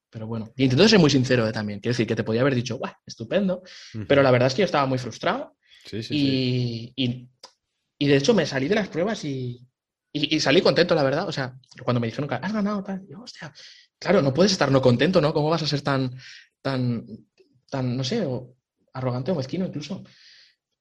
pero 0.09 0.27
bueno, 0.27 0.51
y 0.57 0.65
intento 0.65 0.89
ser 0.89 0.99
muy 0.99 1.11
sincero 1.11 1.47
eh, 1.47 1.53
también. 1.53 1.81
Quiero 1.81 1.93
decir 1.93 2.07
que 2.07 2.17
te 2.17 2.25
podía 2.25 2.41
haber 2.41 2.55
dicho, 2.55 2.79
guau, 2.79 2.95
estupendo, 3.05 3.63
pero 4.09 4.23
la 4.23 4.31
verdad 4.31 4.47
es 4.47 4.55
que 4.55 4.63
yo 4.63 4.67
estaba 4.67 4.87
muy 4.87 4.97
frustrado 4.97 5.55
y, 5.93 6.93
y, 7.99 8.07
de 8.07 8.17
hecho 8.17 8.35
me 8.35 8.47
salí 8.47 8.69
de 8.69 8.75
las 8.75 8.89
pruebas 8.89 9.25
y, 9.25 9.67
y, 10.13 10.41
salí 10.41 10.63
contento, 10.63 10.95
la 10.95 11.03
verdad. 11.03 11.29
O 11.29 11.33
sea, 11.33 11.59
cuando 11.83 12.01
me 12.01 12.07
dijeron 12.07 12.29
que 12.29 12.37
has 12.37 12.53
ganado, 12.53 12.83
tal, 12.83 13.07
yo, 13.09 13.23
hostia, 13.23 13.53
claro, 13.99 14.23
no 14.23 14.33
puedes 14.33 14.53
estar 14.53 14.71
no 14.71 14.81
contento, 14.81 15.21
¿no? 15.21 15.33
¿Cómo 15.33 15.51
vas 15.51 15.63
a 15.63 15.67
ser 15.67 15.83
tan, 15.83 16.17
tan, 16.63 17.07
tan, 17.69 17.97
no 17.97 18.05
sé, 18.05 18.27
arrogante 18.93 19.31
o 19.33 19.35
mezquino 19.35 19.67
incluso? 19.67 20.05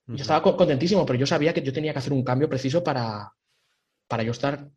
Yo 0.06 0.16
estaba 0.16 0.42
contentísimo, 0.42 1.06
pero 1.06 1.18
yo 1.18 1.26
sabía 1.26 1.54
que 1.54 1.62
yo 1.62 1.72
tenía 1.72 1.94
que 1.94 2.00
hacer 2.00 2.12
un 2.12 2.24
cambio 2.24 2.50
preciso 2.50 2.84
para, 2.84 3.32
para 4.08 4.24
yo 4.24 4.32
estar 4.32 4.70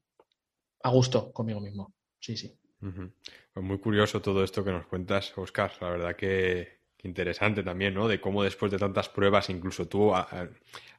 a 0.83 0.91
gusto 0.91 1.33
conmigo 1.33 1.61
mismo. 1.61 1.95
Sí, 2.21 2.37
sí. 2.37 2.57
Pues 2.79 3.67
muy 3.67 3.79
curioso 3.79 4.23
todo 4.23 4.45
esto 4.45 4.65
que 4.65 4.71
nos 4.71 4.87
cuentas, 4.87 5.33
Oscar. 5.37 5.73
La 5.81 5.91
verdad 5.91 6.17
que, 6.17 6.76
interesante 7.03 7.63
también, 7.63 7.95
¿no? 7.95 8.09
De 8.09 8.21
cómo 8.21 8.43
después 8.43 8.73
de 8.73 8.79
tantas 8.79 9.09
pruebas, 9.09 9.51
incluso 9.51 9.87
tú, 9.87 10.15
al 10.15 10.51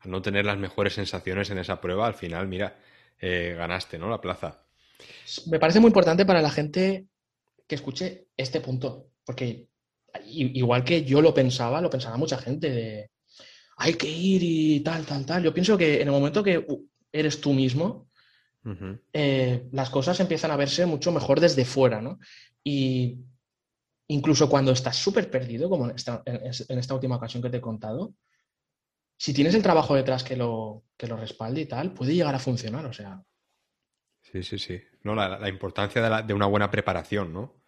no 0.06 0.22
tener 0.22 0.46
las 0.46 0.58
mejores 0.58 0.94
sensaciones 0.94 1.50
en 1.50 1.58
esa 1.58 1.82
prueba, 1.82 2.08
al 2.08 2.14
final, 2.14 2.48
mira, 2.48 2.78
eh, 3.20 3.56
ganaste, 3.58 3.98
¿no? 3.98 4.10
La 4.10 4.22
plaza. 4.22 4.64
Me 5.48 5.60
parece 5.60 5.80
muy 5.80 5.90
importante 5.90 6.26
para 6.26 6.42
la 6.42 6.50
gente 6.50 7.08
que 7.68 7.76
escuche 7.76 8.28
este 8.38 8.62
punto, 8.62 9.08
porque 9.26 9.68
igual 10.26 10.84
que 10.84 11.04
yo 11.04 11.22
lo 11.22 11.34
pensaba, 11.34 11.82
lo 11.82 11.90
pensaba 11.90 12.18
mucha 12.18 12.38
gente 12.38 12.70
de 12.70 13.12
hay 13.78 13.94
que 13.94 14.10
ir 14.10 14.42
y 14.44 14.80
tal, 14.80 15.06
tal, 15.06 15.26
tal. 15.26 15.44
Yo 15.44 15.54
pienso 15.54 15.78
que 15.78 16.02
en 16.02 16.08
el 16.08 16.14
momento 16.14 16.44
que 16.44 16.66
eres 17.12 17.40
tú 17.40 17.54
mismo, 17.54 18.08
eh, 19.14 19.68
las 19.72 19.90
cosas 19.90 20.20
empiezan 20.20 20.52
a 20.52 20.58
verse 20.58 20.86
mucho 20.86 21.12
mejor 21.12 21.40
desde 21.40 21.64
fuera, 21.64 22.02
¿no? 22.02 22.20
Y 22.64 23.20
incluso 24.08 24.50
cuando 24.50 24.72
estás 24.72 24.96
súper 24.96 25.30
perdido, 25.30 25.70
como 25.70 25.90
en 25.90 25.96
esta, 25.96 26.94
última 26.94 27.18
ocasión 27.18 27.44
que 27.44 27.50
te 27.50 27.58
he 27.58 27.62
contado, 27.62 28.14
si 29.18 29.34
tienes 29.34 29.56
el 29.56 29.64
trabajo 29.64 29.96
detrás 29.96 30.24
que 30.24 30.38
lo, 30.38 30.84
que 30.96 31.08
lo 31.08 31.18
respalde 31.18 31.62
y 31.62 31.66
tal, 31.66 31.94
puede 31.94 32.14
llegar 32.14 32.36
a 32.36 32.40
funcionar, 32.40 32.86
o 32.86 32.94
sea. 32.94 33.22
Sí, 34.22 34.44
sí, 34.44 34.60
sí. 34.60 34.80
No, 35.04 35.16
la, 35.16 35.50
importancia 35.50 36.22
de, 36.22 36.34
una 36.34 36.46
buena 36.46 36.70
preparación, 36.70 37.34
¿no? 37.34 37.64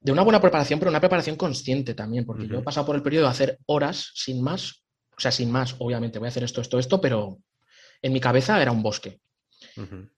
De 0.00 0.12
una 0.12 0.22
buena 0.22 0.40
preparación, 0.40 0.78
pero 0.78 0.90
una 0.90 1.00
preparación 1.00 1.36
consciente 1.36 1.94
también, 1.94 2.24
porque 2.24 2.46
yo 2.46 2.58
he 2.58 2.62
pasado 2.62 2.86
por 2.86 2.96
el 2.96 3.02
periodo 3.02 3.24
de 3.24 3.30
hacer 3.30 3.58
horas 3.66 4.12
sin 4.14 4.42
más, 4.42 4.84
o 5.16 5.20
sea, 5.20 5.32
sin 5.32 5.50
más, 5.50 5.74
obviamente, 5.78 6.18
voy 6.18 6.26
a 6.26 6.28
hacer 6.28 6.44
esto, 6.44 6.60
esto, 6.60 6.78
esto, 6.78 7.00
pero 7.00 7.38
en 8.02 8.12
mi 8.12 8.20
cabeza 8.20 8.60
era 8.60 8.72
un 8.72 8.82
bosque. 8.82 9.20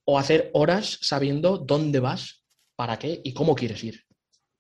O 0.04 0.18
hacer 0.18 0.50
horas 0.52 0.98
sabiendo 1.00 1.58
dónde 1.58 2.00
vas, 2.00 2.44
para 2.76 2.98
qué 2.98 3.20
y 3.24 3.32
cómo 3.32 3.54
quieres 3.54 3.82
ir 3.82 4.07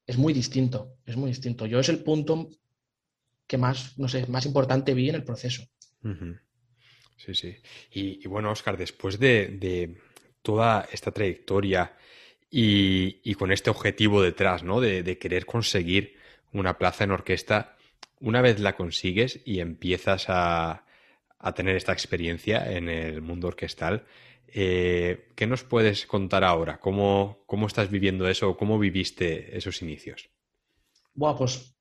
es 0.08 0.16
muy 0.16 0.32
distinto, 0.32 0.96
es 1.04 1.16
muy 1.16 1.28
distinto. 1.28 1.66
Yo 1.66 1.78
es 1.78 1.90
el 1.90 2.02
punto 2.02 2.48
que 3.46 3.58
más, 3.58 3.96
no 3.98 4.08
sé, 4.08 4.26
más 4.26 4.46
importante 4.46 4.94
vi 4.94 5.10
en 5.10 5.16
el 5.16 5.22
proceso. 5.22 5.62
Sí, 7.16 7.34
sí. 7.34 7.56
Y, 7.92 8.26
bueno, 8.26 8.50
Oscar, 8.50 8.78
después 8.78 9.18
de, 9.18 9.98
toda 10.40 10.88
esta 10.90 11.10
trayectoria 11.10 11.94
y, 12.50 13.34
con 13.34 13.52
este 13.52 13.68
objetivo 13.68 14.22
detrás, 14.22 14.62
¿no? 14.62 14.80
De, 14.80 15.18
querer 15.18 15.44
conseguir 15.44 16.16
una 16.52 16.78
plaza 16.78 17.04
en 17.04 17.10
orquesta, 17.10 17.76
una 18.18 18.40
vez 18.40 18.60
la 18.60 18.76
consigues 18.76 19.40
y 19.44 19.60
empiezas 19.60 20.24
a, 20.28 20.86
a 21.38 21.54
tener 21.54 21.76
esta 21.76 21.92
experiencia 21.92 22.72
en 22.72 22.88
el 22.88 23.20
mundo 23.20 23.48
orquestal, 23.48 24.06
eh, 24.52 25.28
¿Qué 25.34 25.46
nos 25.46 25.64
puedes 25.64 26.06
contar 26.06 26.44
ahora? 26.44 26.80
¿Cómo, 26.80 27.38
¿Cómo, 27.46 27.66
estás 27.66 27.90
viviendo 27.90 28.28
eso? 28.28 28.56
¿Cómo 28.56 28.78
viviste 28.78 29.56
esos 29.56 29.82
inicios? 29.82 30.30
Buah, 31.14 31.36
pues 31.36 31.74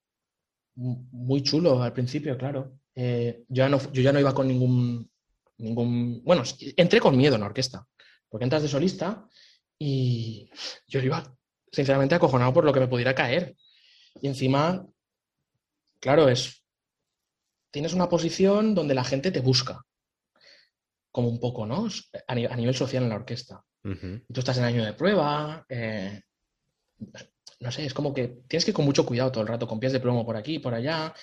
muy 0.76 1.42
chulo 1.42 1.82
al 1.82 1.94
principio, 1.94 2.38
claro. 2.38 2.80
Eh, 2.96 3.44
yo, 3.50 3.64
ya 3.64 3.70
no, 3.70 3.92
yo 3.92 4.02
ya 4.02 4.12
no 4.12 4.20
iba 4.20 4.34
con 4.34 4.48
ningún 4.48 5.10
ningún... 5.58 6.24
Bueno, 6.24 6.44
entré 6.76 7.00
con 7.00 7.18
miedo 7.18 7.36
en 7.36 7.42
la 7.42 7.48
orquesta, 7.48 7.88
porque 8.30 8.44
entras 8.44 8.62
de 8.62 8.68
solista 8.68 9.28
y 9.78 10.50
yo 10.88 11.00
iba 11.02 11.36
sinceramente 11.72 12.16
acojonado 12.16 12.54
por 12.54 12.64
lo 12.64 12.74
que 12.74 12.80
me 12.80 12.88
pudiera 12.88 13.16
caer. 13.16 13.56
Y 14.22 14.28
encima, 14.28 14.86
claro, 16.00 16.30
es... 16.30 16.64
Tienes 17.70 17.94
una 17.94 18.10
posición 18.10 18.74
donde 18.74 18.96
la 18.96 19.04
gente 19.04 19.30
te 19.30 19.42
busca, 19.42 19.86
como 21.18 21.30
un 21.30 21.40
poco, 21.40 21.66
¿no? 21.66 21.88
A, 22.28 22.36
nivel 22.36 22.76
social 22.76 23.02
en 23.02 23.10
la 23.10 23.16
orquesta. 23.16 23.64
Tú 23.82 24.40
estás 24.40 24.60
en 24.60 24.66
año 24.66 24.86
de 24.86 24.94
prueba, 24.94 25.66
eh, 25.68 26.22
no 27.60 27.72
sé, 27.72 27.88
es 27.88 27.94
como 27.96 28.14
que 28.14 28.44
tienes 28.48 28.64
que 28.64 28.70
ir 28.70 28.76
con 28.76 28.86
mucho 28.86 29.04
cuidado 29.04 29.32
todo 29.32 29.42
el 29.42 29.48
rato, 29.48 29.68
con 29.68 29.80
pies 29.80 29.94
de 29.94 30.00
plomo 30.00 30.24
por 30.24 30.38
aquí, 30.38 30.60
por 30.60 30.76
allá. 30.76 31.16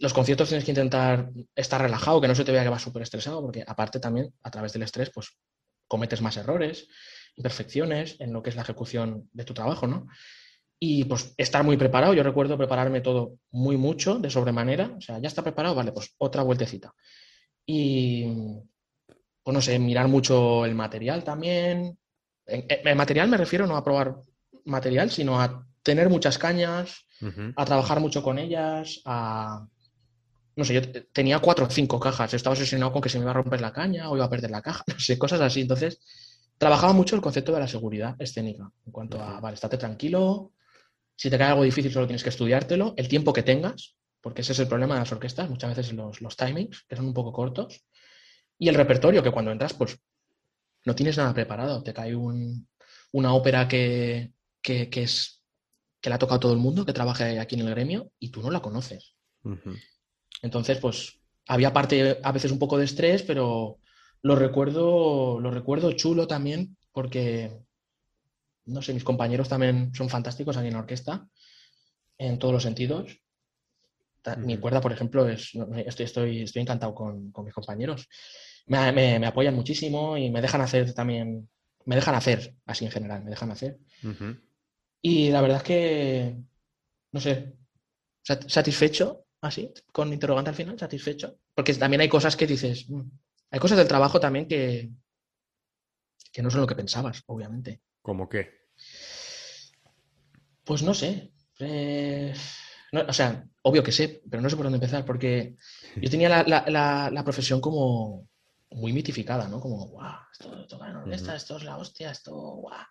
Los 0.00 0.12
conciertos 0.12 0.48
tienes 0.48 0.64
que 0.64 0.72
intentar 0.72 1.30
estar 1.54 1.80
relajado, 1.80 2.20
que 2.20 2.26
no 2.26 2.34
se 2.34 2.44
te 2.44 2.50
vea 2.50 2.64
que 2.64 2.70
vas 2.70 2.82
súper 2.82 3.02
estresado, 3.02 3.40
porque 3.40 3.62
aparte 3.64 4.00
también, 4.00 4.34
a 4.42 4.50
través 4.50 4.72
del 4.72 4.82
estrés, 4.82 5.12
pues 5.14 5.28
cometes 5.86 6.20
más 6.20 6.36
errores, 6.36 6.88
imperfecciones 7.36 8.16
en 8.18 8.32
lo 8.32 8.42
que 8.42 8.50
es 8.50 8.56
la 8.56 8.62
ejecución 8.62 9.28
de 9.32 9.44
tu 9.44 9.54
trabajo, 9.54 9.86
¿no? 9.86 10.08
Y 10.80 11.04
pues 11.04 11.34
estar 11.36 11.62
muy 11.62 11.76
preparado, 11.76 12.14
yo 12.14 12.24
recuerdo 12.24 12.58
prepararme 12.58 13.00
todo 13.00 13.38
muy 13.52 13.76
mucho, 13.76 14.18
de 14.18 14.28
sobremanera, 14.28 14.92
o 14.98 15.00
sea, 15.00 15.20
ya 15.20 15.28
está 15.28 15.42
preparado, 15.44 15.76
vale, 15.76 15.92
pues 15.92 16.16
otra 16.18 16.42
vueltecita. 16.42 16.92
Y, 17.64 18.26
pues 19.44 19.54
no 19.54 19.60
sé, 19.60 19.78
mirar 19.78 20.08
mucho 20.08 20.64
el 20.64 20.74
material 20.74 21.22
también. 21.22 21.98
El 22.46 22.96
material 22.96 23.28
me 23.28 23.36
refiero 23.36 23.66
no 23.66 23.76
a 23.76 23.84
probar 23.84 24.16
material, 24.64 25.10
sino 25.10 25.40
a 25.40 25.66
tener 25.82 26.08
muchas 26.08 26.38
cañas, 26.38 27.06
a 27.54 27.64
trabajar 27.64 28.00
mucho 28.00 28.22
con 28.22 28.38
ellas, 28.38 29.00
a... 29.04 29.66
No 30.56 30.64
sé, 30.64 30.74
yo 30.74 31.02
tenía 31.12 31.40
cuatro 31.40 31.66
o 31.66 31.70
cinco 31.70 31.98
cajas, 31.98 32.32
estaba 32.32 32.54
obsesionado 32.54 32.92
con 32.92 33.02
que 33.02 33.08
se 33.08 33.18
me 33.18 33.24
iba 33.24 33.32
a 33.32 33.34
romper 33.34 33.60
la 33.60 33.72
caña 33.72 34.08
o 34.08 34.16
iba 34.16 34.24
a 34.24 34.30
perder 34.30 34.52
la 34.52 34.62
caja, 34.62 34.84
no 34.86 34.98
sé, 34.98 35.18
cosas 35.18 35.40
así. 35.40 35.62
Entonces, 35.62 36.00
trabajaba 36.56 36.92
mucho 36.92 37.16
el 37.16 37.22
concepto 37.22 37.52
de 37.52 37.60
la 37.60 37.68
seguridad 37.68 38.14
escénica, 38.18 38.70
en 38.86 38.92
cuanto 38.92 39.20
a, 39.20 39.40
vale, 39.40 39.54
estate 39.54 39.76
tranquilo, 39.76 40.52
si 41.16 41.28
te 41.28 41.38
cae 41.38 41.48
algo 41.48 41.64
difícil 41.64 41.92
solo 41.92 42.06
tienes 42.06 42.22
que 42.22 42.28
estudiártelo, 42.30 42.94
el 42.96 43.08
tiempo 43.08 43.32
que 43.32 43.42
tengas, 43.42 43.96
porque 44.20 44.42
ese 44.42 44.52
es 44.52 44.58
el 44.60 44.68
problema 44.68 44.94
de 44.94 45.00
las 45.00 45.12
orquestas, 45.12 45.50
muchas 45.50 45.76
veces 45.76 45.92
los, 45.92 46.20
los 46.20 46.36
timings, 46.36 46.84
que 46.88 46.96
son 46.96 47.06
un 47.06 47.14
poco 47.14 47.32
cortos, 47.32 47.84
y 48.58 48.68
el 48.68 48.74
repertorio, 48.74 49.22
que 49.22 49.30
cuando 49.30 49.50
entras, 49.50 49.74
pues 49.74 49.98
no 50.84 50.94
tienes 50.94 51.16
nada 51.16 51.34
preparado, 51.34 51.82
te 51.82 51.94
cae 51.94 52.14
una 52.14 53.34
ópera 53.34 53.68
que, 53.68 54.32
que, 54.60 54.88
es 54.94 55.42
que 56.00 56.10
la 56.10 56.16
ha 56.16 56.18
tocado 56.18 56.40
todo 56.40 56.52
el 56.52 56.58
mundo, 56.58 56.84
que 56.84 56.92
trabaja 56.92 57.40
aquí 57.40 57.54
en 57.54 57.66
el 57.66 57.70
gremio, 57.70 58.12
y 58.18 58.30
tú 58.30 58.42
no 58.42 58.50
la 58.50 58.60
conoces. 58.60 59.14
Entonces, 60.42 60.78
pues 60.78 61.20
había 61.46 61.72
parte 61.72 62.20
a 62.22 62.32
veces 62.32 62.52
un 62.52 62.58
poco 62.58 62.78
de 62.78 62.84
estrés, 62.84 63.22
pero 63.22 63.78
lo 64.22 64.36
recuerdo, 64.36 65.40
lo 65.40 65.50
recuerdo 65.50 65.92
chulo 65.92 66.26
también, 66.26 66.76
porque 66.92 67.64
no 68.66 68.82
sé, 68.82 68.94
mis 68.94 69.04
compañeros 69.04 69.48
también 69.48 69.94
son 69.94 70.08
fantásticos 70.08 70.56
aquí 70.56 70.68
en 70.68 70.74
la 70.74 70.80
orquesta, 70.80 71.28
en 72.18 72.38
todos 72.38 72.54
los 72.54 72.62
sentidos. 72.62 73.20
Mi 74.38 74.58
cuerda, 74.58 74.80
por 74.80 74.92
ejemplo, 74.92 75.28
es, 75.28 75.52
estoy, 75.86 76.04
estoy, 76.04 76.42
estoy 76.42 76.62
encantado 76.62 76.94
con, 76.94 77.32
mis 77.44 77.54
compañeros. 77.54 78.08
Me, 78.66 79.26
apoyan 79.26 79.54
muchísimo 79.54 80.16
y 80.16 80.30
me 80.30 80.40
dejan 80.40 80.60
hacer 80.60 80.94
también, 80.94 81.48
me 81.84 81.96
dejan 81.96 82.14
hacer, 82.14 82.54
así 82.66 82.84
en 82.84 82.90
general, 82.90 83.22
me 83.24 83.30
dejan 83.30 83.50
hacer. 83.50 83.78
Y 85.02 85.30
la 85.30 85.40
verdad 85.42 85.58
es 85.58 85.62
que, 85.62 86.36
no 87.12 87.20
sé, 87.20 87.54
satisfecho, 88.22 89.26
así, 89.42 89.72
con 89.92 90.12
interrogante 90.12 90.50
al 90.50 90.56
final, 90.56 90.78
satisfecho. 90.78 91.38
Porque 91.54 91.74
también 91.74 92.00
hay 92.00 92.08
cosas 92.08 92.36
que 92.36 92.46
dices, 92.46 92.88
mm, 92.88 93.02
hay 93.50 93.60
cosas 93.60 93.78
del 93.78 93.88
trabajo 93.88 94.18
también 94.18 94.48
que, 94.48 94.90
que 96.32 96.42
no 96.42 96.50
son 96.50 96.62
lo 96.62 96.66
que 96.66 96.74
pensabas, 96.74 97.22
obviamente. 97.26 97.82
¿Cómo 98.00 98.28
qué? 98.28 98.48
Pues 100.64 100.82
no 100.82 100.94
sé. 100.94 101.32
Eh, 101.60 102.34
o 102.92 103.12
sea, 103.12 103.44
obvio 103.62 103.82
que 103.82 103.92
sé, 103.92 104.22
pero 104.30 104.42
no 104.42 104.50
sé 104.50 104.56
por 104.56 104.64
dónde 104.64 104.76
empezar, 104.76 105.04
porque 105.04 105.56
yo 105.96 106.10
tenía 106.10 106.28
la, 106.44 107.22
profesión 107.24 107.60
como 107.60 108.28
muy 108.70 108.92
mitificada, 108.92 109.48
¿no? 109.48 109.60
Como, 109.60 109.86
guau, 109.86 110.18
esto 110.32 110.66
toca 110.66 110.90
en 110.90 110.96
orquesta, 110.96 111.34
esto 111.34 111.56
es 111.56 111.64
la 111.64 111.76
hostia, 111.76 112.10
esto, 112.10 112.34
guau. 112.34 112.86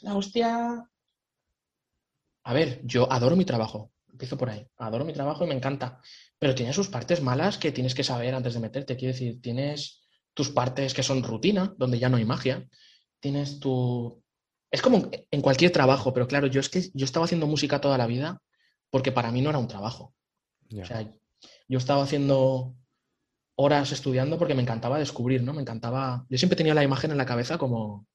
La 0.00 0.16
hostia, 0.16 0.84
a 2.44 2.52
ver, 2.52 2.80
yo 2.84 3.10
adoro 3.12 3.36
mi 3.36 3.44
trabajo, 3.44 3.92
empiezo 4.10 4.36
por 4.36 4.50
ahí, 4.50 4.66
adoro 4.78 5.04
mi 5.04 5.12
trabajo 5.12 5.44
y 5.44 5.48
me 5.48 5.54
encanta, 5.54 6.00
pero 6.38 6.54
tiene 6.54 6.72
sus 6.72 6.88
partes 6.88 7.22
malas 7.22 7.58
que 7.58 7.72
tienes 7.72 7.94
que 7.94 8.04
saber 8.04 8.34
antes 8.34 8.54
de 8.54 8.60
meterte, 8.60 8.96
quiero 8.96 9.12
decir, 9.12 9.40
tienes 9.40 10.02
tus 10.34 10.50
partes 10.50 10.94
que 10.94 11.02
son 11.02 11.22
rutina, 11.22 11.74
donde 11.78 11.98
ya 11.98 12.08
no 12.08 12.16
hay 12.16 12.24
magia, 12.24 12.66
tienes 13.20 13.60
tu... 13.60 14.22
Es 14.70 14.80
como 14.80 15.10
en 15.30 15.42
cualquier 15.42 15.70
trabajo, 15.70 16.14
pero 16.14 16.26
claro, 16.26 16.46
yo 16.46 16.58
es 16.58 16.70
que 16.70 16.90
yo 16.94 17.04
estaba 17.04 17.26
haciendo 17.26 17.46
música 17.46 17.80
toda 17.80 17.98
la 17.98 18.06
vida 18.06 18.40
porque 18.92 19.10
para 19.10 19.32
mí 19.32 19.40
no 19.40 19.48
era 19.48 19.58
un 19.58 19.68
trabajo. 19.68 20.14
O 20.70 20.84
sea, 20.84 21.10
yo 21.66 21.78
estaba 21.78 22.02
haciendo 22.02 22.76
horas 23.56 23.90
estudiando 23.90 24.38
porque 24.38 24.54
me 24.54 24.60
encantaba 24.60 24.98
descubrir, 24.98 25.42
¿no? 25.42 25.54
Me 25.54 25.62
encantaba... 25.62 26.26
Yo 26.28 26.36
siempre 26.36 26.56
tenía 26.56 26.74
la 26.74 26.84
imagen 26.84 27.10
en 27.10 27.16
la 27.16 27.24
cabeza 27.24 27.56
como 27.56 28.06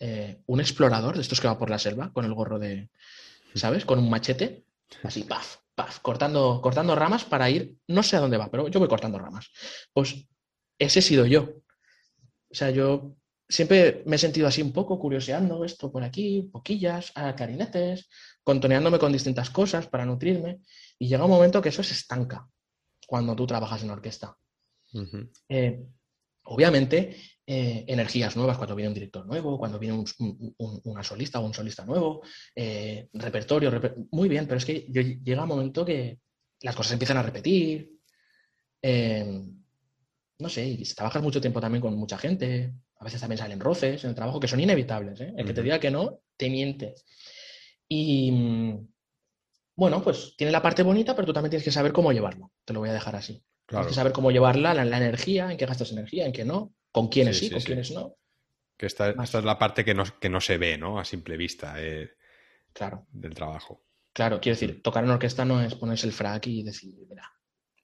eh, 0.00 0.40
un 0.46 0.60
explorador 0.60 1.16
de 1.16 1.20
estos 1.20 1.38
que 1.38 1.48
va 1.48 1.58
por 1.58 1.68
la 1.68 1.78
selva 1.78 2.12
con 2.14 2.24
el 2.24 2.32
gorro 2.32 2.58
de, 2.58 2.88
¿sabes? 3.54 3.84
Con 3.84 3.98
un 3.98 4.08
machete, 4.08 4.64
así, 5.02 5.24
paf, 5.24 5.58
paf, 5.74 5.98
cortando, 6.00 6.60
cortando 6.62 6.94
ramas 6.94 7.24
para 7.24 7.50
ir, 7.50 7.76
no 7.88 8.02
sé 8.02 8.16
a 8.16 8.20
dónde 8.20 8.38
va, 8.38 8.50
pero 8.50 8.68
yo 8.68 8.80
voy 8.80 8.88
cortando 8.88 9.18
ramas. 9.18 9.50
Pues 9.92 10.26
ese 10.78 11.00
he 11.00 11.02
sido 11.02 11.26
yo. 11.26 11.42
O 12.50 12.54
sea, 12.54 12.70
yo 12.70 13.16
siempre 13.52 14.02
me 14.06 14.16
he 14.16 14.18
sentido 14.18 14.46
así 14.46 14.62
un 14.62 14.72
poco 14.72 14.98
curioseando 14.98 15.62
esto 15.64 15.92
por 15.92 16.02
aquí, 16.02 16.48
poquillas, 16.50 17.12
a 17.14 17.36
clarinetes, 17.36 18.08
contoneándome 18.42 18.98
con 18.98 19.12
distintas 19.12 19.50
cosas 19.50 19.86
para 19.86 20.06
nutrirme, 20.06 20.60
y 20.98 21.08
llega 21.08 21.24
un 21.24 21.30
momento 21.30 21.60
que 21.60 21.68
eso 21.68 21.82
se 21.82 21.92
estanca 21.92 22.48
cuando 23.06 23.36
tú 23.36 23.46
trabajas 23.46 23.82
en 23.82 23.90
orquesta. 23.90 24.34
Eh, 25.50 25.82
obviamente, 26.44 27.14
eh, 27.46 27.84
energías 27.88 28.36
nuevas 28.36 28.56
cuando 28.56 28.74
viene 28.74 28.88
un 28.88 28.94
director 28.94 29.26
nuevo, 29.26 29.58
cuando 29.58 29.78
viene 29.78 29.98
un, 29.98 30.82
una 30.84 31.02
solista 31.02 31.38
o 31.38 31.44
un 31.44 31.52
solista 31.52 31.84
nuevo, 31.84 32.22
eh, 32.56 33.10
repertorio, 33.12 33.70
muy 34.12 34.30
bien, 34.30 34.46
pero 34.46 34.56
es 34.56 34.64
que 34.64 34.80
llega 35.22 35.42
un 35.42 35.48
momento 35.48 35.84
que 35.84 36.20
las 36.62 36.74
cosas 36.74 36.92
empiezan 36.92 37.18
a 37.18 37.22
repetir, 37.22 37.90
no 40.38 40.48
sé, 40.48 40.66
y 40.66 40.82
trabajas 40.94 41.22
mucho 41.22 41.40
tiempo 41.40 41.60
también 41.60 41.82
con 41.82 41.94
mucha 41.94 42.16
gente, 42.16 42.72
a 43.02 43.04
veces 43.04 43.20
también 43.20 43.38
salen 43.38 43.58
roces 43.58 44.04
en 44.04 44.10
el 44.10 44.14
trabajo 44.14 44.38
que 44.38 44.46
son 44.46 44.60
inevitables, 44.60 45.20
el 45.20 45.44
que 45.44 45.52
te 45.52 45.62
diga 45.64 45.80
que 45.80 45.90
no, 45.90 46.20
te 46.36 46.48
miente. 46.48 46.94
Y 47.88 48.30
bueno, 49.74 50.00
pues 50.04 50.36
tiene 50.36 50.52
la 50.52 50.62
parte 50.62 50.84
bonita, 50.84 51.16
pero 51.16 51.26
tú 51.26 51.32
también 51.32 51.50
tienes 51.50 51.64
que 51.64 51.72
saber 51.72 51.92
cómo 51.92 52.12
llevarlo, 52.12 52.52
te 52.64 52.72
lo 52.72 52.78
voy 52.78 52.90
a 52.90 52.92
dejar 52.92 53.16
así. 53.16 53.44
Tienes 53.66 53.88
que 53.88 53.94
saber 53.94 54.12
cómo 54.12 54.30
llevarla, 54.30 54.72
la, 54.72 54.84
la 54.84 54.98
energía, 54.98 55.50
en 55.50 55.56
qué 55.56 55.66
gastas 55.66 55.90
energía, 55.90 56.26
en 56.26 56.32
qué 56.32 56.44
no, 56.44 56.74
con 56.92 57.08
quiénes 57.08 57.40
sí, 57.40 57.50
con 57.50 57.60
quiénes 57.60 57.90
no. 57.90 58.14
Que 58.76 58.86
esta, 58.86 59.10
es 59.10 59.34
la 59.34 59.58
parte 59.58 59.84
que 59.84 59.94
no, 59.94 60.04
que 60.20 60.28
no 60.28 60.40
se 60.40 60.56
ve, 60.56 60.78
¿no? 60.78 61.00
A 61.00 61.04
simple 61.04 61.36
vista 61.36 61.74
eh, 61.78 62.08
claro. 62.72 63.08
del 63.10 63.34
trabajo. 63.34 63.82
Claro, 64.12 64.40
quiero 64.40 64.54
decir, 64.54 64.76
mm. 64.76 64.82
tocar 64.82 65.02
en 65.02 65.10
orquesta 65.10 65.44
no 65.44 65.60
es 65.60 65.74
ponerse 65.74 66.06
el 66.06 66.12
frac 66.12 66.46
y 66.46 66.62
decir, 66.62 66.94
mira, 67.08 67.32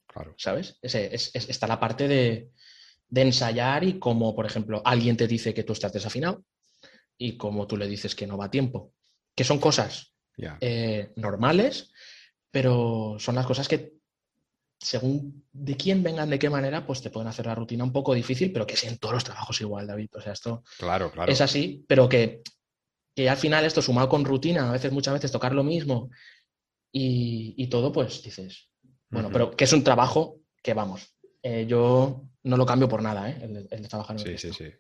claro. 0.06 0.36
¿sabes? 0.38 0.78
está 0.80 1.66
la 1.66 1.80
parte 1.80 2.06
de, 2.06 2.52
ensayar 3.14 3.85
y 3.85 3.98
como, 3.98 4.35
por 4.35 4.47
ejemplo, 4.47 4.82
alguien 4.85 5.16
te 5.16 5.26
dice 5.26 5.55
que 5.55 5.64
tú 5.64 5.72
estás 5.72 5.93
desafinado 5.93 6.44
y 7.16 7.36
como 7.36 7.66
tú 7.66 7.76
le 7.76 7.89
dices 7.89 8.14
que 8.14 8.26
no 8.26 8.36
va 8.36 8.47
a 8.47 8.51
tiempo. 8.51 8.93
Que 9.35 9.44
son 9.44 9.59
cosas 9.59 10.14
eh, 10.60 11.12
normales, 11.16 11.90
pero 12.51 13.16
son 13.18 13.35
las 13.35 13.47
cosas 13.47 13.68
que 13.68 13.98
según 14.80 15.44
de 15.52 15.76
quién 15.76 16.02
vengan, 16.02 16.30
de 16.30 16.39
qué 16.39 16.48
manera, 16.48 16.86
pues 16.86 17.02
te 17.02 17.10
pueden 17.10 17.28
hacer 17.28 17.47
la 17.47 17.55
rutina 17.55 17.82
un 17.82 17.93
poco 17.93 18.14
difícil, 18.14 18.52
pero 18.52 18.66
que 18.66 18.76
sea 18.76 18.90
en 18.90 18.98
todos 18.98 19.14
los 19.14 19.24
trabajos 19.24 19.60
igual, 19.60 19.86
David. 19.86 20.10
O 20.14 20.20
sea, 20.20 20.32
esto 20.32 20.62
claro, 20.78 21.10
claro. 21.10 21.30
es 21.30 21.40
así, 21.40 21.85
pero 21.89 22.09
que, 22.09 22.43
al 23.28 23.36
final 23.36 23.64
esto 23.64 23.82
sumado 23.82 24.09
con 24.09 24.24
rutina, 24.24 24.68
a 24.68 24.72
veces, 24.72 24.93
muchas 24.93 25.14
veces 25.14 25.32
tocar 25.32 25.52
lo 25.52 25.64
mismo 25.64 26.10
y, 26.93 27.66
todo, 27.68 27.93
pues 27.93 28.22
dices, 28.22 28.70
bueno, 29.10 29.30
pero 29.32 29.51
que 29.51 29.64
es 29.64 29.72
un 29.72 29.82
trabajo 29.82 30.40
que 30.62 30.74
vamos, 30.74 31.16
eh, 31.43 31.66
yo 31.68 32.24
no 32.43 32.56
lo 32.56 32.66
cambio 32.66 32.89
por 32.89 33.02
nada, 33.02 33.31
¿eh? 33.31 33.39
el, 33.43 33.82
de 33.82 33.89
trabajar 33.89 34.16
en 34.16 34.24
Sí, 34.24 34.39
sí, 34.39 34.52
sí. 34.52 34.73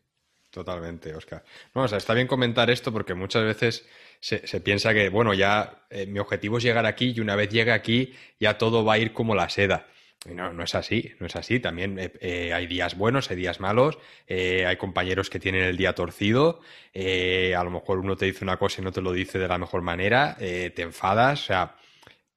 Totalmente, 0.50 1.14
Oscar. 1.14 1.44
No, 1.74 1.82
o 1.82 1.88
sea, 1.88 1.98
está 1.98 2.14
bien 2.14 2.26
comentar 2.26 2.70
esto 2.70 2.90
porque 2.90 3.12
muchas 3.12 3.44
veces 3.44 3.86
se, 4.20 4.38
piensa 4.60 4.94
que, 4.94 5.10
bueno, 5.10 5.34
ya 5.34 5.86
eh, 5.90 6.06
mi 6.06 6.18
objetivo 6.18 6.56
es 6.56 6.64
llegar 6.64 6.86
aquí 6.86 7.12
y 7.14 7.20
una 7.20 7.36
vez 7.36 7.50
llegue 7.50 7.72
aquí 7.72 8.14
ya 8.40 8.56
todo 8.56 8.84
va 8.84 8.94
a 8.94 8.98
ir 8.98 9.12
como 9.12 9.34
la 9.34 9.50
seda. 9.50 9.86
Y 10.28 10.34
no, 10.34 10.52
no 10.52 10.64
es 10.64 10.74
así, 10.74 11.12
no 11.20 11.26
es 11.26 11.36
así. 11.36 11.60
También 11.60 11.98
eh, 11.98 12.12
eh, 12.20 12.52
hay 12.54 12.66
días 12.66 12.96
buenos, 12.96 13.30
hay 13.30 13.36
días 13.36 13.60
malos, 13.60 13.98
hay 14.28 14.76
compañeros 14.78 15.28
que 15.28 15.38
tienen 15.38 15.62
el 15.62 15.76
día 15.76 15.94
torcido, 15.94 16.60
a 16.94 17.64
lo 17.64 17.70
mejor 17.70 17.98
uno 17.98 18.16
te 18.16 18.24
dice 18.24 18.42
una 18.42 18.56
cosa 18.56 18.80
y 18.80 18.84
no 18.84 18.92
te 18.92 19.02
lo 19.02 19.12
dice 19.12 19.38
de 19.38 19.48
la 19.48 19.58
mejor 19.58 19.82
manera, 19.82 20.36
te 20.38 20.82
enfadas, 20.82 21.42
o 21.42 21.44
sea, 21.44 21.76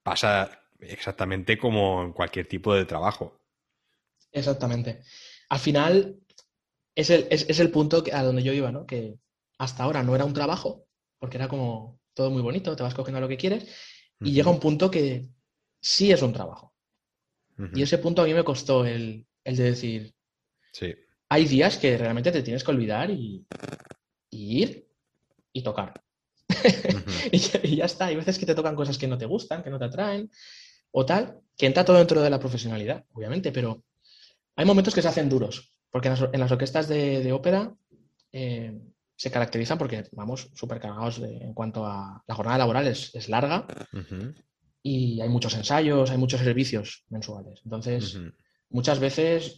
pasa 0.03 0.63
exactamente 0.81 1.57
como 1.57 2.03
en 2.03 2.11
cualquier 2.11 2.45
tipo 2.45 2.75
de 2.75 2.85
trabajo. 2.85 3.40
Exactamente. 4.31 5.01
al 5.49 5.59
final 5.59 6.17
es 6.95 7.09
el, 7.09 7.27
es, 7.29 7.59
el 7.59 7.71
punto 7.71 8.03
a 8.11 8.23
donde 8.23 8.43
yo 8.43 8.53
iba, 8.53 8.71
¿no? 8.71 8.85
Que 8.85 9.17
hasta 9.57 9.83
ahora 9.83 10.03
no 10.03 10.15
era 10.15 10.25
un 10.25 10.33
trabajo, 10.33 10.85
porque 11.19 11.37
era 11.37 11.47
como 11.47 11.99
todo 12.13 12.29
muy 12.29 12.41
bonito, 12.41 12.75
te 12.75 12.83
vas 12.83 12.93
cogiendo 12.93 13.21
lo 13.21 13.27
que 13.27 13.37
quieres, 13.37 13.67
y 14.19 14.31
llega 14.31 14.51
un 14.51 14.59
punto 14.59 14.91
que 14.91 15.29
sí 15.79 16.11
es 16.11 16.21
un 16.21 16.33
trabajo. 16.33 16.73
Y 17.75 17.83
ese 17.83 17.99
punto 17.99 18.23
a 18.23 18.25
mí 18.25 18.33
me 18.33 18.43
costó 18.43 18.85
el, 18.85 19.27
el 19.43 19.55
de 19.55 19.63
decir, 19.63 20.15
sí. 20.71 20.95
hay 21.29 21.45
días 21.45 21.77
que 21.77 21.95
realmente 21.95 22.31
te 22.31 22.41
tienes 22.41 22.63
que 22.63 22.71
olvidar 22.71 23.11
y, 23.11 23.45
ir 24.31 24.87
y 25.53 25.61
tocar. 25.61 25.93
y, 27.31 27.75
ya 27.75 27.85
está. 27.85 28.07
Hay 28.07 28.15
veces 28.15 28.39
que 28.39 28.47
te 28.47 28.55
tocan 28.55 28.75
cosas 28.75 28.97
que 28.97 29.07
no 29.07 29.17
te 29.17 29.27
gustan, 29.27 29.61
que 29.61 29.69
no 29.69 29.77
te 29.77 29.85
atraen 29.85 30.29
o 30.91 31.05
tal, 31.05 31.39
que 31.55 31.67
entra 31.67 31.85
todo 31.85 31.97
dentro 31.97 32.21
de 32.21 32.29
la 32.29 32.39
profesionalidad, 32.39 33.05
obviamente, 33.13 33.51
pero 33.51 33.83
hay 34.55 34.65
momentos 34.65 34.93
que 34.93 35.01
se 35.01 35.07
hacen 35.07 35.29
duros, 35.29 35.73
porque 35.89 36.07
en 36.07 36.39
las, 36.39 36.51
orquestas 36.51 36.87
de, 36.87 37.31
ópera 37.31 37.73
eh, 38.31 38.79
se 39.15 39.31
caracterizan 39.31 39.77
porque 39.77 40.05
vamos 40.13 40.49
súper 40.55 40.79
cargados 40.79 41.19
en 41.19 41.53
cuanto 41.53 41.85
a 41.85 42.23
la 42.27 42.35
jornada 42.35 42.59
laboral 42.59 42.87
es, 42.87 43.29
larga 43.29 43.67
y 44.83 45.21
hay 45.21 45.29
muchos 45.29 45.53
ensayos, 45.55 46.09
hay 46.09 46.17
muchos 46.17 46.41
servicios 46.41 47.05
mensuales. 47.09 47.61
Entonces, 47.63 48.19
muchas 48.69 48.99
veces 48.99 49.57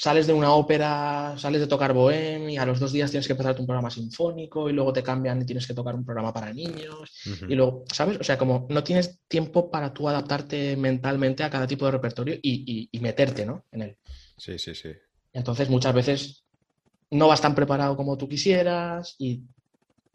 sales 0.00 0.26
de 0.26 0.32
una 0.32 0.54
ópera, 0.54 1.34
sales 1.36 1.60
de 1.60 1.66
tocar 1.66 1.92
Bohem 1.92 2.48
y 2.48 2.56
a 2.56 2.64
los 2.64 2.80
dos 2.80 2.90
días 2.90 3.10
tienes 3.10 3.26
que 3.26 3.34
empezar 3.34 3.54
un 3.60 3.66
programa 3.66 3.90
sinfónico 3.90 4.70
y 4.70 4.72
luego 4.72 4.94
te 4.94 5.02
cambian 5.02 5.42
y 5.42 5.44
tienes 5.44 5.66
que 5.66 5.74
tocar 5.74 5.94
un 5.94 6.06
programa 6.06 6.32
para 6.32 6.54
niños. 6.54 7.20
Y 7.46 7.54
luego, 7.54 7.84
¿sabes? 7.92 8.18
O 8.18 8.24
sea, 8.24 8.38
como 8.38 8.66
no 8.70 8.82
tienes 8.82 9.20
tiempo 9.28 9.70
para 9.70 9.92
tú 9.92 10.08
adaptarte 10.08 10.74
mentalmente 10.74 11.44
a 11.44 11.50
cada 11.50 11.66
tipo 11.66 11.84
de 11.84 11.92
repertorio 11.92 12.38
y, 12.40 12.88
meterte, 13.02 13.44
¿no? 13.44 13.66
En 13.72 13.82
él. 13.82 13.98
Sí, 14.38 14.58
sí, 14.58 14.74
sí. 14.74 14.88
Entonces, 15.34 15.68
muchas 15.68 15.92
veces 15.92 16.44
no 17.10 17.28
vas 17.28 17.42
tan 17.42 17.54
preparado 17.54 17.94
como 17.94 18.16
tú 18.16 18.26
quisieras 18.26 19.16
y 19.18 19.42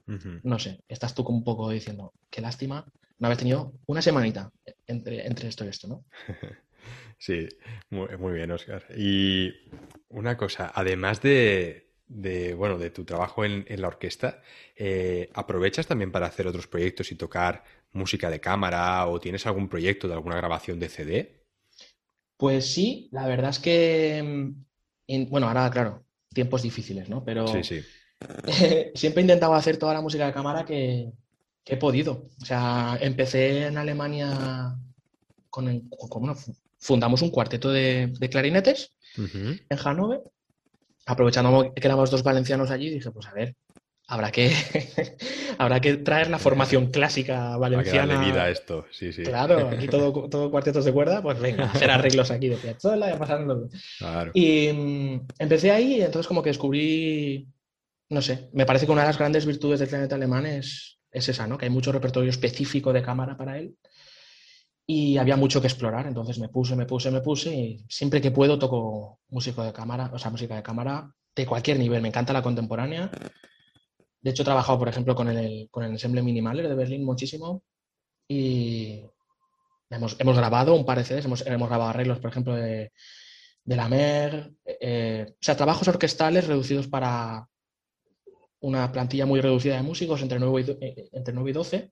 no 0.07 0.57
sé, 0.57 0.79
estás 0.87 1.13
tú 1.13 1.23
como 1.23 1.37
un 1.37 1.43
poco 1.43 1.69
diciendo, 1.69 2.11
qué 2.31 2.41
lástima 2.41 2.83
no 3.19 3.27
haber 3.27 3.37
tenido 3.37 3.73
una 3.85 4.01
semanita 4.01 4.51
entre, 4.87 5.27
entre 5.27 5.47
esto 5.47 5.63
y 5.63 5.67
esto, 5.67 5.87
¿no? 5.87 6.05
Sí, 7.17 7.47
muy, 7.89 8.33
bien, 8.33 8.51
Oscar. 8.51 8.85
Y 8.95 9.51
una 10.09 10.37
cosa, 10.37 10.71
además 10.73 11.21
de, 11.21 11.87
bueno, 12.57 12.77
de 12.77 12.89
tu 12.91 13.05
trabajo 13.05 13.45
en, 13.45 13.65
la 13.81 13.87
orquesta, 13.87 14.41
eh, 14.75 15.29
¿aprovechas 15.33 15.87
también 15.87 16.11
para 16.11 16.27
hacer 16.27 16.47
otros 16.47 16.67
proyectos 16.67 17.11
y 17.11 17.15
tocar 17.15 17.63
música 17.93 18.29
de 18.29 18.39
cámara 18.39 19.07
o 19.07 19.19
tienes 19.19 19.45
algún 19.47 19.69
proyecto 19.69 20.07
de 20.07 20.13
alguna 20.13 20.35
grabación 20.35 20.79
de 20.79 20.89
CD? 20.89 21.45
Pues 22.37 22.71
sí, 22.73 23.09
la 23.11 23.27
verdad 23.27 23.51
es 23.51 23.59
que, 23.59 24.21
mm, 25.07 25.29
bueno, 25.29 25.47
ahora, 25.47 25.69
claro, 25.71 26.03
tiempos 26.33 26.61
difíciles, 26.61 27.09
¿no? 27.09 27.23
Pero 27.23 27.47
sí, 27.47 27.63
sí. 27.63 27.81
siempre 28.95 29.21
he 29.21 29.25
intentado 29.25 29.53
hacer 29.53 29.77
toda 29.77 29.93
la 29.93 30.01
música 30.01 30.25
de 30.25 30.33
cámara 30.33 30.65
que, 30.65 31.11
he 31.65 31.77
podido. 31.77 32.29
O 32.41 32.45
sea, 32.45 32.97
empecé 33.01 33.65
en 33.67 33.77
Alemania 33.77 34.77
con, 35.49 35.89
con, 35.89 36.23
una, 36.23 36.35
fundamos 36.77 37.21
un 37.21 37.29
cuarteto 37.29 37.71
de, 37.71 38.11
clarinetes 38.31 38.95
en 39.17 39.77
Hannover. 39.77 40.21
Aprovechando 41.07 41.73
que 41.73 41.87
éramos 41.87 42.09
dos 42.09 42.23
valencianos 42.23 42.71
allí, 42.71 42.89
dije, 42.89 43.11
pues 43.11 43.27
a 43.27 43.33
ver, 43.33 43.55
habrá 44.07 44.31
que, 44.31 44.51
habrá 45.59 45.79
que 45.79 45.97
traer 45.97 46.29
la 46.29 46.39
formación 46.39 46.87
clásica 46.87 47.57
valenciana. 47.57 48.15
Para 48.15 48.27
vida 48.27 48.43
a 48.43 48.49
esto, 48.49 48.85
sí, 48.91 49.13
sí. 49.13 49.21
Claro, 49.21 49.69
aquí 49.69 49.87
todo, 49.87 50.27
todo 50.29 50.49
cuartetos 50.49 50.83
de 50.83 50.93
cuerda, 50.93 51.21
pues 51.21 51.39
venga, 51.39 51.65
hacer 51.73 51.91
arreglos 51.91 52.31
aquí 52.31 52.49
de 52.49 52.57
Piazzolla 52.57 53.13
y 53.13 53.17
pasarlo. 53.19 53.69
Claro. 53.99 54.31
Y 54.33 54.71
mm, 54.73 55.27
empecé 55.39 55.71
ahí 55.71 55.97
y 55.97 56.01
entonces 56.01 56.27
como 56.27 56.41
que 56.41 56.49
descubrí, 56.49 57.47
no 58.09 58.21
sé, 58.21 58.49
me 58.53 58.65
parece 58.65 58.87
que 58.87 58.91
una 58.91 59.01
de 59.01 59.07
las 59.09 59.19
grandes 59.19 59.45
virtudes 59.45 59.79
del 59.79 59.89
clarinete 59.89 60.15
alemán 60.15 60.47
es, 60.47 60.99
es 61.11 61.29
esa, 61.29 61.45
¿no? 61.45 61.57
Que 61.57 61.65
hay 61.65 61.71
mucho 61.71 61.91
repertorio 61.91 62.31
específico 62.31 62.93
de 62.93 63.03
cámara 63.03 63.37
para 63.37 63.59
él 63.59 63.75
y 64.87 65.17
había 65.17 65.35
mucho 65.35 65.61
que 65.61 65.67
explorar, 65.67 66.05
entonces 66.05 66.37
me 66.39 66.49
puse, 66.49 66.75
me 66.75 66.85
puse, 66.85 67.09
me 67.09 67.21
puse 67.21 67.53
y 67.55 67.85
siempre 67.89 68.21
que 68.21 68.31
puedo 68.31 68.59
toco 68.59 69.19
música 69.29 69.63
de 69.63 69.73
cámara, 69.73 70.11
o 70.13 70.19
sea, 70.19 70.29
música 70.29 70.55
de 70.55 70.63
cámara 70.63 71.11
de 71.35 71.45
cualquier 71.45 71.79
nivel, 71.79 72.01
me 72.01 72.09
encanta 72.09 72.33
la 72.33 72.43
contemporánea. 72.43 73.09
De 74.21 74.31
hecho, 74.31 74.43
he 74.43 74.45
trabajado, 74.45 74.79
por 74.79 74.87
ejemplo, 74.87 75.15
con 75.15 75.27
el, 75.27 75.67
con 75.71 75.83
el 75.83 75.91
ensemble 75.91 76.21
Minimaler 76.21 76.67
de 76.67 76.75
Berlín 76.75 77.03
muchísimo 77.03 77.63
y 78.27 79.01
hemos, 79.89 80.19
hemos 80.19 80.37
grabado 80.37 80.75
un 80.75 80.85
par 80.85 80.99
de 80.99 81.03
CDs, 81.03 81.25
hemos, 81.25 81.45
hemos 81.45 81.67
grabado 81.67 81.89
arreglos, 81.89 82.19
por 82.19 82.29
ejemplo, 82.29 82.55
de, 82.55 82.91
de 83.63 83.75
la 83.75 83.89
Mer, 83.89 84.53
eh, 84.65 85.25
o 85.29 85.37
sea, 85.41 85.57
trabajos 85.57 85.87
orquestales 85.87 86.47
reducidos 86.47 86.87
para 86.87 87.47
una 88.59 88.91
plantilla 88.91 89.25
muy 89.25 89.41
reducida 89.41 89.75
de 89.75 89.83
músicos 89.83 90.21
entre 90.21 90.39
9 90.39 90.61
y, 90.61 90.85
eh, 90.85 91.09
entre 91.11 91.33
9 91.33 91.49
y 91.49 91.53
12. 91.53 91.91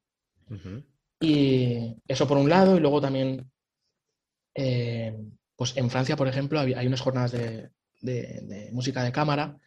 Y 1.23 1.95
eso 2.05 2.27
por 2.27 2.37
un 2.37 2.49
lado, 2.49 2.75
y 2.75 2.81
luego 2.81 2.99
también, 2.99 3.49
eh, 4.53 5.15
pues 5.55 5.77
en 5.77 5.89
Francia, 5.89 6.17
por 6.17 6.27
ejemplo, 6.27 6.59
hay, 6.59 6.85
unas 6.85 6.99
jornadas 6.99 7.31
de, 7.31 7.69
música 8.73 9.01
de 9.05 9.13
cámara 9.13 9.57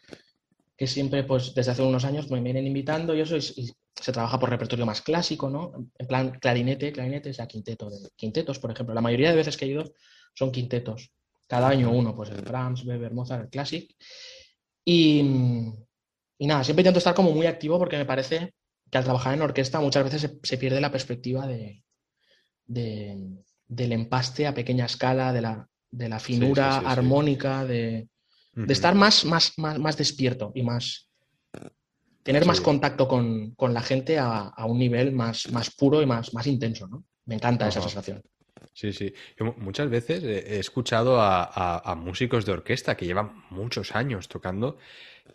que 0.77 0.87
siempre, 0.87 1.24
pues 1.24 1.55
desde 1.55 1.70
hace 1.70 1.81
unos 1.81 2.05
años 2.05 2.31
me 2.31 2.43
vienen 2.43 2.66
invitando 2.66 3.15
y 3.15 3.23
eso, 3.23 3.39
y, 3.39 3.73
se 3.95 4.12
trabaja 4.12 4.39
por 4.39 4.51
repertorio 4.51 4.85
más 4.85 5.01
clásico, 5.01 5.49
¿no? 5.49 5.73
En 5.97 6.07
plan 6.07 6.39
clarinete, 6.39 6.93
clarinete, 6.93 7.31
o 7.31 7.33
sea, 7.33 7.47
quinteto, 7.47 7.89
de, 7.89 8.11
quintetos, 8.15 8.59
por 8.59 8.70
ejemplo. 8.70 8.95
La 8.95 9.01
mayoría 9.01 9.31
de 9.31 9.37
veces 9.37 9.57
que 9.57 9.65
he 9.65 9.69
ido 9.69 9.95
son 10.35 10.53
quintetos. 10.53 11.11
Cada 11.49 11.69
año 11.69 11.91
uno, 11.91 12.15
pues 12.15 12.28
el 12.28 12.43
Brahms, 12.43 12.85
Weber, 12.85 13.15
Mozart, 13.15 13.45
el 13.45 13.49
Classic. 13.49 13.91
Y, 14.85 15.20
y 16.37 16.47
nada, 16.47 16.62
siempre 16.62 16.83
intento 16.83 16.99
estar 16.99 17.15
como 17.15 17.33
muy 17.33 17.47
activo 17.47 17.78
porque 17.78 17.97
me 17.97 18.05
parece 18.05 18.53
que 18.90 18.98
al 18.98 19.04
trabajar 19.04 19.34
en 19.34 19.42
orquesta 19.42 19.80
muchas 19.80 20.04
veces 20.04 20.38
se, 20.42 20.58
pierde 20.58 20.80
la 20.80 20.92
perspectiva 20.92 21.46
de, 21.46 21.82
del 22.66 23.92
empaste 23.92 24.46
a 24.46 24.54
pequeña 24.54 24.86
escala, 24.86 25.32
de 25.32 25.40
la, 25.40 25.68
de 25.90 26.08
la 26.08 26.18
finura 26.18 26.78
armónica, 26.78 27.64
de, 27.64 28.08
estar 28.68 28.94
más, 28.94 29.24
más, 29.24 29.52
más, 29.58 29.96
despierto 29.96 30.52
y 30.54 30.62
más 30.62 31.08
tener 32.22 32.44
más 32.44 32.60
contacto 32.60 33.06
con, 33.06 33.54
la 33.58 33.82
gente 33.82 34.18
a, 34.18 34.52
un 34.66 34.78
nivel 34.78 35.12
más, 35.12 35.50
más 35.52 35.70
puro 35.70 36.02
y 36.02 36.06
más, 36.06 36.34
más 36.34 36.46
intenso, 36.46 36.88
¿no? 36.88 37.04
Me 37.26 37.36
encanta 37.36 37.68
esa 37.68 37.80
sensación. 37.80 38.22
Sí, 38.72 38.92
sí. 38.92 39.12
muchas 39.56 39.88
veces 39.88 40.22
he 40.22 40.58
escuchado 40.58 41.18
a, 41.20 41.94
músicos 41.96 42.44
de 42.44 42.52
orquesta 42.52 42.96
que 42.96 43.06
llevan 43.06 43.44
muchos 43.50 43.94
años 43.94 44.28
tocando 44.28 44.76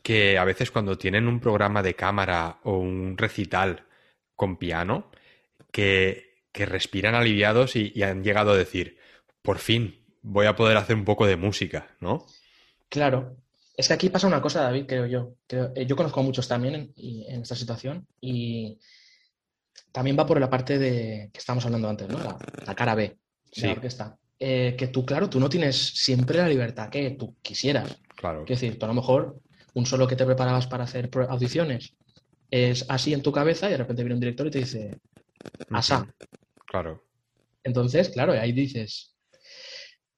que 0.04 0.38
a 0.38 0.46
veces 0.46 0.72
cuando 0.72 0.98
tienen 0.98 1.28
un 1.28 1.40
programa 1.40 1.84
de 1.84 1.96
cámara 1.96 2.60
o 2.64 2.78
un 2.78 3.18
recital 3.18 3.86
con 4.36 4.58
piano, 4.58 5.12
que, 5.72 6.30
respiran 6.54 7.16
aliviados 7.16 7.76
y, 7.76 8.04
han 8.04 8.24
llegado 8.24 8.52
a 8.52 8.58
decir, 8.58 8.98
por 9.42 9.58
fin 9.58 10.04
voy 10.22 10.46
a 10.46 10.56
poder 10.56 10.78
hacer 10.78 10.96
un 10.96 11.06
poco 11.06 11.26
de 11.26 11.38
música, 11.38 11.96
¿no? 12.00 12.26
Claro. 12.90 13.38
Es 13.76 13.88
que 13.88 13.94
aquí 13.94 14.10
pasa 14.10 14.28
una 14.28 14.42
cosa, 14.42 14.62
David, 14.64 14.86
creo 14.86 15.06
yo. 15.08 15.36
Eh, 15.50 15.86
yo 15.88 15.96
conozco 15.96 16.20
a 16.20 16.24
muchos 16.24 16.48
también 16.48 16.94
en, 16.96 17.42
esta 17.42 17.56
situación 17.56 18.06
y 18.20 18.78
también 19.92 20.18
va 20.20 20.26
por 20.26 20.40
la 20.40 20.50
parte 20.50 20.78
de 20.78 21.30
que 21.32 21.40
estábamos 21.40 21.66
hablando 21.66 21.90
antes, 21.90 22.10
¿no? 22.10 22.20
La, 22.66 22.76
cara 22.76 22.96
B 22.96 23.18
de 23.56 23.68
la 23.68 23.74
orquesta. 23.74 24.18
Eh, 24.38 24.76
que 24.78 24.88
tú, 24.88 25.06
claro, 25.06 25.30
tú 25.30 25.40
no 25.40 25.50
tienes 25.50 25.78
siempre 25.78 26.38
la 26.38 26.50
libertad 26.50 26.90
que 26.90 27.12
tú 27.12 27.38
quisieras. 27.42 28.00
Claro. 28.16 28.42
Es 28.42 28.50
decir, 28.50 28.78
tú 28.78 28.86
a 28.86 28.90
lo 28.90 28.96
mejor 28.96 29.40
un 29.74 29.86
solo 29.86 30.08
que 30.08 30.16
te 30.16 30.26
preparabas 30.26 30.68
para 30.68 30.84
hacer 30.84 31.10
audiciones 31.30 31.94
es 32.50 32.86
así 32.90 33.14
en 33.14 33.22
tu 33.22 33.32
cabeza 33.32 33.68
y 33.68 33.72
de 33.72 33.78
repente 33.78 34.04
viene 34.04 34.16
un 34.16 34.20
director 34.20 34.48
y 34.48 34.52
te 34.52 34.60
dice, 34.60 35.00
asá. 35.70 36.14
Claro. 36.66 37.06
Entonces, 37.64 38.10
claro, 38.10 38.34
ahí 38.34 38.52
dices, 38.52 39.16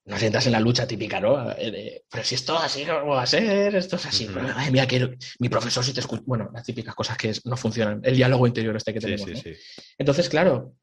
no 0.06 0.18
sientas 0.18 0.46
en 0.46 0.52
la 0.52 0.60
lucha 0.60 0.86
típica, 0.86 1.20
¿no? 1.20 1.52
Eh, 1.52 2.04
pero 2.10 2.24
si 2.24 2.34
esto 2.34 2.58
así 2.58 2.84
no 2.84 3.06
va 3.06 3.22
a 3.22 3.26
ser, 3.26 3.74
esto 3.76 3.96
es 3.96 4.06
así. 4.06 4.28
Ay, 4.56 4.72
mira, 4.72 4.86
que 4.86 5.16
mi 5.38 5.48
profesor 5.48 5.84
si 5.84 5.92
te 5.92 6.00
escucha. 6.00 6.22
Bueno, 6.26 6.50
las 6.52 6.64
típicas 6.64 6.94
cosas 6.94 7.16
que 7.16 7.32
no 7.44 7.56
funcionan, 7.56 8.00
el 8.02 8.16
diálogo 8.16 8.46
interior 8.46 8.76
este 8.76 8.92
que 8.92 9.00
tenemos. 9.00 9.28
Sí, 9.28 9.36
sí, 9.36 9.54
sí. 9.54 9.82
Entonces, 9.96 10.28
claro, 10.28 10.74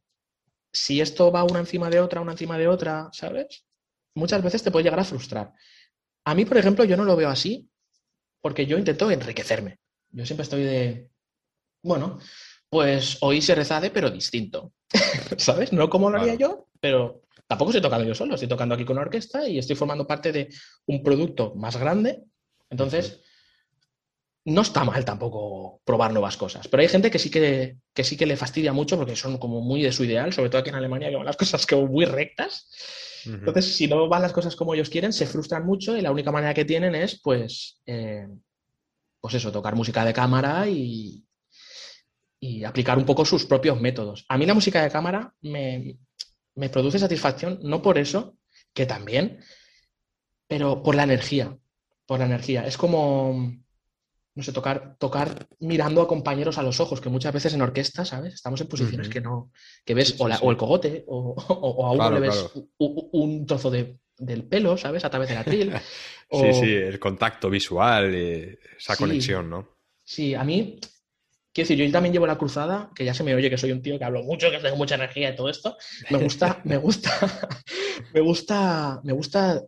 si 0.71 1.01
esto 1.01 1.31
va 1.31 1.43
una 1.43 1.59
encima 1.59 1.89
de 1.89 1.99
otra, 1.99 2.21
una 2.21 2.31
encima 2.31 2.57
de 2.57 2.67
otra, 2.67 3.09
¿sabes? 3.11 3.65
Muchas 4.15 4.41
veces 4.41 4.63
te 4.63 4.71
puede 4.71 4.85
llegar 4.85 4.99
a 4.99 5.05
frustrar. 5.05 5.53
A 6.25 6.35
mí, 6.35 6.45
por 6.45 6.57
ejemplo, 6.57 6.85
yo 6.85 6.95
no 6.95 7.03
lo 7.03 7.15
veo 7.15 7.29
así 7.29 7.70
porque 8.41 8.65
yo 8.65 8.77
intento 8.77 9.09
enriquecerme. 9.09 9.79
Yo 10.11 10.25
siempre 10.25 10.43
estoy 10.43 10.63
de, 10.63 11.09
bueno, 11.83 12.19
pues 12.69 13.17
hoy 13.21 13.41
se 13.41 13.55
rezade, 13.55 13.91
pero 13.91 14.09
distinto. 14.09 14.73
¿Sabes? 15.37 15.71
No 15.71 15.89
como 15.89 16.09
lo 16.09 16.19
haría 16.19 16.35
yo, 16.35 16.67
pero 16.79 17.23
tampoco 17.47 17.71
estoy 17.71 17.81
tocando 17.81 18.05
yo 18.05 18.15
solo, 18.15 18.35
estoy 18.35 18.49
tocando 18.49 18.75
aquí 18.75 18.85
con 18.85 18.95
la 18.95 19.03
orquesta 19.03 19.47
y 19.47 19.57
estoy 19.57 19.75
formando 19.75 20.07
parte 20.07 20.31
de 20.31 20.49
un 20.87 21.03
producto 21.03 21.53
más 21.55 21.77
grande. 21.77 22.23
Entonces, 22.69 23.21
no 24.45 24.61
está 24.61 24.83
mal 24.83 25.05
tampoco 25.05 25.81
probar 25.85 26.11
nuevas 26.11 26.37
cosas, 26.37 26.67
pero 26.67 26.81
hay 26.81 26.89
gente 26.89 27.11
que 27.11 27.19
sí 27.19 27.29
que, 27.29 27.77
sí 28.03 28.17
que 28.17 28.25
le 28.25 28.37
fastidia 28.37 28.73
mucho 28.73 28.97
porque 28.97 29.15
son 29.15 29.37
como 29.37 29.61
muy 29.61 29.83
de 29.83 29.91
su 29.91 30.03
ideal, 30.03 30.33
sobre 30.33 30.49
todo 30.49 30.61
aquí 30.61 30.69
en 30.69 30.75
Alemania, 30.75 31.09
que 31.09 31.15
van 31.15 31.25
las 31.25 31.37
cosas 31.37 31.65
como 31.65 31.87
muy 31.87 32.05
rectas. 32.05 32.67
Entonces, 33.23 33.75
si 33.75 33.87
no 33.87 34.09
van 34.09 34.23
las 34.23 34.33
cosas 34.33 34.55
como 34.55 34.73
ellos 34.73 34.89
quieren, 34.89 35.13
se 35.13 35.27
frustran 35.27 35.63
mucho 35.63 35.95
y 35.95 36.01
la 36.01 36.11
única 36.11 36.31
manera 36.31 36.55
que 36.55 36.65
tienen 36.65 36.95
es, 36.95 37.21
pues, 37.21 37.79
eh, 37.85 38.27
pues 39.19 39.35
eso, 39.35 39.51
tocar 39.51 39.75
música 39.75 40.03
de 40.03 40.11
cámara 40.11 40.67
y, 40.67 41.23
y 42.39 42.63
aplicar 42.63 42.97
un 42.97 43.05
poco 43.05 43.23
sus 43.23 43.45
propios 43.45 43.79
métodos. 43.79 44.25
A 44.27 44.39
mí 44.39 44.47
la 44.47 44.55
música 44.55 44.81
de 44.81 44.89
cámara 44.89 45.31
me, 45.41 45.97
me 46.55 46.69
produce 46.69 46.97
satisfacción, 46.97 47.59
no 47.61 47.83
por 47.83 47.99
eso, 47.99 48.37
que 48.73 48.87
también, 48.87 49.39
pero 50.47 50.81
por 50.81 50.95
la 50.95 51.03
energía, 51.03 51.55
por 52.07 52.19
la 52.19 52.25
energía. 52.25 52.65
Es 52.65 52.77
como, 52.77 53.53
no 54.33 54.43
sé, 54.43 54.53
tocar, 54.53 54.95
tocar 54.97 55.47
mirando 55.59 56.01
a 56.01 56.07
compañeros 56.07 56.57
a 56.57 56.63
los 56.63 56.79
ojos, 56.79 57.01
que 57.01 57.09
muchas 57.09 57.33
veces 57.33 57.53
en 57.53 57.61
orquesta, 57.61 58.05
¿sabes? 58.05 58.33
Estamos 58.35 58.61
en 58.61 58.67
posiciones 58.67 59.09
que 59.09 59.19
no, 59.19 59.51
que 59.83 59.93
ves 59.93 60.15
o, 60.19 60.51
el 60.51 60.57
cogote, 60.57 61.03
o, 61.07 61.35
a 61.85 61.91
uno 61.91 62.11
le 62.11 62.19
ves 62.21 62.49
un, 62.77 63.45
trozo 63.45 63.69
de, 63.69 63.97
del 64.17 64.45
pelo, 64.45 64.77
¿sabes? 64.77 65.03
A 65.03 65.09
través 65.09 65.29
de 65.29 65.35
la 65.35 65.43
tril. 65.43 65.73
Sí, 66.33 66.53
sí, 66.53 66.73
el 66.73 66.97
contacto 66.97 67.49
visual, 67.49 68.15
eh, 68.15 68.57
esa 68.77 68.95
conexión, 68.95 69.49
¿no? 69.49 69.67
Sí, 70.01 70.33
a 70.33 70.45
mí, 70.45 70.79
quiero 71.51 71.67
decir, 71.67 71.85
yo 71.85 71.91
también 71.91 72.13
llevo 72.13 72.25
la 72.25 72.37
cruzada, 72.37 72.89
que 72.95 73.03
ya 73.03 73.13
se 73.13 73.25
me 73.25 73.35
oye 73.35 73.49
que 73.49 73.57
soy 73.57 73.73
un 73.73 73.81
tío 73.81 73.99
que 73.99 74.05
hablo 74.05 74.23
mucho, 74.23 74.49
que 74.49 74.59
tengo 74.59 74.77
mucha 74.77 74.95
energía 74.95 75.31
y 75.31 75.35
todo 75.35 75.49
esto. 75.49 75.75
Me 76.09 76.19
gusta, 76.19 76.61
me 76.63 76.77
gusta, 76.77 77.11
me 78.13 78.21
gusta, 78.21 79.01
me 79.03 79.11
gusta 79.11 79.61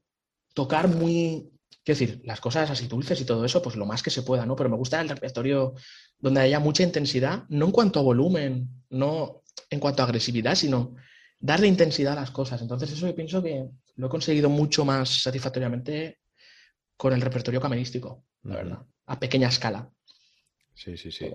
tocar 0.54 0.88
muy, 0.88 1.50
Quiero 1.84 2.00
decir, 2.00 2.22
las 2.24 2.40
cosas 2.40 2.70
así 2.70 2.88
dulces 2.88 3.20
y 3.20 3.26
todo 3.26 3.44
eso, 3.44 3.62
pues 3.62 3.76
lo 3.76 3.86
más 3.86 4.02
que 4.02 4.10
se 4.10 4.24
pueda, 4.24 4.46
¿no? 4.46 4.56
Pero 4.56 4.70
me 4.70 4.78
gusta 4.78 5.02
el 5.02 5.10
repertorio 5.10 5.74
donde 6.18 6.42
haya 6.42 6.60
mucha 6.60 6.84
intensidad, 6.84 7.44
no 7.50 7.66
en 7.66 7.72
cuanto 7.72 8.00
a 8.00 8.04
volumen, 8.04 8.70
no 8.90 9.42
en 9.70 9.80
cuanto 9.80 10.02
a 10.02 10.06
agresividad, 10.06 10.56
sino 10.56 10.96
darle 11.40 11.68
intensidad 11.68 12.14
a 12.14 12.22
las 12.22 12.32
cosas. 12.32 12.62
Entonces, 12.62 12.92
eso 12.92 13.06
yo 13.06 13.16
pienso 13.16 13.44
que 13.44 13.68
lo 13.98 14.08
he 14.08 14.10
conseguido 14.10 14.50
mucho 14.50 14.86
más 14.86 15.22
satisfactoriamente 15.22 16.20
con 16.96 17.12
el 17.12 17.22
repertorio 17.22 17.60
camerístico, 17.60 18.24
la 18.44 18.56
verdad, 18.56 18.80
a 19.08 19.20
pequeña 19.20 19.50
escala. 19.50 19.92
Sí, 20.74 20.96
sí, 20.96 21.12
sí. 21.12 21.30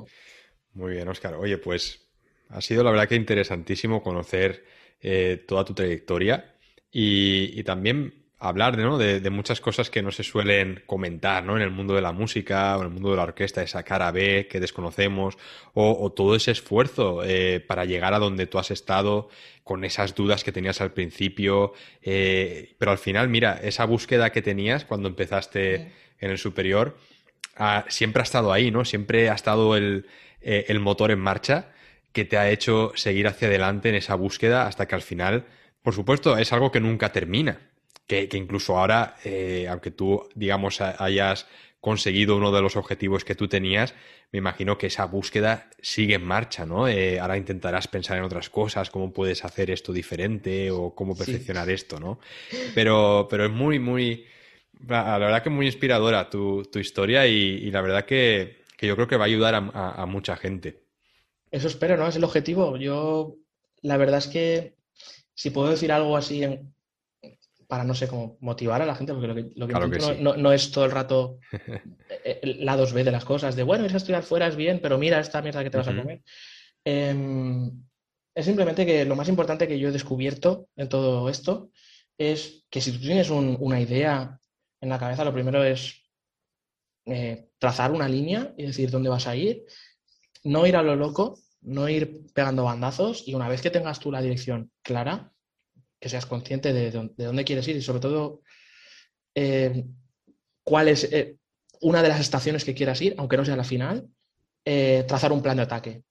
Muy 0.73 0.93
bien, 0.93 1.09
Oscar. 1.09 1.35
Oye, 1.35 1.59
pues 1.59 2.09
ha 2.49 2.63
sido 2.63 2.83
la 2.83 2.91
verdad 2.91 3.09
que 3.09 3.17
interesantísimo 3.17 4.03
conocer 4.03 4.65
eh, 5.01 5.45
toda 5.47 5.65
tu 5.65 5.75
trayectoria 5.75 6.57
y, 6.91 7.59
y 7.59 7.63
también 7.65 8.18
hablar 8.41 8.77
de, 8.77 9.31
muchas 9.31 9.61
cosas 9.61 9.91
que 9.91 10.03
no 10.03 10.13
se 10.13 10.23
suelen 10.23 10.83
comentar 10.87 11.45
¿no? 11.45 11.57
en 11.57 11.63
el 11.63 11.71
mundo 11.71 11.95
de 11.95 12.01
la 12.01 12.13
música 12.13 12.77
o 12.77 12.81
en 12.81 12.87
el 12.87 12.93
mundo 12.93 13.11
de 13.11 13.17
la 13.17 13.25
orquesta, 13.25 13.63
esa 13.63 13.83
cara 13.83 14.13
B 14.13 14.47
que 14.49 14.61
desconocemos, 14.61 15.37
o, 15.75 16.13
todo 16.13 16.37
ese 16.37 16.53
esfuerzo 16.53 17.23
eh, 17.25 17.61
para 17.61 17.85
llegar 17.85 18.15
a 18.15 18.19
donde 18.19 18.47
tú 18.47 18.59
has 18.59 18.71
estado 18.71 19.29
con 19.65 19.85
esas 19.85 20.15
dudas 20.15 20.45
que 20.45 20.53
tenías 20.53 20.81
al 20.81 20.93
principio. 20.93 21.73
Eh, 22.03 22.77
pero 22.79 22.93
al 22.93 22.99
final, 22.99 23.29
mira, 23.29 23.59
esa 23.63 23.85
búsqueda 23.85 24.31
que 24.31 24.43
tenías 24.43 24.85
cuando 24.85 25.09
empezaste 25.09 25.93
en 26.21 26.31
el 26.31 26.39
superior, 26.39 26.97
ah, 27.57 27.85
siempre 27.89 28.21
ha 28.21 28.25
estado 28.25 28.53
ahí, 28.53 28.71
¿no? 28.71 28.85
Siempre 28.85 29.31
ha 29.31 29.35
estado 29.35 29.77
el, 29.77 30.07
eh, 30.41 30.67
el 30.69 30.81
motor 30.81 31.11
en 31.11 31.19
marcha 31.19 31.73
que 32.13 32.25
te 32.25 32.39
ha 32.39 32.51
hecho 32.51 32.93
seguir 32.95 33.27
hacia 33.27 33.49
adelante 33.49 33.89
en 33.89 33.97
esa 33.97 34.15
búsqueda 34.15 34.67
hasta 34.67 34.87
que 34.87 34.95
al 34.95 35.03
final, 35.03 35.47
por 35.83 35.95
supuesto, 35.95 36.39
es 36.39 36.53
algo 36.53 36.73
que 36.73 36.81
nunca 36.81 37.13
termina 37.13 37.68
que, 38.09 38.29
incluso 38.33 38.77
ahora, 38.77 39.17
eh, 39.23 39.69
aunque 39.69 39.91
tú, 39.91 40.29
digamos, 40.35 40.81
hayas 40.81 41.47
conseguido 41.79 42.37
uno 42.37 42.51
de 42.51 42.63
los 42.63 42.75
objetivos 42.75 43.25
que 43.25 43.35
tú 43.35 43.47
tenías, 43.49 43.95
me 44.33 44.39
imagino 44.39 44.79
que 44.79 44.89
esa 44.89 45.05
búsqueda 45.05 45.71
sigue 45.81 46.15
en 46.15 46.25
marcha, 46.25 46.67
¿no? 46.67 46.89
Eh, 46.89 47.21
ahora 47.21 47.37
intentarás 47.37 47.87
pensar 47.87 48.17
en 48.17 48.25
otras 48.25 48.49
cosas, 48.51 48.91
cómo 48.91 49.13
puedes 49.13 49.45
hacer 49.45 49.71
esto 49.71 49.93
diferente 49.93 50.71
o 50.71 50.95
cómo 50.95 51.17
perfeccionar 51.17 51.69
esto, 51.69 52.01
¿no? 52.01 52.19
Pero, 52.75 53.29
pero 53.31 53.45
es 53.45 53.53
muy, 53.53 53.79
muy, 53.79 54.25
la 54.89 55.19
verdad 55.19 55.43
que 55.43 55.51
muy 55.51 55.67
inspiradora 55.67 56.31
tu, 56.31 56.69
historia 56.75 57.27
y, 57.27 57.71
la 57.71 57.83
verdad 57.83 58.07
que, 58.07 58.65
yo 58.81 58.97
creo 58.97 59.07
que 59.07 59.17
va 59.17 59.25
a 59.25 59.27
ayudar 59.27 59.55
a, 59.55 60.03
a 60.03 60.07
mucha 60.07 60.35
gente. 60.37 60.83
Eso 61.51 61.69
espero, 61.69 61.97
¿no? 61.99 62.09
Es 62.09 62.17
el 62.17 62.25
objetivo. 62.25 62.77
Yo, 62.79 63.37
la 63.83 63.99
verdad 63.99 64.19
es 64.19 64.29
que 64.29 64.75
si 65.35 65.51
puedo 65.51 65.71
decir 65.71 65.93
algo 65.93 66.17
así 66.17 66.43
en, 66.43 66.73
para, 67.69 67.85
no 67.85 67.95
sé, 67.95 68.09
cómo 68.09 68.39
motivar 68.41 68.81
a 68.81 68.87
la 68.87 68.95
gente, 68.95 69.13
porque 69.13 69.29
lo 69.29 69.35
que, 69.35 69.51
lo 69.55 69.69
que, 69.69 70.19
no, 70.21 70.53
es 70.53 70.71
todo 70.73 70.87
el 70.87 70.91
rato 70.91 71.39
eh, 72.25 72.41
la 72.61 72.77
2B 72.77 73.05
de 73.05 73.13
las 73.13 73.27
cosas, 73.27 73.55
de 73.55 73.63
bueno, 73.63 73.85
ir 73.85 73.93
a 73.93 73.99
estudiar 73.99 74.23
fuera 74.23 74.49
es 74.49 74.57
bien, 74.57 74.81
pero 74.83 74.99
mira 74.99 75.21
esta 75.21 75.43
mierda 75.43 75.63
que 75.63 75.71
te 75.71 75.77
vas 75.77 75.89
a 75.89 75.97
comer. 75.97 76.23
Em, 76.83 77.71
es 78.35 78.45
simplemente 78.45 78.87
que 78.87 79.05
lo 79.05 79.17
más 79.17 79.29
importante 79.29 79.69
que 79.69 79.79
yo 79.79 79.91
he 79.91 79.93
descubierto 79.93 80.69
en 80.77 80.89
todo 80.89 81.29
esto 81.29 81.71
es 82.17 82.65
que 82.71 82.81
si 82.81 82.91
tú 82.93 83.01
tienes 83.01 83.29
una 83.31 83.81
idea 83.81 84.41
en 84.81 84.89
la 84.89 84.99
cabeza, 84.99 85.25
lo 85.25 85.35
primero 85.35 85.63
es 85.63 86.03
eh, 87.05 87.51
trazar 87.59 87.93
una 87.93 88.09
línea 88.09 88.55
y 88.57 88.65
decir 88.65 88.91
dónde 88.91 89.11
vas 89.11 89.27
a 89.27 89.37
ir, 89.37 89.65
no 90.45 90.67
ir 90.67 90.77
a 90.77 90.83
lo 90.83 90.97
loco, 90.97 91.39
no 91.61 91.89
ir 91.89 92.33
pegando 92.33 92.65
bandazos 92.65 93.27
y 93.27 93.35
una 93.35 93.49
vez 93.49 93.61
que 93.61 93.71
tengas 93.71 94.01
tú 94.01 94.11
la 94.11 94.23
dirección 94.23 94.71
clara, 94.83 95.33
que 96.01 96.09
seas 96.09 96.27
consciente 96.27 96.73
de, 96.73 96.91
dónde 96.91 97.45
quieres 97.45 97.67
ir 97.69 97.77
y 97.77 97.83
sobre 97.83 98.01
todo 98.01 98.43
eh, 99.35 99.85
cuál 100.63 100.89
es 100.89 101.05
eh, 101.13 101.39
una 101.81 102.03
de 102.03 102.09
las 102.09 102.21
estaciones 102.21 102.65
que 102.65 102.75
quieras 102.75 103.01
ir, 103.03 103.15
aunque 103.19 103.37
no 103.37 103.45
sea 103.45 103.57
la 103.57 103.65
final, 103.65 104.09
eh, 104.65 105.05
trazar 105.07 105.33
un 105.33 105.43
plan 105.43 105.57
de 105.57 105.63
ataque 105.63 106.03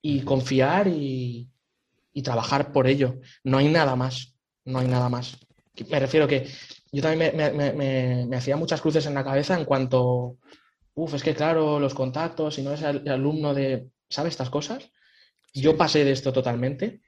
y 0.00 0.22
confiar 0.22 0.88
y, 0.88 1.48
trabajar 2.22 2.72
por 2.72 2.86
ello. 2.86 3.20
No 3.42 3.56
hay 3.58 3.68
nada 3.68 3.96
más, 3.96 4.34
no 4.66 4.80
hay 4.80 4.86
nada 4.86 5.08
más. 5.08 5.38
Me 5.88 5.98
refiero 5.98 6.28
que 6.28 6.46
yo 6.92 7.02
también 7.02 7.34
me, 7.34 8.36
hacía 8.36 8.56
muchas 8.56 8.82
cruces 8.82 9.06
en 9.06 9.14
la 9.14 9.24
cabeza 9.24 9.58
en 9.58 9.64
cuanto, 9.64 10.36
uff, 10.94 11.14
es 11.14 11.22
que 11.22 11.34
claro, 11.34 11.80
los 11.80 11.94
contactos, 11.94 12.56
si 12.56 12.62
no 12.62 12.72
eres 12.72 12.82
el, 12.82 13.08
alumno 13.08 13.54
de, 13.54 13.88
¿sabe 14.10 14.28
estas 14.28 14.50
cosas? 14.50 14.90
Yo 15.54 15.76
pasé 15.76 16.04
de 16.04 16.12
esto 16.12 16.34
totalmente 16.34 17.00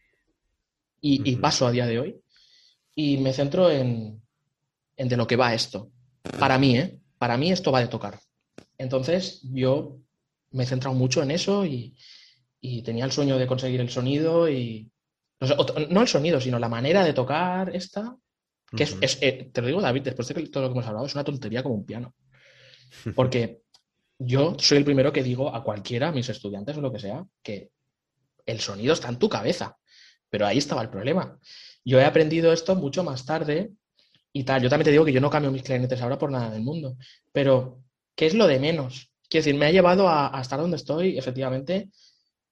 y, 1.03 1.37
paso 1.37 1.67
a 1.67 1.71
día 1.71 1.87
de 1.87 1.99
hoy 1.99 2.24
y 2.95 3.19
me 3.19 3.33
centro 3.33 3.71
en, 3.71 4.23
de 4.97 5.17
lo 5.17 5.27
que 5.27 5.37
va 5.37 5.55
esto. 5.55 5.91
Para 6.39 6.59
mí, 6.59 6.79
¿eh? 6.79 6.99
Para 7.19 7.37
mí 7.37 7.51
esto 7.51 7.73
va 7.73 7.81
de 7.81 7.89
tocar. 7.89 8.19
Entonces 8.79 9.41
yo 9.43 9.99
me 10.51 10.65
he 10.65 10.67
centrado 10.67 10.97
mucho 10.97 11.23
en 11.23 11.31
eso 11.31 11.65
y, 11.67 11.97
tenía 12.83 13.05
el 13.05 13.13
sueño 13.13 13.39
de 13.39 13.47
conseguir 13.47 13.81
el 13.81 13.91
sonido 13.91 14.49
y... 14.49 14.91
No, 15.91 16.01
el 16.01 16.09
sonido, 16.09 16.41
sino 16.41 16.59
la 16.59 16.69
manera 16.71 17.05
de 17.05 17.13
tocar 17.13 17.75
esta, 17.77 18.17
que 18.75 18.85
es, 18.85 19.19
eh, 19.21 19.51
te 19.53 19.61
lo 19.61 19.67
digo 19.67 19.83
David, 19.83 20.03
después 20.03 20.27
de 20.29 20.47
todo 20.47 20.63
lo 20.63 20.69
que 20.69 20.73
hemos 20.73 20.87
hablado, 20.87 21.07
es 21.07 21.15
una 21.15 21.25
tontería 21.25 21.63
como 21.63 21.75
un 21.75 21.85
piano. 21.85 22.15
Porque 23.15 23.61
yo 24.19 24.57
soy 24.59 24.79
el 24.79 24.85
primero 24.85 25.13
que 25.13 25.23
digo 25.23 25.55
a 25.55 25.63
cualquiera, 25.63 26.09
a 26.09 26.13
mis 26.13 26.29
estudiantes 26.29 26.77
o 26.77 26.81
lo 26.81 26.93
que 26.93 27.01
sea, 27.01 27.27
que 27.43 27.71
el 28.47 28.61
sonido 28.61 28.95
está 28.95 29.09
en 29.09 29.19
tu 29.19 29.29
cabeza. 29.29 29.77
Pero 30.31 30.47
ahí 30.47 30.59
estaba 30.59 30.83
el 30.83 30.91
problema. 30.91 31.39
Yo 31.85 32.01
he 32.01 32.05
aprendido 32.05 32.53
esto 32.53 32.75
mucho 32.75 33.05
más 33.05 33.25
tarde 33.27 33.71
y 34.33 34.45
tal. 34.45 34.63
Yo 34.63 34.69
también 34.69 34.85
te 34.85 34.91
digo 34.91 35.05
que 35.05 35.13
yo 35.13 35.21
no 35.21 35.31
cambio 35.31 35.51
mis 35.51 35.63
clarinetes 35.63 36.01
ahora 36.01 36.19
por 36.19 36.31
nada 36.31 36.51
del 36.51 36.63
mundo, 36.63 36.97
pero 37.33 37.83
¿qué 38.15 38.27
es 38.27 38.35
lo 38.35 38.47
de 38.47 38.59
menos? 38.59 39.11
Quiero 39.29 39.45
decir, 39.45 39.59
me 39.59 39.67
ha 39.67 39.73
llevado 39.73 40.09
a, 40.09 40.39
estar 40.41 40.61
donde 40.61 40.77
estoy, 40.77 41.19
efectivamente, 41.19 41.91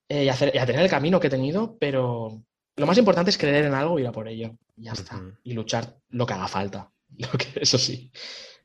eh, 0.09 0.24
y, 0.24 0.28
a 0.28 0.66
tener 0.66 0.82
el 0.82 0.90
camino 0.90 1.20
que 1.20 1.28
he 1.28 1.30
tenido, 1.30 1.76
pero 1.78 2.42
lo 2.76 2.86
más 2.86 2.98
importante 2.98 3.30
es 3.30 3.38
creer 3.38 3.66
en 3.66 3.74
algo 3.74 3.98
y 3.98 4.02
ir 4.02 4.09
a 4.09 4.12
por 4.12 4.28
ello. 4.28 4.56
Y 4.76 4.84
ya 4.84 4.92
está. 4.92 5.20
Y 5.42 5.52
luchar 5.52 5.96
lo 6.10 6.26
que 6.26 6.34
haga 6.34 6.48
falta. 6.48 6.90
eso 7.54 7.78
sí. 7.78 8.10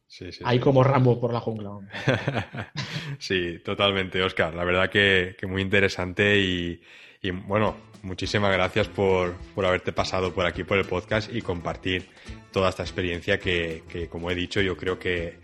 Sí, 0.09 0.29
Hay 0.45 0.59
como 0.59 0.83
Rambo 0.83 1.19
por 1.19 1.33
la 1.33 1.41
jungla. 1.41 1.79
sí, 3.19 3.59
totalmente, 3.63 4.21
Oscar. 4.23 4.55
La 4.55 4.63
verdad 4.63 4.89
que, 4.89 5.35
muy 5.47 5.61
interesante 5.61 6.39
y, 6.39 6.81
y, 7.21 7.31
bueno, 7.31 7.75
muchísimas 8.03 8.51
gracias 8.51 8.87
por, 8.87 9.35
haberte 9.57 9.91
pasado 9.91 10.33
por 10.33 10.45
aquí 10.45 10.63
por 10.63 10.77
el 10.77 10.85
podcast 10.85 11.33
y 11.33 11.41
compartir 11.41 12.09
toda 12.51 12.69
esta 12.69 12.83
experiencia 12.83 13.39
que, 13.39 14.07
como 14.11 14.31
he 14.31 14.35
dicho, 14.35 14.61
yo 14.61 14.77
creo 14.77 14.99
que, 14.99 15.39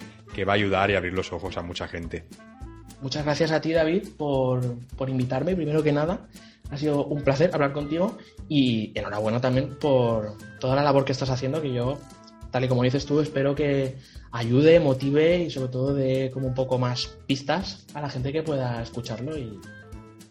va 0.47 0.53
a 0.53 0.55
ayudar 0.55 0.89
y 0.91 0.95
abrir 0.95 1.13
los 1.13 1.31
ojos 1.31 1.57
a 1.57 1.61
mucha 1.61 1.87
gente. 1.87 2.25
Muchas 3.01 3.25
gracias 3.25 3.51
a 3.51 3.61
ti, 3.61 3.71
David, 3.73 4.07
por, 4.17 4.77
invitarme, 5.07 5.55
primero 5.55 5.83
que 5.83 5.91
nada. 5.91 6.27
Ha 6.69 6.77
sido 6.77 7.05
un 7.05 7.21
placer 7.21 7.51
hablar 7.53 7.73
contigo 7.73 8.17
y 8.47 8.91
enhorabuena 8.95 9.39
también 9.39 9.75
por 9.75 10.37
toda 10.59 10.75
la 10.75 10.83
labor 10.83 11.05
que 11.05 11.11
estás 11.11 11.29
haciendo, 11.29 11.61
que 11.61 11.73
yo, 11.73 11.99
tal 12.49 12.63
y 12.63 12.67
como 12.67 12.83
dices 12.83 13.05
tú, 13.05 13.19
espero 13.19 13.53
que 13.53 13.97
ayude, 14.31 14.79
motive 14.79 15.43
y 15.43 15.49
sobre 15.51 15.71
todo 15.71 15.93
dé 15.93 16.31
como 16.33 16.47
un 16.47 16.55
poco 16.55 16.79
más 16.79 17.17
pistas 17.27 17.85
a 17.93 18.01
la 18.01 18.09
gente 18.09 18.31
que 18.31 18.41
pueda 18.41 18.81
escucharlo 18.81 19.37
y, 19.37 19.59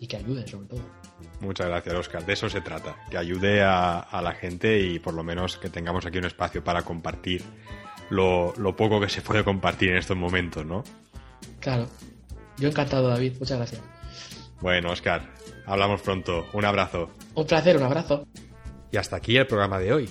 y 0.01 0.07
que 0.09 0.17
ayude 0.17 0.49
sobre 0.49 0.67
todo. 0.67 1.02
Muchas 1.41 1.67
gracias, 1.67 1.95
Oscar. 1.95 2.25
De 2.25 2.33
eso 2.33 2.49
se 2.49 2.61
trata, 2.61 2.97
que 3.11 3.19
ayude 3.19 3.63
a, 3.63 4.21
la 4.23 4.33
gente 4.33 4.81
y 4.81 4.99
por 4.99 5.15
lo 5.15 5.25
menos 5.25 5.57
que 5.57 5.69
tengamos 5.69 6.07
aquí 6.07 6.19
un 6.19 6.25
espacio 6.25 6.63
para 6.63 6.83
compartir 6.83 7.43
lo, 8.11 8.55
poco 8.77 9.01
que 9.01 9.09
se 9.09 9.23
puede 9.23 9.45
compartir 9.45 9.91
en 9.91 9.97
estos 9.97 10.17
momentos, 10.17 10.65
¿no? 10.65 10.85
Claro. 11.61 11.89
Yo 12.59 12.69
encantado, 12.69 13.09
David. 13.09 13.35
Muchas 13.41 13.59
gracias. 13.59 13.83
Bueno, 14.61 14.91
Oscar, 14.91 15.29
hablamos 15.67 16.01
pronto. 16.03 16.47
Un 16.53 16.65
abrazo. 16.65 17.11
Un 17.35 17.47
placer, 17.47 17.77
un 17.77 17.83
abrazo. 17.83 18.27
Y 18.91 18.97
hasta 18.97 19.17
aquí 19.17 19.37
el 19.37 19.47
programa 19.47 19.79
de 19.79 19.93
hoy. 19.93 20.11